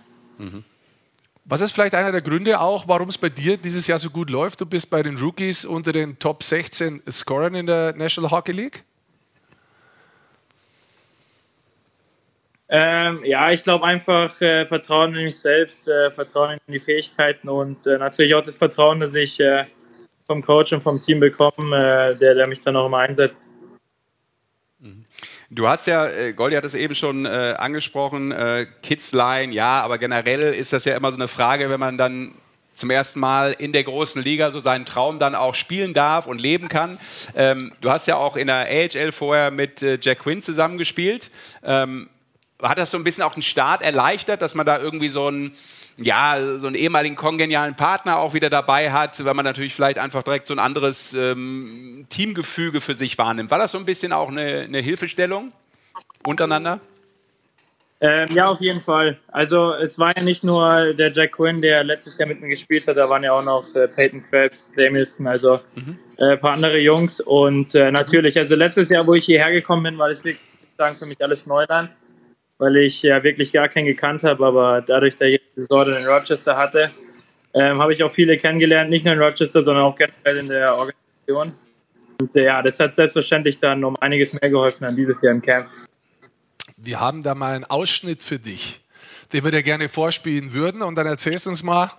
Was 1.45 1.61
ist 1.61 1.72
vielleicht 1.72 1.95
einer 1.95 2.12
der 2.12 2.22
Gründe 2.22 2.61
auch, 2.61 2.86
warum 2.86 3.09
es 3.09 3.18
bei 3.18 3.28
dir 3.28 3.57
dieses 3.57 3.88
Jahr 3.88 3.99
so 3.99 4.11
gut 4.11 4.30
läuft? 4.30 4.61
Du 4.61 4.66
bist 4.66 4.90
bei 4.90 5.03
den 5.03 5.18
Rookies 5.18 5.64
unter 5.64 5.93
den 5.93 6.18
Top 6.18 6.43
16 6.43 7.03
Scorern 7.11 7.55
in 7.57 7.66
der 7.66 7.95
National 7.97 8.30
Hockey 8.30 8.53
League. 8.53 8.84
Ähm, 12.68 13.22
ja, 13.24 13.51
ich 13.51 13.62
glaube 13.62 13.84
einfach 13.84 14.40
äh, 14.40 14.64
Vertrauen 14.66 15.14
in 15.14 15.24
mich 15.24 15.38
selbst, 15.38 15.86
äh, 15.88 16.11
Vertrauen 16.11 16.59
in 16.66 16.72
die 16.72 16.80
Fähigkeiten 16.80 17.49
und 17.49 17.86
äh, 17.86 17.99
natürlich 17.99 18.34
auch 18.34 18.43
das 18.43 18.57
Vertrauen, 18.57 19.01
das 19.01 19.14
ich 19.14 19.38
äh, 19.40 19.64
vom 20.26 20.43
Coach 20.43 20.72
und 20.72 20.82
vom 20.82 20.97
Team 21.03 21.20
bekomme, 21.20 21.53
äh, 21.76 22.16
der, 22.16 22.34
der 22.34 22.47
mich 22.47 22.62
dann 22.62 22.76
auch 22.76 22.86
immer 22.86 22.99
einsetzt. 22.99 23.47
Du 25.55 25.68
hast 25.68 25.86
ja, 25.86 26.07
äh, 26.07 26.32
Goldi 26.32 26.57
hat 26.57 26.64
es 26.64 26.72
eben 26.72 26.94
schon 26.94 27.26
äh, 27.26 27.55
angesprochen, 27.59 28.32
äh, 28.32 28.66
Kidsline, 28.82 29.53
ja, 29.53 29.82
aber 29.82 29.98
generell 29.98 30.55
ist 30.55 30.72
das 30.72 30.86
ja 30.86 30.96
immer 30.96 31.12
so 31.12 31.18
eine 31.18 31.28
Frage, 31.28 31.68
wenn 31.68 31.78
man 31.78 31.98
dann 31.98 32.34
zum 32.72 32.88
ersten 32.88 33.20
Mal 33.20 33.55
in 33.59 33.72
der 33.72 33.84
großen 33.84 34.22
Liga 34.22 34.50
so 34.50 34.61
seinen 34.61 34.86
Traum 34.86 35.18
dann 35.18 35.34
auch 35.34 35.55
spielen 35.55 35.92
darf 35.92 36.26
und 36.26 36.40
leben 36.40 36.70
kann. 36.70 36.98
Ähm, 37.36 37.72
du 37.82 37.90
hast 37.90 38.07
ja 38.07 38.16
auch 38.16 38.36
in 38.36 38.46
der 38.46 38.66
AHL 38.66 39.12
vorher 39.12 39.50
mit 39.50 39.82
äh, 39.82 39.98
Jack 40.00 40.20
Quinn 40.20 40.40
zusammengespielt. 40.40 41.30
Ähm, 41.62 42.09
hat 42.62 42.78
das 42.78 42.90
so 42.90 42.96
ein 42.96 43.05
bisschen 43.05 43.24
auch 43.24 43.34
den 43.34 43.42
Start 43.42 43.82
erleichtert, 43.82 44.40
dass 44.40 44.55
man 44.55 44.64
da 44.64 44.78
irgendwie 44.78 45.11
so 45.11 45.26
einen, 45.26 45.53
ja, 45.99 46.59
so 46.59 46.66
einen 46.66 46.76
ehemaligen 46.76 47.16
kongenialen 47.16 47.74
Partner 47.74 48.18
auch 48.18 48.34
wieder 48.34 48.51
dabei 48.51 48.93
hat, 48.93 49.22
weil 49.24 49.34
man 49.34 49.45
natürlich 49.45 49.74
vielleicht 49.74 49.99
einfach 49.99 50.22
direkt 50.22 50.47
so 50.47 50.55
ein 50.55 50.59
anderes 50.59 51.14
ähm, 51.14 52.07
Teamgefüge 52.09 52.80
für 52.80 52.95
sich 52.95 53.18
wahrnimmt. 53.18 53.51
War 53.51 53.59
das 53.59 53.72
so 53.72 53.78
ein 53.78 53.84
bisschen 53.84 54.12
auch 54.12 54.30
eine, 54.30 54.62
eine 54.62 54.78
Hilfestellung 54.78 55.53
untereinander? 56.24 56.80
Ähm, 58.05 58.26
ja, 58.34 58.49
auf 58.49 58.61
jeden 58.61 58.80
Fall. 58.80 59.16
Also 59.28 59.74
es 59.74 59.97
war 59.97 60.12
ja 60.16 60.24
nicht 60.24 60.43
nur 60.43 60.93
der 60.95 61.12
Jack 61.12 61.32
Quinn, 61.32 61.62
der 61.62 61.84
letztes 61.84 62.18
Jahr 62.18 62.28
mit 62.28 62.40
mir 62.40 62.49
gespielt 62.49 62.84
hat, 62.88 62.97
da 62.97 63.09
waren 63.09 63.22
ja 63.22 63.30
auch 63.30 63.45
noch 63.45 63.64
äh, 63.76 63.86
Peyton 63.86 64.24
Krebs, 64.28 64.70
Samuelson, 64.72 65.28
also 65.28 65.61
äh, 66.18 66.32
ein 66.32 66.40
paar 66.40 66.55
andere 66.55 66.78
Jungs. 66.78 67.20
Und 67.20 67.76
äh, 67.76 67.93
natürlich, 67.93 68.36
also 68.36 68.57
letztes 68.57 68.88
Jahr, 68.88 69.07
wo 69.07 69.14
ich 69.14 69.24
hierher 69.24 69.53
gekommen 69.53 69.84
bin, 69.84 69.99
war 69.99 70.09
das 70.09 70.22
für 70.22 71.07
mich 71.07 71.22
alles 71.22 71.47
Neuland, 71.47 71.90
weil 72.62 72.76
ich 72.76 73.02
ja 73.02 73.24
wirklich 73.24 73.52
gar 73.52 73.68
keinen 73.68 73.86
gekannt 73.86 74.22
habe, 74.22 74.46
aber 74.46 74.82
dadurch, 74.82 75.16
dass 75.16 75.30
ich 75.30 75.40
die 75.56 75.66
dann 75.68 75.96
in 75.96 76.06
Rochester 76.06 76.56
hatte, 76.56 76.92
ähm, 77.54 77.80
habe 77.80 77.92
ich 77.92 78.04
auch 78.04 78.12
viele 78.12 78.38
kennengelernt, 78.38 78.88
nicht 78.88 79.04
nur 79.04 79.14
in 79.14 79.20
Rochester, 79.20 79.64
sondern 79.64 79.82
auch 79.82 79.96
generell 79.96 80.36
in 80.36 80.46
der 80.46 80.72
Organisation. 80.76 81.54
Und 82.20 82.36
äh, 82.36 82.44
ja, 82.44 82.62
das 82.62 82.78
hat 82.78 82.94
selbstverständlich 82.94 83.58
dann 83.58 83.82
um 83.82 83.96
einiges 83.96 84.32
mehr 84.40 84.48
geholfen 84.48 84.84
an 84.84 84.94
dieses 84.94 85.20
Jahr 85.22 85.34
im 85.34 85.42
Camp. 85.42 85.66
Wir 86.76 87.00
haben 87.00 87.24
da 87.24 87.34
mal 87.34 87.56
einen 87.56 87.64
Ausschnitt 87.64 88.22
für 88.22 88.38
dich, 88.38 88.80
den 89.32 89.42
wir 89.42 89.50
dir 89.50 89.64
gerne 89.64 89.88
vorspielen 89.88 90.52
würden. 90.52 90.82
Und 90.82 90.94
dann 90.94 91.08
erzählst 91.08 91.48
uns 91.48 91.64
mal, 91.64 91.90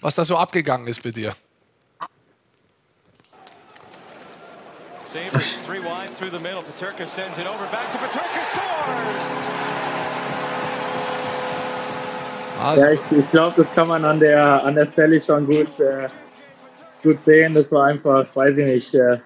was 0.00 0.14
da 0.14 0.24
so 0.24 0.36
abgegangen 0.36 0.86
ist 0.86 1.02
bei 1.02 1.10
dir. 1.10 1.34
Sabres 5.16 5.64
three 5.64 5.80
wide 5.80 6.10
through 6.16 6.30
the 6.30 6.38
middle. 6.40 6.62
Paterka 6.62 7.06
sends 7.06 7.38
it 7.38 7.46
over. 7.46 7.64
Back 7.72 7.90
to 7.92 7.98
Paterka 7.98 8.42
scores. 8.44 9.26
Also, 12.62 12.84
Ja, 12.84 12.92
ich, 12.92 13.00
ich 13.18 13.30
glaube, 13.30 13.54
das 13.56 13.74
kann 13.74 13.88
man 13.88 14.04
an 14.04 14.20
der, 14.20 14.62
an 14.62 14.74
der 14.74 14.84
Stelle 14.84 15.22
schon 15.22 15.46
gut, 15.46 15.80
äh, 15.80 16.08
gut 17.02 17.18
sehen. 17.24 17.54
Das 17.54 17.72
war 17.72 17.86
einfach, 17.86 18.26
weiß 18.36 18.58
ich 18.58 18.66
nicht, 18.66 18.94
äh, 18.94 19.18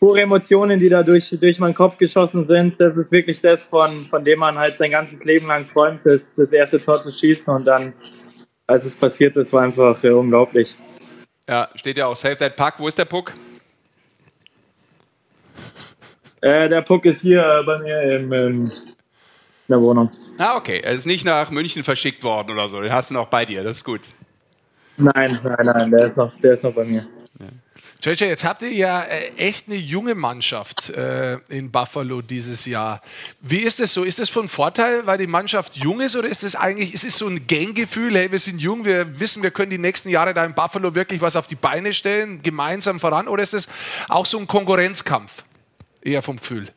pure 0.00 0.22
Emotionen, 0.22 0.80
die 0.80 0.88
da 0.88 1.04
durch, 1.04 1.30
durch 1.40 1.60
meinen 1.60 1.74
Kopf 1.74 1.96
geschossen 1.96 2.44
sind. 2.46 2.80
Das 2.80 2.96
ist 2.96 3.12
wirklich 3.12 3.40
das, 3.40 3.62
von, 3.64 4.06
von 4.06 4.24
dem 4.24 4.40
man 4.40 4.58
halt 4.58 4.78
sein 4.78 4.90
ganzes 4.90 5.22
Leben 5.22 5.46
lang 5.46 5.68
träumt, 5.72 6.00
das, 6.04 6.34
das 6.34 6.52
erste 6.52 6.82
Tor 6.82 7.00
zu 7.02 7.12
schießen. 7.12 7.54
Und 7.54 7.66
dann, 7.66 7.94
als 8.66 8.84
es 8.84 8.96
passiert 8.96 9.36
ist, 9.36 9.52
war 9.52 9.62
einfach 9.62 10.02
äh, 10.02 10.10
unglaublich. 10.10 10.76
Ja, 11.48 11.68
steht 11.76 11.98
ja 11.98 12.06
auch 12.06 12.16
Save 12.16 12.36
That 12.36 12.56
Puck. 12.56 12.74
Wo 12.78 12.88
ist 12.88 12.98
der 12.98 13.04
Puck? 13.04 13.32
Äh, 16.40 16.68
der 16.68 16.82
Puck 16.82 17.04
ist 17.04 17.20
hier 17.20 17.42
äh, 17.42 17.62
bei 17.64 17.78
mir 17.78 18.02
im, 18.02 18.32
in 18.32 18.70
der 19.68 19.80
Wohnung. 19.80 20.10
Ah, 20.38 20.56
okay. 20.56 20.80
Er 20.82 20.92
ist 20.92 21.06
nicht 21.06 21.24
nach 21.24 21.50
München 21.50 21.84
verschickt 21.84 22.22
worden 22.22 22.52
oder 22.52 22.68
so. 22.68 22.80
Den 22.80 22.92
hast 22.92 23.10
du 23.10 23.14
noch 23.14 23.26
bei 23.26 23.44
dir. 23.44 23.62
Das 23.64 23.78
ist 23.78 23.84
gut. 23.84 24.00
Nein, 24.96 25.40
nein, 25.42 25.56
nein, 25.62 25.90
der 25.90 26.06
ist 26.06 26.16
noch, 26.16 26.32
der 26.40 26.54
ist 26.54 26.62
noch 26.62 26.72
bei 26.72 26.84
mir. 26.84 27.06
JJ, 28.00 28.26
jetzt 28.26 28.44
habt 28.44 28.62
ihr 28.62 28.72
ja 28.72 29.02
äh, 29.02 29.30
echt 29.38 29.66
eine 29.66 29.76
junge 29.76 30.14
Mannschaft 30.14 30.90
äh, 30.90 31.38
in 31.48 31.72
Buffalo 31.72 32.22
dieses 32.22 32.64
Jahr. 32.64 33.02
Wie 33.40 33.58
ist 33.58 33.80
das 33.80 33.92
so? 33.92 34.04
Ist 34.04 34.20
das 34.20 34.30
von 34.30 34.46
Vorteil, 34.46 35.04
weil 35.06 35.18
die 35.18 35.26
Mannschaft 35.26 35.76
jung 35.76 36.00
ist 36.00 36.14
oder 36.14 36.28
ist 36.28 36.44
das 36.44 36.54
eigentlich, 36.54 36.94
ist 36.94 37.04
es 37.04 37.18
so 37.18 37.26
ein 37.26 37.48
Ganggefühl, 37.48 38.14
hey, 38.14 38.30
wir 38.30 38.38
sind 38.38 38.60
jung, 38.60 38.84
wir 38.84 39.18
wissen, 39.18 39.42
wir 39.42 39.50
können 39.50 39.70
die 39.70 39.78
nächsten 39.78 40.10
Jahre 40.10 40.32
da 40.32 40.44
in 40.44 40.54
Buffalo 40.54 40.94
wirklich 40.94 41.20
was 41.20 41.34
auf 41.34 41.48
die 41.48 41.56
Beine 41.56 41.92
stellen, 41.92 42.40
gemeinsam 42.40 43.00
voran 43.00 43.26
oder 43.26 43.42
ist 43.42 43.54
das 43.54 43.68
auch 44.08 44.26
so 44.26 44.38
ein 44.38 44.46
Konkurrenzkampf? 44.46 45.42
Eher 46.02 46.22
vom 46.22 46.36
Gefühl. 46.36 46.68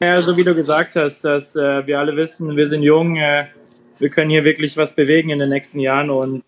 Ja, 0.00 0.20
so 0.22 0.36
wie 0.36 0.44
du 0.44 0.54
gesagt 0.54 0.96
hast, 0.96 1.20
dass 1.20 1.54
äh, 1.54 1.86
wir 1.86 1.98
alle 1.98 2.16
wissen, 2.16 2.56
wir 2.56 2.68
sind 2.68 2.82
jung, 2.82 3.16
äh, 3.16 3.46
wir 3.98 4.10
können 4.10 4.30
hier 4.30 4.42
wirklich 4.44 4.76
was 4.76 4.94
bewegen 4.94 5.30
in 5.30 5.38
den 5.38 5.48
nächsten 5.48 5.78
Jahren 5.78 6.10
und 6.10 6.42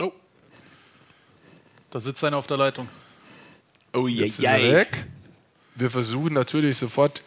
Oh. 0.00 0.12
Da 1.90 1.98
sitzt 2.00 2.22
einer 2.22 2.36
auf 2.36 2.46
der 2.46 2.56
Leitung. 2.58 2.88
Oh 3.92 4.06
Jetzt 4.06 4.38
ist 4.38 4.44
er 4.44 4.72
weg. 4.72 5.04
Wir 5.74 5.90
versuchen 5.90 6.32
natürlich 6.34 6.76
sofort. 6.76 7.22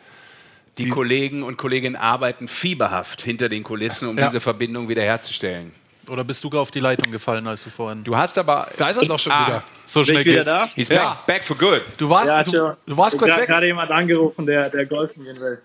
Die, 0.77 0.89
Kollegen 0.89 1.43
und 1.43 1.57
Kolleginnen 1.57 1.95
arbeiten 1.95 2.47
fieberhaft 2.47 3.21
hinter 3.21 3.47
den 3.47 3.61
Kulissen, 3.63 4.07
um 4.07 4.17
Ja. 4.17 4.25
diese 4.25 4.39
Verbindung 4.39 4.89
wiederherzustellen. 4.89 5.71
Oder 6.09 6.23
bist 6.23 6.43
du 6.43 6.49
gar 6.49 6.61
auf 6.61 6.71
die 6.71 6.79
Leitung 6.81 7.11
gefallen, 7.11 7.47
als 7.47 7.63
du 7.63 7.69
vorhin. 7.69 8.03
Du 8.03 8.15
hast 8.15 8.37
aber. 8.37 8.67
Da 8.77 8.89
ist 8.89 8.97
er 8.97 9.05
doch 9.07 9.17
schon 9.19 9.31
Ah. 9.31 9.47
wieder. 9.47 9.63
So 9.85 10.01
bin 10.01 10.07
schnell 10.07 10.19
ich 10.21 10.25
wieder 10.27 10.43
geht's. 10.43 10.55
da. 10.57 10.69
He's 10.75 10.89
Ja. 10.89 11.13
back, 11.13 11.25
back 11.27 11.43
for 11.45 11.57
good. 11.57 11.81
Du 11.97 12.09
warst, 12.09 12.27
Ja, 12.27 12.43
du, 12.43 12.51
du 12.85 12.97
warst 12.97 13.17
kurz 13.17 13.31
Gra- 13.31 13.37
weg. 13.39 13.47
gerade 13.47 13.67
jemand 13.67 13.89
angerufen, 13.89 14.45
der, 14.45 14.69
der 14.69 14.85
golfen 14.85 15.23
gehen 15.23 15.39
will. 15.39 15.61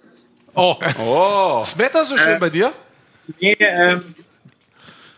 Oh, 0.55 0.77
Oh. 1.01 1.57
das 1.61 1.77
Wetter 1.79 2.05
so 2.05 2.17
schön 2.17 2.37
Äh. 2.37 2.39
bei 2.39 2.51
dir? 2.51 2.73
Nee, 3.41 3.57
ähm, 3.59 4.15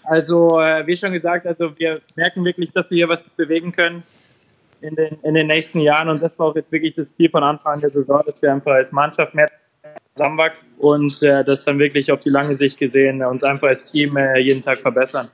also 0.05 0.59
äh, 0.61 0.87
wie 0.87 0.97
schon 0.97 1.13
gesagt, 1.13 1.47
also 1.47 1.79
wir 1.79 2.01
merken 2.17 2.45
wirklich, 2.45 2.71
dass 2.73 2.91
wir 2.91 2.97
hier 2.97 3.09
was 3.09 3.23
bewegen 3.37 3.73
können 3.73 4.03
in 4.81 4.95
den, 4.97 5.19
in 5.23 5.35
den 5.35 5.47
nächsten 5.47 5.81
Jahren 5.81 6.09
und 6.09 6.21
das 6.23 6.39
war 6.39 6.47
auch 6.49 6.57
jetzt 6.57 6.73
wirklich 6.73 6.95
das 6.95 7.15
Ziel 7.15 7.31
von 7.31 7.45
Anfang 7.45 7.79
der 7.81 7.91
Saison, 7.91 8.23
dass 8.27 8.41
wir 8.41 8.53
einfach 8.53 8.73
als 8.73 8.91
Mannschaft 8.93 9.35
mehr 9.35 9.51
zusammenwachsen 10.21 10.69
und 10.79 11.23
äh, 11.23 11.45
das 11.45 11.65
dann 11.65 11.79
wirklich 11.79 12.13
auf 12.13 12.21
die 12.21 12.29
lange 12.29 12.55
Sicht 12.55 12.79
gesehen 12.79 13.23
äh, 13.23 13.25
uns 13.25 13.43
einfach 13.43 13.69
als 13.69 13.91
Team 13.91 14.17
äh, 14.17 14.39
jeden 14.39 14.63
Tag 14.63 14.81
verbessern. 14.81 15.31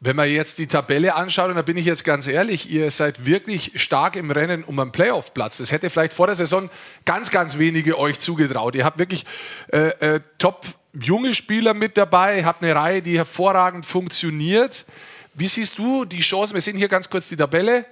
Wenn 0.00 0.16
man 0.16 0.28
jetzt 0.28 0.58
die 0.58 0.66
Tabelle 0.66 1.14
anschaut, 1.14 1.50
und 1.50 1.54
da 1.54 1.62
bin 1.62 1.76
ich 1.76 1.86
jetzt 1.86 2.02
ganz 2.02 2.26
ehrlich, 2.26 2.68
ihr 2.68 2.90
seid 2.90 3.24
wirklich 3.24 3.72
stark 3.76 4.16
im 4.16 4.32
Rennen 4.32 4.64
um 4.64 4.76
einen 4.80 4.90
Playoff-Platz. 4.90 5.58
Das 5.58 5.70
hätte 5.70 5.90
vielleicht 5.90 6.12
vor 6.12 6.26
der 6.26 6.34
Saison 6.34 6.70
ganz, 7.04 7.30
ganz 7.30 7.56
wenige 7.56 7.96
euch 7.96 8.18
zugetraut. 8.18 8.74
Ihr 8.74 8.84
habt 8.84 8.98
wirklich 8.98 9.24
äh, 9.72 9.90
äh, 10.14 10.20
top 10.38 10.66
junge 10.92 11.34
Spieler 11.34 11.72
mit 11.72 11.96
dabei, 11.96 12.44
habt 12.44 12.64
eine 12.64 12.74
Reihe, 12.74 13.00
die 13.00 13.16
hervorragend 13.16 13.86
funktioniert. 13.86 14.86
Wie 15.34 15.46
siehst 15.46 15.78
du 15.78 16.04
die 16.04 16.20
Chancen? 16.20 16.54
Wir 16.54 16.62
sehen 16.62 16.76
hier 16.76 16.88
ganz 16.88 17.08
kurz 17.08 17.28
die 17.28 17.36
Tabelle. 17.36 17.84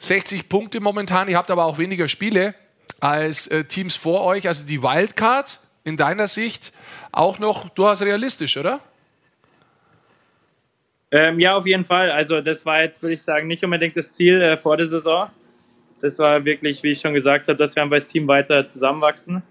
60 0.00 0.50
Punkte 0.50 0.80
momentan, 0.80 1.28
ihr 1.28 1.38
habt 1.38 1.50
aber 1.50 1.64
auch 1.64 1.78
weniger 1.78 2.08
Spiele 2.08 2.54
als 3.02 3.48
äh, 3.48 3.64
Teams 3.64 3.96
vor 3.96 4.22
euch. 4.22 4.46
Also 4.46 4.64
die 4.64 4.80
Wildcard 4.80 5.58
in 5.82 5.96
deiner 5.96 6.28
Sicht 6.28 6.72
auch 7.10 7.40
noch 7.40 7.68
durchaus 7.70 8.02
realistisch, 8.02 8.56
oder? 8.56 8.80
Ähm, 11.10 11.40
ja, 11.40 11.56
auf 11.56 11.66
jeden 11.66 11.84
Fall. 11.84 12.12
Also 12.12 12.40
das 12.40 12.64
war 12.64 12.82
jetzt, 12.82 13.02
würde 13.02 13.14
ich 13.14 13.22
sagen, 13.22 13.48
nicht 13.48 13.64
unbedingt 13.64 13.96
das 13.96 14.12
Ziel 14.12 14.40
äh, 14.40 14.56
vor 14.56 14.76
der 14.76 14.86
Saison. 14.86 15.28
Das 16.00 16.16
war 16.20 16.44
wirklich, 16.44 16.82
wie 16.84 16.92
ich 16.92 17.00
schon 17.00 17.12
gesagt 17.12 17.48
habe, 17.48 17.56
dass 17.56 17.74
wir 17.74 17.82
einfach 17.82 17.96
als 17.96 18.06
Team 18.06 18.28
weiter 18.28 18.66
zusammenwachsen. 18.66 19.42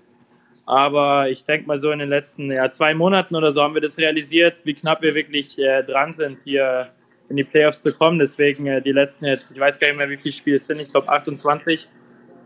Aber 0.66 1.30
ich 1.30 1.43
denke 1.43 1.68
mal 1.68 1.78
so 1.78 1.91
in 1.91 1.99
den 1.99 2.10
letzten 2.10 2.49
ja, 2.52 2.72
zwei 2.72 2.93
Monaten 2.93 3.36
oder 3.36 3.52
so 3.52 3.62
haben 3.62 3.74
wir 3.74 3.82
das 3.82 3.97
realisiert, 3.97 4.66
wie 4.66 4.76
knapp 4.76 5.02
wir 5.02 5.14
wirklich 5.14 5.60
äh, 5.60 5.84
dran 5.84 6.14
sind, 6.14 6.39
hier 6.45 6.88
in 7.28 7.36
die 7.36 7.43
Playoffs 7.43 7.82
zu 7.82 7.93
kommen. 7.93 8.18
Deswegen 8.18 8.66
äh, 8.68 8.82
die 8.82 8.93
letzten 8.93 9.26
jetzt, 9.26 9.52
ich 9.52 9.60
weiß 9.60 9.78
gar 9.78 9.89
nicht 9.89 9.97
mehr, 9.97 10.10
wie 10.10 10.18
viele 10.18 10.34
Spiele 10.34 10.56
es 10.56 10.66
sind, 10.66 10.80
ich 10.80 10.89
glaube 10.89 11.10
28. 11.10 11.86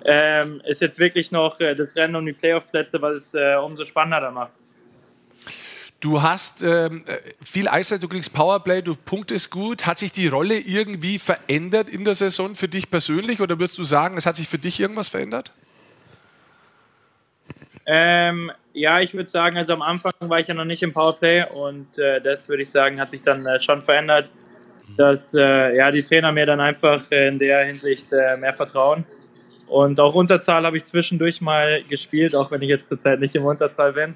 Ähm, 0.08 0.62
ist 0.66 0.82
jetzt 0.82 1.00
wirklich 1.00 1.32
noch 1.32 1.60
äh, 1.60 1.76
das 1.76 1.96
Rennen 1.96 2.16
um 2.16 2.26
die 2.26 2.34
Playoff-Plätze, 2.34 3.02
was 3.02 3.16
es 3.16 3.34
äh, 3.34 3.56
umso 3.56 3.86
spannender 3.86 4.30
macht. 4.30 4.52
Du 6.00 6.22
hast 6.22 6.62
ähm, 6.62 7.04
äh, 7.08 7.18
viel 7.44 7.68
Eiszeit, 7.68 8.04
du 8.04 8.08
kriegst 8.08 8.32
Powerplay, 8.32 8.84
du 8.84 8.96
punktest 8.96 9.50
gut. 9.50 9.88
Hat 9.88 9.98
sich 9.98 10.12
die 10.12 10.28
Rolle 10.28 10.60
irgendwie 10.60 11.18
verändert 11.18 11.90
in 11.90 12.06
der 12.06 12.14
Saison 12.14 12.54
für 12.54 12.68
dich 12.68 12.92
persönlich 12.92 13.42
oder 13.42 13.58
würdest 13.58 13.80
du 13.80 13.84
sagen, 13.84 14.16
es 14.16 14.28
hat 14.28 14.36
sich 14.36 14.48
für 14.48 14.60
dich 14.60 14.80
irgendwas 14.80 15.10
verändert? 15.10 15.52
Ähm, 17.88 18.52
ja, 18.74 19.00
ich 19.00 19.16
würde 19.16 19.30
sagen, 19.30 19.58
also 19.58 19.74
am 19.74 19.82
Anfang 19.82 20.14
war 20.20 20.40
ich 20.40 20.48
ja 20.48 20.54
noch 20.54 20.66
nicht 20.66 20.84
im 20.84 20.94
Powerplay 20.94 21.46
und 21.52 21.98
äh, 21.98 22.22
das 22.22 22.48
würde 22.48 22.62
ich 22.62 22.70
sagen, 22.70 23.00
hat 23.00 23.10
sich 23.10 23.24
dann 23.24 23.44
äh, 23.44 23.60
schon 23.60 23.82
verändert, 23.82 24.30
dass 24.98 25.34
äh, 25.34 25.76
ja, 25.76 25.90
die 25.90 26.04
Trainer 26.04 26.32
mir 26.32 26.46
dann 26.46 26.60
einfach 26.60 27.10
in 27.10 27.40
der 27.40 27.66
Hinsicht 27.66 28.12
mehr 28.12 28.54
vertrauen. 28.54 29.06
Und 29.68 30.00
auch 30.00 30.14
Unterzahl 30.14 30.66
habe 30.66 30.78
ich 30.78 30.86
zwischendurch 30.86 31.42
mal 31.42 31.84
gespielt, 31.84 32.36
auch 32.36 32.52
wenn 32.52 32.62
ich 32.62 32.70
jetzt 32.70 32.88
zurzeit 32.88 33.20
nicht 33.20 33.36
im 33.36 33.46
Unterzahl 33.46 33.94
bin. 33.94 34.16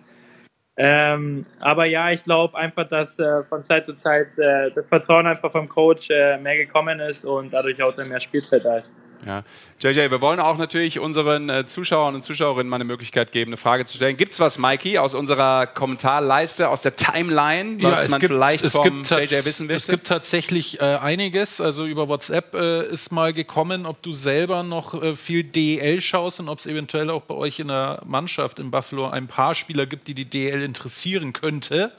Ähm, 0.82 1.46
aber 1.60 1.86
ja, 1.86 2.10
ich 2.12 2.24
glaube 2.24 2.58
einfach, 2.58 2.88
dass 2.88 3.20
äh, 3.20 3.44
von 3.50 3.64
Zeit 3.66 3.86
zu 3.86 3.96
Zeit 3.96 4.28
äh, 4.38 4.72
das 4.74 4.88
Vertrauen 4.88 5.28
einfach 5.28 5.52
vom 5.52 5.68
Coach 5.68 6.10
äh, 6.10 6.38
mehr 6.38 6.56
gekommen 6.56 7.02
ist 7.02 7.26
und 7.26 7.52
dadurch 7.52 7.84
auch 7.84 7.94
dann 7.94 8.08
mehr 8.08 8.22
Spielzeit 8.22 8.64
da 8.64 8.78
ist. 8.78 8.92
Ja. 9.26 9.44
JJ, 9.82 10.12
wir 10.12 10.22
wollen 10.22 10.40
auch 10.40 10.58
natürlich 10.58 11.00
unseren 11.00 11.50
äh, 11.50 11.66
Zuschauern 11.66 12.16
und 12.16 12.24
Zuschauerinnen 12.24 12.70
mal 12.70 12.76
eine 12.76 12.84
Möglichkeit 12.84 13.32
geben, 13.32 13.50
eine 13.50 13.58
Frage 13.58 13.86
zu 13.86 13.96
stellen. 13.96 14.18
Gibt 14.18 14.34
es 14.34 14.40
was, 14.40 14.58
Mikey, 14.58 14.98
aus 14.98 15.14
unserer 15.14 15.68
Kommentarleiste, 15.68 16.70
aus 16.70 16.82
der 16.82 16.96
Timeline, 16.96 17.82
was 17.82 18.10
man 18.10 18.22
vielleicht 18.22 18.64
es 18.64 18.74
vom 18.74 18.84
gibt, 18.84 19.10
JJ 19.10 19.46
wissen 19.46 19.70
es 19.70 19.88
möchte? 19.88 19.92
gibt 19.92 20.08
tatsächlich 20.08 20.80
äh, 20.80 20.84
einiges. 20.84 21.62
Also 21.62 21.86
über 21.86 22.08
WhatsApp 22.08 22.54
äh, 22.54 22.88
ist 22.88 23.12
mal 23.12 23.34
gekommen, 23.34 23.86
ob 23.86 24.02
du 24.02 24.12
selber 24.12 24.64
noch 24.64 25.02
äh, 25.02 25.16
viel 25.16 25.44
DEL 25.44 26.02
schaust 26.02 26.40
und 26.40 26.50
ob 26.50 26.60
es 26.60 26.66
eventuell 26.66 27.10
auch 27.10 27.24
bei 27.24 27.36
euch 27.36 27.60
in 27.60 27.68
der 27.68 28.02
Mannschaft 28.06 28.60
in 28.60 28.72
Buffalo 28.72 29.10
ein 29.10 29.28
paar 29.28 29.56
Spieler 29.56 29.86
gibt, 29.86 30.08
die 30.08 30.14
die 30.14 30.26
DEL 30.26 30.62
interessieren 30.62 31.34
könnte. 31.34 31.92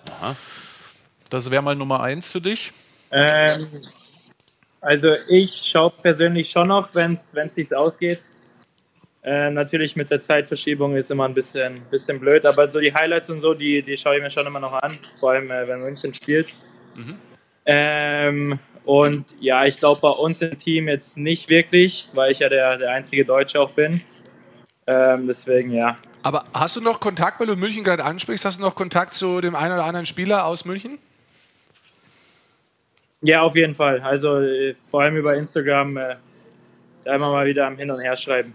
Das 1.29 1.51
wäre 1.51 1.63
mal 1.63 1.77
Nummer 1.77 2.01
eins 2.01 2.33
für 2.33 2.41
dich. 2.41 2.73
Ähm, 3.13 3.67
also 4.81 5.09
ich 5.29 5.53
schaue 5.71 5.93
persönlich 6.03 6.51
schon 6.51 6.69
noch, 6.69 6.95
wenn 6.95 7.19
es 7.35 7.55
sich 7.55 7.75
ausgeht. 7.75 8.21
Äh, 9.23 9.51
natürlich 9.51 9.97
mit 9.97 10.11
der 10.11 10.21
Zeitverschiebung 10.21 10.97
ist 10.97 11.11
immer 11.11 11.27
ein 11.27 11.35
bisschen, 11.35 11.83
bisschen 11.91 12.19
blöd, 12.19 12.47
aber 12.47 12.69
so 12.69 12.81
die 12.81 12.95
Highlights 12.95 13.29
und 13.29 13.43
so, 13.43 13.53
die, 13.53 13.83
die 13.83 13.97
schaue 13.99 14.17
ich 14.17 14.23
mir 14.23 14.31
schon 14.31 14.47
immer 14.47 14.61
noch 14.61 14.73
an, 14.73 14.99
vor 15.19 15.33
allem 15.33 15.51
äh, 15.51 15.69
wenn 15.69 15.81
München 15.81 16.15
spielt. 16.15 16.55
Ähm, 17.67 18.59
und 18.85 19.27
ja, 19.39 19.67
ich 19.67 19.77
glaube 19.77 20.01
bei 20.01 20.09
uns 20.09 20.41
im 20.41 20.57
Team 20.57 20.89
jetzt 20.89 21.19
nicht 21.19 21.51
wirklich, 21.51 22.09
weil 22.15 22.33
ich 22.33 22.39
ja 22.39 22.49
der, 22.49 22.79
der 22.79 22.93
einzige 22.93 23.27
Deutsche 23.27 23.61
auch 23.61 23.73
bin. 23.73 24.01
Ähm, 24.87 25.27
deswegen 25.27 25.71
ja. 25.71 25.99
Aber 26.23 26.45
hast 26.55 26.77
du 26.77 26.81
noch 26.81 26.99
Kontakt, 27.01 27.41
weil 27.41 27.47
du 27.47 27.57
München 27.57 27.85
gerade 27.85 28.05
ansprichst, 28.05 28.47
hast 28.47 28.59
du 28.59 28.63
noch 28.63 28.75
Kontakt 28.75 29.13
zu 29.13 29.43
dem 29.43 29.55
einen 29.55 29.75
oder 29.75 29.85
anderen 29.85 30.07
Spieler 30.07 30.47
aus 30.47 30.65
München? 30.65 30.99
Ja, 33.23 33.43
auf 33.43 33.55
jeden 33.55 33.75
Fall. 33.75 34.01
Also 34.01 34.41
äh, 34.41 34.75
vor 34.91 35.03
allem 35.03 35.17
über 35.17 35.35
Instagram 35.35 35.97
äh, 35.97 36.17
da 37.05 37.15
immer 37.15 37.31
mal 37.31 37.47
wieder 37.47 37.67
am 37.67 37.77
Hin 37.77 37.91
und 37.91 38.01
Her 38.01 38.17
schreiben. 38.17 38.55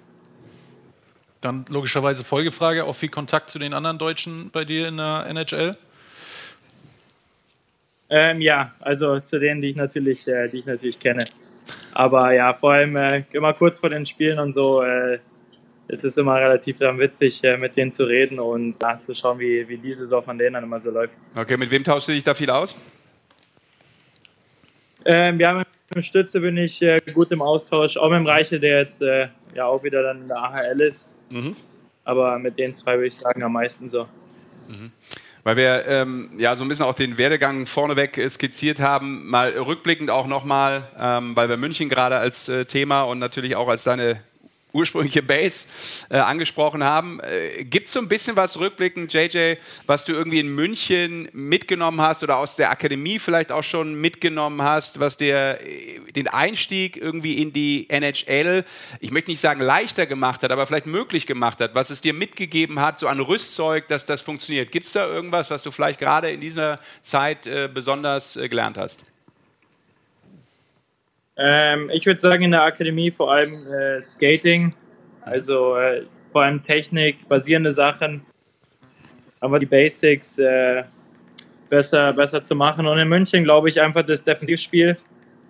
Dann 1.42 1.66
logischerweise 1.70 2.24
Folgefrage, 2.24 2.86
auch 2.86 2.96
viel 2.96 3.10
Kontakt 3.10 3.50
zu 3.50 3.60
den 3.60 3.74
anderen 3.74 4.00
Deutschen 4.00 4.50
bei 4.52 4.66
dir 4.66 4.88
in 4.88 4.98
der 4.98 5.26
NHL? 5.28 5.78
Ähm, 8.10 8.42
ja, 8.42 8.74
also 8.80 9.20
zu 9.20 9.40
denen, 9.40 9.62
die 9.62 9.70
ich 9.70 9.76
natürlich, 9.76 10.28
äh, 10.28 10.48
die 10.48 10.60
ich 10.60 10.66
natürlich 10.66 11.00
kenne. 11.00 11.26
Aber 11.94 12.34
ja, 12.34 12.54
vor 12.54 12.72
allem 12.72 12.96
äh, 12.98 13.24
immer 13.32 13.54
kurz 13.54 13.80
vor 13.80 13.90
den 13.90 14.06
Spielen 14.06 14.40
und 14.40 14.54
so 14.54 14.82
äh, 14.82 15.20
ist 15.88 16.04
es 16.04 16.18
immer 16.18 16.36
relativ 16.36 16.78
dann 16.80 17.00
witzig, 17.00 17.44
äh, 17.44 17.58
mit 17.58 17.76
denen 17.76 17.92
zu 17.92 18.04
reden 18.04 18.40
und 18.40 18.76
ja, 18.82 19.00
zu 19.00 19.14
schauen, 19.14 19.40
wie, 19.40 19.68
wie 19.68 19.78
die 19.78 19.94
Saison 19.94 20.24
von 20.24 20.38
denen 20.38 20.54
dann 20.54 20.64
immer 20.64 20.80
so 20.80 20.90
läuft. 20.90 21.14
Okay, 21.36 21.58
mit 21.58 21.70
wem 21.72 21.84
tauschst 21.84 22.10
du 22.10 22.14
dich 22.14 22.24
da 22.24 22.34
viel 22.34 22.50
aus? 22.50 22.76
Ähm, 25.06 25.40
ja, 25.40 25.54
mit 25.54 25.68
dem 25.94 26.04
Stütze 26.04 26.40
bin 26.40 26.58
ich 26.58 26.82
äh, 26.82 27.00
gut 27.14 27.32
im 27.32 27.42
Austausch, 27.42 27.98
auch 27.98 28.10
mit 28.10 28.20
dem 28.20 28.28
Reiche, 28.28 28.60
der 28.60 28.80
jetzt 28.80 29.02
äh, 29.02 29.28
ja 29.54 29.66
auch 29.66 29.84
wieder 29.84 30.04
dann 30.04 30.22
in 30.22 30.28
der 30.28 30.38
AHL 30.38 30.82
ist. 30.82 31.08
Mhm. 31.30 31.56
Aber 32.04 32.38
mit 32.40 32.58
den 32.58 32.74
zwei 32.74 32.96
würde 32.96 33.08
ich 33.08 33.16
sagen 33.16 33.44
am 33.44 33.54
meisten 33.54 33.90
so. 33.90 34.08
weil 35.46 35.58
wir 35.58 35.86
ähm, 35.86 36.32
ja 36.40 36.56
so 36.56 36.66
ein 36.66 36.68
bisschen 36.68 36.88
auch 36.88 36.96
den 36.96 37.20
Werdegang 37.20 37.68
vorneweg 37.68 38.18
äh, 38.18 38.30
skizziert 38.30 38.80
haben, 38.80 39.30
mal 39.30 39.52
rückblickend 39.52 40.10
auch 40.10 40.26
nochmal, 40.26 40.90
ähm, 41.00 41.36
weil 41.36 41.48
wir 41.50 41.56
München 41.56 41.88
gerade 41.88 42.18
als 42.18 42.50
äh, 42.50 42.66
Thema 42.66 43.04
und 43.04 43.20
natürlich 43.20 43.56
auch 43.56 43.70
als 43.70 43.84
deine 43.84 44.22
ursprüngliche 44.76 45.24
Base 45.24 45.68
äh, 46.10 46.18
angesprochen 46.18 46.84
haben. 46.84 47.20
Äh, 47.22 47.64
Gibt 47.64 47.88
es 47.88 47.94
so 47.94 48.00
ein 48.00 48.10
bisschen 48.10 48.36
was 48.36 48.60
rückblickend, 48.60 49.14
JJ, 49.14 49.56
was 49.88 50.04
du 50.04 50.12
irgendwie 50.12 50.40
in 50.40 50.50
München 50.50 51.30
mitgenommen 51.32 52.02
hast 52.02 52.24
oder 52.24 52.38
aus 52.38 52.58
der 52.58 52.70
Akademie 52.70 53.18
vielleicht 53.18 53.52
auch 53.52 53.64
schon 53.64 53.96
mitgenommen 53.96 54.62
hast, 54.62 55.00
was 55.00 55.16
dir 55.18 55.60
äh, 55.62 56.00
den 56.12 56.28
Einstieg 56.28 56.98
irgendwie 56.98 57.42
in 57.42 57.54
die 57.54 57.90
NHL, 57.90 58.66
ich 59.00 59.12
möchte 59.12 59.32
nicht 59.32 59.40
sagen 59.40 59.62
leichter 59.62 60.06
gemacht 60.06 60.44
hat, 60.44 60.52
aber 60.52 60.68
vielleicht 60.68 60.88
möglich 60.88 61.26
gemacht 61.26 61.62
hat, 61.62 61.74
was 61.74 61.90
es 61.90 62.02
dir 62.02 62.14
mitgegeben 62.14 62.82
hat, 62.82 63.00
so 63.00 63.08
an 63.08 63.22
Rüstzeug, 63.22 63.88
dass 63.88 64.06
das 64.06 64.22
funktioniert? 64.22 64.72
Gibt 64.72 64.88
es 64.88 64.92
da 64.92 65.08
irgendwas, 65.08 65.50
was 65.50 65.64
du 65.64 65.72
vielleicht 65.72 66.00
gerade 66.00 66.30
in 66.30 66.42
dieser 66.42 66.80
Zeit 67.02 67.48
äh, 67.48 67.70
besonders 67.74 68.36
äh, 68.36 68.50
gelernt 68.50 68.78
hast? 68.78 69.15
Ähm, 71.38 71.90
ich 71.94 72.06
würde 72.06 72.20
sagen, 72.20 72.44
in 72.44 72.52
der 72.52 72.64
Akademie 72.64 73.12
vor 73.12 73.32
allem 73.32 73.52
äh, 73.52 74.02
Skating, 74.02 74.74
also 75.22 75.76
äh, 75.76 76.04
vor 76.32 76.44
allem 76.44 76.64
Technik, 76.64 77.28
basierende 77.28 77.72
Sachen, 77.72 78.26
aber 79.40 79.60
die 79.60 79.66
Basics 79.66 80.40
äh, 80.40 80.84
besser, 81.70 82.14
besser 82.14 82.42
zu 82.44 82.56
machen. 82.56 82.86
Und 82.86 82.98
in 82.98 83.08
München 83.08 83.44
glaube 83.44 83.70
ich 83.70 83.82
einfach 83.82 84.06
das 84.06 84.24
Defensivspiel, 84.24 84.98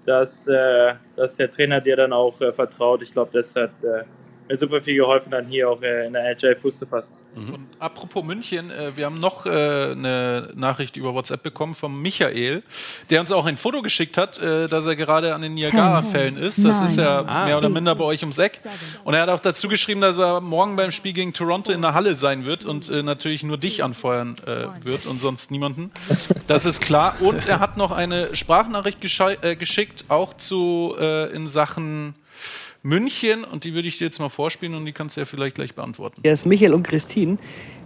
dass, 0.06 0.48
äh, 0.48 0.94
dass 1.16 1.36
der 1.36 1.52
Trainer 1.52 1.82
dir 1.82 1.96
dann 1.96 2.14
auch 2.14 2.40
äh, 2.42 2.52
vertraut. 2.52 3.02
Ich 3.02 3.12
glaube, 3.12 3.32
das 3.34 3.56
hat 3.56 3.72
äh, 3.84 4.04
mir 4.48 4.58
super 4.58 4.82
viel 4.82 4.96
geholfen, 4.96 5.32
dann 5.32 5.48
hier 5.48 5.70
auch 5.70 5.82
äh, 5.82 6.08
in 6.08 6.14
der 6.14 6.26
NHL 6.32 6.56
Fuß 6.56 6.78
zu 6.78 6.86
fassen. 6.86 7.14
Und 7.36 7.68
apropos 7.80 8.24
München, 8.24 8.72
äh, 8.72 8.96
wir 8.96 9.06
haben 9.06 9.20
noch 9.20 9.46
äh, 9.46 9.50
eine 9.50 10.50
Nachricht 10.56 10.96
über 10.98 11.14
WhatsApp 11.14 11.44
bekommen 11.44 11.74
vom 11.74 12.02
Michael, 12.02 12.64
der 13.10 13.22
uns 13.22 13.32
auch 13.32 13.46
ein 13.46 13.58
Foto 13.58 13.82
geschickt 13.82 14.18
hat, 14.18 14.42
äh, 14.42 14.68
dass 14.68 14.86
er 14.86 14.96
gerade 14.96 15.34
an 15.34 15.42
den 15.42 15.54
Niagara-Fällen 15.54 16.38
ist. 16.38 16.64
Das 16.64 16.82
ist 16.82 16.98
ja 16.98 17.24
mehr 17.46 17.58
oder 17.58 17.70
minder 17.70 17.96
bei 17.96 18.04
euch 18.04 18.22
ums 18.22 18.38
Eck. 18.38 18.60
Und 19.04 19.14
er 19.14 19.22
hat 19.22 19.30
auch 19.30 19.40
dazu 19.40 19.68
geschrieben, 19.68 20.02
dass 20.02 20.18
er 20.18 20.42
morgen 20.42 20.76
beim 20.76 20.92
Spiel 20.92 21.14
gegen 21.14 21.34
Toronto 21.34 21.72
in 21.72 21.82
der 21.82 21.94
Halle 21.94 22.16
sein 22.16 22.46
wird 22.46 22.66
und 22.66 22.90
äh, 22.90 23.04
natürlich 23.04 23.44
nur 23.44 23.58
dich 23.58 23.84
anfeuern 23.84 24.38
äh, 24.46 24.86
wird 24.86 25.06
und 25.06 25.20
sonst 25.20 25.52
niemanden. 25.52 25.92
Das 26.48 26.66
ist 26.66 26.82
klar. 26.82 27.16
Und 27.20 27.48
er 27.48 27.60
hat 27.60 27.78
noch 27.78 27.92
eine 27.92 28.36
Sprachnachricht 28.36 29.00
äh, 29.42 29.56
geschickt, 29.56 30.06
auch 30.08 30.36
zu 30.36 30.96
äh, 31.00 31.32
in 31.34 31.48
Sachen 31.48 32.16
München 32.86 33.44
und 33.44 33.64
die 33.64 33.74
würde 33.74 33.88
ich 33.88 33.98
dir 33.98 34.06
jetzt 34.06 34.20
mal 34.20 34.30
vorspielen 34.30 34.76
und 34.76 34.86
die 34.86 34.92
kannst 34.92 35.18
du 35.18 35.22
ja 35.22 35.26
vielleicht 35.26 35.56
gleich 35.56 35.74
beantworten. 35.74 36.22
Hier 36.22 36.32
ist 36.32 36.46
Michael 36.46 36.76
und 36.76 36.84
Christine. 36.84 37.40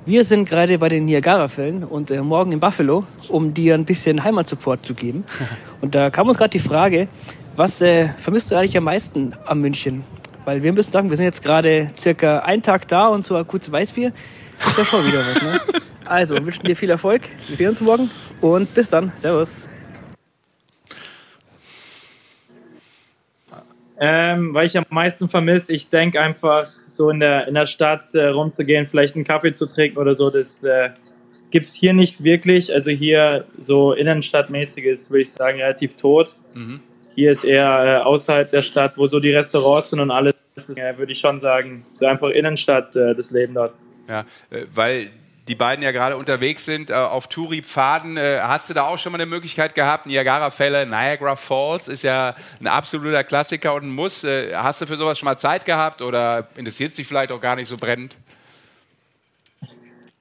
Wir 0.06 0.26
sind 0.26 0.48
gerade 0.48 0.78
bei 0.78 0.90
den 0.90 1.06
Niagara-Fällen 1.06 1.86
und 1.86 2.12
äh, 2.12 2.22
morgen 2.22 2.52
in 2.52 2.60
Buffalo, 2.60 3.06
um 3.30 3.54
dir 3.54 3.76
ein 3.76 3.86
bisschen 3.86 4.26
Heimatsupport 4.26 4.86
zu 4.86 4.94
geben. 4.94 5.24
Und 5.82 5.96
da 5.96 6.10
kam 6.10 6.28
uns 6.28 6.38
gerade 6.38 6.50
die 6.50 6.60
Frage, 6.60 7.08
was 7.56 7.80
äh, 7.80 8.10
vermisst 8.18 8.52
du 8.52 8.56
eigentlich 8.56 8.76
am 8.76 8.84
meisten 8.84 9.34
am 9.46 9.62
München? 9.62 10.04
Weil 10.44 10.64
wir 10.64 10.74
müssen 10.74 10.92
sagen, 10.92 11.10
wir 11.10 11.16
sind 11.16 11.26
jetzt 11.26 11.42
gerade 11.42 11.88
circa 11.96 12.40
einen 12.40 12.62
Tag 12.62 12.86
da 12.90 13.08
und 13.08 13.24
so 13.24 13.36
ein 13.36 13.48
kurzes 13.48 13.72
Weißbier 13.72 14.12
ist 14.68 14.78
ja 14.78 14.84
schon 14.84 15.08
wieder 15.08 15.20
was. 15.20 15.42
Ne? 15.42 15.62
Also, 16.06 16.34
wir 16.34 16.44
wünschen 16.44 16.64
dir 16.66 16.76
viel 16.76 16.90
Erfolg. 16.90 17.22
Wir 17.48 17.56
sehen 17.56 17.70
uns 17.70 17.82
morgen 17.82 18.10
und 18.42 18.74
bis 18.74 18.90
dann. 18.90 19.12
Servus. 19.16 19.70
Ähm, 24.00 24.54
weil 24.54 24.68
ich 24.68 24.78
am 24.78 24.86
meisten 24.90 25.30
vermisse, 25.30 25.74
ich 25.74 25.90
denke 25.90 26.22
einfach, 26.22 26.68
so 26.88 27.10
in 27.10 27.20
der, 27.20 27.48
in 27.48 27.54
der 27.54 27.68
Stadt 27.68 28.14
äh, 28.16 28.28
rumzugehen, 28.28 28.88
vielleicht 28.88 29.16
einen 29.16 29.26
Kaffee 29.26 29.54
zu 29.54 29.66
trinken 29.66 29.98
oder 29.98 30.16
so, 30.16 30.30
das 30.30 30.64
äh, 30.64 30.90
gibt 31.52 31.68
es 31.68 31.74
hier 31.74 31.94
nicht 31.94 32.24
wirklich. 32.24 32.74
Also 32.74 32.92
hier 32.92 33.46
so 33.66 33.94
innenstadtmäßig 33.94 34.86
ist, 34.86 35.12
würde 35.12 35.24
ich 35.24 35.32
sagen, 35.32 35.60
relativ 35.60 35.96
tot. 35.96 36.36
Hier 37.16 37.32
ist 37.32 37.44
eher 37.44 38.02
äh, 38.02 38.06
außerhalb 38.06 38.50
der 38.52 38.62
Stadt, 38.62 38.94
wo 38.98 39.08
so 39.08 39.20
die 39.20 39.32
Restaurants 39.32 39.90
sind 39.90 40.00
und 40.00 40.12
alles, 40.12 40.34
äh, 40.76 40.98
würde 40.98 41.12
ich 41.12 41.20
schon 41.20 41.40
sagen, 41.40 41.86
so 41.96 42.06
einfach 42.06 42.30
Innenstadt, 42.30 42.96
äh, 42.96 43.16
das 43.16 43.32
Leben 43.32 43.54
dort. 43.54 43.74
Ja, 44.08 44.22
äh, 44.50 44.66
weil 44.74 45.10
die 45.50 45.56
beiden 45.56 45.84
ja 45.84 45.92
gerade 45.92 46.16
unterwegs 46.16 46.64
sind 46.64 46.92
äh, 46.92 46.94
auf 46.94 47.28
Touri-Pfaden. 47.28 48.18
Äh, 48.18 48.40
hast 48.42 48.70
du 48.70 48.76
da 48.76 48.84
auch 48.84 49.00
schon 49.00 49.12
mal 49.12 49.18
eine 49.18 49.26
Möglichkeit 49.26 49.74
gehabt? 49.74 50.06
Niagara-Fälle, 50.06 50.86
Niagara 50.86 51.36
Falls 51.36 51.88
ist 51.88 52.04
ja 52.04 52.36
ein 52.62 52.68
absoluter 52.68 53.24
Klassiker 53.24 53.74
und 53.74 53.86
ein 53.86 53.90
Muss. 53.90 54.24
Äh, 54.24 54.54
hast 54.56 54.82
du 54.82 54.86
für 54.86 54.96
sowas 54.96 55.18
schon 55.18 55.26
mal 55.26 55.38
Zeit 55.38 55.66
gehabt 55.66 56.04
oder 56.04 56.48
interessiert 56.56 56.96
dich 56.96 57.08
vielleicht 57.08 57.32
auch 57.32 57.42
gar 57.42 57.56
nicht 57.56 57.68
so 57.68 57.78
brennend? 57.78 58.16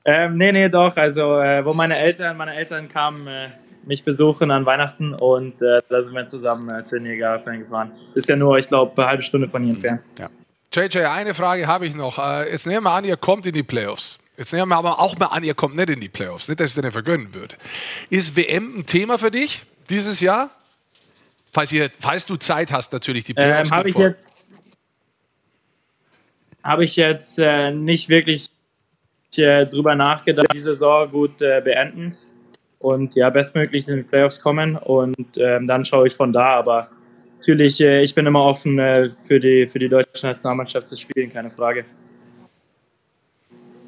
Ähm, 0.07 0.39
nee, 0.39 0.51
nee, 0.51 0.71
doch. 0.71 0.97
Also, 0.97 1.39
äh, 1.39 1.63
wo 1.63 1.75
meine 1.75 1.99
Eltern, 1.99 2.39
meine 2.39 2.55
Eltern 2.55 2.89
kamen 2.89 3.27
äh, 3.27 3.51
mich 3.85 4.05
besuchen 4.05 4.51
an 4.51 4.65
Weihnachten 4.65 5.13
und 5.13 5.61
äh, 5.61 5.83
da 5.91 6.03
sind 6.03 6.15
wir 6.15 6.27
zusammen 6.27 6.87
zu 6.87 6.97
den 6.97 7.03
Niagara-Fällen 7.03 7.65
gefahren. 7.65 7.93
Ist 8.15 8.31
ja 8.31 8.37
nur, 8.37 8.57
ich 8.57 8.69
glaube, 8.69 8.97
eine 8.97 9.11
halbe 9.11 9.23
Stunde 9.23 9.47
von 9.47 9.63
hier 9.63 9.75
entfernt. 9.75 10.01
Ja. 10.19 10.31
JJ, 10.73 11.01
eine 11.05 11.35
Frage 11.35 11.67
habe 11.67 11.85
ich 11.85 11.95
noch. 11.95 12.19
Jetzt 12.45 12.67
nehmen 12.67 12.85
wir 12.85 12.93
an, 12.93 13.05
ihr 13.05 13.17
kommt 13.17 13.45
in 13.47 13.53
die 13.53 13.63
Playoffs. 13.63 14.19
Jetzt 14.39 14.53
nehmen 14.53 14.69
wir 14.69 14.77
aber 14.77 15.01
auch 15.01 15.19
mal 15.19 15.27
an, 15.27 15.43
ihr 15.43 15.55
kommt 15.55 15.75
nicht 15.75 15.91
in 15.91 16.01
die 16.01 16.09
Playoffs. 16.09 16.49
Nicht, 16.49 16.61
dass 16.61 16.71
es 16.71 16.83
nicht 16.83 16.93
vergönnen 16.93 17.35
würde. 17.35 17.57
Ist 18.09 18.37
WM 18.37 18.79
ein 18.79 18.87
Thema 18.87 19.19
für 19.19 19.33
dich 19.33 19.65
dieses 19.91 20.21
Jahr? 20.21 20.51
Falls, 21.53 21.73
ihr, 21.73 21.91
falls 21.99 22.25
du 22.25 22.37
Zeit 22.37 22.71
hast, 22.71 22.93
natürlich. 22.93 23.25
Die 23.25 23.35
Playoffs 23.35 23.71
Ähm, 23.71 23.77
habe 23.77 23.89
ich 23.89 23.97
jetzt, 23.97 24.31
habe 26.63 26.85
ich 26.85 26.97
jetzt 26.97 27.39
äh, 27.39 27.73
nicht 27.73 28.09
wirklich 28.09 28.49
äh, 29.35 29.67
drüber 29.67 29.97
nachgedacht, 29.97 30.53
die 30.55 30.61
Saison 30.61 31.11
gut 31.11 31.43
äh, 31.43 31.61
beenden 31.61 32.17
und 32.79 33.17
ja, 33.17 33.31
bestmöglich 33.31 33.89
in 33.89 33.97
die 33.97 34.03
Playoffs 34.03 34.41
kommen 34.41 34.77
und 34.77 35.37
ähm, 35.37 35.67
dann 35.67 35.85
schaue 35.85 36.07
ich 36.07 36.15
von 36.15 36.33
da. 36.33 36.55
Aber 36.55 36.91
natürlich, 37.39 37.81
äh, 37.81 38.03
ich 38.03 38.15
bin 38.15 38.27
immer 38.27 38.45
offen 38.45 38.79
äh, 38.79 39.11
für, 39.27 39.41
die, 39.41 39.67
für 39.67 39.81
die 39.81 39.89
deutsche 39.89 40.27
Nationalmannschaft 40.27 40.87
zu 40.87 40.97
spielen, 40.97 41.33
keine 41.33 41.51
Frage. 41.51 41.85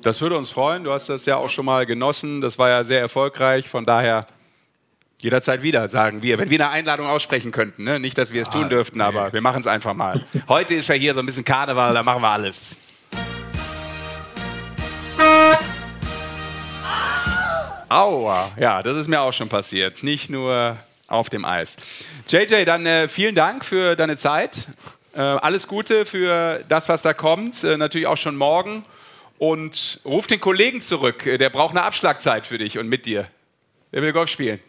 Das 0.03 0.23
würde 0.23 0.39
uns 0.39 0.49
freuen. 0.49 0.85
Du 0.85 0.93
hast 0.93 1.11
das 1.11 1.27
ja 1.27 1.37
auch 1.37 1.51
schon 1.51 1.67
mal 1.67 1.85
genossen. 1.85 2.41
Das 2.41 2.59
war 2.59 2.71
ja 2.71 2.85
sehr 2.85 3.01
erfolgreich. 3.01 3.69
Von 3.69 3.85
daher 3.85 4.27
jederzeit 5.21 5.63
wieder, 5.63 5.91
sagen 5.91 6.23
wir. 6.23 6.39
Wenn 6.39 6.49
wir 6.49 6.59
eine 6.59 6.71
Einladung 6.71 7.07
aussprechen 7.07 7.53
könnten. 7.53 7.85
Ne? 7.85 8.01
Nicht, 8.01 8.17
dass 8.17 8.33
wir 8.33 8.41
es 8.41 8.49
tun 8.49 8.71
dürften, 8.71 9.03
aber 9.03 9.31
wir 9.35 9.43
machen 9.43 9.61
es 9.61 9.67
einfach 9.67 9.93
mal. 9.93 10.25
Heute 10.49 10.75
ist 10.75 10.89
ja 10.89 10.95
hier 10.95 11.13
so 11.13 11.21
ein 11.21 11.27
bisschen 11.27 11.45
Karneval, 11.45 11.93
da 11.93 12.03
machen 12.03 12.23
wir 12.23 12.31
alles. 12.31 12.77
Aua, 17.91 18.53
ja, 18.59 18.83
das 18.83 18.97
ist 18.97 19.09
mir 19.09 19.21
auch 19.21 19.33
schon 19.33 19.51
passiert. 19.51 20.03
Nicht 20.03 20.31
nur 20.31 20.79
auf 21.09 21.29
dem 21.29 21.45
Eis. 21.45 21.77
JJ, 22.27 22.65
dann 22.65 22.87
äh, 22.87 23.07
vielen 23.09 23.35
Dank 23.35 23.67
für 23.67 23.97
deine 23.97 24.17
Zeit. 24.17 24.69
Äh, 25.13 25.21
alles 25.21 25.69
Gute 25.69 26.07
für 26.07 26.65
das, 26.69 26.89
was 26.89 27.03
da 27.03 27.13
kommt. 27.13 27.65
Äh, 27.65 27.77
natürlich 27.77 28.07
auch 28.07 28.17
schon 28.17 28.37
morgen. 28.37 28.85
Und 29.41 30.01
ruf 30.05 30.27
den 30.27 30.39
Kollegen 30.39 30.83
zurück. 30.83 31.25
Äh, 31.25 31.39
Der 31.39 31.49
braucht 31.49 31.71
eine 31.71 31.83
Abschlagzeit 31.83 32.45
für 32.45 32.59
dich 32.59 32.77
und 32.77 32.89
mit 32.91 33.07
dir. 33.07 33.27
Der 33.91 34.03
will 34.03 34.13
Golf 34.13 34.29
spielen. 34.29 34.61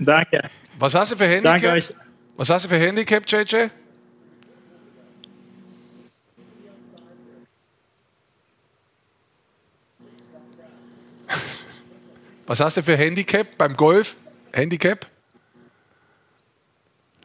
Danke. 0.00 0.50
Was 0.80 0.96
hast 0.96 1.12
du 1.12 1.16
für 1.16 1.26
Handicap? 1.26 1.60
Danke 1.60 1.70
euch. 1.76 1.94
Was 2.36 2.50
hast 2.50 2.64
du 2.64 2.68
für 2.68 2.76
Handicap, 2.76 3.22
JJ? 3.30 3.68
Was 12.48 12.58
hast 12.58 12.78
du 12.78 12.82
für 12.82 12.96
Handicap 12.96 13.46
beim 13.58 13.76
Golf? 13.76 14.16
Handicap? 14.52 15.06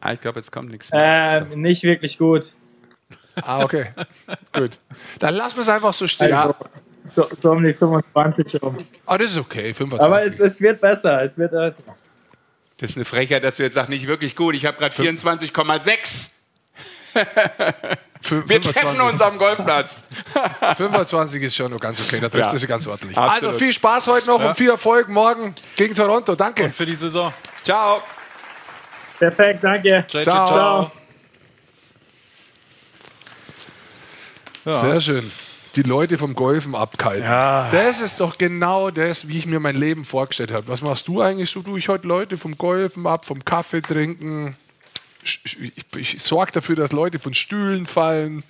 Ah, 0.00 0.12
ich 0.12 0.20
glaube, 0.20 0.38
jetzt 0.38 0.52
kommt 0.52 0.70
nichts 0.70 0.92
mehr. 0.92 1.48
Ähm, 1.50 1.60
nicht 1.60 1.82
wirklich 1.82 2.16
gut. 2.18 2.52
Ah, 3.42 3.62
okay. 3.64 3.86
Gut. 4.52 4.78
Dann 5.18 5.34
lassen 5.34 5.56
wir 5.56 5.62
es 5.62 5.68
einfach 5.68 5.92
so 5.92 6.06
stehen. 6.06 6.32
Also, 6.32 6.54
so, 7.16 7.28
so 7.42 7.50
um 7.52 7.62
die 7.62 7.74
25 7.74 8.62
rum. 8.62 8.76
Ah, 9.06 9.18
das 9.18 9.32
ist 9.32 9.38
okay. 9.38 9.72
25. 9.74 10.00
Aber 10.06 10.20
es, 10.20 10.38
es 10.40 10.60
wird 10.60 10.80
besser. 10.80 11.22
Es 11.22 11.36
wird 11.38 11.50
besser. 11.52 11.82
Das 12.78 12.90
ist 12.90 12.96
eine 12.96 13.04
Frechheit, 13.04 13.44
dass 13.44 13.56
du 13.56 13.62
jetzt 13.62 13.74
sagst, 13.74 13.88
nicht 13.90 14.06
wirklich 14.06 14.34
gut. 14.36 14.54
Ich 14.54 14.66
habe 14.66 14.76
gerade 14.76 14.94
24,6. 14.94 16.30
Fü- 18.22 18.48
Wir 18.48 18.60
treffen 18.60 19.00
uns 19.00 19.20
am 19.22 19.38
Golfplatz. 19.38 20.02
25 20.76 21.42
ist 21.42 21.54
schon 21.54 21.76
ganz 21.78 22.00
okay. 22.00 22.18
Da 22.20 22.28
triffst 22.28 22.48
Ja. 22.48 22.52
du 22.52 22.58
sie 22.58 22.66
ganz 22.66 22.86
ordentlich. 22.86 23.16
Absolut. 23.16 23.44
Also 23.54 23.58
viel 23.58 23.72
Spaß 23.72 24.08
heute 24.08 24.26
noch 24.28 24.42
und 24.44 24.56
viel 24.56 24.70
Erfolg 24.70 25.08
morgen 25.08 25.54
gegen 25.76 25.94
Toronto. 25.94 26.34
Danke. 26.34 26.70
Für 26.72 26.86
die 26.86 26.94
Saison. 26.96 27.32
Ciao. 27.62 28.02
Perfekt, 29.18 29.62
danke. 29.62 30.04
JJ, 30.08 30.22
Ciao. 30.24 30.46
ciao. 30.48 30.92
Sehr 34.64 35.00
schön. 35.00 35.30
Die 35.76 35.82
Leute 35.82 36.18
vom 36.18 36.34
Golfen 36.34 36.74
abkalten. 36.76 37.24
Das 37.24 38.00
ist 38.00 38.20
doch 38.20 38.38
genau 38.38 38.90
das, 38.90 39.26
wie 39.28 39.38
ich 39.38 39.46
mir 39.46 39.58
mein 39.58 39.74
Leben 39.76 40.04
vorgestellt 40.04 40.52
habe. 40.52 40.68
Was 40.68 40.82
machst 40.82 41.08
du 41.08 41.20
eigentlich 41.20 41.50
so? 41.50 41.62
Du, 41.62 41.76
ich 41.76 41.88
heute 41.88 42.06
Leute 42.06 42.36
vom 42.36 42.56
Golfen 42.56 43.06
ab, 43.06 43.24
vom 43.24 43.44
Kaffee 43.44 43.80
trinken. 43.82 44.56
Ich, 45.24 45.42
ich, 45.60 45.72
ich 45.96 46.22
sorge 46.22 46.52
dafür, 46.52 46.76
dass 46.76 46.92
Leute 46.92 47.18
von 47.18 47.34
Stühlen 47.34 47.86
fallen. 47.86 48.44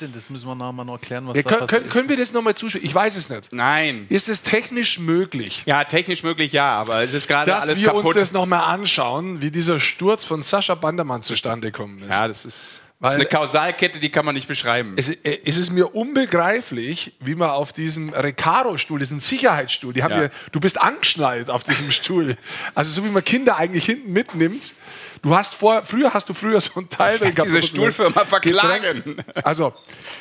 denn? 0.00 0.12
Das 0.14 0.30
müssen 0.30 0.46
wir 0.46 0.54
nachher 0.54 0.72
mal 0.72 0.84
noch 0.84 0.94
erklären, 0.94 1.26
was 1.26 1.36
Ja, 1.36 1.42
da 1.42 1.48
können, 1.50 1.66
passiert. 1.66 1.90
können, 1.90 2.08
wir 2.08 2.16
das 2.16 2.32
nochmal 2.32 2.54
zuspielen? 2.54 2.86
Ich 2.86 2.94
weiß 2.94 3.16
es 3.16 3.28
nicht. 3.28 3.52
Nein. 3.52 4.06
Ist 4.08 4.28
es 4.28 4.42
technisch 4.42 4.98
möglich, 5.00 5.64
Ja, 5.66 5.84
technisch 5.84 6.22
möglich 6.22 6.52
ja, 6.52 6.78
aber 6.80 7.02
es 7.02 7.12
ist 7.14 7.26
gerade 7.28 7.50
dass 7.50 7.64
alles 7.64 7.80
wir 7.80 7.88
kaputt. 7.88 8.06
uns 8.06 8.14
das 8.16 8.32
nochmal 8.32 8.62
anschauen, 8.72 9.40
wie 9.42 9.50
dieser 9.50 9.80
Sturz 9.80 10.24
von 10.24 10.42
Sascha 10.42 10.76
Bandermann 10.76 11.22
zustande 11.22 11.72
gekommen 11.72 12.00
ist? 12.02 12.10
ja, 12.10 12.28
das 12.28 12.44
ist, 12.44 12.80
das 13.02 13.12
ist 13.12 13.16
eine 13.20 13.26
Kausalkette, 13.26 13.98
die 14.00 14.10
kann 14.10 14.24
man 14.24 14.34
nicht 14.34 14.48
beschreiben. 14.48 14.94
Es, 14.96 15.10
äh, 15.10 15.38
es 15.44 15.56
ist 15.56 15.70
mir 15.70 15.94
unbegreiflich, 15.94 17.12
wie 17.20 17.34
man 17.34 17.50
auf 17.50 17.72
diesem 17.72 18.08
Recaro-Stuhl, 18.10 18.98
das 18.98 19.08
ist 19.10 19.16
ein 19.16 19.20
Sicherheitsstuhl, 19.20 19.92
die 19.92 20.02
haben 20.02 20.12
Ja. 20.12 20.22
ja. 20.24 20.28
du 20.52 20.60
bist 20.60 20.80
angeschnallt 20.80 21.50
auf 21.50 21.64
diesem 21.64 21.90
Stuhl. 21.92 22.36
Also 22.74 22.92
so 22.92 23.04
wie 23.04 23.10
man 23.10 23.24
Kinder 23.24 23.56
eigentlich 23.56 23.84
hinten 23.84 24.12
mitnimmt. 24.12 24.74
Du 25.22 25.36
hast 25.36 25.54
vor, 25.54 25.84
früher 25.84 26.12
hast 26.14 26.28
du 26.28 26.34
früher 26.34 26.60
so 26.60 26.80
ein 26.80 26.88
Teil 26.88 27.18
drin 27.18 27.34
gehabt, 27.34 27.48
diese 27.48 27.62
Stuhlfirma 27.62 28.24
verklagen. 28.24 29.22
Also, 29.44 29.72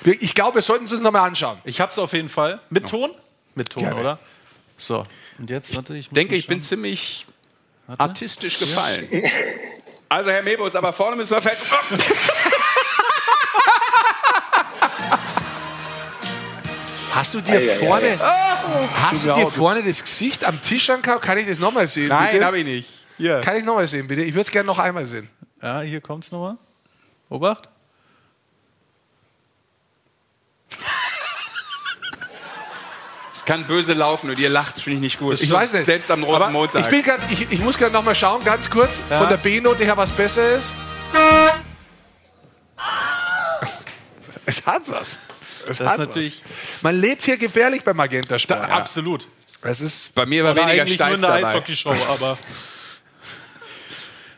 ich 0.04 0.36
glaube, 0.36 0.56
wir 0.56 0.62
sollten 0.62 0.84
uns 0.84 0.92
das 0.92 1.02
nochmal 1.02 1.28
anschauen. 1.28 1.58
Ich 1.64 1.82
hab's 1.82 1.98
auf 1.98 2.14
jeden 2.14 2.30
Fall. 2.30 2.60
Mit 2.70 2.88
Ton? 2.88 3.10
Mit 3.56 3.72
Ton, 3.72 3.84
Gerne. 3.84 4.00
oder? 4.00 4.20
So. 4.78 5.04
Und 5.40 5.50
jetzt, 5.50 5.76
warte, 5.76 5.96
ich 5.96 6.02
Ich 6.06 6.12
muss 6.12 6.16
denke, 6.16 6.36
ich 6.36 6.46
bin 6.46 6.62
ziemlich 6.62 7.26
artistisch 7.98 8.60
gefallen. 8.60 9.08
Also, 10.12 10.30
Herr 10.30 10.44
Mebus, 10.44 10.76
aber 10.76 10.92
vorne 10.92 11.16
müssen 11.16 11.34
wir 11.34 11.42
fest. 11.42 11.64
Oh. 11.72 11.96
Hast 17.14 17.34
du 17.34 17.40
dir 17.40 17.54
Ei, 17.54 17.70
ei, 17.70 17.72
ei, 17.72 17.78
vorne, 17.78 18.20
hast 18.94 19.26
du 19.26 19.34
dir 19.34 19.48
vorne 19.48 19.84
das 19.84 20.02
Gesicht 20.02 20.46
am 20.46 20.62
Tisch 20.62 20.90
angehauen? 20.90 21.20
Kann 21.20 21.38
ich 21.38 21.48
das 21.48 21.60
nochmal 21.60 21.86
sehen? 21.86 22.08
Nein, 22.08 22.44
habe 22.44 22.60
ich 22.60 22.66
nicht. 22.66 22.90
Hier. 23.18 23.42
Kann 23.42 23.58
ich 23.58 23.66
nochmal 23.66 23.86
sehen, 23.88 24.08
bitte? 24.08 24.22
Ich 24.22 24.34
würde 24.34 24.42
es 24.42 24.52
gerne 24.52 24.68
noch 24.68 24.80
einmal 24.80 25.06
sehen. 25.06 25.30
Ja, 25.62 25.82
hier 25.82 26.00
kommt's 26.00 26.32
nochmal. 26.32 26.58
Obacht. 27.30 27.68
Es 33.42 33.46
kann 33.46 33.66
böse 33.66 33.94
laufen 33.94 34.30
und 34.30 34.38
ihr 34.38 34.50
lacht, 34.50 34.76
finde 34.80 34.98
ich 34.98 35.02
nicht 35.02 35.18
gut. 35.20 35.42
Ich 35.42 35.50
weiß 35.50 35.74
nicht. 35.74 35.86
Selbst 35.86 36.12
am 36.12 36.24
Rosenmontag. 36.24 36.84
Ich, 36.84 36.90
bin 36.90 37.02
grad, 37.02 37.20
ich, 37.32 37.48
ich 37.52 37.60
muss 37.60 37.76
gerade 37.76 37.92
nochmal 37.92 38.14
schauen, 38.14 38.44
ganz 38.44 38.70
kurz, 38.70 39.02
Ja. 39.10 39.18
von 39.18 39.30
der 39.30 39.38
B-Note 39.38 39.84
her, 39.84 39.98
was 39.98 40.12
besser 40.12 40.48
ist. 40.58 40.74
Es 44.46 44.66
hat 44.66 44.90
was. 44.90 45.18
Es 45.68 45.78
Das 45.78 45.80
hat 45.82 45.92
ist 45.94 45.98
natürlich 46.00 46.42
Was. 46.44 46.84
Man 46.84 47.00
lebt 47.00 47.24
hier 47.24 47.38
gefährlich 47.38 47.84
bei 47.84 47.94
Magenta 47.94 48.38
Sport. 48.40 48.72
absolut. 48.72 49.28
Es 49.62 49.82
ist 49.82 50.14
Bei 50.16 50.26
mir 50.26 50.44
war 50.44 50.52
Oder 50.52 50.64
weniger 50.68 50.82
eigentlich 50.84 51.00
nur 51.00 51.08
Steiß 51.08 51.16
in 51.16 51.22
der 51.22 51.30
dabei. 51.32 51.48
Eishockeyshow, 51.50 51.96
aber. 52.10 52.38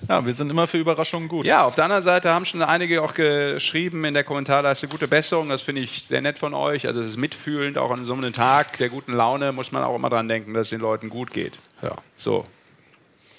Ja, 0.10 0.26
wir 0.26 0.34
sind 0.34 0.50
immer 0.50 0.68
für 0.68 0.78
Überraschungen 0.78 1.28
gut. 1.30 1.46
Ja, 1.46 1.64
auf 1.64 1.76
der 1.76 1.86
anderen 1.86 2.04
Seite 2.04 2.30
haben 2.30 2.46
schon 2.46 2.62
einige 2.62 3.02
auch 3.02 3.14
geschrieben 3.14 4.04
in 4.06 4.14
der 4.14 4.24
Kommentarleiste 4.24 4.88
gute 4.88 5.08
Besserung. 5.08 5.50
Das 5.50 5.62
finde 5.62 5.82
ich 5.82 6.06
sehr 6.06 6.22
nett 6.22 6.38
von 6.38 6.54
euch. 6.54 6.88
Also 6.88 7.00
es 7.00 7.08
ist 7.10 7.18
mitfühlend, 7.18 7.78
auch 7.78 7.92
an 7.92 8.04
so 8.04 8.14
einem 8.14 8.34
Tag 8.34 8.78
der 8.78 8.90
guten 8.90 9.14
Laune 9.14 9.52
muss 9.54 9.72
man 9.72 9.84
auch 9.84 9.96
immer 9.96 10.10
dran 10.10 10.28
denken, 10.28 10.54
dass 10.54 10.64
es 10.64 10.70
den 10.72 10.82
Leuten 10.82 11.10
gut 11.10 11.32
geht. 11.32 11.54
ja. 11.82 11.96
So. 12.18 12.46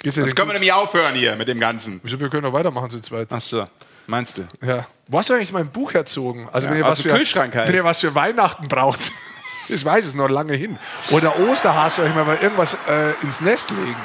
Jetzt 0.02 0.16
können 0.16 0.28
wir 0.36 0.44
gut? 0.44 0.52
nämlich 0.54 0.72
aufhören 0.72 1.14
hier 1.14 1.34
mit 1.34 1.48
dem 1.48 1.58
Ganzen. 1.58 1.98
Wieso, 2.02 2.20
wir 2.20 2.28
können 2.28 2.42
noch 2.42 2.52
weitermachen 2.52 2.90
zu 2.90 3.00
zweit. 3.00 3.28
Ach 3.30 3.40
so, 3.40 3.64
meinst 4.06 4.36
du? 4.36 4.42
Ja. 4.60 4.86
Wo 5.08 5.18
hast 5.18 5.30
du 5.30 5.34
eigentlich 5.34 5.52
mein 5.52 5.68
Buch 5.70 5.92
erzogen? 5.94 6.46
Also 6.52 6.66
Ja, 6.66 6.72
wenn, 6.72 6.80
ihr 6.80 6.84
aus 6.84 6.90
was 6.92 6.98
dem 6.98 7.10
für, 7.10 7.16
Kühlschrank 7.16 7.54
halt. 7.56 7.68
wenn 7.68 7.74
ihr 7.74 7.84
was 7.84 8.00
für 8.00 8.14
Weihnachten 8.14 8.68
braucht. 8.68 9.10
Ich 9.66 9.82
weiß 9.82 10.04
es 10.04 10.14
noch 10.14 10.28
lange 10.28 10.52
hin. 10.52 10.78
Oder 11.10 11.38
Osterhase 11.38 12.02
euch 12.02 12.14
mal 12.14 12.36
irgendwas 12.42 12.76
äh, 12.86 13.12
ins 13.22 13.40
Nest 13.40 13.70
legen. 13.70 13.96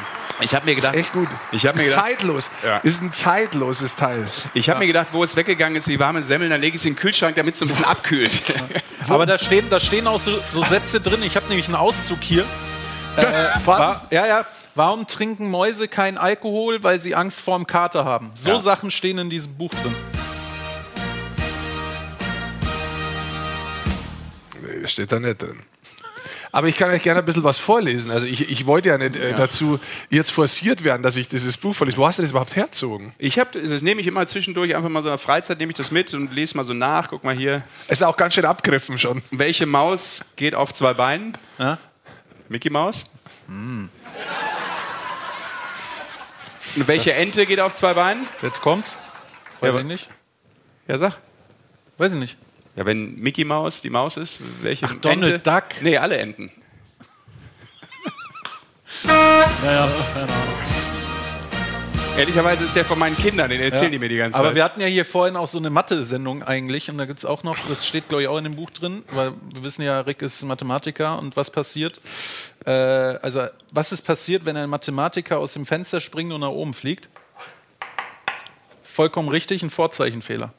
Ich 0.41 0.56
habe 0.56 0.66
mir 0.66 0.76
gedacht, 0.76 0.94
ist 0.94 0.99
echt 1.02 1.14
gut. 1.14 1.28
Ich 1.52 1.66
habe 1.66 1.78
mir 1.78 1.84
Ist 1.84 1.90
gedacht, 1.91 2.06
zeitlos. 2.06 2.49
Ja. 2.64 2.78
Ist 2.78 3.02
ein 3.02 3.11
zeitloses 3.11 3.95
Teil. 3.95 4.28
ich 4.53 4.70
habe 4.70 4.80
mir 4.80 4.88
gedacht, 4.88 5.07
wo 5.11 5.24
es 5.24 5.36
weggegangen 5.36 5.76
ist, 5.76 5.88
wie 5.88 5.99
warme 5.99 6.24
Semmeln, 6.24 6.49
dann 6.49 6.61
lege 6.61 6.76
ich 6.76 6.82
es 6.82 6.86
in 6.86 6.94
den 6.94 6.99
Kühlschrank, 6.99 7.36
damit 7.36 7.53
es 7.53 7.60
so 7.60 7.66
ein 7.66 7.70
bisschen 7.70 7.86
abkühlt. 7.86 8.41
Aber 9.10 9.26
da 9.26 9.38
stehen, 9.38 9.70
da 9.70 9.80
stehen 9.80 10.07
auch 10.07 10.20
so, 10.20 10.40
so 10.49 10.64
Sätze 10.64 11.02
drin. 11.02 11.22
Ich 11.24 11.36
habe 11.36 11.48
nämlich 11.48 11.66
einen 11.68 11.76
Auszug 11.76 12.20
hier. 12.22 12.44
Äh, 13.18 13.24
Was? 13.66 13.66
War, 13.66 14.02
ja, 14.11 14.26
ja. 14.28 14.45
Warum 14.76 15.07
trinken 15.07 15.49
Mäuse 15.49 15.88
kein 15.88 16.18
Alkohol? 16.18 16.84
Weil 16.84 16.99
sie 16.99 17.16
Angst 17.16 17.41
vorm 17.41 17.68
Kater 17.68 18.06
haben. 18.06 18.32
So 18.34 18.52
Ja. 18.52 18.60
Sachen 18.60 18.91
stehen 18.91 19.18
in 19.18 19.30
diesem 19.30 19.56
Buch 19.57 19.72
drin. 19.72 19.95
Nee, 24.61 24.88
steht 24.88 25.11
da 25.11 25.20
nicht 25.20 25.41
drin. 25.41 25.64
Aber 26.51 26.67
ich 26.67 26.76
kann 26.76 26.89
euch 26.89 27.03
gerne 27.03 27.19
ein 27.19 27.26
bisschen 27.26 27.43
was 27.43 27.59
vorlesen. 27.59 28.09
Also 28.11 28.26
ich, 28.26 28.49
ich 28.49 28.65
wollte 28.65 28.89
ja 28.89 28.97
nicht 28.97 29.15
äh, 29.15 29.34
dazu 29.35 29.80
jetzt 30.09 30.31
forciert 30.31 30.84
werden, 30.84 31.03
dass 31.03 31.15
ich 31.15 31.30
dieses 31.30 31.57
Buch 31.57 31.76
vorlese. 31.76 31.97
Wo 31.97 32.07
hast 32.07 32.17
du 32.17 32.23
das 32.23 32.31
überhaupt 32.31 32.55
herzogen? 32.55 33.13
Ich 33.19 33.38
habe, 33.38 33.61
das 33.61 33.81
nehme 33.84 34.01
ich 34.01 34.07
immer 34.07 34.26
zwischendurch 34.26 34.76
einfach 34.76 34.89
mal 34.89 35.01
so 35.03 35.09
in 35.09 35.13
der 35.13 35.19
Freizeit, 35.19 35.59
nehme 35.59 35.71
ich 35.71 35.77
das 35.77 35.91
mit 35.91 36.13
und 36.13 36.34
lese 36.34 36.57
mal 36.57 36.63
so 36.63 36.73
nach. 36.73 37.09
Guck 37.09 37.23
mal 37.23 37.35
hier. 37.35 37.63
Es 37.88 37.99
ist 37.99 38.03
auch 38.03 38.17
ganz 38.17 38.34
schön 38.34 38.45
abgriffen 38.45 38.97
schon. 38.97 39.21
Welche 39.31 39.65
Maus 39.67 40.21
geht 40.35 40.55
auf 40.55 40.73
zwei 40.73 40.93
Beinen? 40.95 41.38
Ja? 41.59 41.77
Mickey 42.47 42.69
Maus. 42.71 43.05
Und 43.47 43.89
welche 46.88 47.13
Ente 47.13 47.45
geht 47.45 47.59
auf 47.59 47.73
zwei 47.73 47.93
Beinen? 47.93 48.27
Jetzt 48.41 48.61
kommt's. 48.61 48.97
Weiß 49.59 49.76
Ja, 49.76 49.81
ich 49.81 49.85
nicht. 49.85 50.09
Ja, 50.88 50.97
sag. 50.97 51.17
Weiß 51.97 52.13
ich 52.13 52.19
nicht. 52.19 52.38
Ja, 52.80 52.85
wenn 52.85 53.19
Mickey 53.19 53.43
Maus 53.43 53.81
die 53.81 53.89
Maus 53.89 54.15
ist, 54.15 54.39
welche 54.61 54.85
Ach, 54.85 54.95
Donald 54.95 55.34
Ente? 55.34 55.51
Duck. 55.51 55.65
Nee, 55.81 55.97
alle 55.97 56.15
Enten. 56.18 56.49
Ja, 59.06 59.72
ja, 59.72 59.89
keine 60.14 60.31
Ahnung. 60.31 60.53
Ehrlicherweise 62.18 62.64
ist 62.64 62.76
der 62.76 62.85
von 62.85 62.97
meinen 62.97 63.18
Kindern, 63.18 63.49
den 63.49 63.60
erzählen 63.61 63.84
Ja. 63.85 63.89
die 63.89 63.99
mir 63.99 64.07
die 64.07 64.15
ganze 64.18 64.38
Aber 64.38 64.47
Zeit. 64.49 64.56
wir 64.56 64.64
hatten 64.64 64.80
ja 64.81 64.88
hier 64.88 65.03
vorhin 65.03 65.35
auch 65.35 65.47
so 65.47 65.57
eine 65.57 65.69
Mathe-Sendung 65.69 66.41
eigentlich 66.43 66.89
und 66.89 66.97
da 66.97 67.06
gibt 67.06 67.19
es 67.19 67.26
auch 67.26 67.43
noch, 67.43 67.57
das 67.68 67.85
steht 67.85 68.07
glaube 68.07 68.23
ich 68.23 68.27
auch 68.30 68.38
in 68.38 68.45
dem 68.45 68.56
Buch 68.56 68.69
drin, 68.69 69.03
weil 69.11 69.34
wir 69.53 69.64
wissen 69.65 69.81
ja, 69.81 69.99
Rick 70.01 70.22
ist 70.22 70.41
Mathematiker 70.43 71.19
und 71.19 71.35
was 71.35 71.49
passiert. 71.51 71.99
Äh, 72.65 72.72
also, 72.72 73.43
was 73.72 73.91
ist 73.91 74.03
passiert, 74.03 74.45
wenn 74.45 74.56
ein 74.56 74.69
Mathematiker 74.69 75.38
aus 75.38 75.51
dem 75.51 75.65
Fenster 75.65 75.99
springt 75.99 76.31
und 76.31 76.39
nach 76.41 76.47
oben 76.49 76.73
fliegt? 76.73 77.10
Vollkommen 78.84 79.27
richtig, 79.27 79.64
ein 79.64 79.69
Vorzeichenfehler. 79.69 80.53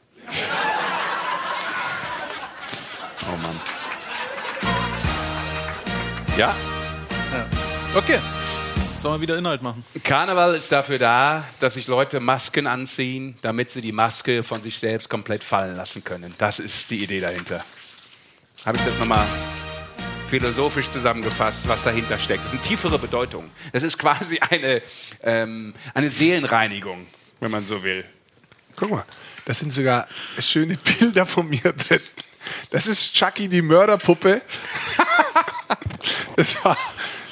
Ja, 6.41 6.55
Okay, 7.93 8.17
sollen 8.99 9.17
wir 9.17 9.21
wieder 9.21 9.37
Inhalt 9.37 9.61
machen? 9.61 9.85
Karneval 10.03 10.55
ist 10.55 10.71
dafür 10.71 10.97
da, 10.97 11.45
dass 11.59 11.75
sich 11.75 11.85
Leute 11.85 12.19
Masken 12.19 12.65
anziehen, 12.65 13.37
damit 13.43 13.69
sie 13.69 13.79
die 13.79 13.91
Maske 13.91 14.41
von 14.41 14.63
sich 14.63 14.79
selbst 14.79 15.07
komplett 15.07 15.43
fallen 15.43 15.75
lassen 15.75 16.03
können. 16.03 16.33
Das 16.39 16.57
ist 16.57 16.89
die 16.89 17.03
Idee 17.03 17.19
dahinter. 17.19 17.63
Habe 18.65 18.79
ich 18.79 18.83
das 18.85 18.97
nochmal 18.97 19.23
philosophisch 20.31 20.89
zusammengefasst, 20.89 21.67
was 21.67 21.83
dahinter 21.83 22.17
steckt. 22.17 22.39
Das 22.39 22.47
ist 22.47 22.59
eine 22.59 22.67
tiefere 22.67 22.97
Bedeutung. 22.97 23.51
Das 23.71 23.83
ist 23.83 23.99
quasi 23.99 24.39
eine, 24.39 24.81
ähm, 25.21 25.75
eine 25.93 26.09
Seelenreinigung, 26.09 27.05
wenn 27.39 27.51
man 27.51 27.63
so 27.63 27.83
will. 27.83 28.03
Guck 28.77 28.89
mal, 28.89 29.05
das 29.45 29.59
sind 29.59 29.71
sogar 29.71 30.07
schöne 30.39 30.75
Bilder 30.99 31.27
von 31.27 31.47
mir 31.47 31.61
drin. 31.61 32.01
Das 32.69 32.87
ist 32.87 33.13
Chucky 33.13 33.47
die 33.47 33.61
Mörderpuppe. 33.61 34.41
Das 36.35 36.63
war 36.63 36.77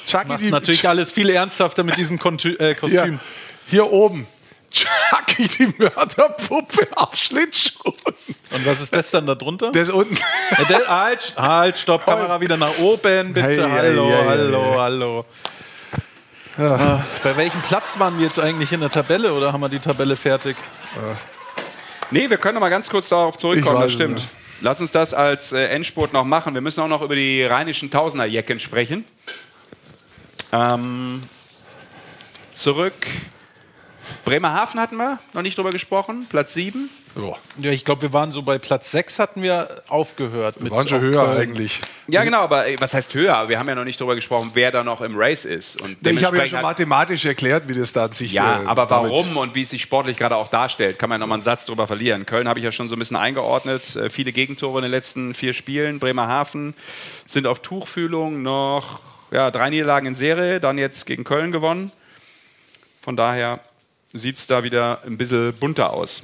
Chucky 0.06 0.28
Macht 0.28 0.40
die 0.40 0.50
natürlich 0.50 0.88
alles 0.88 1.10
viel 1.10 1.30
ernsthafter 1.30 1.84
mit 1.84 1.96
diesem 1.96 2.18
Kontü 2.18 2.54
äh, 2.58 2.68
ja, 2.68 2.74
Kostüm. 2.74 3.20
hier 3.68 3.90
oben. 3.90 4.26
Chucky 4.70 5.48
die 5.48 5.74
Mörderpuppe 5.78 6.88
auf 6.96 7.14
Schlittschuhen. 7.16 7.94
Und 8.50 8.66
was 8.66 8.80
ist 8.80 8.94
das 8.94 9.10
dann 9.10 9.26
da 9.26 9.34
drunter? 9.34 9.72
Der 9.72 9.82
ist 9.82 9.90
unten. 9.90 10.16
Äh, 10.50 10.64
der, 10.66 10.86
halt, 10.86 11.34
halt, 11.36 11.78
stopp, 11.78 12.04
Kamera 12.04 12.40
wieder 12.40 12.56
nach 12.56 12.78
oben, 12.78 13.32
bitte. 13.32 13.68
Hei, 13.68 13.70
hallo, 13.70 14.10
hei, 14.12 14.24
hallo, 14.26 14.72
hei. 14.72 14.76
hallo. 14.78 15.24
Ah, 16.58 17.02
Bei 17.22 17.36
welchem 17.36 17.62
Platz 17.62 17.98
waren 17.98 18.18
wir 18.18 18.26
jetzt 18.26 18.38
eigentlich 18.38 18.72
in 18.72 18.80
der 18.80 18.90
Tabelle 18.90 19.32
oder 19.32 19.52
haben 19.52 19.60
wir 19.60 19.68
die 19.68 19.78
Tabelle 19.78 20.16
fertig? 20.16 20.56
Nee, 22.10 22.28
wir 22.28 22.36
können 22.36 22.54
noch 22.54 22.60
mal 22.60 22.68
ganz 22.68 22.90
kurz 22.90 23.08
darauf 23.08 23.38
zurückkommen, 23.38 23.80
das 23.80 23.92
stimmt. 23.92 24.14
nicht. 24.14 24.28
Lass 24.62 24.80
uns 24.82 24.92
das 24.92 25.14
als 25.14 25.52
äh, 25.52 25.68
Endspurt 25.68 26.12
noch 26.12 26.24
machen. 26.24 26.52
Wir 26.52 26.60
müssen 26.60 26.82
auch 26.82 26.88
noch 26.88 27.00
über 27.00 27.16
die 27.16 27.42
rheinischen 27.42 27.90
Tausenderjecken 27.90 28.58
sprechen. 28.58 29.06
Ähm, 30.52 31.22
zurück. 32.52 32.94
Bremerhaven 34.24 34.80
hatten 34.80 34.96
wir 34.96 35.18
noch 35.32 35.42
nicht 35.42 35.56
drüber 35.58 35.70
gesprochen. 35.70 36.26
Platz 36.28 36.54
7. 36.54 36.88
Ja, 37.58 37.70
ich 37.70 37.84
glaube, 37.84 38.02
wir 38.02 38.12
waren 38.12 38.30
so 38.30 38.42
bei 38.42 38.58
Platz 38.58 38.92
6 38.92 39.18
hatten 39.18 39.42
wir 39.42 39.82
aufgehört. 39.88 40.54
Wir 40.60 40.70
waren 40.70 40.86
schon 40.86 41.00
höher 41.00 41.28
eigentlich. 41.36 41.80
Ja, 42.06 42.22
genau, 42.22 42.38
aber 42.42 42.66
was 42.78 42.94
heißt 42.94 43.14
höher? 43.14 43.48
Wir 43.48 43.58
haben 43.58 43.68
ja 43.68 43.74
noch 43.74 43.84
nicht 43.84 44.00
drüber 44.00 44.14
gesprochen, 44.14 44.52
wer 44.54 44.70
da 44.70 44.84
noch 44.84 45.00
im 45.00 45.14
Race 45.16 45.44
ist. 45.44 45.80
Und 45.82 45.96
Ich 46.06 46.24
habe 46.24 46.36
ja 46.38 46.46
schon 46.46 46.62
mathematisch 46.62 47.24
erklärt, 47.24 47.66
wie 47.66 47.74
das 47.74 47.92
da 47.92 48.12
sich 48.12 48.32
Ja, 48.32 48.62
äh, 48.62 48.66
aber 48.66 48.86
damit- 48.86 49.10
warum 49.10 49.36
und 49.38 49.54
wie 49.56 49.62
es 49.62 49.70
sich 49.70 49.82
sportlich 49.82 50.16
gerade 50.16 50.36
auch 50.36 50.48
darstellt, 50.48 50.98
kann 51.00 51.08
man 51.08 51.16
ja 51.16 51.18
noch 51.20 51.26
mal 51.28 51.34
einen 51.34 51.42
Satz 51.42 51.66
drüber 51.66 51.88
verlieren. 51.88 52.26
Köln 52.26 52.48
habe 52.48 52.60
ich 52.60 52.64
ja 52.64 52.70
schon 52.70 52.86
so 52.88 52.94
ein 52.94 52.98
bisschen 53.00 53.16
eingeordnet. 53.16 53.96
Äh, 53.96 54.08
viele 54.10 54.30
Gegentore 54.32 54.78
in 54.78 54.82
den 54.82 54.92
letzten 54.92 55.34
vier 55.34 55.52
Spielen. 55.52 55.98
Bremerhaven 55.98 56.74
sind 57.26 57.46
auf 57.48 57.58
Tuchfühlung 57.60 58.42
noch 58.42 59.00
ja, 59.32 59.50
drei 59.50 59.70
Niederlagen 59.70 60.06
in 60.06 60.14
Serie, 60.14 60.60
dann 60.60 60.78
jetzt 60.78 61.06
gegen 61.06 61.24
Köln 61.24 61.50
gewonnen. 61.52 61.90
Von 63.02 63.16
daher 63.16 63.60
sieht 64.12 64.36
es 64.36 64.46
da 64.46 64.62
wieder 64.64 65.00
ein 65.06 65.16
bisschen 65.18 65.52
bunter 65.54 65.92
aus. 65.92 66.22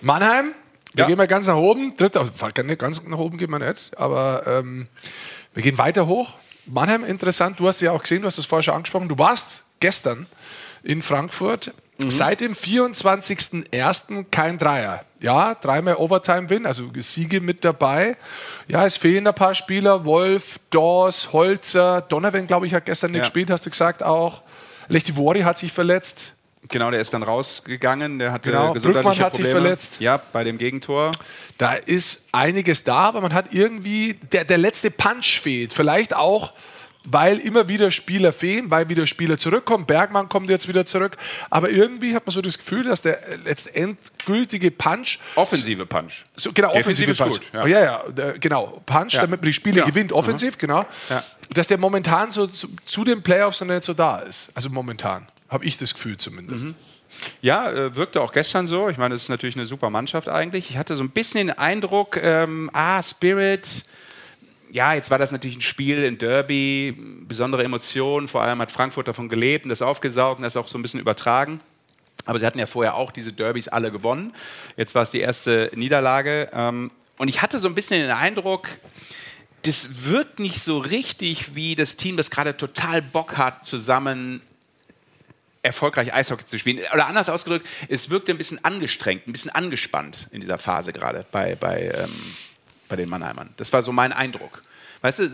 Mannheim 0.00 0.54
Wir 0.92 1.02
Ja. 1.02 1.06
gehen 1.06 1.18
mal 1.18 1.28
ganz 1.28 1.46
nach 1.46 1.54
oben. 1.56 1.96
Dritter, 1.96 2.28
ne, 2.64 2.76
ganz 2.76 3.00
nach 3.04 3.18
oben 3.18 3.38
gehen 3.38 3.50
wir 3.50 3.60
nicht, 3.60 3.96
aber 3.96 4.42
ähm, 4.46 4.88
wir 5.54 5.62
gehen 5.62 5.78
weiter 5.78 6.06
hoch. 6.08 6.34
Mannheim, 6.66 7.04
interessant, 7.04 7.60
du 7.60 7.68
hast 7.68 7.80
ja 7.80 7.92
auch 7.92 8.02
gesehen, 8.02 8.22
du 8.22 8.26
hast 8.26 8.38
es 8.38 8.44
vorher 8.46 8.62
schon 8.64 8.74
angesprochen. 8.74 9.08
Du 9.08 9.16
warst 9.18 9.62
gestern 9.78 10.26
in 10.82 11.00
Frankfurt. 11.02 11.72
Mhm. 12.02 12.10
Seit 12.10 12.40
dem 12.40 12.54
24.01. 12.54 14.24
kein 14.30 14.58
Dreier. 14.58 15.04
Ja, 15.20 15.54
dreimal 15.54 15.96
Overtime-Win, 15.96 16.64
also 16.66 16.90
Siege 16.98 17.40
mit 17.40 17.64
dabei. 17.64 18.16
Ja, 18.68 18.86
es 18.86 18.96
fehlen 18.96 19.26
ein 19.26 19.34
paar 19.34 19.54
Spieler. 19.54 20.04
Wolf, 20.04 20.58
Dawes, 20.70 21.32
Holzer, 21.32 22.00
Donovan, 22.00 22.46
glaube 22.46 22.66
ich, 22.66 22.74
hat 22.74 22.86
gestern 22.86 23.10
nicht 23.12 23.18
Ja. 23.18 23.24
gespielt, 23.24 23.50
hast 23.50 23.66
du 23.66 23.70
gesagt 23.70 24.02
auch. 24.02 24.42
Lechtivori 24.88 25.42
hat 25.42 25.58
sich 25.58 25.72
verletzt. 25.72 26.32
Genau, 26.68 26.90
der 26.90 27.00
ist 27.00 27.12
dann 27.14 27.22
rausgegangen. 27.22 28.18
Der 28.18 28.32
hatte 28.32 28.50
Genau, 28.50 28.72
gesundheitliche 28.74 29.08
Brückmann 29.08 29.26
hat 29.26 29.32
sich 29.34 29.42
Probleme. 29.44 29.60
verletzt. 29.62 30.00
Ja, 30.00 30.20
bei 30.32 30.44
dem 30.44 30.58
Gegentor. 30.58 31.10
Da 31.58 31.72
ist 31.74 32.28
einiges 32.32 32.84
da, 32.84 32.96
aber 32.96 33.20
man 33.22 33.32
hat 33.34 33.52
irgendwie, 33.54 34.14
der, 34.32 34.44
der 34.44 34.58
letzte 34.58 34.90
Punch 34.90 35.40
fehlt. 35.40 35.72
Vielleicht 35.72 36.14
auch, 36.14 36.52
weil 37.04 37.38
immer 37.38 37.66
wieder 37.66 37.90
Spieler 37.90 38.30
fehlen, 38.32 38.70
weil 38.70 38.88
wieder 38.90 39.06
Spieler 39.06 39.38
zurückkommen. 39.38 39.86
Bergmann 39.86 40.28
kommt 40.28 40.50
jetzt 40.50 40.68
wieder 40.68 40.84
zurück. 40.84 41.16
Aber 41.48 41.70
irgendwie 41.70 42.14
hat 42.14 42.26
man 42.26 42.32
so 42.34 42.42
das 42.42 42.58
Gefühl, 42.58 42.84
dass 42.84 43.00
der 43.00 43.18
letztendgültige 43.42 44.70
Punch. 44.70 45.18
Offensive 45.34 45.86
Punch. 45.86 46.24
So, 46.36 46.52
genau, 46.52 46.72
offensive 46.74 47.14
Punch. 47.14 47.32
gut, 47.40 47.42
ja. 47.52 47.62
Oh, 47.62 47.66
ja, 47.66 47.80
ja, 47.80 48.04
der, 48.10 48.38
genau. 48.38 48.82
Punch, 48.86 49.14
Ja. 49.14 49.22
damit 49.22 49.40
man 49.40 49.46
die 49.48 49.54
Spiele 49.54 49.76
Genau. 49.76 49.86
gewinnt, 49.86 50.12
offensiv, 50.12 50.58
genau. 50.58 50.84
Ja. 51.08 51.24
Dass 51.52 51.66
der 51.66 51.78
momentan 51.78 52.30
so 52.30 52.46
zu, 52.46 52.68
zu 52.84 53.04
den 53.04 53.22
Playoffs 53.22 53.60
noch 53.60 53.68
nicht 53.68 53.82
so 53.84 53.94
da 53.94 54.18
ist. 54.18 54.50
Also 54.54 54.68
momentan, 54.70 55.26
habe 55.50 55.64
ich 55.64 55.76
das 55.76 55.94
Gefühl 55.94 56.16
zumindest. 56.16 56.68
Mhm. 56.68 56.74
Ja, 57.42 57.70
äh, 57.70 57.96
wirkte 57.96 58.20
auch 58.20 58.32
gestern 58.32 58.66
so. 58.66 58.88
Ich 58.88 58.96
meine, 58.96 59.14
es 59.14 59.24
ist 59.24 59.28
natürlich 59.28 59.56
eine 59.56 59.66
super 59.66 59.90
Mannschaft 59.90 60.28
eigentlich. 60.28 60.70
Ich 60.70 60.78
hatte 60.78 60.94
so 60.96 61.02
ein 61.02 61.10
bisschen 61.10 61.48
den 61.48 61.58
Eindruck, 61.58 62.16
ähm, 62.22 62.70
ah, 62.72 63.02
Spirit. 63.02 63.84
Ja, 64.70 64.94
jetzt 64.94 65.10
war 65.10 65.18
das 65.18 65.32
natürlich 65.32 65.58
ein 65.58 65.62
Spiel, 65.62 66.06
ein 66.06 66.18
Derby, 66.18 66.96
besondere 67.26 67.64
Emotionen. 67.64 68.28
Vor 68.28 68.42
allem 68.42 68.60
hat 68.60 68.70
Frankfurt 68.70 69.08
davon 69.08 69.28
gelebt 69.28 69.64
und 69.64 69.70
das 69.70 69.82
aufgesaugt 69.82 70.38
und 70.38 70.44
das 70.44 70.56
auch 70.56 70.68
so 70.68 70.78
ein 70.78 70.82
bisschen 70.82 71.00
übertragen. 71.00 71.60
Aber 72.26 72.38
sie 72.38 72.46
hatten 72.46 72.60
ja 72.60 72.66
vorher 72.66 72.94
auch 72.94 73.10
diese 73.10 73.32
Derbys 73.32 73.66
alle 73.66 73.90
gewonnen. 73.90 74.32
Jetzt 74.76 74.94
war 74.94 75.02
es 75.02 75.10
die 75.10 75.20
erste 75.20 75.72
Niederlage. 75.74 76.48
Ähm, 76.52 76.92
und 77.18 77.26
ich 77.26 77.42
hatte 77.42 77.58
so 77.58 77.66
ein 77.66 77.74
bisschen 77.74 78.00
den 78.00 78.12
Eindruck, 78.12 78.68
das 79.62 80.04
wirkt 80.04 80.38
nicht 80.38 80.60
so 80.60 80.78
richtig 80.78 81.56
wie 81.56 81.74
das 81.74 81.96
Team, 81.96 82.16
das 82.16 82.30
gerade 82.30 82.56
total 82.56 83.02
Bock 83.02 83.36
hat, 83.36 83.66
zusammen 83.66 84.40
erfolgreich 85.62 86.12
Eishockey 86.14 86.46
zu 86.46 86.58
spielen. 86.58 86.80
Oder 86.92 87.06
anders 87.06 87.28
ausgedrückt, 87.28 87.66
es 87.88 88.10
wirkte 88.10 88.32
ein 88.32 88.38
bisschen 88.38 88.64
angestrengt, 88.64 89.26
ein 89.26 89.32
bisschen 89.32 89.50
angespannt 89.50 90.28
in 90.30 90.40
dieser 90.40 90.58
Phase 90.58 90.92
gerade 90.92 91.26
bei, 91.30 91.54
bei, 91.54 91.92
ähm, 91.94 92.10
bei 92.88 92.96
den 92.96 93.08
Mannheimern. 93.08 93.50
Das 93.56 93.72
war 93.72 93.82
so 93.82 93.92
mein 93.92 94.12
Eindruck. 94.12 94.62
Weißt 95.02 95.18
du, 95.18 95.28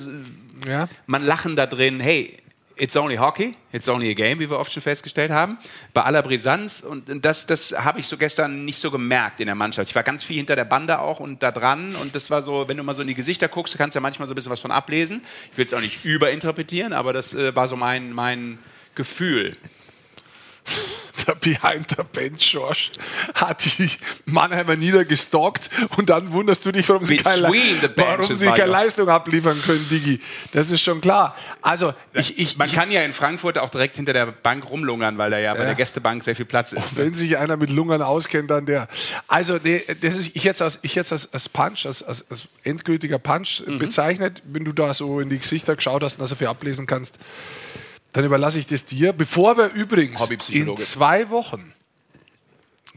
Ja. 0.67 0.89
man 1.07 1.23
lachen 1.23 1.57
da 1.57 1.67
drin, 1.67 2.01
hey, 2.01 2.37
it's 2.79 2.97
only 2.97 3.17
hockey, 3.17 3.55
it's 3.73 3.89
only 3.89 4.11
a 4.11 4.15
game, 4.15 4.39
wie 4.39 4.51
wir 4.51 4.59
oft 4.59 4.71
schon 4.73 4.83
festgestellt 4.83 5.31
haben. 5.31 5.59
Bei 5.95 6.03
aller 6.03 6.23
Brisanz 6.23 6.81
und 6.81 7.25
das, 7.25 7.47
das 7.47 7.73
habe 7.73 8.01
ich 8.01 8.07
so 8.07 8.17
gestern 8.19 8.65
nicht 8.65 8.79
so 8.79 8.91
gemerkt 8.91 9.41
in 9.41 9.47
der 9.47 9.55
Mannschaft. 9.55 9.89
Ich 9.89 9.95
war 9.95 10.03
ganz 10.03 10.25
viel 10.25 10.37
hinter 10.37 10.57
der 10.57 10.67
Bande 10.67 10.99
auch 10.99 11.19
und 11.21 11.43
da 11.43 11.51
dran 11.53 11.95
und 11.97 12.15
das 12.15 12.31
war 12.31 12.43
so, 12.43 12.69
wenn 12.69 12.77
du 12.77 12.83
mal 12.83 12.95
so 12.95 13.03
in 13.03 13.09
die 13.09 13.15
Gesichter 13.15 13.49
guckst, 13.49 13.73
du 13.75 13.79
kannst 13.79 13.95
ja 13.95 14.01
manchmal 14.01 14.27
so 14.29 14.35
ein 14.35 14.37
bisschen 14.37 14.53
was 14.53 14.61
von 14.61 14.71
ablesen. 14.73 15.23
Ich 15.53 15.57
will 15.59 15.65
es 15.65 15.73
auch 15.73 15.81
nicht 15.81 16.05
überinterpretieren, 16.05 16.93
aber 16.93 17.13
das 17.13 17.33
äh, 17.33 17.55
war 17.57 17.67
so 17.67 17.77
mein, 17.77 18.13
mein 18.13 18.59
Gefühl. 18.95 19.57
der 21.27 21.35
Behind 21.35 21.89
the 21.91 22.03
Bench 22.13 22.51
George 22.51 22.91
hat 23.35 23.65
die 23.65 23.91
Mannheimer 24.27 24.77
niedergestalkt 24.77 25.71
und 25.97 26.11
dann 26.11 26.33
wunderst 26.33 26.65
du 26.67 26.73
dich, 26.73 26.89
warum 26.89 27.05
sie, 27.05 27.19
the 27.19 27.25
warum 27.25 28.37
sie 28.37 28.47
keine 28.47 28.59
ja. 28.59 28.67
Leistung 28.67 29.09
abliefern 29.09 29.61
können, 29.63 29.87
Digi. 29.91 30.21
Das 30.53 30.71
ist 30.71 30.83
schon 30.83 31.01
klar. 31.01 31.37
Also, 31.63 31.95
ich, 32.13 32.39
ich, 32.39 32.59
Man 32.59 32.69
ich, 32.69 32.75
kann 32.75 32.91
ja 32.91 33.03
in 33.03 33.13
Frankfurt 33.13 33.59
auch 33.59 33.71
direkt 33.71 33.97
hinter 33.97 34.13
der 34.13 34.27
Bank 34.27 34.69
rumlungern, 34.69 35.19
weil 35.19 35.31
da 35.31 35.39
ja, 35.39 35.55
bei 35.55 35.65
der 35.65 35.75
Gästebank 35.75 36.25
sehr 36.25 36.37
viel 36.37 36.47
Platz 36.47 36.73
ist. 36.73 36.97
wenn 36.97 37.15
sich 37.15 37.39
einer 37.39 37.57
mit 37.57 37.71
Lungern 37.71 38.03
auskennt, 38.03 38.51
dann 38.51 38.67
der. 38.67 38.89
Also, 39.29 39.59
nee, 39.63 39.83
das 40.01 40.17
ist 40.17 40.35
ich 40.35 40.45
jetzt 40.45 40.63
als, 40.63 40.79
ich 40.83 40.95
jetzt 40.95 41.13
als, 41.13 41.33
als 41.33 41.49
Punch, 41.49 41.87
als, 41.87 42.03
als, 42.03 42.31
als 42.31 42.49
endgültiger 42.65 43.19
Punch 43.19 43.67
Mhm. 43.67 43.79
bezeichnet, 43.79 44.43
wenn 44.45 44.65
du 44.65 44.73
da 44.73 44.95
so 44.95 45.21
in 45.21 45.29
die 45.29 45.39
Gesichter 45.39 45.77
geschaut 45.77 46.03
hast 46.03 46.15
und 46.15 46.23
da 46.23 46.27
so 46.27 46.35
viel 46.35 46.47
ablesen 46.47 46.87
kannst. 46.87 47.19
Dann 48.17 48.25
überlasse 48.25 48.59
ich 48.59 48.67
das 48.67 48.87
dir. 48.87 49.13
Bevor 49.13 49.59
wir 49.59 49.75
übrigens 49.75 50.31
in 50.49 50.75
zwei 50.79 51.29
Wochen 51.29 51.75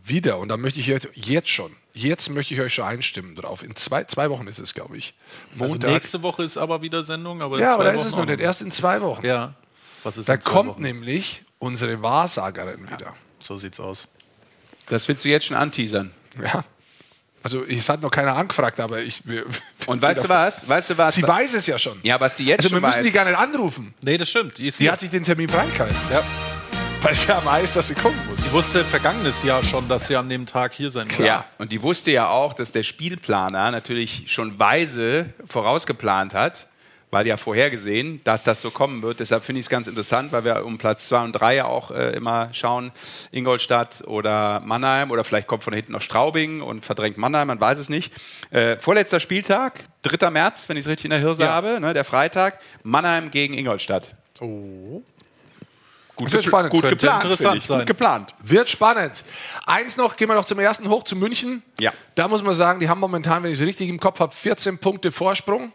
wieder, 0.02 0.38
und 0.38 0.48
da 0.48 0.56
möchte 0.56 0.80
ich 0.80 0.88
jetzt, 0.88 1.10
jetzt 1.14 1.50
schon, 1.50 1.76
jetzt 1.94 2.30
möchte 2.30 2.54
ich 2.54 2.62
euch 2.62 2.74
schon 2.74 2.86
einstimmen 2.86 3.36
drauf. 3.36 3.62
In 3.62 3.76
zwei, 3.76 4.06
zwei 4.06 4.30
Wochen 4.30 4.48
ist 4.48 4.60
es, 4.60 4.74
glaube 4.74 4.96
ich. 4.96 5.14
Also 5.60 5.74
Montag. 5.74 5.92
nächste 5.92 6.24
Woche 6.24 6.44
ist 6.44 6.56
aber 6.56 6.82
wieder 6.82 7.04
Sendung. 7.04 7.42
Aber 7.42 7.58
in 7.58 7.64
ja, 7.64 7.68
zwei 7.68 7.74
aber 7.74 7.84
da 7.84 7.90
ist 7.92 8.06
es 8.06 8.16
noch 8.16 8.26
nicht. 8.26 8.40
Erst 8.40 8.62
in 8.62 8.72
zwei 8.72 9.02
Wochen. 9.02 9.26
Ja. 9.26 9.56
Was 10.06 10.18
ist 10.18 10.30
Da 10.30 10.38
kommt 10.38 10.70
Wochen? 10.70 10.84
nämlich 10.84 11.44
unsere 11.58 12.02
Wahrsagerin 12.02 12.90
wieder. 12.90 13.14
So 13.44 13.58
sieht's 13.58 13.82
aus. 13.82 14.08
Das 14.88 15.06
willst 15.10 15.26
du 15.26 15.30
jetzt 15.30 15.48
schon 15.48 15.58
anteasern. 15.58 16.14
Ja. 16.42 16.64
Also, 17.42 17.64
es 17.64 17.88
hat 17.88 18.02
noch 18.02 18.12
keiner 18.12 18.36
angefragt, 18.36 18.80
aber 18.80 19.00
ich. 19.00 19.22
Wir, 19.26 19.46
Und 19.86 20.02
weißt 20.02 20.26
du 20.26 20.30
was? 20.30 20.68
Weißt 20.68 20.90
du 20.90 20.98
was? 20.98 21.16
Sie 21.16 21.24
weiß 21.24 21.54
es 21.54 21.68
ja 21.68 21.80
schon. 21.80 22.00
ja, 22.04 22.20
was 22.20 22.36
die 22.36 22.46
jetzt 22.46 22.66
Also, 22.66 22.72
wir 22.76 22.80
schon 22.82 22.88
müssen 22.88 22.98
weiß. 23.00 23.06
die 23.06 23.12
gar 23.12 23.26
nicht 23.26 23.38
anrufen. 23.38 23.94
Nee, 24.02 24.18
das 24.18 24.30
stimmt. 24.30 24.58
Die, 24.58 24.68
ist 24.68 24.80
Die 24.80 24.90
hat 24.92 25.00
sich 25.00 25.10
den 25.10 25.24
Termin 25.24 25.48
freigehalten. 25.48 25.96
Ja. 26.12 26.22
Weil 27.02 27.16
sie 27.16 27.30
ja 27.30 27.44
weiß, 27.46 27.76
dass 27.76 27.88
sie 27.88 27.96
kommen 27.96 28.20
muss. 28.30 28.44
Die 28.44 28.52
wusste 28.52 28.84
vergangenes 28.84 29.42
Jahr 29.44 29.64
schon, 29.64 29.88
dass 29.88 30.08
sie 30.08 30.18
an 30.18 30.28
dem 30.28 30.46
Tag 30.46 30.74
hier 30.74 30.90
sein 30.90 31.08
muss. 31.08 31.26
Ja, 31.26 31.46
und 31.58 31.72
die 31.72 31.82
wusste 31.82 32.12
ja 32.12 32.28
auch, 32.28 32.52
dass 32.54 32.74
der 32.74 32.84
Spielplaner 32.84 33.72
natürlich 33.72 34.26
schon 34.28 34.60
weise 34.60 35.28
vorausgeplant 35.48 36.34
hat, 36.34 36.68
weil 37.12 37.26
ja 37.26 37.38
vorhergesehen, 37.38 38.22
dass 38.24 38.44
das 38.44 38.62
so 38.62 38.70
kommen 38.72 39.02
wird. 39.02 39.20
Deshalb 39.20 39.44
finde 39.44 39.60
ich 39.60 39.66
es 39.66 39.70
ganz 39.70 39.88
interessant, 39.88 40.32
weil 40.32 40.44
wir 40.44 40.66
um 40.66 40.78
Platz 40.78 41.08
2 41.10 41.24
und 41.24 41.32
3 41.34 41.56
ja 41.56 41.66
auch 41.66 41.92
äh, 41.92 42.12
immer 42.12 42.50
schauen, 42.54 42.92
Ingolstadt 43.32 44.04
oder 44.08 44.60
Mannheim 44.62 45.12
oder 45.12 45.24
vielleicht 45.24 45.48
kommt 45.48 45.64
von 45.64 45.74
hinten 45.74 45.94
noch 45.94 46.02
Straubing 46.02 46.62
und 46.62 46.86
verdrängt 46.86 47.18
Mannheim, 47.18 47.48
man 47.48 47.60
weiß 47.60 47.80
es 47.80 47.90
nicht. 47.90 48.14
Äh, 48.52 48.78
vorletzter 48.78 49.20
Spieltag, 49.20 49.86
3. 50.04 50.30
März, 50.30 50.70
wenn 50.70 50.78
ich 50.78 50.86
es 50.86 50.88
richtig 50.88 51.06
in 51.06 51.12
der 51.12 51.20
Hirse 51.20 51.44
Ja. 51.44 51.50
habe, 51.50 51.80
ne, 51.80 51.94
der 51.94 52.04
Freitag, 52.04 52.60
Mannheim 52.84 53.32
gegen 53.32 53.54
Ingolstadt. 53.56 54.14
Oh. 54.40 55.02
Gut, 56.16 56.34
wird 56.34 56.44
spannend. 56.44 56.72
gut 56.72 56.88
geplant, 56.88 57.24
interessant. 57.24 57.66
Gut 57.68 57.86
geplant. 57.86 58.36
Wird 58.40 58.70
spannend. 58.70 59.24
Eins 59.66 59.96
noch, 59.96 60.18
gehen 60.18 60.28
wir 60.28 60.36
noch 60.36 60.44
zum 60.44 60.60
ersten 60.60 60.90
hoch 60.90 61.06
zu 61.06 61.16
München. 61.16 61.64
Ja. 61.80 61.94
Da 62.16 62.28
muss 62.28 62.44
man 62.44 62.54
sagen, 62.56 62.82
die 62.82 62.90
haben 62.90 63.00
momentan, 63.00 63.42
wenn 63.42 63.52
ich 63.54 63.60
es 63.60 63.66
richtig 63.66 63.88
im 63.88 64.02
Kopf 64.02 64.20
habe, 64.20 64.34
14 64.36 64.80
Punkte 64.80 65.12
Vorsprung. 65.12 65.72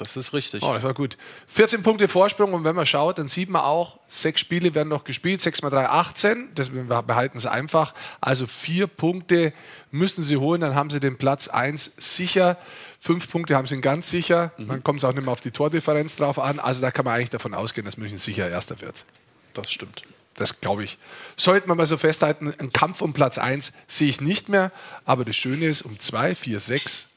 Das 0.00 0.16
ist 0.16 0.32
richtig. 0.32 0.62
Oh, 0.62 0.72
das 0.72 0.82
war 0.82 0.94
gut. 0.94 1.18
14 1.48 1.82
Punkte 1.82 2.08
Vorsprung 2.08 2.54
und 2.54 2.64
wenn 2.64 2.74
man 2.74 2.86
schaut, 2.86 3.18
dann 3.18 3.28
sieht 3.28 3.50
man 3.50 3.60
auch, 3.60 3.98
sechs 4.08 4.40
Spiele 4.40 4.74
werden 4.74 4.88
noch 4.88 5.04
gespielt, 5.04 5.42
6 5.42 5.60
mal 5.60 5.68
3, 5.68 5.88
18. 5.88 6.48
Das, 6.54 6.72
wir 6.72 6.84
behalten 7.02 7.36
es 7.36 7.44
einfach. 7.44 7.92
Also 8.20 8.46
vier 8.46 8.86
Punkte 8.86 9.52
müssen 9.90 10.22
sie 10.22 10.38
holen, 10.38 10.62
dann 10.62 10.74
haben 10.74 10.88
sie 10.88 11.00
den 11.00 11.18
Platz 11.18 11.48
1 11.48 11.92
sicher. 11.98 12.56
Fünf 12.98 13.30
Punkte 13.30 13.56
haben 13.56 13.66
sie 13.66 13.78
ganz 13.82 14.08
sicher. 14.08 14.52
Man 14.56 14.82
kommt 14.82 15.00
es 15.00 15.04
auch 15.04 15.12
nicht 15.12 15.24
mehr 15.24 15.32
auf 15.32 15.40
die 15.40 15.50
Tordifferenz 15.50 16.16
drauf 16.16 16.38
an. 16.38 16.58
Also 16.58 16.80
da 16.80 16.90
kann 16.90 17.04
man 17.04 17.14
eigentlich 17.14 17.30
davon 17.30 17.52
ausgehen, 17.52 17.84
dass 17.84 17.98
München 17.98 18.18
sicher 18.18 18.48
Erster 18.48 18.80
wird. 18.80 19.04
Das 19.52 19.70
stimmt. 19.70 20.02
Das 20.34 20.62
glaube 20.62 20.84
ich. 20.84 20.96
Sollte 21.36 21.68
man 21.68 21.76
mal 21.76 21.84
so 21.84 21.98
festhalten, 21.98 22.54
ein 22.58 22.72
Kampf 22.72 23.02
um 23.02 23.12
Platz 23.12 23.36
1 23.36 23.72
sehe 23.86 24.08
ich 24.08 24.22
nicht 24.22 24.48
mehr. 24.48 24.72
Aber 25.04 25.26
das 25.26 25.36
Schöne 25.36 25.66
ist, 25.66 25.82
um 25.82 25.98
2, 25.98 26.34
4, 26.34 26.60
6 26.60 27.08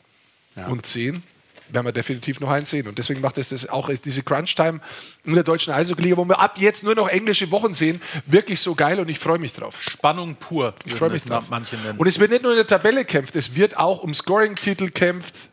und 0.68 0.86
10 0.86 1.24
werden 1.70 1.86
wir 1.86 1.92
definitiv 1.92 2.40
noch 2.40 2.50
einen 2.50 2.66
sehen. 2.66 2.88
Und 2.88 2.98
deswegen 2.98 3.22
macht 3.22 3.38
es 3.38 3.50
das 3.50 3.68
auch 3.70 3.90
diese 3.90 4.24
Crunch-Time 4.24 4.80
in 5.26 5.34
der 5.34 5.44
deutschen 5.44 5.74
Eishockey-Liga, 5.74 6.18
wo 6.18 6.26
wir 6.26 6.40
ab 6.40 6.56
jetzt 6.58 6.84
nur 6.84 6.96
noch 6.96 7.08
englische 7.08 7.50
Wochen 7.52 7.74
sehen, 7.74 8.02
wirklich 8.26 8.60
so 8.60 8.76
geil 8.76 9.00
und 9.00 9.10
ich 9.10 9.20
freue 9.20 9.40
mich 9.40 9.54
drauf. 9.54 9.82
Spannung 9.82 10.36
pur. 10.36 10.74
Ich 10.86 10.94
freue 10.94 11.10
mich 11.10 11.24
drauf. 11.24 11.46
Manche 11.50 11.76
nennen. 11.78 11.98
Und 11.98 12.08
es 12.08 12.20
wird 12.20 12.32
nicht 12.32 12.44
nur 12.44 12.52
in 12.52 12.58
der 12.58 12.68
Tabelle 12.68 13.06
kämpft, 13.06 13.36
es 13.36 13.56
wird 13.56 13.78
auch 13.78 14.04
um 14.04 14.14
Scoring-Titel 14.14 14.90
kämpft, 14.90 15.50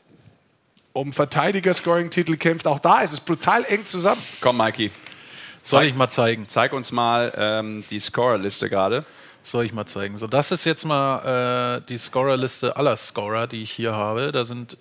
um 0.93 1.12
Verteidiger-Scoring-Titel 1.12 2.37
kämpft. 2.37 2.66
Auch 2.66 2.81
da 2.81 3.01
ist 3.01 3.12
es 3.12 3.20
brutal 3.20 3.65
eng 3.69 3.87
zusammen. 3.87 4.20
Komm, 4.41 4.57
Mikey, 4.57 4.91
Soll 5.62 5.85
ich 5.85 5.95
mal 5.95 6.09
zeigen? 6.09 6.49
zeig 6.49 6.73
uns 6.73 6.91
mal 6.91 7.32
ähm, 7.37 7.85
die 7.91 8.01
Scorerliste 8.01 8.69
gerade. 8.69 9.05
Soll 9.43 9.65
ich 9.65 9.73
mal 9.73 9.87
zeigen. 9.87 10.16
So, 10.16 10.27
das 10.27 10.51
ist 10.53 10.65
jetzt 10.65 10.85
mal 10.85 11.78
äh, 11.78 11.87
die 11.89 11.97
Scorerliste 11.97 12.77
aller 12.77 12.97
Scorer, 12.97 13.47
die 13.47 13.62
ich 13.62 13.70
hier 13.70 13.93
habe. 13.95 14.32
Da 14.32 14.45
sind 14.45 14.77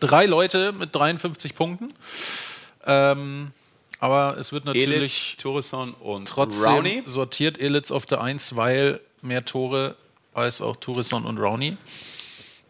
drei 0.00 0.26
Leute 0.26 0.72
mit 0.72 0.94
53 0.94 1.54
Punkten. 1.54 1.92
Ähm, 2.86 3.52
aber 4.00 4.36
es 4.38 4.52
wird 4.52 4.66
natürlich 4.66 5.36
Elitz, 5.42 5.72
und 5.72 6.28
trotzdem 6.28 6.72
Rowney. 6.72 7.02
sortiert 7.06 7.58
Elitz 7.58 7.90
auf 7.90 8.04
der 8.04 8.20
1, 8.20 8.54
weil 8.56 9.00
mehr 9.22 9.44
Tore 9.44 9.96
als 10.34 10.60
auch 10.60 10.76
Tourisson 10.76 11.24
und 11.24 11.38
Rowney. 11.38 11.76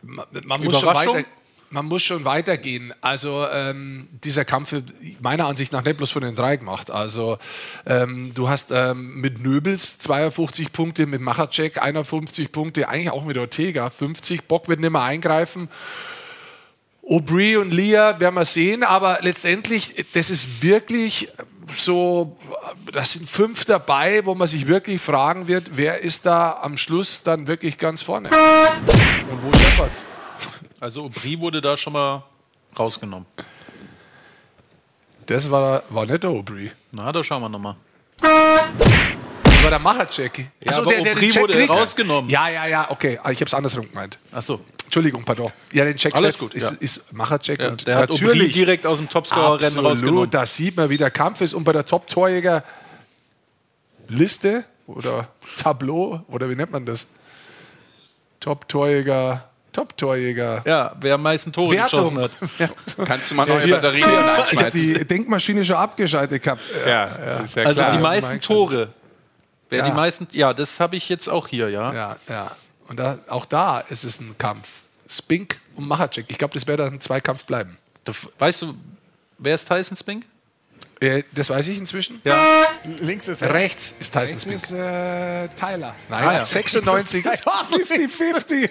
Man 0.02 0.62
muss 0.62 0.78
schon 0.78 0.94
weiter. 0.94 1.24
man 1.70 1.86
muss 1.86 2.02
schon 2.02 2.24
weitergehen. 2.24 2.92
Also 3.00 3.46
ähm, 3.50 4.08
dieser 4.22 4.44
Kampf 4.44 4.72
wird 4.72 4.92
meiner 5.20 5.46
Ansicht 5.46 5.72
nach 5.72 5.84
nicht 5.84 5.96
bloß 5.96 6.10
von 6.10 6.22
den 6.22 6.36
drei 6.36 6.56
gemacht. 6.56 6.90
Also 6.90 7.38
ähm, 7.86 8.32
du 8.34 8.48
hast 8.48 8.70
ähm, 8.70 9.20
mit 9.20 9.40
Nöbels 9.40 9.98
52 9.98 10.72
Punkte, 10.72 11.06
mit 11.06 11.20
Machacek 11.20 11.82
51 11.82 12.52
Punkte, 12.52 12.88
eigentlich 12.88 13.10
auch 13.10 13.24
mit 13.24 13.38
Ortega 13.38 13.90
50. 13.90 14.44
Bock 14.44 14.68
wird 14.68 14.80
nicht 14.80 14.90
mehr 14.90 15.02
eingreifen. 15.02 15.68
Aubry 17.08 17.56
und 17.56 17.72
Leah 17.72 18.18
werden 18.18 18.34
wir 18.34 18.44
sehen, 18.44 18.82
aber 18.82 19.18
letztendlich, 19.20 20.06
das 20.14 20.30
ist 20.30 20.62
wirklich 20.62 21.28
so, 21.72 22.36
das 22.92 23.12
sind 23.12 23.28
fünf 23.28 23.64
dabei, 23.64 24.24
wo 24.24 24.34
man 24.34 24.46
sich 24.46 24.66
wirklich 24.66 25.00
fragen 25.00 25.46
wird, 25.46 25.70
wer 25.72 26.00
ist 26.00 26.24
da 26.26 26.60
am 26.62 26.76
Schluss 26.76 27.22
dann 27.22 27.46
wirklich 27.46 27.78
ganz 27.78 28.02
vorne? 28.02 28.30
Und 29.30 29.42
wo 29.42 29.52
scheppert's? 29.58 30.04
Also 30.80 31.04
Aubry 31.04 31.40
wurde 31.40 31.60
da 31.60 31.76
schon 31.76 31.92
mal 31.94 32.24
rausgenommen. 32.78 33.26
Das 35.26 35.50
war, 35.50 35.82
war 35.88 36.06
nicht 36.06 36.22
der 36.22 36.30
Aubry. 36.30 36.70
Na, 36.92 37.10
da 37.10 37.24
schauen 37.24 37.42
wir 37.42 37.48
nochmal. 37.48 37.76
Das 38.20 39.62
war 39.62 39.70
der 39.70 39.78
Machercheck. 39.78 40.50
Ja, 40.62 40.76
aber 40.78 40.90
Aubry 40.90 41.34
wurde 41.34 41.66
rausgenommen. 41.66 42.30
Ja, 42.30 42.48
ja, 42.48 42.66
ja, 42.66 42.90
okay. 42.90 43.18
Ich 43.30 43.40
habe 43.40 43.46
es 43.46 43.54
andersrum 43.54 43.88
gemeint. 43.88 44.18
Ach 44.32 44.42
so. 44.42 44.60
Entschuldigung, 44.84 45.24
pardon. 45.24 45.50
Ja, 45.72 45.84
den 45.84 45.96
Check 45.96 46.14
Alles 46.14 46.38
gut, 46.38 46.54
ist, 46.54 46.70
ja. 46.70 46.76
ist 46.78 47.12
Machercheck 47.12 47.60
Ja, 47.60 47.68
und 47.68 47.86
der 47.86 47.96
hat 47.98 48.10
Aubry 48.10 48.24
natürlich 48.26 48.52
direkt 48.52 48.86
aus 48.86 48.98
dem 48.98 49.08
Topscorer-Rennen 49.08 49.62
rausgenommen. 49.78 49.90
absolut, 49.92 50.34
da 50.34 50.46
sieht 50.46 50.76
man, 50.76 50.88
wie 50.90 50.96
der 50.98 51.10
Kampf 51.10 51.40
ist. 51.40 51.54
Und 51.54 51.64
bei 51.64 51.72
der 51.72 51.84
Top-Torjäger 51.86 52.62
Liste 54.08 54.64
oder 54.86 55.28
Tableau 55.56 56.22
oder 56.28 56.48
wie 56.50 56.54
nennt 56.56 56.70
man 56.72 56.84
das? 56.86 57.06
Top-Torjäger, 58.40 59.48
Top-Torjäger. 59.72 60.62
Ja, 60.66 60.94
wer 61.00 61.14
am 61.14 61.22
meisten 61.22 61.52
Tore 61.52 61.76
geschossen 61.76 62.18
hat. 62.20 62.32
Kannst 63.06 63.30
du 63.30 63.34
mal 63.34 63.46
neue 63.46 63.68
Batterien 63.68 64.04
einschmeißen? 64.04 64.80
Die 64.80 65.04
Denkmaschine 65.06 65.64
schon 65.64 65.76
abgeschaltet 65.76 66.42
gehabt. 66.42 66.60
Ja, 66.86 67.04
ist 67.42 67.56
ja 67.56 67.62
Also 67.64 67.82
die 67.92 67.98
meisten 67.98 68.40
Tore. 68.40 68.88
Wer 69.70 69.78
Ja. 69.78 69.86
die 69.86 69.92
meisten, 69.92 70.28
ja, 70.32 70.52
das 70.52 70.78
habe 70.78 70.96
ich 70.96 71.08
jetzt 71.08 71.28
auch 71.28 71.48
hier, 71.48 71.70
ja. 71.70 71.92
Ja, 71.92 72.16
ja. 72.28 72.50
Und 72.88 72.98
da, 72.98 73.18
auch 73.28 73.46
da 73.46 73.80
ist 73.80 74.04
es 74.04 74.20
ein 74.20 74.36
Kampf. 74.38 74.68
Spink 75.08 75.58
und 75.76 75.86
Machercheck. 75.86 76.26
Ich 76.28 76.38
glaube, 76.38 76.54
das 76.54 76.66
wird 76.66 76.80
ein 76.80 77.00
Zweikampf 77.00 77.44
bleiben. 77.44 77.76
Weißt 78.38 78.62
du, 78.62 78.74
wer 79.38 79.54
ist 79.54 79.68
Tyson 79.68 79.96
Spink? 79.96 80.24
Äh, 81.00 81.24
das 81.32 81.50
weiß 81.50 81.68
ich 81.68 81.78
inzwischen. 81.78 82.20
Ja. 82.24 82.66
Links 83.00 83.28
ist 83.28 83.42
Rechts 83.42 83.94
ist 83.98 84.12
Tyson 84.12 84.26
Rechts 84.26 84.42
Spink. 84.42 84.56
ist 84.56 84.72
äh, 84.72 85.48
Tyler. 85.48 85.94
Nein, 86.08 86.24
ja. 86.24 86.44
96. 86.44 87.24
50-50. 87.26 88.70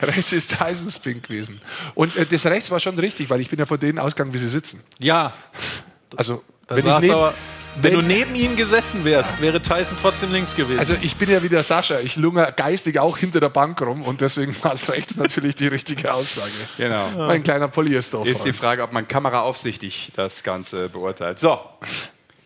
rechts 0.00 0.32
ist 0.32 0.56
Tyson 0.56 0.90
Spink 0.90 1.24
gewesen. 1.24 1.60
Und 1.94 2.16
äh, 2.16 2.24
das 2.26 2.46
rechts 2.46 2.70
war 2.70 2.80
schon 2.80 2.98
richtig, 2.98 3.28
weil 3.30 3.40
ich 3.40 3.50
bin 3.50 3.58
ja 3.58 3.66
von 3.66 3.78
denen 3.78 3.98
ausgegangen, 3.98 4.32
wie 4.32 4.38
sie 4.38 4.48
sitzen. 4.48 4.82
Ja. 4.98 5.32
Also, 6.16 6.42
Da 6.66 6.76
wenn 6.76 6.86
ich 6.86 6.98
neben, 7.00 7.14
aber, 7.14 7.34
wenn 7.80 7.94
du 7.94 8.02
neben 8.02 8.34
ihm 8.34 8.56
gesessen 8.56 9.04
wärst, 9.04 9.40
wäre 9.40 9.60
Tyson 9.60 9.96
trotzdem 10.00 10.32
links 10.32 10.54
gewesen. 10.54 10.78
also 10.78 10.94
ich 11.02 11.16
bin 11.16 11.30
ja 11.30 11.42
wie 11.42 11.48
der 11.48 11.62
Sascha. 11.62 11.98
Ich 12.00 12.16
lunger 12.16 12.52
geistig 12.52 12.98
auch 12.98 13.18
hinter 13.18 13.40
der 13.40 13.48
Bank 13.48 13.80
rum 13.82 14.02
und 14.02 14.20
deswegen 14.20 14.54
war 14.62 14.72
es 14.72 14.88
rechts 14.88 15.16
natürlich 15.16 15.54
die 15.56 15.66
richtige 15.66 16.12
Aussage. 16.14 16.52
Genau. 16.76 17.08
Mein 17.16 17.42
kleiner 17.42 17.68
Polyester. 17.68 18.24
Ist 18.24 18.44
die 18.44 18.52
Frage, 18.52 18.82
ob 18.82 18.92
man 18.92 19.08
kameraaufsichtig 19.08 20.12
das 20.14 20.42
Ganze 20.42 20.88
beurteilt. 20.88 21.38
So, 21.38 21.58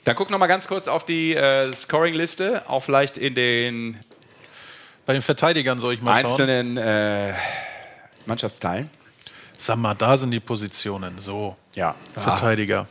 dann 0.04 0.16
guck 0.16 0.30
noch 0.30 0.38
mal 0.38 0.46
ganz 0.46 0.66
kurz 0.68 0.88
auf 0.88 1.04
die 1.04 1.34
äh, 1.34 1.72
Scoring-Liste, 1.72 2.68
auch 2.68 2.80
vielleicht 2.80 3.18
in 3.18 3.34
den 3.34 3.98
Bei 5.04 5.12
den 5.12 5.22
Verteidigern 5.22 5.78
soll 5.78 5.94
ich 5.94 6.02
mal 6.02 6.12
einzelnen 6.14 6.76
äh, 6.76 7.34
Mannschaftsteilen. 8.26 8.88
Sag 9.56 9.76
mal, 9.76 9.94
da 9.94 10.16
sind 10.16 10.30
die 10.30 10.40
Positionen. 10.40 11.18
So, 11.18 11.56
Ja. 11.74 11.94
Verteidiger. 12.16 12.86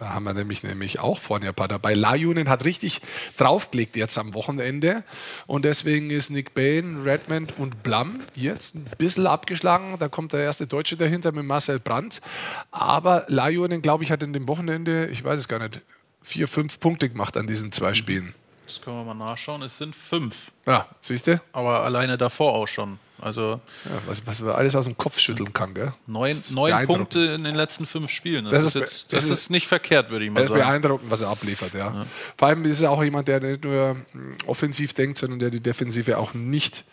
Da 0.00 0.14
haben 0.14 0.24
wir 0.24 0.32
nämlich, 0.32 0.62
nämlich 0.62 0.98
auch 0.98 1.20
vorne 1.20 1.46
ein 1.48 1.54
paar 1.54 1.68
dabei. 1.68 1.92
Lajunen 1.92 2.48
hat 2.48 2.64
richtig 2.64 3.02
draufgelegt 3.36 3.96
jetzt 3.96 4.16
am 4.16 4.32
Wochenende. 4.32 5.04
Und 5.46 5.66
deswegen 5.66 6.08
ist 6.08 6.30
Nick 6.30 6.54
Bain, 6.54 7.02
Redmond 7.02 7.58
und 7.58 7.82
Blum 7.82 8.22
jetzt 8.34 8.76
ein 8.76 8.88
bisschen 8.96 9.26
abgeschlagen. 9.26 9.96
Da 9.98 10.08
kommt 10.08 10.32
der 10.32 10.40
erste 10.40 10.66
Deutsche 10.66 10.96
dahinter 10.96 11.32
mit 11.32 11.44
Marcel 11.44 11.78
Brandt. 11.78 12.22
Aber 12.70 13.26
Lajunen, 13.28 13.82
glaube 13.82 14.02
ich, 14.02 14.10
hat 14.10 14.22
in 14.22 14.32
dem 14.32 14.48
Wochenende, 14.48 15.06
ich 15.08 15.22
weiß 15.22 15.38
es 15.38 15.48
gar 15.48 15.58
nicht, 15.58 15.82
vier, 16.22 16.48
fünf 16.48 16.80
Punkte 16.80 17.10
gemacht 17.10 17.36
an 17.36 17.46
diesen 17.46 17.70
zwei 17.70 17.92
Spielen. 17.92 18.34
Das 18.64 18.80
können 18.80 18.96
wir 18.96 19.14
mal 19.14 19.26
nachschauen. 19.26 19.60
Es 19.60 19.76
sind 19.76 19.94
fünf. 19.94 20.50
Ja, 20.64 20.88
siehst 21.02 21.26
du? 21.26 21.42
Aber 21.52 21.84
alleine 21.84 22.16
davor 22.16 22.54
auch 22.54 22.68
schon. 22.68 22.98
Also 23.22 23.60
Ja, 23.84 23.90
was, 24.06 24.26
was 24.26 24.40
man 24.42 24.54
alles 24.54 24.74
aus 24.76 24.84
dem 24.86 24.96
Kopf 24.96 25.18
schütteln 25.18 25.52
kann, 25.52 25.74
gell? 25.74 25.92
neun, 26.06 26.28
Das 26.30 26.38
ist 26.38 26.50
neun. 26.52 26.86
Punkte 26.86 27.20
in 27.20 27.44
den 27.44 27.54
letzten 27.54 27.86
fünf 27.86 28.10
Spielen. 28.10 28.44
Das, 28.44 28.52
Das 28.54 28.64
ist, 28.64 28.66
ist 28.68 28.74
jetzt, 28.80 28.92
das 29.04 29.08
das 29.08 29.24
ist- 29.24 29.30
ist 29.42 29.50
nicht 29.50 29.66
verkehrt, 29.66 30.10
würde 30.10 30.24
ich 30.24 30.30
mal 30.30 30.40
Das 30.40 30.44
ist 30.44 30.48
sagen. 30.50 30.60
beeindruckend, 30.60 31.10
was 31.10 31.20
er 31.20 31.28
abliefert, 31.28 31.74
ja. 31.74 32.06
Vor 32.36 32.48
allem 32.48 32.64
ist 32.64 32.80
er 32.80 32.90
auch 32.90 33.02
jemand, 33.04 33.28
der 33.28 33.40
nicht 33.40 33.64
nur 33.64 33.94
mm, 33.94 34.36
offensiv 34.46 34.94
denkt, 34.94 35.18
sondern 35.18 35.38
der 35.38 35.50
die 35.50 35.60
Defensive 35.60 36.18
auch 36.18 36.34
nicht 36.34 36.84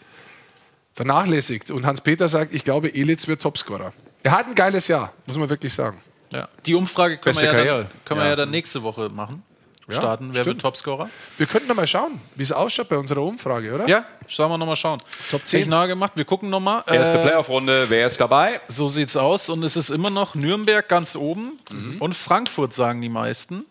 vernachlässigt. 0.93 1.71
Und 1.71 1.85
Hans-Peter 1.85 2.27
sagt, 2.27 2.53
ich 2.53 2.63
glaube, 2.63 2.93
Elitz 2.93 3.27
wird 3.27 3.41
Topscorer. 3.41 3.93
Er 4.23 4.31
hat 4.31 4.47
ein 4.47 4.55
geiles 4.55 4.87
Jahr, 4.87 5.13
muss 5.25 5.37
man 5.37 5.49
wirklich 5.49 5.73
sagen. 5.73 6.01
Ja. 6.33 6.49
Die 6.65 6.75
Umfrage 6.75 7.17
können, 7.17 7.35
Beste 7.35 7.43
wir 7.43 7.51
ja, 7.51 7.55
Karriere. 7.57 7.83
dann, 7.83 7.91
können 8.05 8.19
wir 8.19 8.23
Ja. 8.25 8.29
ja 8.31 8.35
dann 8.35 8.49
nächste 8.51 8.83
Woche 8.83 9.09
machen. 9.09 9.43
Ja, 9.89 9.95
Starten. 9.95 10.27
Wer 10.30 10.35
wird 10.39 10.45
stimmt. 10.47 10.61
Topscorer? 10.64 11.09
Wir 11.38 11.45
könnten 11.45 11.68
noch 11.69 11.76
mal 11.76 11.88
schauen, 11.88 12.19
wie 12.35 12.43
es 12.43 12.51
ausschaut 12.51 12.89
bei 12.89 12.97
unserer 12.97 13.22
Umfrage, 13.22 13.73
oder? 13.73 13.88
Ja, 13.88 14.05
sollen 14.27 14.51
wir 14.51 14.57
nochmal 14.57 14.76
schauen. 14.76 15.01
Top 15.31 15.45
10. 15.47 15.61
Echt 15.61 15.69
nahe 15.69 15.88
gemacht. 15.88 16.11
Wir 16.15 16.26
gucken 16.26 16.49
nochmal. 16.49 16.84
Erste 16.88 17.19
Playoff-Runde, 17.19 17.89
wer 17.89 18.07
ist 18.07 18.19
dabei? 18.19 18.59
So 18.68 18.89
sieht's 18.89 19.15
aus. 19.15 19.47
Und 19.49 19.64
es 19.64 19.76
ist 19.77 19.89
immer 19.89 20.09
noch 20.09 20.35
Nürnberg 20.35 20.88
ganz 20.89 21.15
oben 21.15 21.59
Mhm. 21.72 21.97
und 22.01 22.15
Frankfurt, 22.15 22.73
sagen 22.73 23.01
die 23.01 23.09
meisten. 23.09 23.65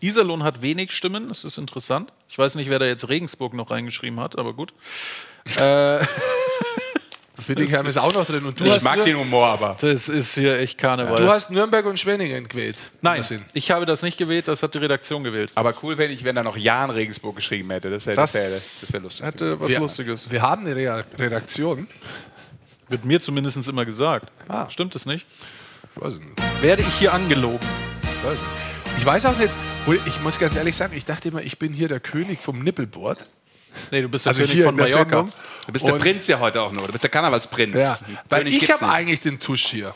Iserlohn 0.00 0.42
hat 0.42 0.60
wenig 0.62 0.92
Stimmen, 0.92 1.28
das 1.28 1.44
ist 1.44 1.56
interessant. 1.58 2.12
Ich 2.28 2.36
weiß 2.38 2.54
nicht, 2.56 2.68
wer 2.70 2.78
da 2.78 2.86
jetzt 2.86 3.08
Regensburg 3.08 3.54
noch 3.54 3.70
reingeschrieben 3.70 4.20
hat, 4.20 4.38
aber 4.38 4.52
gut. 4.54 4.72
äh, 5.58 5.98
Bittigheim 7.48 7.86
ist 7.86 7.96
auch 7.98 8.12
noch 8.14 8.24
drin. 8.24 8.44
Und 8.44 8.58
du, 8.60 8.64
Ich 8.64 8.82
mag 8.82 9.02
den 9.04 9.18
Humor 9.18 9.46
aber. 9.46 9.76
das 9.80 10.08
ist 10.08 10.34
hier 10.34 10.58
echt 10.58 10.78
Karneval. 10.78 11.16
du 11.20 11.28
hast 11.28 11.50
Nürnberg 11.50 11.84
und 11.86 11.98
Schwenningen 11.98 12.46
gewählt. 12.48 12.76
Nein, 13.02 13.24
ich 13.52 13.70
habe 13.70 13.86
das 13.86 14.02
nicht 14.02 14.18
gewählt, 14.18 14.46
das 14.48 14.62
hat 14.62 14.72
die 14.74 14.78
Redaktion 14.78 15.24
gewählt. 15.24 15.50
Aber 15.56 15.74
cool, 15.82 15.98
wenn 15.98 16.10
ich, 16.10 16.22
wenn 16.24 16.34
da 16.36 16.42
noch 16.42 16.56
Jan 16.56 16.90
Regensburg 16.90 17.36
geschrieben 17.36 17.70
hätte. 17.70 17.90
Das 17.90 18.06
wäre 18.06 18.16
Das, 18.16 18.32
das 18.32 18.42
wär, 18.42 18.50
das 18.50 18.92
wär 18.92 19.00
lustig. 19.00 19.26
hätte 19.26 19.60
was 19.60 19.70
Wir- 19.72 19.80
Lustiges. 19.80 20.30
Wir 20.30 20.42
haben 20.42 20.64
eine 20.66 20.76
Redaktion. 21.18 21.88
Wird 22.88 23.04
mir 23.04 23.20
zumindest 23.20 23.66
immer 23.68 23.84
gesagt. 23.84 24.30
Ah. 24.46 24.68
Stimmt 24.70 24.94
es 24.94 25.06
nicht? 25.06 25.26
Ich 25.96 26.02
weiß 26.02 26.14
nicht. 26.14 26.62
Werde 26.62 26.82
ich 26.82 26.94
hier 26.98 27.12
angelogen? 27.14 27.66
Ich 28.98 29.04
weiß 29.04 29.26
auch 29.26 29.36
nicht, 29.38 29.50
ich 30.06 30.20
muss 30.22 30.38
ganz 30.38 30.56
ehrlich 30.56 30.76
sagen, 30.76 30.94
ich 30.96 31.04
dachte 31.04 31.28
immer, 31.28 31.42
ich 31.42 31.58
bin 31.58 31.72
hier 31.72 31.88
der 31.88 32.00
König 32.00 32.40
vom 32.40 32.60
Nippelboard. 32.62 33.26
Nee, 33.90 34.02
du 34.02 34.08
bist 34.08 34.24
der 34.26 34.30
Also 34.30 34.40
König 34.42 34.54
hier 34.54 34.64
von 34.64 34.76
Mallorca. 34.76 34.98
Sendung. 34.98 35.32
Du 35.66 35.72
bist 35.72 35.84
der 35.86 35.94
Und- 35.94 36.00
Prinz 36.00 36.26
ja 36.26 36.38
heute 36.40 36.60
auch 36.62 36.72
nur. 36.72 36.86
Du 36.86 36.92
bist 36.92 37.02
der 37.04 37.10
Karnevalsprinz. 37.10 37.76
Ja, 37.76 37.98
weil 38.28 38.46
ich 38.48 38.70
habe 38.70 38.88
eigentlich 38.88 39.20
den 39.20 39.40
Tusch 39.40 39.66
hier. 39.66 39.94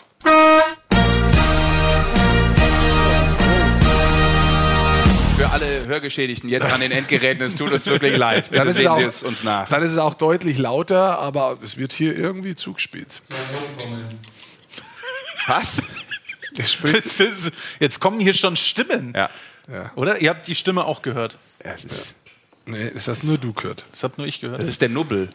Für 5.36 5.50
alle 5.50 5.86
Hörgeschädigten 5.86 6.48
jetzt 6.48 6.68
an 6.70 6.80
den 6.80 6.90
Endgeräten, 6.90 7.44
es 7.44 7.54
tut 7.54 7.70
uns 7.70 7.86
wirklich 7.86 8.16
leid. 8.16 8.46
Bitte 8.50 8.58
Dann 8.58 8.68
ist, 8.68 8.80
es 8.80 8.86
auch, 8.88 8.98
es 8.98 9.22
uns 9.22 9.44
nach. 9.44 9.68
dann 9.68 9.84
ist 9.84 9.92
es 9.92 9.98
auch 9.98 10.14
deutlich 10.14 10.58
lauter, 10.58 11.20
aber 11.20 11.58
es 11.62 11.76
wird 11.76 11.92
hier 11.92 12.16
irgendwie 12.18 12.56
zugespielt. 12.56 13.22
Was? 15.46 15.80
Ist, 16.56 17.52
jetzt 17.78 18.00
kommen 18.00 18.18
hier 18.18 18.34
schon 18.34 18.56
Stimmen. 18.56 19.14
Ja. 19.14 19.30
Oder? 19.94 20.18
Ihr 20.20 20.30
habt 20.30 20.48
die 20.48 20.56
Stimme 20.56 20.84
auch 20.86 21.02
gehört. 21.02 21.38
ja 21.64 21.70
es 21.72 21.84
ist, 21.84 22.16
nee, 22.68 22.90
das 22.92 23.08
hast 23.08 23.24
nur 23.24 23.38
du 23.38 23.52
gehört. 23.52 23.84
Das 23.90 24.02
habt 24.04 24.18
nur 24.18 24.26
ich 24.26 24.40
gehört. 24.40 24.60
das 24.60 24.68
ist 24.68 24.80
der 24.80 24.88
Nubbel. 24.88 25.30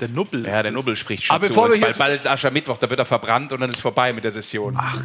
der 0.00 0.08
Nubbel. 0.08 0.46
Ja, 0.46 0.62
der 0.62 0.72
Nubbel 0.72 0.96
spricht 0.96 1.24
schon 1.24 1.34
Aber 1.36 1.44
zu 1.44 1.50
bevor 1.50 1.64
uns. 1.66 1.74
wir 1.76 1.80
Bald, 1.82 1.94
hier- 1.96 1.98
bald 1.98 2.18
ist 2.18 2.26
Aschermittwoch, 2.26 2.76
da 2.78 2.88
wird 2.90 2.98
er 3.00 3.06
verbrannt 3.06 3.52
und 3.52 3.60
dann 3.60 3.70
ist 3.70 3.80
vorbei 3.80 4.12
mit 4.12 4.24
der 4.24 4.32
Session. 4.32 4.76
Ach, 4.78 5.02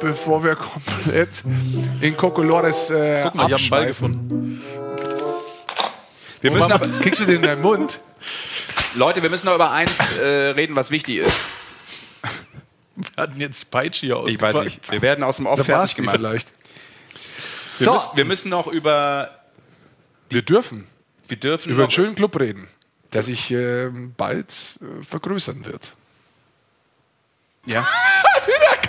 Bevor 0.00 0.42
wir 0.42 0.56
komplett 0.56 1.44
in 2.00 2.16
Cocolores 2.16 2.90
äh, 2.90 3.22
Guck 3.24 3.34
mal, 3.36 3.46
ich 3.46 3.52
hab 3.52 3.60
einen 3.60 3.70
Ball 3.70 3.82
abschweifen. 3.84 4.28
gefunden. 4.28 4.62
wir 6.40 6.50
müssen 6.50 6.72
aber, 6.72 6.88
Kriegst 7.00 7.20
du 7.20 7.24
den 7.24 7.36
in 7.36 7.42
deinen 7.42 7.62
Mund? 7.62 8.00
Leute, 8.96 9.22
wir 9.22 9.30
müssen 9.30 9.46
noch 9.46 9.54
über 9.54 9.70
eins 9.70 9.92
äh, 10.18 10.24
reden, 10.50 10.74
was 10.74 10.90
wichtig 10.90 11.18
ist. 11.18 11.46
Wir 12.96 13.22
hatten 13.22 13.40
jetzt 13.40 13.60
die 13.62 13.66
Peitsche 13.66 14.06
hier 14.06 14.16
Ich 14.26 14.40
weiß 14.40 14.54
ausgepackt. 14.56 14.64
nicht. 14.64 14.90
Wir 14.90 15.02
werden 15.02 15.22
aus 15.24 15.36
dem 15.36 15.46
Off 15.46 15.58
Da 15.58 15.64
fertig 15.64 15.80
warst 15.80 15.92
du 15.98 16.02
gemacht. 16.02 16.16
vielleicht. 16.16 16.52
Wir, 17.78 17.84
So. 17.84 17.92
müssen, 17.94 18.16
wir 18.16 18.24
müssen 18.24 18.50
noch 18.50 18.66
über. 18.66 19.30
Wir 20.32 20.42
dürfen 20.42 20.86
Wir 21.28 21.36
dürfen 21.36 21.70
über 21.72 21.82
einen 21.82 21.90
schönen 21.90 22.14
Club 22.14 22.38
reden, 22.38 22.68
der 23.12 23.22
sich 23.22 23.50
ähm, 23.50 24.14
bald 24.16 24.76
äh, 24.80 25.02
vergrößern 25.04 25.66
wird. 25.66 25.94
Ja. 27.66 27.86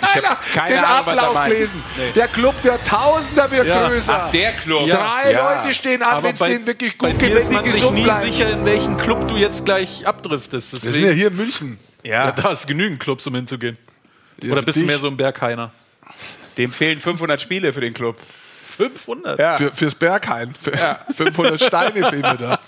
Keiner 0.00 0.36
keine 0.52 0.74
den 0.76 0.84
Ahnung, 0.84 1.18
Ablauf 1.18 1.46
lesen. 1.48 1.82
Der 2.16 2.26
Club 2.28 2.60
der 2.62 2.82
Tausender 2.82 3.50
wird 3.50 3.66
Ja. 3.68 3.86
größer. 3.88 4.24
Ach, 4.26 4.30
der 4.30 4.52
Club. 4.52 4.88
Drei 4.88 5.32
Ja. 5.32 5.56
Leute 5.56 5.74
stehen 5.74 6.02
ab, 6.02 6.22
wenn 6.22 6.34
es 6.34 6.40
denen 6.40 6.66
wirklich 6.66 6.98
gut 6.98 7.18
geht, 7.18 7.32
ist 7.32 7.46
wenn 7.48 7.54
man 7.54 7.64
die 7.64 7.70
sich 7.70 7.80
gesund 7.80 7.96
nie 7.98 8.02
bleiben. 8.04 8.20
sicher, 8.32 8.50
in 8.50 8.64
welchen 8.64 8.96
Club 8.96 9.28
du 9.28 9.36
jetzt 9.36 9.64
gleich 9.64 10.06
abdriftest. 10.06 10.72
Wir 10.72 10.78
sind 10.80 10.88
Deswegen, 10.94 11.06
ja 11.08 11.12
hier 11.14 11.26
in 11.28 11.36
München. 11.36 11.78
ja, 12.02 12.32
da 12.32 12.50
ist 12.52 12.66
genügend 12.66 13.00
Clubs, 13.00 13.26
um 13.26 13.34
hinzugehen. 13.36 13.78
Oder 14.50 14.62
bist 14.62 14.80
du 14.80 14.84
mehr 14.84 14.98
so 14.98 15.06
ein 15.06 15.16
Berghainer? 15.16 15.72
Dem 16.58 16.72
fehlen 16.72 17.00
500 17.00 17.40
Spiele 17.40 17.72
für 17.72 17.80
den 17.80 17.94
Club. 17.94 18.20
500? 18.74 19.38
Ja. 19.38 19.56
Für, 19.56 19.72
fürs 19.72 19.94
Berghain. 19.94 20.54
Für 20.60 20.72
500 21.14 21.60
Steine 21.62 22.08
fehlen 22.10 22.22
mir 22.22 22.36
da. 22.36 22.60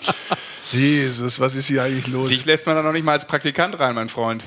Jesus, 0.73 1.39
was 1.41 1.55
ist 1.55 1.67
hier 1.67 1.83
eigentlich 1.83 2.09
los? 2.09 2.31
Dich 2.31 2.45
lässt 2.45 2.67
man 2.67 2.75
da 2.77 2.83
noch 2.83 2.93
nicht 2.93 3.05
mal 3.05 3.13
als 3.13 3.27
Praktikant 3.27 3.79
rein, 3.79 3.95
mein 3.95 4.09
Freund. 4.09 4.43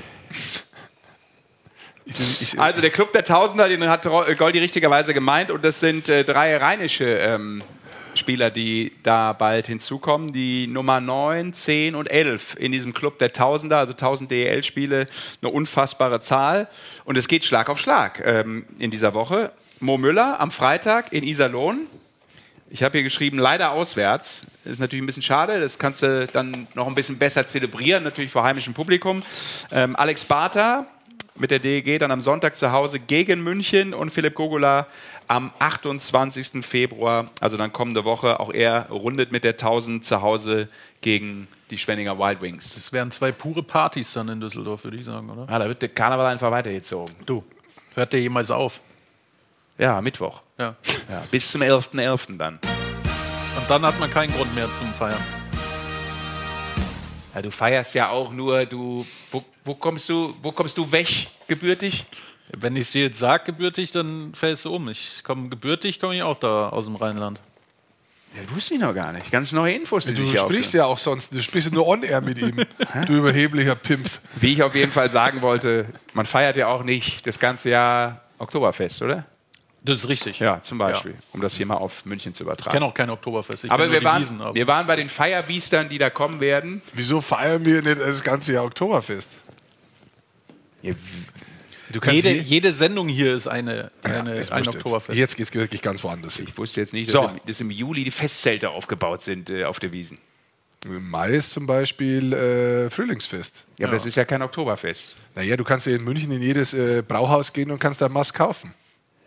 Ich, 2.05 2.41
ich, 2.41 2.59
Also 2.59 2.81
der 2.81 2.89
Club 2.89 3.13
der 3.13 3.23
Tausender, 3.23 3.69
den 3.69 3.87
hat 3.87 4.05
Ro- 4.07 4.25
Goldi 4.35 4.59
richtigerweise 4.59 5.13
gemeint 5.13 5.51
und 5.51 5.63
das 5.63 5.79
sind 5.79 6.09
äh, 6.09 6.23
drei 6.23 6.57
rheinische 6.57 7.05
ähm, 7.05 7.61
Spieler, 8.15 8.49
die 8.49 8.91
da 9.03 9.33
bald 9.33 9.67
hinzukommen. 9.67 10.33
Die 10.33 10.65
Nummer 10.65 10.99
9, 11.01 11.53
10 11.53 11.93
und 11.93 12.09
11 12.09 12.55
in 12.59 12.71
diesem 12.71 12.93
Club 12.93 13.19
der 13.19 13.31
Tausender, 13.31 13.77
also 13.77 13.93
1000 13.93 14.31
DEL-Spiele, 14.31 15.07
eine 15.41 15.51
unfassbare 15.51 16.19
Zahl. 16.19 16.67
Und 17.05 17.17
es 17.17 17.27
geht 17.27 17.43
Schlag 17.45 17.69
auf 17.69 17.79
Schlag 17.79 18.21
ähm, 18.25 18.65
in 18.79 18.89
dieser 18.89 19.13
Woche. 19.13 19.51
Mo 19.81 19.97
Müller 19.97 20.41
am 20.41 20.51
Freitag 20.51 21.13
in 21.13 21.23
Iserlohn. 21.23 21.87
Ich 22.69 22.83
habe 22.83 22.97
hier 22.97 23.03
geschrieben, 23.03 23.37
leider 23.37 23.71
auswärts. 23.71 24.45
Das 24.63 24.73
ist 24.73 24.79
natürlich 24.79 25.01
ein 25.01 25.05
bisschen 25.05 25.23
schade. 25.23 25.59
Das 25.59 25.79
kannst 25.79 26.03
du 26.03 26.27
dann 26.27 26.67
noch 26.73 26.85
ein 26.87 26.95
bisschen 26.95 27.17
besser 27.17 27.47
zelebrieren, 27.47 28.03
natürlich 28.03 28.29
vor 28.29 28.43
heimischem 28.43 28.73
Publikum. 28.73 29.23
Ähm, 29.71 29.95
Alex 29.95 30.25
Bartha 30.25 30.85
mit 31.35 31.49
der 31.51 31.59
DEG 31.59 31.97
dann 31.97 32.11
am 32.11 32.19
Sonntag 32.19 32.57
zu 32.57 32.73
Hause 32.73 32.99
gegen 32.99 33.41
München 33.41 33.93
und 33.93 34.09
Philipp 34.09 34.35
Gogula 34.35 34.85
am 35.29 35.53
28. 35.59 36.65
Februar, 36.65 37.29
also 37.39 37.55
dann 37.55 37.71
kommende 37.71 38.03
Woche. 38.03 38.41
Auch 38.41 38.51
er 38.53 38.89
rundet 38.89 39.31
mit 39.31 39.45
der 39.45 39.53
1000 39.53 40.03
zu 40.03 40.21
Hause 40.21 40.67
gegen 40.99 41.47
die 41.69 41.77
Schwenninger 41.77 42.19
Wild 42.19 42.41
Wings. 42.41 42.75
Das 42.75 42.91
wären 42.91 43.11
zwei 43.11 43.31
pure 43.31 43.63
Partys 43.63 44.11
dann 44.11 44.27
in 44.27 44.41
Düsseldorf, 44.41 44.83
würde 44.83 44.97
ich 44.97 45.05
sagen, 45.05 45.29
oder? 45.29 45.45
Ah, 45.47 45.57
da 45.57 45.67
wird 45.69 45.81
der 45.81 45.89
Karneval 45.89 46.25
einfach 46.25 46.51
weitergezogen. 46.51 47.15
Du, 47.25 47.45
hört 47.95 48.11
der 48.11 48.19
jemals 48.19 48.51
auf? 48.51 48.81
Ja, 49.79 50.01
Mittwoch. 50.01 50.41
Ja. 50.57 50.75
Ja, 51.09 51.23
bis 51.31 51.49
zum 51.49 51.61
11.11. 51.61 52.37
dann. 52.37 52.55
Und 52.55 53.69
dann 53.69 53.81
hat 53.83 53.97
man 53.97 54.11
keinen 54.11 54.33
Grund 54.33 54.53
mehr 54.53 54.67
zum 54.77 54.93
Feiern. 54.93 55.23
Ja, 57.33 57.41
du 57.41 57.49
feierst 57.49 57.95
ja 57.95 58.09
auch 58.09 58.33
nur, 58.33 58.65
du, 58.65 59.05
wo, 59.31 59.45
wo, 59.63 59.73
kommst 59.73 60.09
du, 60.09 60.35
wo 60.41 60.51
kommst 60.51 60.77
du 60.77 60.91
weg, 60.91 61.27
gebürtig? 61.47 62.05
Wenn 62.49 62.75
ich 62.75 62.89
sie 62.89 63.03
jetzt 63.03 63.19
sage, 63.19 63.45
gebürtig, 63.45 63.91
dann 63.91 64.33
fällst 64.33 64.65
du 64.65 64.75
um. 64.75 64.89
Ich 64.89 65.23
komme 65.23 65.47
gebürtig, 65.47 66.01
komme 66.01 66.15
ich 66.15 66.23
auch 66.23 66.37
da 66.37 66.69
aus 66.69 66.83
dem 66.83 66.97
Rheinland. 66.97 67.39
Ja, 68.35 68.53
wusste 68.53 68.73
ich 68.73 68.81
noch 68.81 68.93
gar 68.93 69.13
nicht. 69.13 69.31
Ganz 69.31 69.53
neue 69.53 69.75
Infos, 69.75 70.03
die 70.03 70.13
du 70.13 70.23
dich 70.23 70.31
hier 70.31 70.41
sprichst 70.41 70.73
ja 70.73 70.85
auch 70.87 70.97
sonst, 70.97 71.33
du 71.33 71.41
sprichst 71.41 71.69
ja 71.69 71.73
nur 71.73 71.87
on-air 71.87 72.19
mit 72.19 72.37
ihm. 72.37 72.57
du 73.07 73.13
überheblicher 73.13 73.75
Pimpf. 73.75 74.19
Wie 74.35 74.53
ich 74.53 74.61
auf 74.61 74.75
jeden 74.75 74.91
Fall 74.91 75.09
sagen 75.09 75.41
wollte, 75.41 75.85
man 76.13 76.25
feiert 76.25 76.57
ja 76.57 76.67
auch 76.67 76.83
nicht 76.83 77.25
das 77.25 77.39
ganze 77.39 77.69
Jahr 77.69 78.23
Oktoberfest, 78.39 79.03
oder? 79.03 79.25
Das 79.81 79.97
ist 79.99 80.09
richtig. 80.09 80.39
Ja, 80.39 80.61
zum 80.61 80.77
Beispiel, 80.77 81.15
um 81.31 81.39
das 81.41 81.55
hier 81.55 81.65
mal 81.65 81.75
auf 81.77 82.05
München 82.05 82.33
zu 82.33 82.43
Ich 82.43 82.47
übertragen. 82.47 82.71
kenne 82.73 82.85
auch 82.85 82.93
kein 82.93 83.09
Oktoberfest. 83.09 83.63
Ich 83.63 83.71
aber 83.71 83.89
wir 83.89 84.03
waren, 84.03 84.21
Wiesen, 84.21 84.41
aber 84.41 84.53
wir 84.53 84.67
waren 84.67 84.85
bei 84.87 84.95
den 84.97 85.07
Feierbiestern, 85.09 85.87
die 85.87 85.97
da 85.97 86.09
kommen 86.09 86.39
werden. 86.41 86.81
Wieso 86.93 87.21
feiern 87.21 87.63
wir 87.65 87.81
nicht 87.81 87.99
das 87.99 88.21
ganze 88.23 88.53
Jahr 88.53 88.65
Oktoberfest? 88.65 89.37
Du 91.91 91.99
kannst 91.99 92.15
jede, 92.23 92.29
je- 92.35 92.41
jede 92.41 92.71
Sendung 92.71 93.07
hier 93.07 93.33
ist 93.33 93.47
eine, 93.47 93.91
eine, 94.03 94.35
ist 94.35 94.51
ein 94.51 94.59
wurscht 94.59 94.67
jetzt. 94.67 94.75
Oktoberfest. 94.85 95.17
Jetzt 95.17 95.35
geht 95.37 95.47
es 95.47 95.53
wirklich 95.53 95.81
ganz 95.81 96.03
woanders 96.03 96.35
hin. 96.37 96.45
Ich 96.47 96.57
wusste 96.57 96.81
jetzt 96.81 96.93
nicht, 96.93 97.07
dass, 97.07 97.13
So. 97.13 97.27
im, 97.27 97.39
dass 97.45 97.59
im 97.59 97.71
Juli 97.71 98.03
die 98.03 98.11
Festzelte 98.11 98.69
aufgebaut 98.69 99.21
sind 99.23 99.49
äh, 99.49 99.63
auf 99.65 99.79
der 99.79 99.91
Wiesen. 99.91 100.19
Im 100.85 101.09
Mai 101.09 101.31
ist 101.31 101.51
zum 101.51 101.65
Beispiel 101.65 102.31
äh, 102.33 102.89
Frühlingsfest. 102.89 103.65
Ja, 103.79 103.87
aber 103.87 103.95
das 103.95 104.05
ist 104.05 104.15
ja 104.15 104.23
kein 104.23 104.41
Oktoberfest. 104.41 105.17
Naja, 105.35 105.57
du 105.57 105.63
kannst 105.63 105.87
ja 105.87 105.95
in 105.95 106.03
München 106.03 106.31
in 106.31 106.41
jedes 106.41 106.73
äh, 106.73 107.01
Brauhaus 107.05 107.51
gehen 107.51 107.71
und 107.71 107.79
kannst 107.79 108.01
da 108.01 108.07
Mast 108.07 108.33
kaufen. 108.33 108.73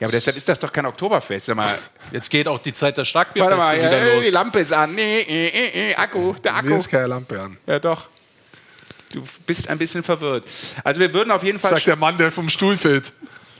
Ja, 0.02 0.08
aber 0.08 0.12
deshalb 0.16 0.36
ist 0.36 0.48
das 0.48 0.58
doch 0.58 0.72
kein 0.72 0.84
Oktoberfest. 0.86 1.46
Sag 1.46 1.54
mal, 1.56 1.78
Jetzt 2.12 2.28
geht 2.28 2.48
auch 2.48 2.58
die 2.58 2.72
Zeit 2.72 2.96
der 2.96 3.02
warte 3.02 3.10
Starkbierfeste 3.10 3.56
mal, 3.56 3.78
wieder 3.78 3.90
äh, 3.92 4.14
los. 4.16 4.24
die 4.26 4.30
Lampe 4.32 4.58
ist 4.58 4.72
an. 4.72 4.94
Nee, 4.96 5.20
äh, 5.20 5.46
äh, 5.46 5.90
äh, 5.90 5.94
Akku, 5.94 6.34
der 6.42 6.52
Mir 6.54 6.58
Akku. 6.58 6.74
ist 6.76 6.88
keine 6.90 7.06
Lampe 7.06 7.40
an. 7.40 7.56
Ja, 7.66 7.78
doch. 7.78 8.08
Du 9.12 9.22
bist 9.46 9.68
ein 9.68 9.78
bisschen 9.78 10.02
verwirrt. 10.02 10.44
Also 10.82 10.98
wir 10.98 11.12
würden 11.12 11.30
auf 11.30 11.44
jeden 11.44 11.58
Fall... 11.60 11.70
Sagt 11.70 11.86
der 11.86 11.96
Mann, 11.96 12.16
der 12.18 12.32
vom 12.32 12.48
Stuhl 12.48 12.76
fällt. 12.76 13.12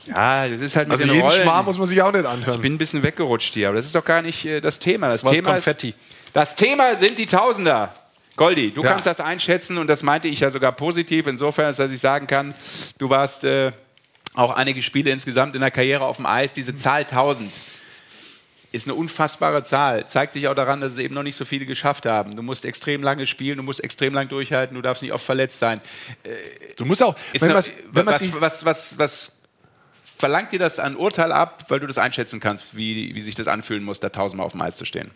ja, 0.05 0.49
das 0.49 0.59
ist 0.61 0.75
halt 0.75 0.87
mit 0.89 0.93
Also 0.97 1.05
den 1.05 1.13
jeden 1.15 1.25
Rollen. 1.27 1.41
Schmarrn 1.43 1.63
muss 1.65 1.77
man 1.77 1.87
sich 1.87 2.01
auch 2.01 2.11
nicht 2.11 2.21
Ich 2.23 2.27
anhören. 2.27 2.59
bin 2.61 2.73
ein 2.73 2.77
bisschen 2.77 3.03
weggerutscht 3.03 3.53
hier, 3.53 3.69
aber 3.69 3.77
das 3.77 3.85
ist 3.85 3.95
doch 3.95 4.03
gar 4.03 4.21
nicht 4.21 4.43
äh, 4.45 4.59
das 4.59 4.79
Thema. 4.79 5.07
Das, 5.07 5.21
Das 5.21 5.31
Thema 5.31 5.53
Konfetti. 5.53 5.89
Ist, 5.89 5.97
das 6.33 6.55
Thema 6.55 6.95
sind 6.97 7.17
die 7.19 7.25
Tausender. 7.27 7.95
Goldi, 8.35 8.71
du 8.71 8.81
Ja. 8.83 8.89
kannst 8.89 9.05
das 9.05 9.21
einschätzen 9.21 9.77
und 9.77 9.87
das 9.87 10.01
meinte 10.03 10.27
ich 10.27 10.39
ja 10.41 10.49
sogar 10.49 10.71
positiv, 10.73 11.27
insofern, 11.27 11.73
dass 11.73 11.91
ich 11.91 12.01
sagen 12.01 12.25
kann, 12.27 12.53
du 12.97 13.09
warst 13.11 13.43
äh, 13.45 13.71
auch 14.35 14.51
einige 14.51 14.81
Spiele 14.81 15.11
insgesamt 15.11 15.55
in 15.55 15.61
der 15.61 15.71
Karriere 15.71 16.05
auf 16.05 16.17
dem 16.17 16.25
Eis. 16.25 16.53
Diese 16.53 16.75
Zahl 16.75 17.01
1000 17.01 17.51
ist 18.71 18.87
eine 18.87 18.95
unfassbare 18.95 19.63
Zahl. 19.63 20.07
Zeigt 20.07 20.33
sich 20.33 20.47
auch 20.47 20.55
daran, 20.55 20.81
dass 20.81 20.93
es 20.93 20.99
eben 20.99 21.13
noch 21.13 21.21
nicht 21.23 21.35
so 21.35 21.45
viele 21.45 21.65
geschafft 21.67 22.07
haben. 22.07 22.35
Du 22.35 22.41
musst 22.41 22.65
extrem 22.65 23.03
lange 23.03 23.27
spielen, 23.27 23.57
du 23.57 23.63
musst 23.63 23.83
extrem 23.83 24.13
lang 24.15 24.29
durchhalten, 24.29 24.75
du 24.75 24.81
darfst 24.81 25.03
nicht 25.03 25.11
oft 25.13 25.23
verletzt 25.23 25.59
sein. 25.59 25.79
Du 26.77 26.85
musst 26.85 27.03
auch, 27.03 27.15
wenn 27.43 27.49
noch, 27.49 27.55
man's- 27.55 27.71
wenn 27.91 28.05
was, 28.07 28.19
was, 28.41 28.65
was, 28.65 28.97
was 28.97 29.39
verlangt 30.17 30.51
dir 30.51 30.59
das 30.59 30.79
an 30.79 30.95
Urteil 30.95 31.31
ab, 31.31 31.65
weil 31.69 31.79
du 31.79 31.85
das 31.87 31.99
einschätzen 31.99 32.39
kannst, 32.39 32.75
wie, 32.75 33.13
wie 33.13 33.21
sich 33.21 33.35
das 33.35 33.47
anfühlen 33.47 33.83
muss, 33.83 33.99
da 33.99 34.09
tausendmal 34.09 34.45
auf 34.47 34.53
dem 34.53 34.61
Eis 34.63 34.77
zu 34.77 34.85
stehen? 34.85 35.11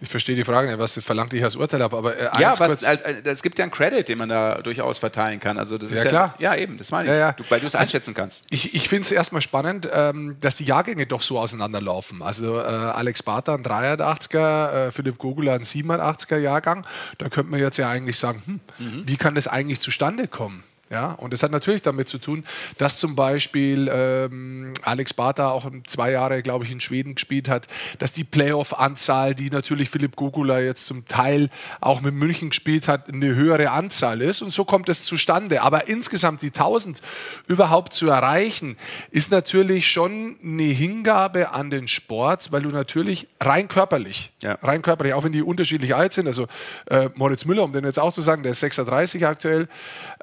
Ich 0.00 0.08
verstehe 0.08 0.36
die 0.36 0.44
Frage 0.44 0.68
nicht, 0.68 0.78
was 0.78 0.98
verlangt 1.02 1.32
ich 1.34 1.42
als 1.42 1.56
Urteil 1.56 1.82
ab, 1.82 1.92
aber 1.94 2.16
äh, 2.16 2.28
Ja, 2.40 2.50
was, 2.58 2.68
kurz- 2.68 2.82
äh, 2.84 3.22
es 3.24 3.42
gibt 3.42 3.58
ja 3.58 3.64
einen 3.64 3.72
Credit, 3.72 4.08
den 4.08 4.18
man 4.18 4.28
da 4.28 4.62
durchaus 4.62 4.98
verteilen 4.98 5.40
kann. 5.40 5.58
Also 5.58 5.76
das 5.78 5.90
Ja, 5.90 5.96
ist 5.96 6.04
ja, 6.04 6.08
klar. 6.10 6.34
Ja, 6.38 6.54
eben, 6.54 6.78
das 6.78 6.90
meine 6.90 7.04
ich. 7.04 7.10
Ja, 7.10 7.16
ja. 7.16 7.32
Du, 7.32 7.44
weil 7.48 7.60
du 7.60 7.66
es 7.66 7.74
Also- 7.74 7.88
einschätzen 7.88 8.14
kannst. 8.14 8.44
Ich, 8.50 8.74
ich 8.74 8.88
finde 8.88 9.02
es 9.02 9.12
erstmal 9.12 9.42
spannend, 9.42 9.88
ähm, 9.92 10.36
dass 10.40 10.56
die 10.56 10.64
Jahrgänge 10.64 11.06
doch 11.06 11.22
so 11.22 11.38
auseinanderlaufen. 11.40 12.22
Also 12.22 12.58
äh, 12.58 12.62
Alex 12.62 13.22
Bartha 13.22 13.54
ein 13.54 13.62
83er, 13.64 14.88
äh, 14.88 14.92
Philipp 14.92 15.18
Gogula 15.18 15.54
ein 15.54 15.62
87er 15.64 16.38
Jahrgang. 16.38 16.86
Da 17.18 17.28
könnte 17.28 17.50
man 17.50 17.60
jetzt 17.60 17.76
ja 17.78 17.88
eigentlich 17.88 18.18
sagen, 18.18 18.42
hm, 18.46 18.60
Mhm. 18.78 19.02
wie 19.06 19.16
kann 19.16 19.34
das 19.34 19.48
eigentlich 19.48 19.80
zustande 19.80 20.28
kommen? 20.28 20.62
Ja, 20.90 21.12
und 21.12 21.32
das 21.34 21.42
hat 21.42 21.50
natürlich 21.50 21.82
damit 21.82 22.08
zu 22.08 22.18
tun, 22.18 22.44
dass 22.78 22.98
zum 22.98 23.14
Beispiel 23.14 23.90
ähm, 23.92 24.72
Alex 24.82 25.12
Bartha 25.12 25.50
auch 25.50 25.70
zwei 25.86 26.12
Jahre, 26.12 26.42
glaube 26.42 26.64
ich, 26.64 26.72
in 26.72 26.80
Schweden 26.80 27.14
gespielt 27.14 27.48
hat, 27.48 27.66
dass 27.98 28.12
die 28.12 28.24
Playoff-Anzahl, 28.24 29.34
die 29.34 29.50
natürlich 29.50 29.90
Philipp 29.90 30.16
Gogula 30.16 30.60
jetzt 30.60 30.86
zum 30.86 31.04
Teil 31.06 31.50
auch 31.80 32.00
mit 32.00 32.14
München 32.14 32.50
gespielt 32.50 32.88
hat, 32.88 33.08
eine 33.08 33.34
höhere 33.34 33.70
Anzahl 33.70 34.22
ist. 34.22 34.40
Und 34.40 34.52
so 34.52 34.64
kommt 34.64 34.88
es 34.88 35.04
zustande. 35.04 35.60
Aber 35.62 35.88
insgesamt 35.88 36.40
die 36.40 36.46
1000 36.48 37.02
überhaupt 37.46 37.92
zu 37.92 38.08
erreichen, 38.08 38.76
ist 39.10 39.30
natürlich 39.30 39.88
schon 39.90 40.36
eine 40.42 40.62
Hingabe 40.62 41.52
an 41.52 41.70
den 41.70 41.86
Sport, 41.88 42.50
weil 42.50 42.62
du 42.62 42.70
natürlich 42.70 43.28
rein 43.40 43.68
körperlich, 43.68 44.32
Ja. 44.42 44.54
rein 44.62 44.80
körperlich, 44.82 45.12
auch 45.12 45.24
wenn 45.24 45.32
die 45.32 45.42
unterschiedlich 45.42 45.94
alt 45.94 46.12
sind, 46.14 46.26
also 46.26 46.46
äh, 46.86 47.10
Moritz 47.14 47.44
Müller, 47.44 47.62
um 47.64 47.72
den 47.72 47.84
jetzt 47.84 47.98
auch 47.98 48.12
zu 48.14 48.22
sagen, 48.22 48.42
der 48.42 48.52
ist 48.52 48.60
36 48.60 49.26
aktuell, 49.26 49.68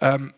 ähm, 0.01 0.33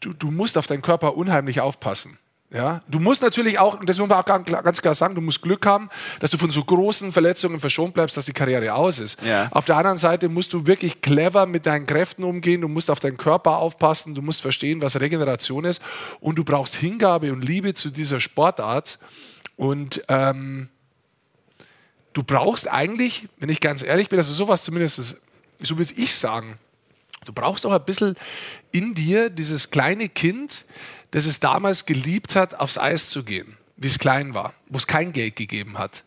du, 0.00 0.12
du 0.12 0.30
musst 0.30 0.58
auf 0.58 0.66
deinen 0.66 0.82
Körper 0.82 1.16
unheimlich 1.16 1.60
aufpassen. 1.60 2.18
Ja, 2.54 2.82
du 2.86 3.00
musst 3.00 3.22
natürlich 3.22 3.58
auch, 3.58 3.80
und 3.80 3.88
das 3.88 3.98
muss 3.98 4.10
man 4.10 4.18
auch 4.18 4.26
ganz 4.26 4.44
klar, 4.44 4.62
ganz 4.62 4.82
klar 4.82 4.94
sagen, 4.94 5.14
du 5.14 5.22
musst 5.22 5.40
Glück 5.40 5.64
haben, 5.64 5.88
dass 6.20 6.30
du 6.30 6.36
von 6.36 6.50
so 6.50 6.62
großen 6.62 7.10
Verletzungen 7.10 7.58
verschont 7.60 7.94
bleibst, 7.94 8.14
dass 8.18 8.26
die 8.26 8.34
Karriere 8.34 8.74
aus 8.74 8.98
ist. 8.98 9.22
Ja. 9.22 9.48
Auf 9.52 9.64
der 9.64 9.78
anderen 9.78 9.96
Seite 9.96 10.28
musst 10.28 10.52
du 10.52 10.66
wirklich 10.66 11.00
clever 11.00 11.46
mit 11.46 11.64
deinen 11.64 11.86
Kräften 11.86 12.24
umgehen, 12.24 12.60
du 12.60 12.68
musst 12.68 12.90
auf 12.90 13.00
deinen 13.00 13.16
Körper 13.16 13.56
aufpassen, 13.56 14.14
du 14.14 14.20
musst 14.20 14.42
verstehen, 14.42 14.82
was 14.82 15.00
Regeneration 15.00 15.64
ist 15.64 15.80
und 16.20 16.36
du 16.36 16.44
brauchst 16.44 16.74
Hingabe 16.74 17.32
und 17.32 17.42
Liebe 17.42 17.72
zu 17.72 17.88
dieser 17.88 18.20
Sportart. 18.20 18.98
Und 19.56 20.02
ähm, 20.08 20.68
du 22.12 22.22
brauchst 22.22 22.70
eigentlich, 22.70 23.28
wenn 23.38 23.48
ich 23.48 23.60
ganz 23.60 23.82
ehrlich 23.82 24.10
bin, 24.10 24.18
also 24.18 24.34
sowas 24.34 24.62
zumindest, 24.62 25.16
so 25.60 25.78
will 25.78 25.86
ich 25.96 26.14
sagen, 26.14 26.58
Du 27.24 27.32
brauchst 27.32 27.64
auch 27.66 27.72
ein 27.72 27.84
bisschen 27.84 28.16
in 28.72 28.94
dir 28.94 29.30
dieses 29.30 29.70
kleine 29.70 30.08
Kind, 30.08 30.64
das 31.12 31.26
es 31.26 31.40
damals 31.40 31.86
geliebt 31.86 32.34
hat, 32.34 32.58
aufs 32.58 32.78
Eis 32.78 33.10
zu 33.10 33.22
gehen, 33.22 33.56
wie 33.82 33.88
es 33.88 33.98
klein 33.98 34.34
war, 34.34 34.54
wo 34.68 34.76
es 34.76 34.86
kein 34.86 35.12
Geld 35.12 35.36
gegeben 35.36 35.78
hat, 35.78 36.04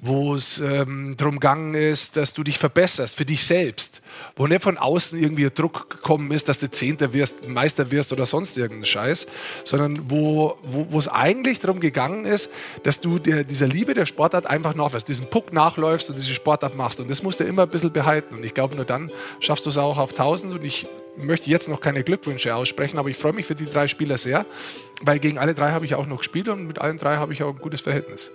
wo 0.00 0.34
es 0.34 0.60
ähm, 0.60 1.14
darum 1.16 1.34
gegangen 1.34 1.74
ist, 1.74 2.16
dass 2.16 2.32
du 2.32 2.42
dich 2.42 2.58
verbesserst 2.58 3.16
für 3.16 3.24
dich 3.24 3.44
selbst, 3.44 4.00
wo 4.36 4.46
nicht 4.46 4.62
von 4.62 4.78
außen 4.78 5.20
irgendwie 5.20 5.48
Druck 5.50 5.90
gekommen 5.90 6.30
ist, 6.30 6.48
dass 6.48 6.58
du 6.58 6.70
Zehnter 6.70 7.12
wirst, 7.12 7.48
Meister 7.48 7.90
wirst 7.90 8.12
oder 8.12 8.26
sonst 8.26 8.56
irgendeinen 8.56 8.86
Scheiß, 8.86 9.26
sondern 9.64 10.10
wo, 10.10 10.58
wo, 10.62 10.98
es 10.98 11.08
eigentlich 11.08 11.60
darum 11.60 11.80
gegangen 11.80 12.24
ist, 12.24 12.50
dass 12.82 13.00
du 13.00 13.18
der, 13.18 13.44
dieser 13.44 13.66
Liebe 13.66 13.94
der 13.94 14.06
Sportart 14.06 14.46
einfach 14.46 14.74
nachläufst, 14.74 15.08
diesen 15.08 15.28
Puck 15.28 15.52
nachläufst 15.52 16.10
und 16.10 16.18
diese 16.18 16.34
Sportart 16.34 16.76
machst. 16.76 17.00
Und 17.00 17.10
das 17.10 17.22
musst 17.22 17.40
du 17.40 17.44
immer 17.44 17.62
ein 17.62 17.68
bisschen 17.68 17.92
behalten. 17.92 18.34
Und 18.34 18.44
ich 18.44 18.54
glaube, 18.54 18.74
nur 18.74 18.84
dann 18.84 19.10
schaffst 19.40 19.66
du 19.66 19.70
es 19.70 19.78
auch 19.78 19.98
auf 19.98 20.10
1000. 20.10 20.54
Und 20.54 20.64
ich 20.64 20.86
möchte 21.18 21.50
jetzt 21.50 21.68
noch 21.68 21.80
keine 21.80 22.02
Glückwünsche 22.02 22.54
aussprechen, 22.54 22.98
aber 22.98 23.08
ich 23.08 23.16
freue 23.16 23.32
mich 23.32 23.46
für 23.46 23.54
die 23.54 23.66
drei 23.66 23.88
Spieler 23.88 24.16
sehr, 24.16 24.46
weil 25.02 25.18
gegen 25.18 25.38
alle 25.38 25.54
drei 25.54 25.70
habe 25.72 25.84
ich 25.84 25.94
auch 25.94 26.06
noch 26.06 26.18
gespielt 26.18 26.48
und 26.48 26.66
mit 26.66 26.78
allen 26.78 26.98
drei 26.98 27.16
habe 27.16 27.32
ich 27.32 27.42
auch 27.42 27.54
ein 27.54 27.58
gutes 27.58 27.80
Verhältnis. 27.80 28.30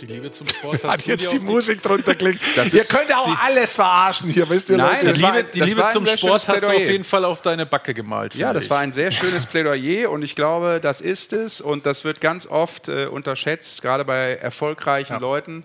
Die 0.00 0.06
Liebe 0.06 0.30
zum 0.30 0.46
Sport 0.48 0.84
Hat 0.84 1.06
jetzt 1.06 1.32
die 1.32 1.38
Musik 1.38 1.82
drunter 1.82 2.14
klingt. 2.14 2.40
Das 2.56 2.72
Ihr 2.72 2.84
könnt 2.84 3.08
ja 3.08 3.18
auch 3.18 3.38
alles 3.38 3.74
verarschen 3.74 4.30
hier, 4.30 4.48
wisst 4.48 4.70
ihr 4.70 4.76
Nein, 4.76 5.06
Leute? 5.06 5.18
Die 5.18 5.24
Liebe, 5.24 5.44
die 5.44 5.60
Liebe 5.60 5.86
zum 5.92 6.06
Sport 6.06 6.48
hast 6.48 6.62
du 6.62 6.68
auf 6.68 6.78
jeden 6.78 7.04
Fall 7.04 7.24
auf 7.24 7.42
deine 7.42 7.66
Backe 7.66 7.94
gemalt. 7.94 8.34
Ja, 8.34 8.52
das 8.52 8.64
ich. 8.64 8.70
war 8.70 8.80
ein 8.80 8.92
sehr 8.92 9.10
schönes 9.10 9.46
Plädoyer 9.46 10.10
und 10.10 10.22
ich 10.22 10.34
glaube, 10.34 10.80
das 10.82 11.00
ist 11.00 11.32
es 11.32 11.60
und 11.60 11.86
das 11.86 12.04
wird 12.04 12.20
ganz 12.20 12.46
oft 12.46 12.88
äh, 12.88 13.06
unterschätzt, 13.06 13.82
gerade 13.82 14.04
bei 14.04 14.34
erfolgreichen 14.36 15.18
Leuten, 15.20 15.64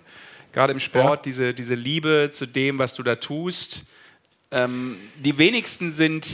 gerade 0.52 0.72
im 0.72 0.80
Sport, 0.80 1.24
diese, 1.24 1.54
diese 1.54 1.74
Liebe 1.74 2.30
zu 2.32 2.46
dem, 2.46 2.78
was 2.78 2.94
du 2.94 3.02
da 3.02 3.16
tust. 3.16 3.84
Ähm, 4.52 4.98
die 5.16 5.38
wenigsten 5.38 5.92
sind 5.92 6.26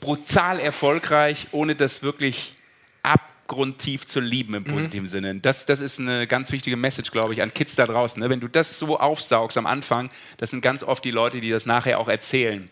brutal 0.00 0.60
erfolgreich, 0.60 1.48
ohne 1.52 1.74
das 1.74 2.02
wirklich 2.02 2.54
abgrundtief 3.02 4.06
zu 4.06 4.20
lieben 4.20 4.54
im 4.54 4.64
positiven 4.64 5.08
Sinne. 5.08 5.36
Das, 5.36 5.66
das 5.66 5.80
ist 5.80 5.98
eine 5.98 6.26
ganz 6.26 6.52
wichtige 6.52 6.76
Message, 6.76 7.10
glaube 7.10 7.32
ich, 7.32 7.42
an 7.42 7.52
Kids 7.54 7.74
da 7.74 7.86
draußen. 7.86 8.22
Ne? 8.22 8.28
Wenn 8.28 8.40
du 8.40 8.48
das 8.48 8.78
so 8.78 8.98
aufsaugst 8.98 9.56
am 9.56 9.66
Anfang, 9.66 10.10
das 10.36 10.50
sind 10.50 10.60
ganz 10.60 10.82
oft 10.82 11.04
die 11.04 11.10
Leute, 11.10 11.40
die 11.40 11.50
das 11.50 11.64
nachher 11.66 11.98
auch 11.98 12.08
erzählen. 12.08 12.70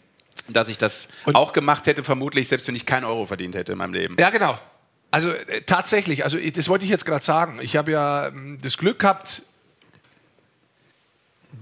Dass 0.48 0.68
ich 0.68 0.76
das 0.76 1.08
auch 1.32 1.54
gemacht 1.54 1.86
hätte, 1.86 2.04
vermutlich, 2.04 2.48
selbst 2.48 2.68
wenn 2.68 2.76
ich 2.76 2.84
keinen 2.84 3.04
Euro 3.04 3.24
verdient 3.24 3.54
hätte 3.54 3.72
in 3.72 3.78
meinem 3.78 3.94
Leben. 3.94 4.16
Ja, 4.18 4.28
genau. 4.28 4.58
Also 5.10 5.30
äh, 5.30 5.62
tatsächlich, 5.62 6.24
also 6.24 6.36
das 6.36 6.68
wollte 6.68 6.84
ich 6.84 6.90
jetzt 6.90 7.06
gerade 7.06 7.24
sagen. 7.24 7.60
Ich 7.62 7.76
habe 7.76 7.92
ja 7.92 8.28
ähm, 8.28 8.58
das 8.60 8.76
Glück 8.76 8.98
gehabt, 8.98 9.42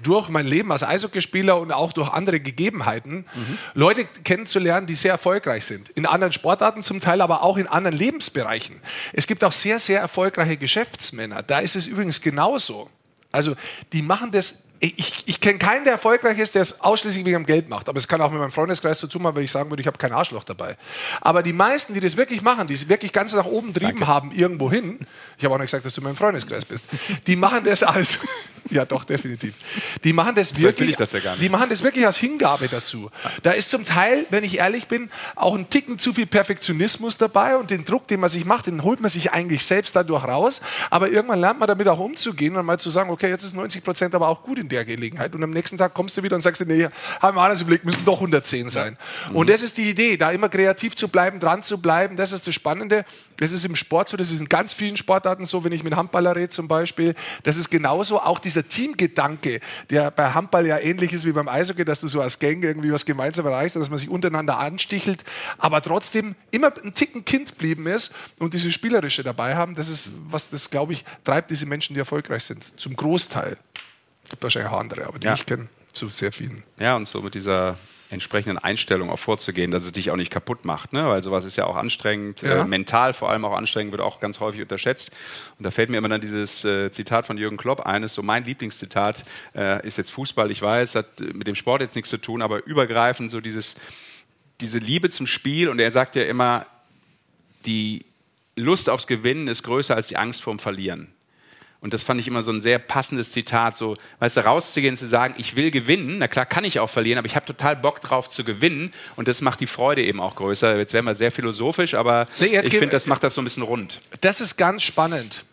durch 0.03 0.29
mein 0.29 0.47
Leben 0.47 0.73
als 0.73 0.83
Eishockeyspieler 0.83 1.61
und 1.61 1.73
auch 1.73 1.93
durch 1.93 2.09
andere 2.09 2.41
Gegebenheiten 2.41 3.27
Leute 3.75 4.05
kennenzulernen, 4.05 4.87
die 4.87 4.95
sehr 4.95 5.13
erfolgreich 5.13 5.65
sind. 5.65 5.91
In 5.91 6.07
anderen 6.07 6.33
Sportarten 6.33 6.83
zum 6.83 7.01
Teil, 7.01 7.21
aber 7.21 7.43
auch 7.43 7.57
in 7.57 7.67
anderen 7.67 7.97
Lebensbereichen. 7.97 8.81
Es 9.13 9.27
gibt 9.27 9.45
auch 9.45 9.53
sehr, 9.53 9.79
sehr 9.79 10.01
erfolgreiche 10.01 10.57
Geschäftsmänner. 10.57 11.43
Da 11.43 11.59
ist 11.61 11.77
es 11.77 11.87
übrigens 11.87 12.21
genauso. 12.21 12.91
Also 13.31 13.57
die 13.93 14.03
machen 14.03 14.31
das. 14.31 14.63
Ich, 14.85 15.23
ich 15.27 15.41
kenne 15.41 15.61
keinen, 15.61 15.85
der 15.85 15.93
erfolgreich 15.93 16.39
ist, 16.41 16.57
der 16.57 16.63
es 16.63 16.81
ausschließlich 16.81 17.25
wegen 17.25 17.39
dem 17.39 17.47
Geld 17.47 17.69
macht. 17.69 17.89
Aber 17.89 17.99
es 17.99 18.09
kann 18.09 18.21
auch 18.21 18.33
mit 18.33 18.41
meinem 18.41 18.51
Freundeskreis 18.51 18.99
zu 18.99 19.07
tun 19.07 19.25
haben, 19.25 19.37
weil 19.37 19.45
ich 19.45 19.53
sagen 19.53 19.71
würde, 19.71 19.81
ich 19.81 19.87
habe 19.87 19.97
kein 19.97 20.13
Arschloch 20.13 20.43
dabei. 20.43 20.77
Aber 21.21 21.45
die 21.45 21.53
meisten, 21.53 21.95
die 21.95 22.01
das 22.01 22.17
wirklich 22.17 22.43
machen, 22.43 22.67
die 22.67 22.75
es 22.75 22.89
wirklich 22.89 23.13
ganz 23.13 23.33
nach 23.33 23.45
oben 23.45 23.73
trieben 23.73 24.09
haben, 24.09 24.33
irgendwo 24.33 24.73
hin, 24.73 24.99
ich 25.39 25.45
habe 25.45 25.55
auch 25.55 25.59
nicht 25.59 25.69
gesagt, 25.69 25.87
dass 25.87 25.95
du 25.95 26.01
in 26.01 26.07
meinem 26.07 26.17
Freundeskreis 26.17 26.65
bist, 26.65 26.85
die 27.29 27.37
machen 27.37 27.63
das 27.63 27.85
als, 27.85 28.19
ja 28.71 28.85
doch, 28.85 29.05
definitiv. 29.05 29.55
Die 30.03 30.13
machen 30.13 30.35
das 30.35 30.57
wirklich, 30.57 30.91
ich 30.91 30.97
das 30.97 31.13
ja 31.13 31.21
gar 31.21 31.33
nicht. 31.33 31.45
die 31.45 31.49
machen 31.49 31.71
das 31.71 31.85
wirklich 31.85 32.05
als 32.05 32.17
Hingabe 32.17 32.67
dazu. 32.67 33.09
Da 33.45 33.53
ist 33.53 33.71
zum 33.71 33.85
Teil, 33.85 34.27
wenn 34.31 34.43
ich 34.43 34.59
ehrlich 34.59 34.89
bin, 34.89 35.11
auch 35.37 35.55
ein 35.55 35.71
Ticken 35.71 36.01
zu 36.01 36.13
viel 36.13 36.27
Perfektionismus 36.27 37.19
dabei 37.19 37.57
und 37.57 37.71
den 37.71 37.85
Druck, 37.85 38.09
den 38.09 38.19
man 38.19 38.31
sich 38.31 38.45
macht, 38.45 38.67
den 38.67 38.83
holt 38.83 39.01
man 39.01 39.11
sich 39.11 39.33
eigentlich 39.33 39.65
selbst 39.65 39.95
dadurch 39.95 40.25
raus. 40.25 40.61
Aber 40.91 41.09
irgendwann 41.09 41.39
lernt 41.39 41.61
man 41.61 41.69
damit 41.69 41.87
auch 41.87 42.01
umzugehen 42.01 42.57
und 42.57 42.67
mal 42.67 42.81
zu 42.81 42.91
sagen, 42.91 43.11
okay, 43.11 43.29
jetzt 43.29 43.45
ist 43.45 43.55
90 43.55 43.85
Prozent 43.85 44.15
aber 44.17 44.27
auch 44.27 44.43
gut 44.43 44.59
in 44.59 44.72
der 44.73 44.85
Gelegenheit. 44.85 45.35
Und 45.35 45.43
am 45.45 45.51
nächsten 45.51 45.79
Tag 45.79 45.95
kommst 45.95 46.17
du 46.17 46.23
wieder 46.23 46.37
und 46.37 46.43
sagst, 46.43 46.65
nee, 46.67 46.89
haben 47.21 47.37
wir 47.37 47.43
alles 47.43 47.61
im 47.61 47.67
Blick, 47.69 47.85
müssen 47.85 48.05
doch 48.05 48.17
110 48.17 48.71
sein. 48.71 48.97
Und 49.33 49.51
das 49.51 49.63
ist 49.63 49.79
die 49.79 49.89
Idee, 49.89 50.17
da 50.17 50.31
immer 50.33 50.49
kreativ 50.49 50.97
zu 50.97 51.09
bleiben, 51.09 51.39
dran 51.39 51.63
zu 51.63 51.81
bleiben. 51.81 52.17
Das 52.17 52.33
ist 52.33 52.47
das 52.47 52.55
Spannende. 52.55 53.05
Das 53.37 53.53
ist 53.53 53.65
im 53.65 53.77
Sport 53.77 54.09
so, 54.09 54.17
das 54.17 54.31
ist 54.31 54.41
in 54.41 54.49
ganz 54.49 54.73
vielen 54.73 54.97
Sportarten 54.97 55.45
so, 55.45 55.65
wenn 55.65 55.73
ich 55.73 55.83
mit 55.83 55.97
Handballer 55.97 56.37
rede 56.37 56.49
zum 56.49 56.69
Beispiel. 56.69 57.15
Das 57.43 57.57
ist 57.57 57.71
genauso 57.71 58.21
auch 58.21 58.39
dieser 58.39 58.67
Teamgedanke, 58.69 59.61
der 59.91 60.11
bei 60.11 60.31
Handball 60.33 60.67
ja 60.67 60.79
ähnlich 60.79 61.13
ist 61.13 61.27
wie 61.27 61.33
beim 61.33 61.49
Eishockey, 61.49 61.85
dass 61.85 62.01
du 62.01 62.09
so 62.09 62.21
als 62.21 62.39
Gang 62.39 62.63
irgendwie 62.63 62.93
was 62.93 63.05
gemeinsam 63.05 63.47
erreichst, 63.47 63.77
dass 63.77 63.91
man 63.91 63.99
sich 63.99 64.09
untereinander 64.09 64.59
anstichelt, 64.59 65.25
aber 65.59 65.83
trotzdem 65.83 66.35
immer 66.51 66.73
ein 66.85 66.95
Ticken 66.95 67.25
Kind 67.25 67.59
blieben 67.59 67.87
ist 67.87 68.13
und 68.39 68.55
diese 68.55 68.71
Spielerische 68.71 69.23
dabei 69.23 69.57
haben. 69.57 69.75
Das 69.75 69.89
ist, 69.89 70.13
was 70.29 70.49
das, 70.51 70.71
glaube 70.71 70.93
ich, 70.93 71.05
treibt 71.25 71.51
diese 71.51 71.67
Menschen, 71.67 71.95
die 71.95 72.01
erfolgreich 72.01 72.45
sind. 72.45 72.79
Zum 72.81 72.95
Großteil. 72.97 73.57
Gibt 74.33 74.43
wahrscheinlich 74.43 74.73
auch 74.73 74.79
andere, 74.81 75.07
aber 75.07 75.19
die 75.19 75.27
Ja. 75.27 75.35
ich 75.35 75.45
kenne, 75.47 75.69
zu 75.93 76.09
sehr 76.09 76.33
vielen. 76.33 76.63
Ja, 76.79 76.97
und 76.97 77.07
so 77.07 77.21
mit 77.21 77.35
dieser 77.35 77.79
entsprechenden 78.09 78.57
Einstellung 78.59 79.11
auch 79.11 79.19
vorzugehen, 79.19 79.71
dass 79.71 79.85
es 79.85 79.93
dich 79.93 80.11
auch 80.11 80.17
nicht 80.17 80.31
kaputt 80.31 80.65
macht, 80.65 80.95
ne? 80.95 81.07
weil 81.07 81.23
sowas 81.23 81.45
ist 81.45 81.57
ja 81.57 81.67
auch 81.67 81.77
anstrengend, 81.77 82.41
Ja. 82.43 82.63
äh, 82.63 82.65
mental 82.67 83.13
vor 83.13 83.29
allem 83.31 83.45
auch 83.45 83.55
anstrengend, 83.55 83.93
wird 83.93 84.01
auch 84.03 84.21
ganz 84.21 84.41
häufig 84.41 84.63
unterschätzt. 84.63 85.11
Und 85.59 85.65
da 85.65 85.71
fällt 85.71 85.91
mir 85.91 85.99
immer 85.99 86.09
dann 86.09 86.21
dieses 86.23 86.65
äh, 86.65 86.91
Zitat 86.91 87.27
von 87.27 87.37
Jürgen 87.37 87.59
Klopp 87.59 87.81
ein, 87.87 88.03
ist 88.03 88.15
so 88.15 88.23
mein 88.23 88.45
Lieblingszitat, 88.45 89.23
äh, 89.55 89.87
ist 89.87 89.99
jetzt 89.99 90.11
Fußball, 90.13 90.51
ich 90.51 90.61
weiß, 90.63 90.95
hat 90.95 91.21
äh, 91.21 91.25
mit 91.35 91.47
dem 91.47 91.55
Sport 91.55 91.83
jetzt 91.83 91.95
nichts 91.95 92.11
zu 92.11 92.19
tun, 92.19 92.41
aber 92.43 92.65
übergreifend 92.67 93.31
so 93.31 93.41
dieses, 93.43 93.77
diese 94.63 94.79
Liebe 94.79 95.11
zum 95.11 95.27
Spiel 95.27 95.69
und 95.69 95.79
er 95.79 95.91
sagt 95.91 96.17
ja 96.17 96.23
immer, 96.25 96.67
die 97.67 98.05
Lust 98.57 98.91
aufs 98.91 99.07
Gewinnen 99.07 99.49
ist 99.49 99.63
größer 99.63 99.95
als 99.95 100.09
die 100.09 100.17
Angst 100.17 100.43
vorm 100.43 100.59
Verlieren. 100.59 101.12
Und 101.83 101.93
das 101.93 102.05
fand 102.05 102.21
ich 102.21 102.29
immer 102.29 102.45
so 102.45 102.53
ein 102.53 102.61
sehr 102.61 102.79
passendes 102.79 103.33
Zitat, 103.33 103.77
so, 103.77 103.97
weißt 104.21 104.37
du, 104.37 104.45
rauszugehen 104.45 104.93
und 104.95 104.99
zu 104.99 105.07
sagen, 105.07 105.35
ich 105.37 105.57
will 105.57 105.73
gewinnen, 105.73 106.19
na 106.19 106.29
klar 106.29 106.47
kann 106.47 106.63
ich 106.63 106.79
auch 106.79 106.89
verlieren, 106.89 107.19
aber 107.19 107.27
ich 107.27 107.35
habe 107.35 107.45
total 107.45 107.75
Bock 107.75 108.01
drauf 108.01 108.31
zu 108.31 108.45
gewinnen 108.45 108.93
und 109.17 109.27
das 109.27 109.41
macht 109.41 109.59
die 109.59 109.67
Freude 109.67 110.05
eben 110.05 110.21
auch 110.21 110.37
größer. 110.37 110.79
Jetzt 110.79 110.95
werden 110.95 111.07
wir 111.07 111.17
sehr 111.17 111.33
philosophisch, 111.33 111.95
aber 111.95 112.29
Nee, 112.39 112.57
ich 112.57 112.71
finde, 112.71 112.91
das 112.91 113.09
macht 113.09 113.25
das 113.25 113.35
so 113.35 113.41
ein 113.41 113.45
bisschen 113.45 113.65
rund. 113.65 114.01
Das 114.21 114.41
ist 114.41 114.57
ganz 114.57 114.85
spannend, 114.85 115.45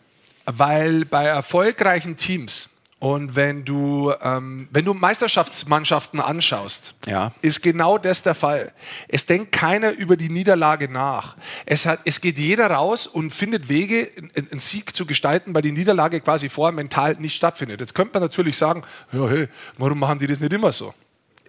weil 0.46 1.04
bei 1.04 1.24
erfolgreichen 1.24 2.16
Teams 2.16 2.68
und 3.00 3.34
wenn 3.34 3.64
du, 3.64 4.12
ähm, 4.22 4.68
wenn 4.70 4.84
du 4.84 4.94
Meisterschaftsmannschaften 4.94 6.20
anschaust, 6.20 6.94
Ja. 7.06 7.32
ist 7.42 7.62
genau 7.62 7.98
das 7.98 8.22
der 8.22 8.34
Fall. 8.34 8.72
Es 9.08 9.26
denkt 9.26 9.52
keiner 9.52 9.90
über 9.92 10.16
die 10.16 10.28
Niederlage 10.28 10.88
nach. 10.88 11.36
Es, 11.66 11.86
hat, 11.86 12.00
es 12.04 12.20
geht 12.20 12.38
jeder 12.38 12.70
raus 12.70 13.06
und 13.06 13.32
findet 13.32 13.68
Wege, 13.68 14.10
einen 14.50 14.60
Sieg 14.60 14.94
zu 14.94 15.06
gestalten, 15.06 15.54
weil 15.54 15.62
die 15.62 15.72
Niederlage 15.72 16.20
quasi 16.20 16.48
vorher 16.48 16.72
mental 16.74 17.16
nicht 17.18 17.34
stattfindet. 17.34 17.80
Jetzt 17.80 17.94
könnte 17.94 18.12
man 18.14 18.22
natürlich 18.22 18.56
sagen, 18.56 18.82
ja, 19.12 19.26
hey, 19.28 19.48
warum 19.78 19.98
machen 19.98 20.18
die 20.18 20.26
das 20.26 20.38
nicht 20.40 20.52
immer 20.52 20.70
so? 20.70 20.94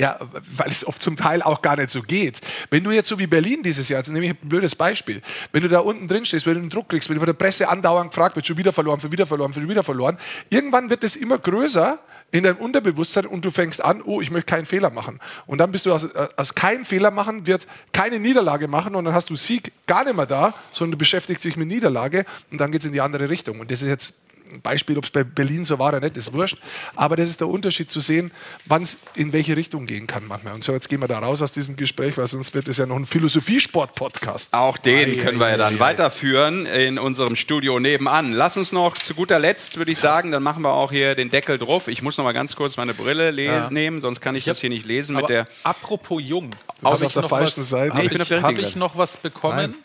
Ja, 0.02 0.18
weil 0.58 0.72
es 0.72 0.84
oft 0.84 1.00
zum 1.00 1.16
Teil 1.16 1.44
auch 1.44 1.62
gar 1.62 1.76
nicht 1.76 1.92
so 1.92 2.02
geht. 2.02 2.42
Wenn 2.72 2.84
du 2.84 2.90
jetzt 2.90 3.08
so 3.08 3.20
wie 3.20 3.28
Berlin 3.28 3.62
dieses 3.62 3.88
Jahr, 3.88 4.00
jetzt 4.00 4.10
nehme 4.10 4.26
ich 4.26 4.32
ein 4.32 4.50
blödes 4.50 4.74
Beispiel, 4.74 5.22
wenn 5.52 5.62
du 5.62 5.70
da 5.70 5.78
unten 5.78 6.08
drin 6.08 6.26
stehst, 6.26 6.48
wenn 6.48 6.56
du 6.56 6.60
einen 6.62 6.72
Druck 6.72 6.90
kriegst, 6.90 7.08
wenn 7.08 7.18
du 7.18 7.20
von 7.20 7.28
der 7.28 7.34
Presse 7.34 7.70
andauernd 7.70 8.10
gefragt 8.10 8.36
wird, 8.36 8.48
schon 8.48 8.58
wieder 8.58 8.74
verloren, 8.74 9.00
schon 9.00 9.12
wieder 9.12 9.28
verloren, 9.28 9.54
schon 9.54 9.70
wieder 9.70 9.84
verloren, 9.84 10.18
irgendwann 10.50 10.90
wird 10.90 11.04
es 11.04 11.16
immer 11.16 11.38
größer 11.38 12.00
in 12.32 12.46
deinem 12.46 12.58
Unterbewusstsein 12.58 13.28
und 13.28 13.46
du 13.46 13.52
fängst 13.52 13.84
an, 13.84 14.02
oh, 14.02 14.22
ich 14.22 14.32
möchte 14.32 14.48
keinen 14.48 14.66
Fehler 14.66 14.90
machen. 14.90 15.20
Und 15.46 15.60
dann 15.60 15.72
bist 15.72 15.86
du 15.86 15.94
aus, 15.94 16.08
aus 16.36 16.56
keinem 16.56 16.84
Fehler 16.84 17.12
machen, 17.12 17.46
wird 17.46 17.68
keine 17.92 18.18
Niederlage 18.18 18.68
machen 18.68 18.96
und 18.96 19.06
dann 19.06 19.14
hast 19.14 19.30
du 19.30 19.36
Sieg 19.36 19.72
gar 19.86 20.04
nicht 20.04 20.16
mehr 20.16 20.26
da, 20.26 20.56
sondern 20.72 20.94
du 20.94 20.98
beschäftigst 20.98 21.44
dich 21.44 21.58
mit 21.58 21.68
Niederlage 21.68 22.26
und 22.50 22.60
dann 22.60 22.72
geht 22.72 22.82
es 22.82 22.88
in 22.88 22.94
die 22.94 23.02
andere 23.02 23.30
Richtung. 23.30 23.60
Und 23.60 23.70
das 23.70 23.84
ist 23.84 23.90
jetzt 23.90 24.16
Beispiel, 24.60 24.98
ob 24.98 25.06
es 25.06 25.12
bei 25.12 25.24
Berlin 25.24 25.64
so 25.64 25.80
war 25.80 25.90
oder 25.90 26.02
nicht, 26.02 26.18
ist 26.18 26.34
wurscht. 26.34 26.58
Aber 26.96 27.16
das 27.16 27.30
ist 27.30 27.40
der 27.40 27.48
Unterschied 27.48 27.90
zu 27.90 28.00
sehen, 28.02 28.32
wann 28.66 28.82
es 28.82 28.98
in 29.16 29.32
welche 29.32 29.56
Richtung 29.56 29.86
gehen 29.86 30.08
kann 30.08 30.26
manchmal. 30.28 30.54
Und 30.56 30.64
so, 30.64 30.74
jetzt 30.74 30.90
gehen 30.90 31.00
wir 31.00 31.08
da 31.08 31.20
raus 31.20 31.42
aus 31.42 31.52
diesem 31.52 31.76
Gespräch, 31.76 32.18
weil 32.18 32.28
sonst 32.28 32.54
wird 32.54 32.68
es 32.68 32.78
ja 32.78 32.86
noch 32.86 32.96
ein 32.98 33.06
Philosophiesport-Podcast. 33.06 34.54
Auch 34.54 34.78
den 34.78 35.18
können 35.20 35.40
wir 35.40 35.50
ja 35.50 35.58
dann 35.58 35.80
weiterführen 35.80 36.66
in 36.66 36.98
unserem 37.00 37.36
Studio 37.36 37.80
nebenan. 37.80 38.34
Lass 38.34 38.58
uns 38.58 38.72
noch 38.72 38.96
zu 38.98 39.14
guter 39.14 39.40
Letzt, 39.40 39.78
würde 39.78 39.92
ich 39.92 40.00
sagen, 40.00 40.32
dann 40.32 40.44
machen 40.44 40.64
wir 40.64 40.74
auch 40.74 40.92
hier 40.92 41.16
den 41.16 41.30
Deckel 41.30 41.58
drauf. 41.58 41.88
Ich 41.88 42.02
muss 42.02 42.18
noch 42.18 42.26
mal 42.26 42.32
ganz 42.34 42.56
kurz 42.56 42.78
meine 42.78 42.94
Brille 42.94 43.32
Ja. 43.32 43.70
nehmen, 43.70 44.02
sonst 44.02 44.20
kann 44.22 44.36
ich 44.36 44.44
das 44.44 44.60
hier 44.62 44.70
nicht 44.70 44.86
lesen 44.86 45.16
Aber 45.16 45.24
mit 45.24 45.30
der. 45.30 45.48
apropos 45.64 46.22
jung, 46.24 46.50
bist 46.50 46.64
hab 46.84 46.94
auf 46.94 47.02
ich 47.02 47.14
der 47.14 47.22
noch 47.22 47.30
falschen 47.30 47.62
was, 47.62 47.70
Seite. 47.70 47.94
Habe 47.94 48.06
ich 48.06 48.32
hab 48.44 48.58
ich 48.58 48.76
noch 48.76 48.98
was 48.98 49.18
bekommen? 49.18 49.56
Nein. 49.58 49.76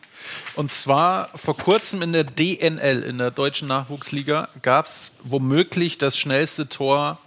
Und 0.57 0.73
zwar 0.73 1.29
vor 1.35 1.57
kurzem 1.57 2.03
in 2.03 2.13
der 2.13 2.25
DNL, 2.25 3.03
in 3.03 3.19
der 3.19 3.31
deutschen 3.31 3.69
Nachwuchsliga, 3.69 4.49
gab 4.63 4.87
es 4.87 5.13
womöglich 5.23 5.99
das 5.99 6.17
schnellste 6.17 6.69
Tor 6.69 7.19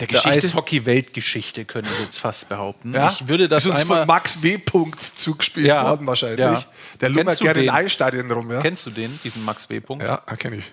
der, 0.00 0.06
Geschichte? 0.06 0.30
Eishockey-Weltgeschichte, 0.30 1.64
können 1.66 1.88
wir 1.90 2.04
jetzt 2.04 2.18
fast 2.18 2.48
behaupten. 2.48 2.92
Ja? 2.94 3.10
Ich 3.18 3.28
würde 3.28 3.48
das 3.48 3.64
ist 3.64 3.70
uns 3.70 3.80
einmal. 3.82 3.98
von 3.98 4.06
Max 4.06 4.42
W. 4.42 4.56
Punkt 4.58 5.02
zugespielt 5.02 5.66
Ja. 5.66 5.84
worden 5.90 6.06
wahrscheinlich. 6.06 6.38
Ja. 6.38 6.64
Der 7.00 7.10
du 7.10 7.14
gerne 7.24 7.60
in 7.60 7.66
den? 7.66 7.70
Eisstadien 7.70 8.30
rum. 8.30 8.50
Ja, 8.50 8.62
Kennst 8.62 8.86
du 8.86 8.90
den, 8.90 9.18
diesen 9.22 9.44
Max 9.44 9.68
W. 9.68 9.80
Punkt? 9.80 10.04
ja 10.04 10.16
kenne 10.38 10.56
ich. 10.56 10.72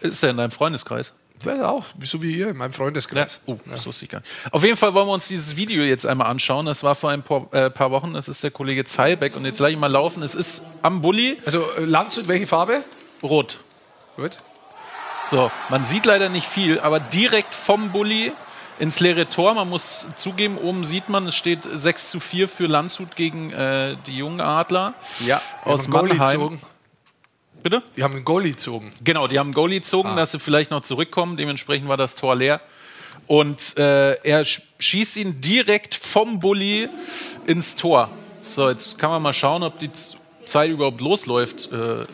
Ist 0.00 0.22
der 0.22 0.30
in 0.30 0.36
deinem 0.36 0.50
Freundeskreis? 0.50 1.12
Ja, 1.44 1.68
auch, 1.70 1.86
so 2.02 2.22
wie 2.22 2.34
ihr 2.36 2.50
in 2.50 2.56
meinem 2.56 2.72
Freundeskreis. 2.72 3.40
Oh, 3.46 3.56
das 3.66 3.84
wusste 3.86 4.04
ich 4.04 4.10
gar 4.10 4.20
nicht. 4.20 4.30
Auf 4.50 4.62
jeden 4.64 4.76
Fall 4.76 4.94
wollen 4.94 5.06
wir 5.08 5.12
uns 5.14 5.28
dieses 5.28 5.56
Video 5.56 5.82
jetzt 5.84 6.06
einmal 6.06 6.28
anschauen. 6.28 6.66
Das 6.66 6.82
war 6.82 6.94
vor 6.94 7.10
ein 7.10 7.22
paar, 7.22 7.52
äh, 7.52 7.70
paar 7.70 7.90
Wochen. 7.90 8.14
Das 8.14 8.28
ist 8.28 8.42
der 8.42 8.50
Kollege 8.50 8.84
Zeilbeck. 8.84 9.36
Und 9.36 9.44
jetzt 9.44 9.58
lasse 9.58 9.72
ich 9.72 9.78
mal 9.78 9.86
laufen. 9.90 10.22
Es 10.22 10.34
ist 10.34 10.62
am 10.82 11.02
Bulli 11.02 11.38
Also 11.44 11.64
äh, 11.78 11.84
Landshut, 11.84 12.28
welche 12.28 12.46
Farbe? 12.46 12.82
rot. 13.22 13.58
Gut. 14.16 14.36
So, 15.30 15.50
man 15.70 15.84
sieht 15.84 16.04
leider 16.04 16.28
nicht 16.28 16.46
viel, 16.46 16.80
aber 16.80 17.00
direkt 17.00 17.54
vom 17.54 17.90
Bulli 17.90 18.32
ins 18.78 19.00
leere 19.00 19.26
Tor. 19.28 19.54
Man 19.54 19.68
muss 19.68 20.06
zugeben, 20.16 20.58
oben 20.58 20.84
sieht 20.84 21.08
man, 21.08 21.26
es 21.28 21.34
steht 21.36 21.60
6 21.72 22.10
zu 22.10 22.20
4 22.20 22.48
für 22.48 22.66
Landshut 22.66 23.16
gegen 23.16 23.52
äh, 23.52 23.96
die 24.06 24.16
jungen 24.18 24.40
Adler 24.40 24.94
Ja, 25.24 25.40
aus 25.64 25.88
Mannheim. 25.88 26.18
gezogen. 26.18 26.62
Bitte? 27.62 27.82
Die 27.96 28.02
haben 28.02 28.14
einen 28.14 28.24
Goalie 28.24 28.52
gezogen. 28.52 28.90
Genau, 29.04 29.26
die 29.28 29.38
haben 29.38 29.48
einen 29.48 29.54
Goalie 29.54 29.78
gezogen, 29.80 30.16
dass 30.16 30.32
sie 30.32 30.40
vielleicht 30.40 30.70
noch 30.70 30.80
zurückkommen. 30.82 31.36
Dementsprechend 31.36 31.88
war 31.88 31.96
das 31.96 32.14
Tor 32.14 32.34
leer. 32.34 32.60
Und 33.26 33.76
äh, 33.78 34.14
er 34.24 34.42
sch- 34.44 34.62
schießt 34.78 35.16
ihn 35.18 35.40
direkt 35.40 35.94
vom 35.94 36.40
Bulli 36.40 36.88
ins 37.46 37.74
Tor. 37.76 38.10
So, 38.54 38.68
jetzt 38.68 38.98
kann 38.98 39.10
man 39.10 39.22
mal 39.22 39.32
schauen, 39.32 39.62
ob 39.62 39.78
die 39.78 39.90
Zeit 40.44 40.70
überhaupt 40.70 41.00
losläuft. 41.00 41.70
Äh, 41.72 42.04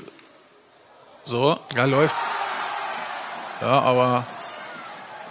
so, 1.25 1.59
Ja, 1.75 1.85
läuft. 1.87 2.17
Ja, 3.61 3.81
aber 3.81 4.27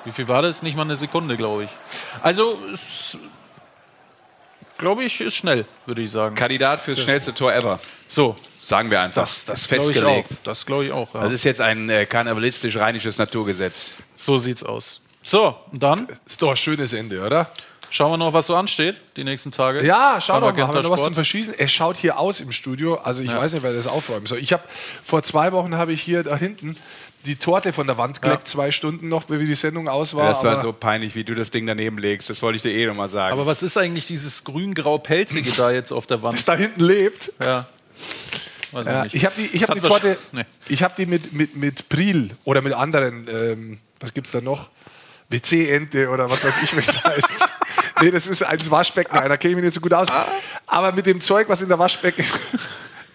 wie 0.04 0.12
viel 0.12 0.28
war 0.28 0.42
das? 0.42 0.62
Nicht 0.64 0.76
mal 0.76 0.84
eine 0.84 0.96
Sekunde, 0.96 1.38
glaube 1.38 1.66
ich. 1.66 1.70
Also, 2.22 2.58
es, 2.74 3.18
glaube 4.78 5.04
ich, 5.04 5.22
ist 5.22 5.36
schnell, 5.36 5.66
würde 5.86 6.02
ich 6.02 6.12
sagen. 6.12 6.36
Kandidat 6.36 6.82
fürs 6.82 7.00
schnellste 7.00 7.34
Tor 7.34 7.54
ever. 7.54 7.80
So, 8.08 8.36
Sagen 8.68 8.92
wir 8.92 9.00
einfach. 9.00 9.22
das, 9.22 9.46
das 9.46 9.62
ist 9.62 9.70
glaube 9.70 9.84
ich 9.86 9.94
festgelegt. 9.94 10.32
auch. 10.32 10.44
Das 10.44 10.66
glaube 10.66 10.86
ich 10.86 10.92
auch. 10.92 11.14
Ja. 11.14 11.24
Das 11.24 11.32
ist 11.32 11.46
jetzt 11.46 11.62
ein 11.62 11.90
äh, 11.90 12.06
karnevalistisch-rheinisches 12.06 13.18
Naturgesetz. 13.18 13.92
so 14.18 14.38
sieht's 14.38 14.62
aus. 14.62 15.00
So, 15.24 15.56
und 15.72 15.82
dann 15.82 16.06
Ist 16.26 16.42
doch 16.42 16.50
ein 16.50 16.58
schönes 16.58 16.92
Ende, 16.92 17.26
oder? 17.26 17.50
schauen 17.90 18.12
wir 18.12 18.18
noch, 18.18 18.34
was 18.34 18.48
so 18.48 18.58
ansteht 18.58 18.98
die 19.16 19.24
nächsten 19.24 19.52
Tage. 19.52 19.86
Ja, 19.86 20.20
schau 20.20 20.34
Beim 20.34 20.50
doch 20.50 20.58
mal, 20.58 20.68
haben 20.68 20.74
wir 20.74 20.84
noch 20.84 20.90
was 20.90 21.04
zum 21.04 21.14
Verschießen? 21.14 21.54
Es 21.58 21.72
schaut 21.72 21.96
hier 21.96 22.20
aus 22.20 22.42
im 22.42 22.52
Studio. 22.52 22.96
Also 22.96 23.24
ich 23.24 23.34
weiß 23.34 23.54
nicht, 23.54 23.64
wer 23.64 23.72
das 23.72 23.88
aufräumen 23.88 24.26
soll. 24.26 24.40
Ich 24.40 24.52
habe 24.52 24.64
vor 25.06 25.24
zwei 25.24 25.54
Wochen 25.54 25.76
habe 25.76 25.94
ich 25.94 26.02
hier 26.02 26.24
da 26.24 26.36
hinten 26.36 26.76
die 27.26 27.38
Torte 27.38 27.72
von 27.72 27.88
der 27.88 27.98
Wand 27.98 28.22
geleckt, 28.22 28.50
zwei 28.50 28.72
Stunden 28.72 29.08
noch, 29.08 29.30
wie 29.30 29.46
die 29.46 29.56
Sendung 29.56 29.88
aus 29.88 30.14
war. 30.14 30.28
das 30.28 30.44
war 30.44 30.62
so 30.62 30.74
peinlich, 30.74 31.16
wie 31.16 31.24
du 31.24 31.36
das 31.36 31.52
Ding 31.52 31.66
daneben 31.66 31.98
legst. 31.98 32.30
Das 32.30 32.42
wollte 32.42 32.58
ich 32.58 32.64
dir 32.64 32.74
eh 32.74 32.86
nochmal 32.86 33.08
sagen. 33.08 33.32
Aber 33.32 33.46
was 33.46 33.64
ist 33.64 33.78
eigentlich 33.78 34.08
dieses 34.08 34.44
grün-grau-pelzige 34.44 35.52
da 35.52 35.72
jetzt 35.72 35.94
auf 35.94 36.06
der 36.06 36.18
das 36.18 36.24
Wand? 36.26 36.48
da 36.50 36.56
hinten 36.56 36.82
lebt. 36.82 37.32
Ja. 37.40 37.66
Weiß 38.72 38.86
Ja, 38.86 39.06
ich 39.12 39.26
habe 39.26 39.36
die, 39.38 39.46
ich 39.48 39.64
hab 39.64 39.74
die 39.76 39.82
Torte, 39.82 40.18
nee. 40.32 40.44
ich 40.68 40.84
habe 40.84 40.94
die 40.98 41.06
mit, 41.06 41.34
mit, 41.34 41.56
mit 41.56 41.90
Pril 41.90 42.32
oder 42.44 42.62
mit 42.62 42.74
anderen, 42.74 43.28
ähm, 43.30 43.80
was 44.00 44.14
gibt's 44.14 44.32
da 44.32 44.42
noch? 44.42 44.70
WC-Ente 45.30 46.10
oder 46.10 46.30
was 46.30 46.44
weiß 46.44 46.60
ich, 46.64 46.76
was 46.76 46.86
das 46.88 47.04
heißt. 47.04 47.34
nee, 48.02 48.12
das 48.12 48.28
ist 48.28 48.44
ein 48.44 48.60
Waschbecken, 48.72 49.14
da 49.14 49.38
kenne 49.38 49.52
ich 49.52 49.56
mich 49.56 49.66
nicht 49.66 49.74
so 49.74 49.82
gut 49.82 49.94
aus. 49.94 50.08
Aber 50.66 50.92
mit 50.92 51.06
dem 51.06 51.20
Zeug, 51.22 51.50
was 51.50 51.62
in 51.62 51.68
der 51.70 51.80
Waschbecken, 51.80 52.26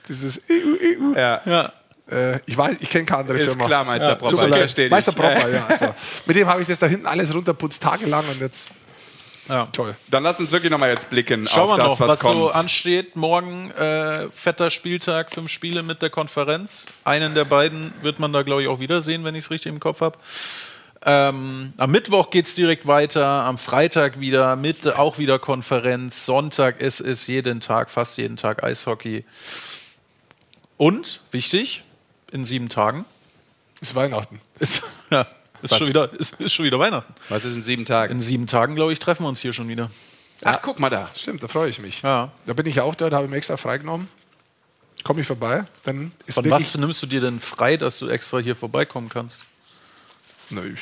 dieses 0.08 0.42
EU, 0.50 1.12
EU, 1.12 1.16
ja. 1.18 1.40
Ja. 1.44 1.72
äh, 2.10 2.38
ich 2.46 2.56
weiß, 2.56 2.76
ich 2.80 2.90
kenne 2.90 3.04
keine 3.04 3.20
andere 3.20 3.38
Ist 3.38 3.50
Firma. 3.50 3.66
klar, 3.66 3.84
Meister 3.84 4.18
Tut 4.18 4.28
Propper. 4.30 4.48
mir 4.48 4.66
dich. 4.66 4.90
Meister 4.90 5.12
Propper, 5.12 5.48
ja. 5.48 5.66
Also, 5.68 5.94
mit 6.26 6.36
dem 6.36 6.46
habe 6.46 6.60
ich 6.60 6.66
das 6.68 6.78
da 6.78 6.86
hinten 6.86 7.06
alles 7.06 7.34
runterputzt, 7.34 7.82
tagelang 7.82 8.24
und 8.28 8.40
jetzt 8.40 8.70
Ja. 9.48 9.66
toll. 9.66 9.96
Dann 10.08 10.22
lass 10.22 10.38
uns 10.38 10.52
wirklich 10.52 10.70
nochmal 10.70 10.90
jetzt 10.90 11.10
blicken 11.10 11.48
Schauen 11.48 11.70
auf 11.70 11.70
wir 11.70 11.82
das, 11.82 11.98
noch, 11.98 12.00
was, 12.00 12.08
was, 12.08 12.20
kommt. 12.20 12.34
so 12.34 12.50
ansteht. 12.50 13.16
Morgen 13.16 13.70
äh, 13.72 14.30
fetter 14.30 14.70
Spieltag, 14.70 15.32
fünf 15.32 15.50
Spiele 15.50 15.82
mit 15.82 16.00
der 16.00 16.10
Konferenz. 16.10 16.86
Einen 17.04 17.34
der 17.34 17.44
beiden 17.44 17.92
wird 18.02 18.20
man 18.20 18.32
da, 18.32 18.42
glaube 18.42 18.62
ich, 18.62 18.68
auch 18.68 18.78
wiedersehen, 18.78 19.24
wenn 19.24 19.34
ich 19.34 19.44
es 19.44 19.50
richtig 19.50 19.72
im 19.72 19.80
Kopf 19.80 20.00
habe. 20.00 20.18
Ähm, 21.04 21.72
am 21.78 21.90
Mittwoch 21.90 22.30
geht 22.30 22.46
es 22.46 22.54
direkt 22.54 22.86
weiter, 22.86 23.26
am 23.26 23.58
Freitag 23.58 24.20
wieder 24.20 24.54
mit 24.54 24.86
auch 24.86 25.18
wieder 25.18 25.40
Konferenz. 25.40 26.24
Sonntag 26.24 26.80
ist 26.80 27.00
es 27.00 27.26
jeden 27.26 27.60
Tag, 27.60 27.90
fast 27.90 28.18
jeden 28.18 28.36
Tag 28.36 28.62
Eishockey. 28.62 29.24
Und, 30.76 31.20
wichtig, 31.32 31.82
in 32.30 32.44
sieben 32.44 32.68
Tagen 32.68 33.04
Ist 33.80 33.94
Weihnachten. 33.96 34.40
ist, 34.60 34.82
ja, 35.10 35.26
ist, 35.62 35.76
schon, 35.76 35.88
wieder, 35.88 36.12
ist, 36.18 36.40
ist 36.40 36.52
schon 36.52 36.64
wieder 36.64 36.78
Weihnachten. 36.78 37.12
was 37.28 37.44
ist 37.44 37.56
in 37.56 37.62
sieben 37.62 37.84
Tagen? 37.84 38.12
In 38.12 38.20
sieben 38.20 38.46
Tagen, 38.46 38.74
glaube 38.74 38.92
ich, 38.92 38.98
treffen 38.98 39.24
wir 39.24 39.28
uns 39.28 39.40
hier 39.40 39.52
schon 39.52 39.68
wieder. 39.68 39.90
Ach, 40.44 40.60
guck 40.60 40.80
mal 40.80 40.90
da. 40.90 41.08
Stimmt, 41.16 41.42
da 41.42 41.48
freue 41.48 41.70
ich 41.70 41.78
mich. 41.78 42.02
Ja. 42.02 42.32
Da 42.46 42.52
bin 42.52 42.66
ich 42.66 42.80
auch 42.80 42.94
da, 42.94 43.08
da 43.08 43.16
habe 43.16 43.26
ich 43.26 43.30
mir 43.30 43.36
extra 43.36 43.56
freigenommen. 43.56 44.08
Komme 45.04 45.20
ich 45.20 45.26
vorbei, 45.26 45.64
dann 45.82 46.12
ist 46.26 46.36
Von 46.36 46.48
was 46.50 46.74
nimmst 46.76 47.02
du 47.02 47.06
dir 47.06 47.20
denn 47.20 47.40
frei, 47.40 47.76
dass 47.76 47.98
du 47.98 48.08
extra 48.08 48.38
hier 48.38 48.54
vorbeikommen 48.54 49.08
kannst? 49.08 49.42
Na, 50.50 50.64
ich 50.64 50.78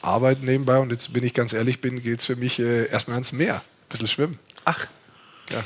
arbeite 0.00 0.44
nebenbei 0.44 0.78
und 0.78 0.90
jetzt 0.90 1.12
bin 1.12 1.22
ich 1.22 1.34
ganz 1.34 1.52
ehrlich 1.52 1.80
bin, 1.80 2.02
geht 2.02 2.20
es 2.20 2.26
für 2.26 2.36
mich 2.36 2.58
äh, 2.58 2.88
erstmal 2.88 3.16
ans 3.16 3.32
Meer. 3.32 3.56
Ein 3.56 3.88
bisschen 3.90 4.08
schwimmen. 4.08 4.38
Ach, 4.64 4.86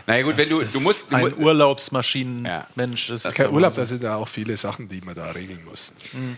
Na 0.06 0.16
ja, 0.16 0.22
gut, 0.22 0.36
wenn 0.36 0.48
du, 0.48 0.62
du 0.62 0.80
musst. 0.80 1.10
Du, 1.12 1.16
ein 1.16 1.34
Urlaubsmaschinen-Mensch. 1.36 3.08
Das, 3.08 3.24
ist 3.24 3.34
Kein 3.34 3.46
ja 3.46 3.52
Urlaub, 3.52 3.74
da 3.74 3.86
sind 3.86 4.02
da 4.02 4.16
auch 4.16 4.28
viele 4.28 4.56
Sachen, 4.56 4.88
die 4.88 5.00
man 5.00 5.14
da 5.14 5.30
regeln 5.30 5.64
muss. 5.64 5.92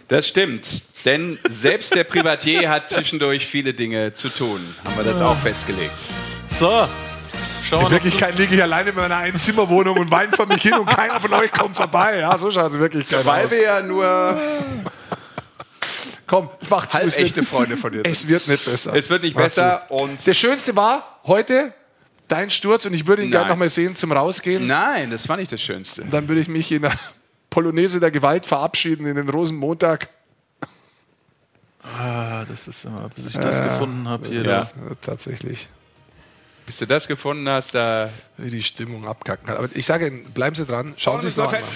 das 0.08 0.28
stimmt. 0.28 0.82
Denn 1.04 1.38
selbst 1.48 1.94
der 1.94 2.04
Privatier 2.04 2.68
hat 2.68 2.88
zwischendurch 2.88 3.46
viele 3.46 3.74
Dinge 3.74 4.12
zu 4.12 4.28
tun. 4.28 4.74
Haben 4.84 4.96
wir 4.96 5.04
das 5.04 5.20
auch 5.20 5.36
festgelegt. 5.36 5.92
So, 6.48 6.66
schauen 7.68 7.80
wir 7.82 7.86
In 7.86 7.90
Wirklichkeit 7.92 8.38
liege 8.38 8.54
ich 8.56 8.62
alleine 8.62 8.90
in 8.90 8.96
meiner 8.96 9.16
Einzimmerwohnung 9.18 9.98
und 9.98 10.10
weine 10.10 10.32
vor 10.32 10.46
mich 10.46 10.62
hin 10.62 10.74
und 10.74 10.86
keiner 10.86 11.20
von 11.20 11.32
euch 11.34 11.52
kommt 11.52 11.76
vorbei. 11.76 12.18
Ja, 12.18 12.36
so 12.38 12.50
schaut 12.50 12.72
es 12.72 12.78
wirklich 12.78 13.06
Weil 13.24 13.46
aus. 13.46 13.50
wir 13.50 13.62
ja 13.62 13.82
nur 13.82 14.40
Komm, 16.26 16.50
macht's 16.68 16.94
halb 16.94 17.16
echte 17.16 17.42
Freunde 17.42 17.76
von 17.78 17.90
dir. 17.90 18.02
Es 18.04 18.28
wird 18.28 18.46
nicht 18.48 18.64
besser. 18.66 18.94
Es 18.94 19.08
wird 19.08 19.22
nicht 19.22 19.34
Mach 19.34 19.42
zu. 19.44 19.46
besser 19.46 19.90
und. 19.90 20.26
Das 20.26 20.36
Schönste 20.36 20.76
war 20.76 21.20
heute 21.26 21.72
dein 22.28 22.50
Sturz 22.50 22.84
und 22.86 22.92
ich 22.94 23.06
würde 23.06 23.22
ihn 23.22 23.30
gerne 23.30 23.44
Nein. 23.46 23.52
noch 23.52 23.58
mal 23.58 23.68
sehen 23.68 23.96
zum 23.96 24.12
Rausgehen. 24.12 24.66
Nein, 24.66 25.10
das 25.10 25.28
war 25.28 25.36
nicht 25.36 25.50
das 25.52 25.60
Schönste. 25.62 26.04
Dann 26.10 26.28
würde 26.28 26.40
ich 26.40 26.48
mich 26.48 26.70
in 26.72 26.82
der 26.82 26.92
Polonaise 27.50 27.98
der 28.00 28.10
Gewalt 28.10 28.46
verabschieden 28.46 29.06
in 29.06 29.16
den 29.16 29.28
Rosenmontag. 29.28 30.08
ah, 31.82 32.44
das 32.48 32.68
ist 32.68 32.84
immer, 32.84 33.08
bis 33.14 33.26
ich 33.28 33.34
das 33.38 33.62
gefunden 33.62 34.06
habe 34.08 34.28
hier. 34.28 34.44
Ja. 34.44 34.68
tatsächlich. 35.02 35.68
Bis 36.66 36.76
du 36.76 36.86
das 36.86 37.08
gefunden 37.08 37.48
hast, 37.48 37.74
da. 37.74 38.10
Wie 38.36 38.50
die 38.50 38.62
Stimmung 38.62 39.06
abkacken 39.08 39.46
kann. 39.46 39.56
Aber 39.56 39.68
ich 39.74 39.86
sage 39.86 40.08
Ihnen, 40.08 40.24
bleiben 40.32 40.54
Sie 40.54 40.66
dran, 40.66 40.92
schauen 40.98 41.20
Sie 41.20 41.28
es 41.28 41.36
noch 41.38 41.50
einmal. 41.50 41.70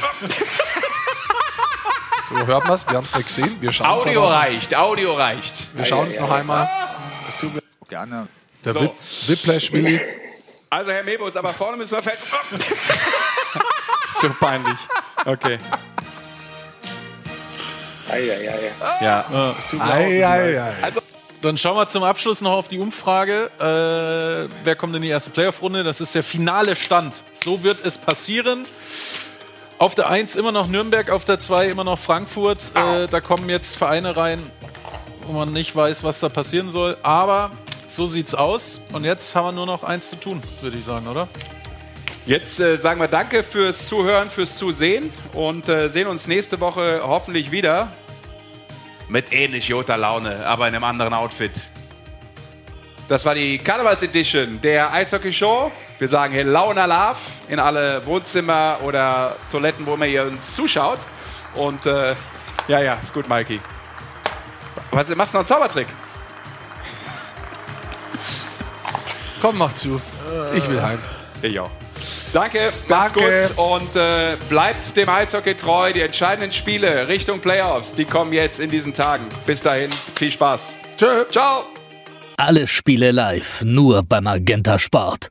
So, 2.29 2.47
hört 2.47 2.65
man 2.65 2.74
es? 2.74 2.87
Wir 2.87 2.97
haben 2.97 3.05
es 3.05 3.15
nicht 3.15 3.27
gesehen. 3.27 3.57
Wir 3.61 3.73
schauen 3.73 3.87
Audio 4.01 4.27
reicht, 4.29 4.74
Audio 4.74 5.15
reicht. 5.15 5.69
Wir 5.77 5.85
schauen 5.85 6.09
es 6.09 6.19
noch 6.20 6.31
einmal. 6.31 6.69
Das 7.27 7.37
tut 7.39 7.55
mir 7.55 7.62
Gerne. 7.89 8.29
der 8.65 8.73
So. 8.74 8.81
Whip- 8.81 9.29
Whiplash 9.29 9.73
Willi. 9.73 10.01
Also, 10.73 10.90
Herr 10.90 11.03
Mebus, 11.03 11.36
aber 11.36 11.53
vorne 11.53 11.77
müssen 11.77 11.94
wir 11.94 12.03
fest. 12.03 12.23
so 14.23 14.31
peinlich. 14.40 14.78
Okay. 15.27 15.59
Eieiei. 18.09 18.73
Ja. 19.03 19.55
Ei, 19.81 20.27
ei, 20.27 20.62
ei. 20.62 20.93
Dann 21.43 21.59
schauen 21.59 21.77
wir 21.77 21.89
zum 21.89 22.05
Abschluss 22.05 22.40
noch 22.40 22.53
auf 22.53 22.69
die 22.69 22.78
Umfrage. 22.78 23.51
Äh, 23.61 24.49
wer 24.65 24.74
kommt 24.74 24.97
in 24.97 25.03
die 25.03 25.11
erste 25.11 25.28
Playoff-Runde? 25.28 25.85
Das 25.85 26.01
ist 26.01 26.15
der 26.15 26.23
finale 26.23 26.74
Stand. 26.74 27.23
So 27.35 27.62
wird 27.62 27.85
es 27.85 27.99
passieren. 27.99 28.65
Auf 29.77 29.94
der 29.94 30.09
1 30.09 30.36
immer 30.36 30.53
noch 30.53 30.69
Nürnberg, 30.69 31.11
auf 31.11 31.27
der 31.27 31.39
2 31.39 31.66
immer 31.66 31.85
noch 31.85 31.99
Frankfurt. 31.99 32.73
Äh, 32.74 33.09
da 33.09 33.20
kommen 33.20 33.51
jetzt 33.51 33.77
Vereine 33.77 34.16
rein, 34.16 34.43
wo 35.27 35.35
man 35.35 35.53
nicht 35.53 35.77
weiß, 35.77 36.03
was 36.03 36.20
da 36.20 36.31
passieren 36.31 36.70
soll. 36.70 36.97
Aber 37.03 37.51
so 37.94 38.06
sieht's 38.06 38.35
aus. 38.35 38.81
Und 38.93 39.05
jetzt 39.05 39.35
haben 39.35 39.47
wir 39.47 39.52
nur 39.52 39.66
noch 39.66 39.85
eins 39.85 40.10
zu 40.10 40.16
tun, 40.16 40.43
würde 40.60 40.77
ich 40.77 40.85
sagen, 40.85 41.06
oder? 41.06 41.28
Jetzt 42.24 42.60
äh, 42.60 42.77
sagen 42.77 43.01
wir 43.01 43.09
Danke 43.09 43.43
fürs 43.43 43.89
Zuhören, 43.89 44.31
fürs 44.31 44.56
Zusehen 44.56 45.12
und 45.32 45.69
äh, 45.69 45.89
sehen 45.89 46.06
uns 46.06 46.28
nächste 46.28 46.60
Woche 46.60 47.01
hoffentlich 47.02 47.51
wieder. 47.51 47.93
Mit 49.09 49.32
ähnlich 49.32 49.69
guter 49.70 49.97
Laune, 49.97 50.47
aber 50.47 50.69
in 50.69 50.74
einem 50.74 50.85
anderen 50.85 51.12
Outfit. 51.12 51.52
Das 53.09 53.24
war 53.27 53.35
die 53.35 53.59
Karnevals-Edition 53.59 54.60
der 54.62 54.93
Eishockey-Show. 54.93 55.70
Wir 55.98 56.09
sagen 56.09 56.32
hier 56.32 56.44
Launa 56.44 56.86
Love 56.86 57.19
in 57.48 57.59
alle 57.59 58.06
Wohnzimmer 58.06 58.78
oder 58.82 59.36
Toiletten, 59.51 59.85
wo 59.85 59.94
immer 59.94 60.06
ihr 60.06 60.23
uns 60.23 60.55
zuschaut. 60.55 60.98
Und 61.55 61.85
äh, 61.85 62.14
ja, 62.69 62.81
ja, 62.81 62.94
ist 62.94 63.12
gut, 63.12 63.28
Mikey. 63.28 63.60
Was, 64.93 65.14
machst 65.14 65.35
du 65.35 65.39
noch 65.39 65.40
einen 65.40 65.47
Zaubertrick? 65.47 65.89
Komm, 69.43 69.59
mach 69.59 69.74
zu. 69.74 70.01
Ich 70.55 70.69
will 70.69 70.81
heim. 70.81 71.01
Ich 71.43 71.59
auch. 71.59 71.70
Danke, 72.32 72.73
macht's 72.89 73.12
Danke. 73.12 73.48
gut 73.48 73.59
und 73.59 73.97
äh, 73.97 74.36
bleibt 74.48 74.97
dem 74.97 75.09
Eishockey 75.09 75.56
treu. 75.56 75.93
Die 75.93 76.01
entscheidenden 76.01 76.52
Spiele 76.52 77.09
Richtung 77.09 77.40
Playoffs, 77.40 77.93
die 77.93 78.05
kommen 78.05 78.32
jetzt 78.32 78.60
in 78.60 78.70
diesen 78.70 78.94
Tagen. 78.94 79.24
Bis 79.44 79.60
dahin, 79.60 79.90
viel 80.14 80.31
Spaß. 80.31 80.77
Tschö. 80.97 81.24
Ciao. 81.28 81.64
Alle 82.36 82.69
Spiele 82.69 83.10
live, 83.10 83.62
nur 83.64 84.05
beim 84.05 84.24
Magenta 84.24 84.78
Sport. 84.78 85.27